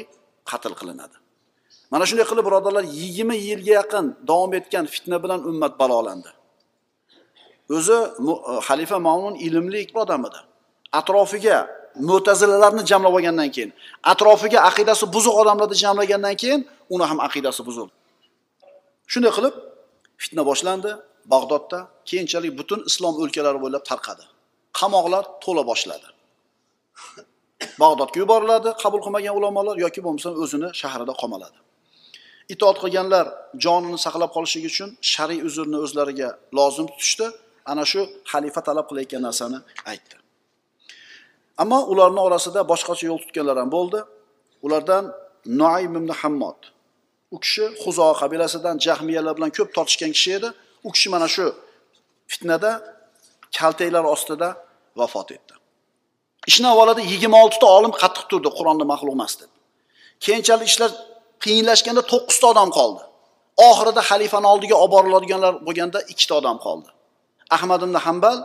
[0.51, 1.15] qatl qilinadi.
[1.91, 6.31] Mana shunday qilib birodarlar yigirma yilga yaqin davom etgan fitna bilan ummat balolandi
[7.77, 7.97] o'zi
[8.67, 10.39] xalifa mamun ilmli odam edi.
[10.99, 11.57] Atrofiga
[12.09, 13.71] mo'tazilalarni jamlab olgandan keyin
[14.13, 16.61] atrofiga aqidasi buzuq odamlarni jamlagandan keyin
[16.93, 17.93] uni ham aqidasi buzildi
[19.11, 19.55] shunday qilib
[20.23, 20.91] fitna boshlandi
[21.33, 24.23] bag'dodda keyinchalik butun islom o'lkalari bo'ylab tarqadi.
[24.79, 26.07] Qamoqlar to'la boshladi.
[27.83, 31.59] Bag'dodga yuboriladi qabul qilmagan ulamolar yoki bo'lmasa o'zini shahrida qamaladi
[32.53, 33.25] itoat qilganlar
[33.65, 37.27] jonini saqlab qolishligi uchun shar'iy uzrni o'zlariga lozim tutishdi.
[37.71, 39.59] Ana shu xalifa talab qilayotgan narsani
[39.91, 40.15] aytdi.
[41.61, 43.99] Ammo ularni orasida boshqacha yo'l tutganlar ham bo'ldi.
[44.65, 45.03] Ulardan
[45.61, 46.59] noaym ibn hammod
[47.35, 50.49] u kishi huzo qabilasidan jahmiyalar bilan ko'p tortishgan kishi edi.
[50.87, 51.45] U kishi mana shu
[52.31, 52.71] fitnada
[53.57, 54.49] kaltaklar ostida
[54.99, 55.53] vafot etdi.
[56.49, 59.51] Ishni avvalida yigirma oltita olim qattiq turdi qur'onni maxluq emas deb.
[60.25, 60.91] Keyinchalik ishlar
[61.43, 63.01] qiyinlashganda to'qqizta odam qoldi.
[63.69, 66.89] Oxirida xalifani oldiga olib boriladiganlar bo'lganda ikkita odam qoldi.
[67.55, 68.37] Ahmad ibn hambal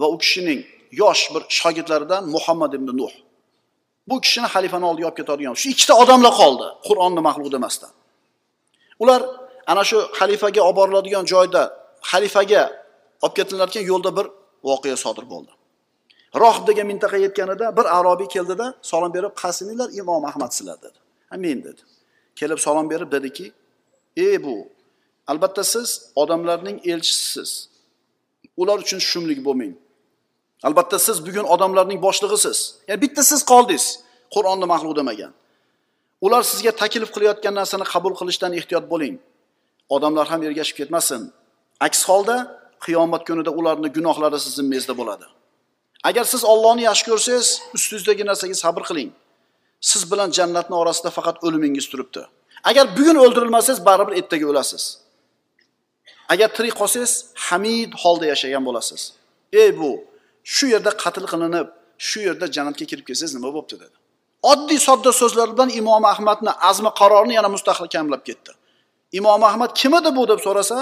[0.00, 0.60] va u kishining
[1.00, 3.14] yosh bir shogirdlaridan muhammad ibn nuh.
[4.08, 7.92] Bu kishini xalifani oldiga olib ketadigan shu ikkita odamlar qoldi qur'onni maxluq demasdan
[9.02, 9.20] ular
[9.72, 11.62] ana shu xalifaga olib boriladigan joyda
[12.10, 12.62] xalifaga
[13.24, 14.26] olib ketilayotgan yo'lda bir
[14.68, 15.52] voqea sodir bo'ldi.
[16.42, 20.98] Rohib degan mintaqaga yetganida bir arobiy keldida salom berib qasininglar imom ahmad sizlar dedi.
[21.30, 21.82] Ha men dedi.
[22.40, 23.46] Kelib salom berib dediki
[24.26, 24.54] ey bu
[25.30, 25.88] albatta siz
[26.22, 27.50] odamlarning elchisiz
[28.60, 29.74] ular uchun shumlik bo'lmang.
[30.66, 32.58] Albatta siz bugun odamlarning boshlig'isiz.
[32.88, 33.84] Ya'ni bitta siz qoldingiz.
[34.34, 35.32] Qur'onni maxluq demagan.
[36.24, 39.14] Ular sizga taklif qilayotgan narsani qabul qilishdan ehtiyot bo'ling.
[39.94, 41.22] Odamlar ham ergashib ketmasin.
[41.86, 42.36] Aks holda
[42.84, 45.26] qiyomat kunida ularni gunohlari siz zimmangizda bo'ladi.
[46.08, 49.10] Agar siz ollohni yaxshi ko'rsangiz ustingizdagi narsaga sabr qiling.
[49.90, 52.22] Siz bilan jannatni orasida faqat o'limingiz turibdi.
[52.70, 54.84] Agar bugun o'ldirilmasangiz baribir ertaga o'lasiz.
[56.32, 57.12] Agar tirik qolsangiz
[57.46, 59.02] hamid holda yashagan bo'lasiz.
[59.62, 59.90] Ey bu
[60.52, 61.68] shu yerda qatl qilinib
[62.08, 63.96] shu yerda jannatga kirib kelsangiz nima bo'libdi dedi.
[64.52, 68.52] Oddiy sodda so'zlar bilan imom ahmadni azmi qarorini yana mustahkamlab ketdi.
[69.18, 70.22] Imom ahmad kim edi bu?
[70.30, 70.78] deb so'rasa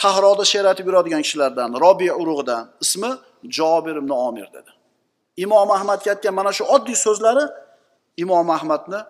[0.00, 3.10] sahroda she'r aytib yuradigan kishilardan robiy urug'idan ismi
[3.56, 4.70] jobir ibn omir dedi.
[5.44, 7.44] Imom ahmadga aytgan mana shu oddiy so'zlari
[8.24, 9.00] imom ahmadni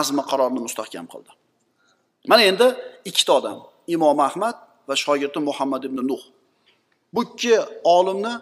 [0.00, 1.30] azmi qarorini mustahkam qildi.
[2.30, 2.66] Mana endi
[3.10, 3.58] ikkita odam
[3.94, 4.56] imom ahmad
[4.88, 6.22] va shogirdi muhammad ibn nuh.
[7.14, 7.54] Bu ikki
[7.96, 8.34] olimni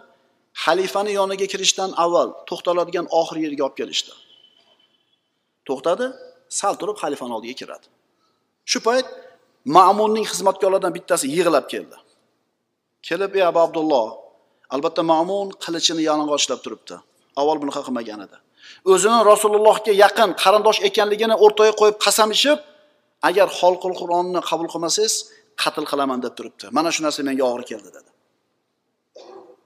[0.63, 4.11] xalifani yoniga kirishdan avval to'xtaladigan oxirgi yerga olib kelishdi.
[5.67, 6.05] To'xtadi
[6.59, 7.87] sal turib xalifani oldiga kiradi.
[8.71, 9.07] Shu payt
[9.77, 11.97] ma'munning xizmatkorlaridan bittasi yig'lab keldi.
[13.07, 14.07] Kelib ey abu abdulloh
[14.75, 16.95] albatta ma'mun qilichini yalang'ochlab turibdi.
[17.39, 18.37] Avval bunaqa qilmagan edi.
[18.93, 22.59] O'zini rasulullohga yaqin qarindosh ekanligini o'rtaga qo'yib qasam ichib
[23.29, 25.13] agar xolqul qur'onni qabul qilmasangiz
[25.63, 26.65] qatl qilaman deb turibdi.
[26.77, 28.09] Mana shu narsa menga og'ir keldi dedi.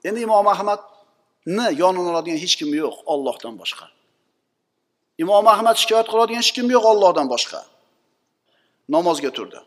[0.08, 3.86] endi imom ahmadni yonini oladigan hech kim yo'q ollohdan boshqa
[5.22, 7.60] imom ahmad shikoyat qiladigan hech kim yo'q ollohdan boshqa
[8.94, 9.60] namozga turdi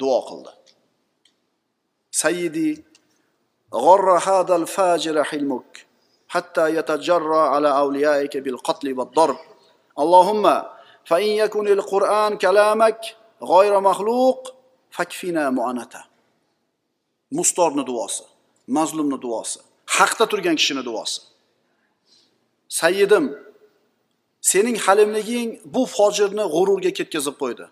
[0.00, 0.52] duo qildi
[2.22, 2.70] sayyidi
[3.86, 5.86] غر هذا الفاجر حلمك
[6.34, 9.40] حتى يتجرى على أوليائك بالقتل والضرب
[10.02, 10.44] اللهم
[11.04, 13.00] فإن يكن القرآن كلامك
[13.52, 14.40] غير مخلوق
[14.90, 16.02] فكفنا معانته
[17.38, 18.24] mustorni duosi
[18.66, 19.60] mazlumni duosi
[19.95, 21.21] Haqda turgan kishini duosi.
[22.79, 23.25] Sayyidim
[24.51, 27.65] sening halimliging bu fojirni g'ururga ketkazib qo'ydi.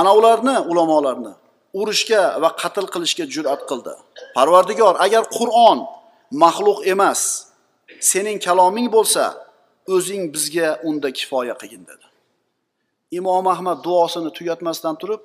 [0.00, 1.32] Ana ularni ulamolarni
[1.80, 3.94] urushga va qatl qilishga jur'at qildi.
[4.36, 5.78] Parvardigor agar qur'on
[6.44, 7.20] maxluq emas
[8.10, 9.24] sening kaloming bo'lsa
[9.94, 12.06] o'zing bizga unda kifoya qilgin dedi.
[13.18, 15.22] Imom ahmad duosini tugatmasdan turib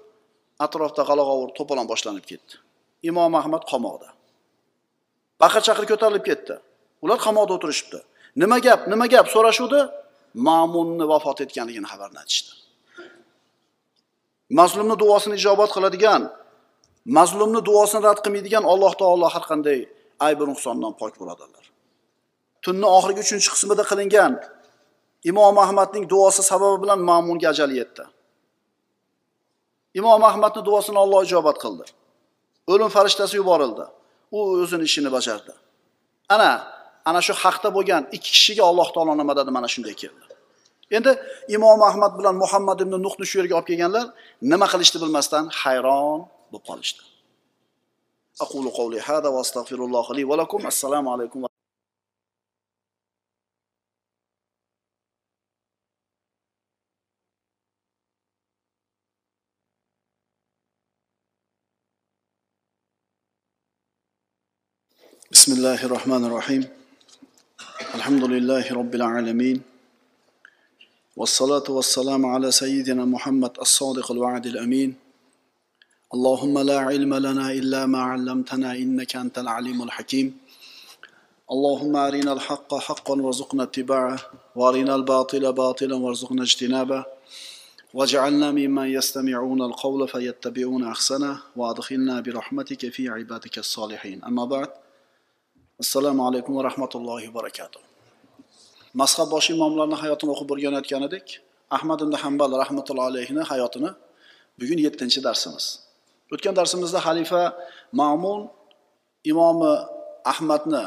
[0.65, 2.53] atrofda g'alag'ovur to'polon boshlanib ketdi.
[3.09, 4.09] Imom ahmad qamoqda.
[5.41, 6.55] Baqir chaqir ko'tarilib ketdi.
[7.03, 7.99] Ular qamoqda o'tirishibdi.
[8.41, 9.79] Nima gap nima gap so'rashuvdi?
[10.47, 12.51] Ma'munni vafot etganligini xabarini aytishdi.
[14.59, 16.21] Mazlumni duosini ijobat qiladigan
[17.17, 19.79] mazlumni duosini rad qilmaydigan alloh taolo har qanday
[20.27, 21.65] aybi nuqsondan pok bo'ladilar.
[22.63, 24.33] Tunni oxirgi uchinchi qismida qilingan
[25.29, 28.03] imom ahmadning duosi sababi bilan ma'munga ajali yetdi.
[29.99, 31.85] Imom ahmadni duosini olloh ijobat qildi.
[32.71, 33.85] O'lim farishtasi yuborildi.
[34.35, 35.53] U o'zini ishini bajardi.
[36.35, 36.51] Ana
[37.09, 39.51] ana shu haqda bo'lgan ikki kishiga alloh taolo nima dedi?
[39.57, 40.23] Mana shunday keldi.
[40.97, 41.11] Endi
[41.55, 44.05] imom ahmad bilan muhammad ibn nuhni shu yerga olib kelganlar
[44.51, 46.19] nima qilishni bilmasdan hayron
[46.51, 47.01] bo'lib qolishdi.
[48.45, 50.61] Aqulu qawli hada va astag'firulloh li va lakum.
[50.71, 51.09] Assalomu
[65.43, 66.63] بسم الله الرحمن الرحيم
[67.95, 69.61] الحمد لله رب العالمين
[71.17, 74.95] والصلاة والسلام على سيدنا محمد الصادق الوعد الأمين
[76.13, 80.37] اللهم لا علم لنا إلا ما علمتنا إنك أنت العليم الحكيم
[81.51, 84.19] اللهم أرنا الحق حقا وارزقنا اتباعه
[84.55, 87.05] وأرنا الباطل باطلا وارزقنا اجتنابه
[87.93, 94.82] واجعلنا ممن يستمعون القول فيتبعون أحسنه وأدخلنا برحمتك في عبادك الصالحين أما بعد
[95.81, 97.81] assalomu alaykum va rahmatullohi va barakatuh.
[99.01, 101.25] Mazhab boshi imomlarni hayotini o'qib o'rganayotgan edik
[101.77, 103.89] ahmad ibn hambal rahmatullohi alayhini hayotini
[104.59, 105.65] bugun yettinchi darsimiz.
[106.33, 107.41] O'tgan darsimizda xalifa
[107.99, 108.39] ma'mun
[109.31, 109.73] imomi
[110.31, 110.83] ahmadni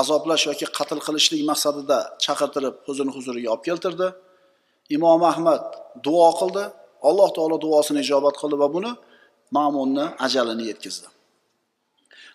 [0.00, 4.08] azoblash yoki qatl qilishlik maqsadida chaqirtirib o'zini huzuriga olib keltirdi.
[4.96, 5.62] Imom ahmad
[6.06, 6.64] duo qildi
[7.08, 8.92] alloh taolo duosini ijobat qildi va buni
[9.56, 11.08] ma'munni ajalini yetkazdi.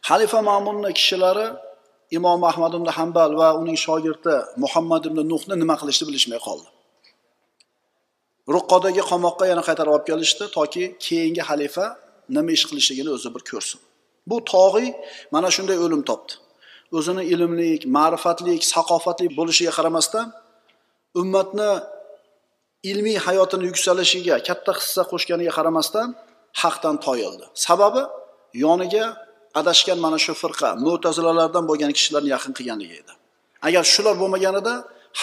[0.07, 1.47] Xalifa ma'munni kishilari
[2.11, 6.67] imom ahmad ibn hambal va uning shogirdi muhammad ibn nuhni nima qilishni bilishmay qoldi.
[8.55, 11.85] Ruqqodagi qamoqqa yana qaytarib olib kelishdi toki keyingi xalifa
[12.35, 13.79] nima ish qilishligini o'zi bir ko'rsin.
[14.29, 14.89] Bu tog'iy
[15.33, 16.33] mana shunday o'lim topdi.
[16.97, 20.27] O'zini ilmlik ma'rifatlik saqofatli bo'lishiga qaramasdan
[21.21, 21.71] ummatni
[22.91, 26.07] ilmiy hayotini yuksalishiga katta hissa qo'shganiga qaramasdan
[26.61, 28.01] haqdan toyildi sababi
[28.63, 29.05] yoniga
[29.59, 33.13] adashgan mana shu firqa mo'tazilalardan bo'lgan kishilarni yaqin qilganligi edi.
[33.67, 34.73] Agar shular bo'lmaganida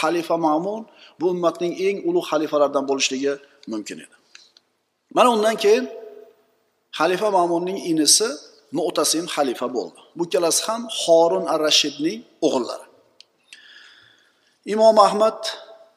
[0.01, 0.81] xalifa ma'mun
[1.21, 3.33] bu ummatning eng ulug' xalifalardan bo'lishligi
[3.73, 4.17] mumkin edi.
[5.17, 5.85] Mana undan keyin
[6.99, 8.29] xalifa ma'munning inisi
[8.79, 10.01] mu'tasim xalifa bo'ldi.
[10.17, 12.87] Bu ikkalasi ham horun ar rashidning o'g'illari.
[14.75, 15.39] Imom ahmad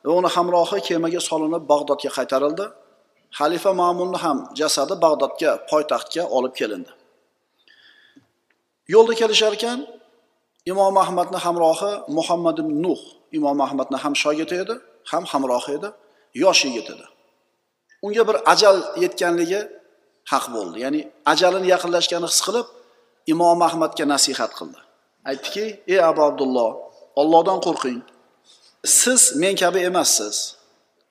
[0.08, 2.66] va uni hamrohi kemaga solinib bag'dodga qaytarildi.
[3.40, 6.92] Xalifa ma'munni ham jasadi bag'dodga poytaxtga olib kelindi.
[8.94, 9.80] Yo'lda kelishar ekan
[10.72, 13.02] imom ahmadni hamrohi muhammad ibn nuh.
[13.38, 14.76] Imom ahmadni ham shogirdi edi
[15.12, 15.90] ham hamrohi edi
[16.44, 17.06] yosh yigit edi.
[18.06, 19.62] Unga bir ajal yetganligi
[20.32, 20.78] haq bo'ldi.
[20.86, 21.02] Ya'ni
[21.32, 22.68] ajalini yaqinlashganini his qilib
[23.34, 24.80] imom ahmadga nasihat qildi.
[25.30, 26.70] Aytdiki ey abu abdulloh
[27.22, 28.00] ollohdan qo'rqing.
[29.00, 30.36] Siz men kabi emassiz.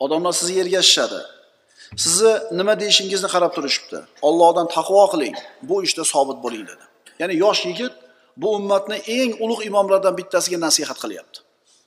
[0.05, 1.21] Odamlar sizni ergashishadi
[2.05, 3.99] sizni nima deyishingizni qarab turishibdi.
[4.29, 5.37] Ollohdan taqvo qiling.
[5.69, 6.85] Bu ishda sobit bo'ling dedi.
[7.21, 7.95] Ya'ni yosh yigit
[8.41, 11.39] bu ummatni eng ulug' imomlardan bittasiga nasihat qilyapti.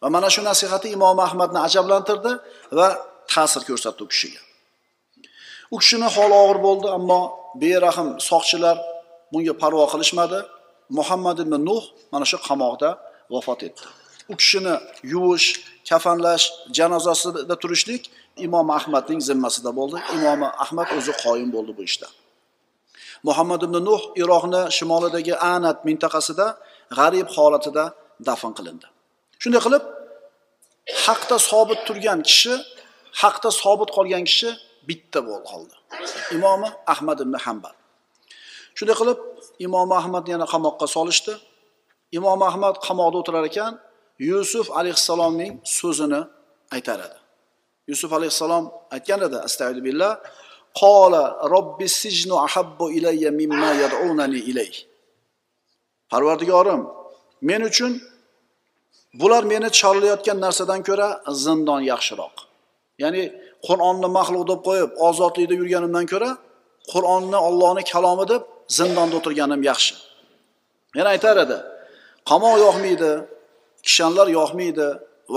[0.02, 2.32] Va mana shu nasihati imom ahmadni ajablantirdi
[2.78, 2.88] va
[3.34, 4.42] ta'sir ko'rsatdi u kishiga.
[5.74, 7.22] U kishini holi og'ir bo'ldi ammo
[7.62, 8.78] berahm soqchilar
[9.32, 10.40] bunga parvo qilishmadi.
[10.98, 12.90] Muhammad ibn nuh mana shu qamoqda
[13.34, 13.84] vafot etdi.
[14.32, 14.74] U kishini
[15.14, 15.48] yuvish
[15.90, 16.46] kafanlash
[16.78, 18.04] janozasida turishlik
[18.46, 19.98] imom ahmadning zimmasida bo'ldi.
[20.18, 22.08] Imom ahmad o'zi qoyim bo'ldi bu ishda
[23.28, 26.48] muhammad ibn nuh iroqni shimolidagi anat mintaqasida
[26.98, 27.86] g'arib holatida
[28.28, 28.88] dafn qilindi.
[29.42, 29.84] Shunday qilib
[31.06, 32.56] haqda sobit turgan kishi
[33.22, 34.50] haqda sobit qolgan kishi
[34.90, 35.76] bitta bo'lib qoldi.
[36.36, 37.76] Imomi ahmad ibn hambal
[38.78, 39.20] shunday qilib
[39.66, 41.34] imom ahmadni yana qamoqqa solishdi.
[42.18, 43.74] Imom ahmad qamoqda o'tirar ekan
[44.30, 46.22] yusuf alayhissalomning so'zini
[46.76, 47.18] aytar edi.
[47.92, 48.66] Yusuf alayhissalom
[48.96, 50.12] aytgan edi astag'du billah
[50.82, 51.24] qola
[51.54, 54.72] robbi sijnu ahabbu ilayya mimma yad'unani ilay
[56.12, 56.82] parvardigorim
[57.42, 57.92] men uchun
[59.14, 61.08] bular meni chorlayotgan narsadan ko'ra
[61.44, 62.36] zindon yaxshiroq.
[63.04, 63.24] Ya'ni
[63.68, 66.30] qur'onni maxluq deb qo'yib ozodlikda yurganimdan ko'ra
[66.92, 68.42] qur'onni ollohni kalomi deb
[68.78, 69.94] zindonda o'tirganim yaxshi.
[70.98, 71.58] Yana aytar edi
[72.30, 73.12] qamoq yoqmaydi
[73.86, 74.88] kishanlar yoqmaydi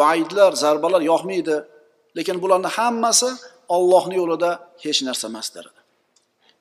[0.00, 1.56] vaidlar zarbalar yoqmaydi
[2.16, 3.30] lekin bularni hammasi
[3.76, 4.50] ollohni yo'lida
[4.84, 5.66] hech narsa emas der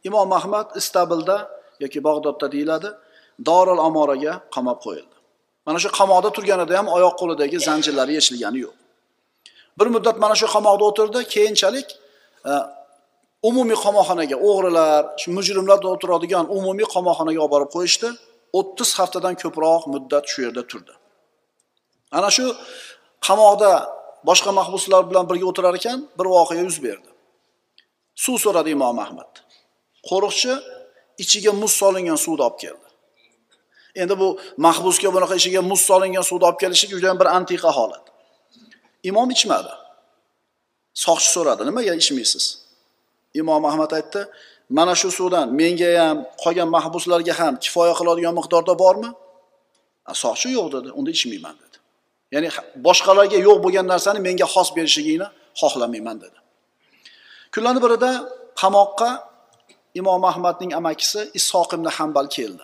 [0.08, 1.38] imom ahmad istabilda
[1.84, 2.90] yoki bag'dodda deyiladi
[3.46, 5.16] dorul amoraga qamab qo'yildi.
[5.66, 8.76] Mana shu qamoqda turganida ham oyoq qo'lidagi zanjirlari yechilgani yo'q.
[9.80, 11.88] Bir muddat mana shu qamoqda o'tirdi keyinchalik
[12.50, 12.52] e,
[13.50, 18.10] umumiy qamoqxonaga o'g'rilar shu mujrimlar o'tiradigan umumiy qamoqxonaga olib borib qo'yishdi.
[18.60, 20.94] O'ttiz haftadan ko'proq muddat shu yerda turdi.
[22.18, 22.46] Ana shu
[23.28, 23.72] qamoqda
[24.28, 27.10] boshqa mahbuslar bilan birga o'tirar ekan bir voqea yuz berdi.
[28.24, 29.32] Suv so'radi imom ahmad.
[30.10, 30.54] Qo'riqchi
[31.24, 32.88] ichiga muz solingan suvni olib keldi.
[34.02, 34.28] Endi bu
[34.68, 38.06] mahbusga bunaqa ichiga muz solingan suvni olib kelishlik juda bir antiqa holat.
[39.10, 39.74] Imom ichmadi.
[41.06, 42.46] Soqchi so'radi nimaga ichmaysiz?
[43.42, 44.22] Imom ahmad aytdi
[44.78, 49.10] mana shu suvdan menga ham qolgan mahbuslarga ham kifoya qiladigan miqdorda bormi?
[50.24, 51.71] Soqchi yo'q dedi unda ichmayman dedi.
[52.34, 52.50] Ya'ni
[52.88, 55.28] boshqalarga yo'q bo'lgan narsani menga xos berishligingni
[55.62, 56.38] xohlamayman dedi.
[57.54, 58.12] Kunlarni birida
[58.62, 59.10] qamoqqa
[60.00, 62.64] imom ahmadning amakisi ishoq ibn hambal keldi.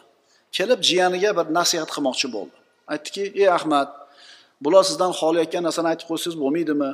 [0.58, 2.56] Kelib jiyaniga bir nasihat qilmoqchi bo'ldi.
[2.94, 3.90] Aytdiki ey ahmad
[4.64, 6.92] bular sizdan xohlayotgan narsani aytib qo'ysangiz bo'lmaydimi?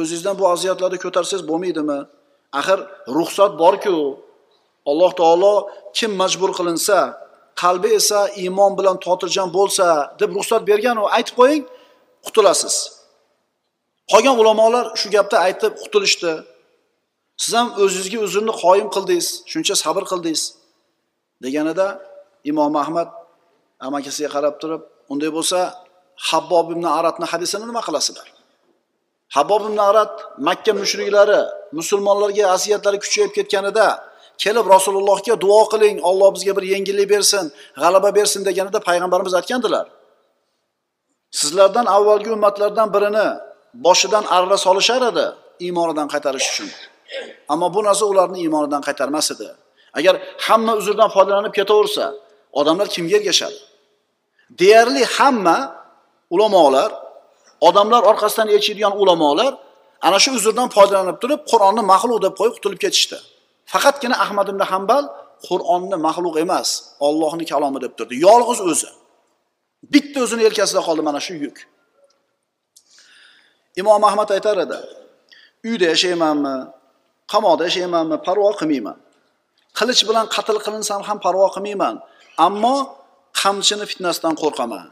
[0.00, 1.98] O'zingizdan bu aziyatlarni ko'tarsangiz bo'lmaydimi?
[2.60, 2.78] Axir
[3.16, 3.96] ruxsat borku
[4.90, 5.54] alloh taolo
[5.98, 6.98] kim majbur qilinsa
[7.62, 9.86] qalbi esa iymon bilan xotirjam bo'lsa
[10.20, 11.62] deb ruxsat berganu aytib qo'ying
[12.28, 12.74] qutulasiz.
[14.12, 16.32] Qolgan ulamolar shu gapni aytib qutulishdi.
[17.42, 20.42] Siz ham o'zingizga uzrni qoyim qildingiz shuncha sabr qildingiz
[21.44, 21.86] deganida
[22.50, 23.08] imom ahmad
[23.86, 24.82] amakisiga qarab turib
[25.12, 25.58] unday bo'lsa
[26.30, 28.28] habbob ibn aratni hadisini nima qilasizlar
[29.36, 30.14] habbob ibn arat
[30.48, 31.40] makka mushriklari
[31.78, 33.86] musulmonlarga aziyatlari kuchayib ketganida
[34.42, 37.44] kelib rasulullohga duo qiling olloh bizga bir yengillik bersin
[37.82, 39.86] g'alaba bersin deganida payg'ambarimiz aytgandilar.
[41.30, 43.26] Sizlardan avvalgi ummatlardan birini
[43.74, 45.26] boshidan arra solishar edi
[45.60, 46.68] iymonidan qaytarish uchun.
[47.48, 49.48] Ammo bu narsa ularni iymonidan qaytarmas edi.
[49.98, 50.14] Agar
[50.46, 52.04] hamma uzrdan foydalanib ketaversa
[52.52, 53.58] odamlar kimga ergashadi?
[54.60, 55.58] Deyarli hamma
[56.34, 56.90] ulamolar
[57.60, 59.52] odamlar orqasidan elchiydigan ulamolar
[60.06, 63.18] ana shu uzrdan foydalanib turib qur'onni maxluq deb qo'yib qutulib ketishdi.
[63.72, 65.04] Faqatgina ahmad ibn hambal
[65.48, 66.68] qur'onni maxluq emas
[67.06, 68.14] ollohni kalomi deb turdi.
[68.26, 68.90] Yolg'iz o'zi.
[69.92, 71.56] Bitta o'zini yelkasida qoldi mana shu yuk.
[73.80, 74.78] Imom ahmad aytar edi
[75.68, 76.54] uyda yashaymanmi
[77.32, 78.96] qamoqda yashaymanmi parvo qilmayman.
[79.78, 81.94] Qilich bilan qatl qilinsam ham parvo qilmayman
[82.46, 82.76] ammo
[83.40, 84.86] qamchini fitnasidan qo'rqaman.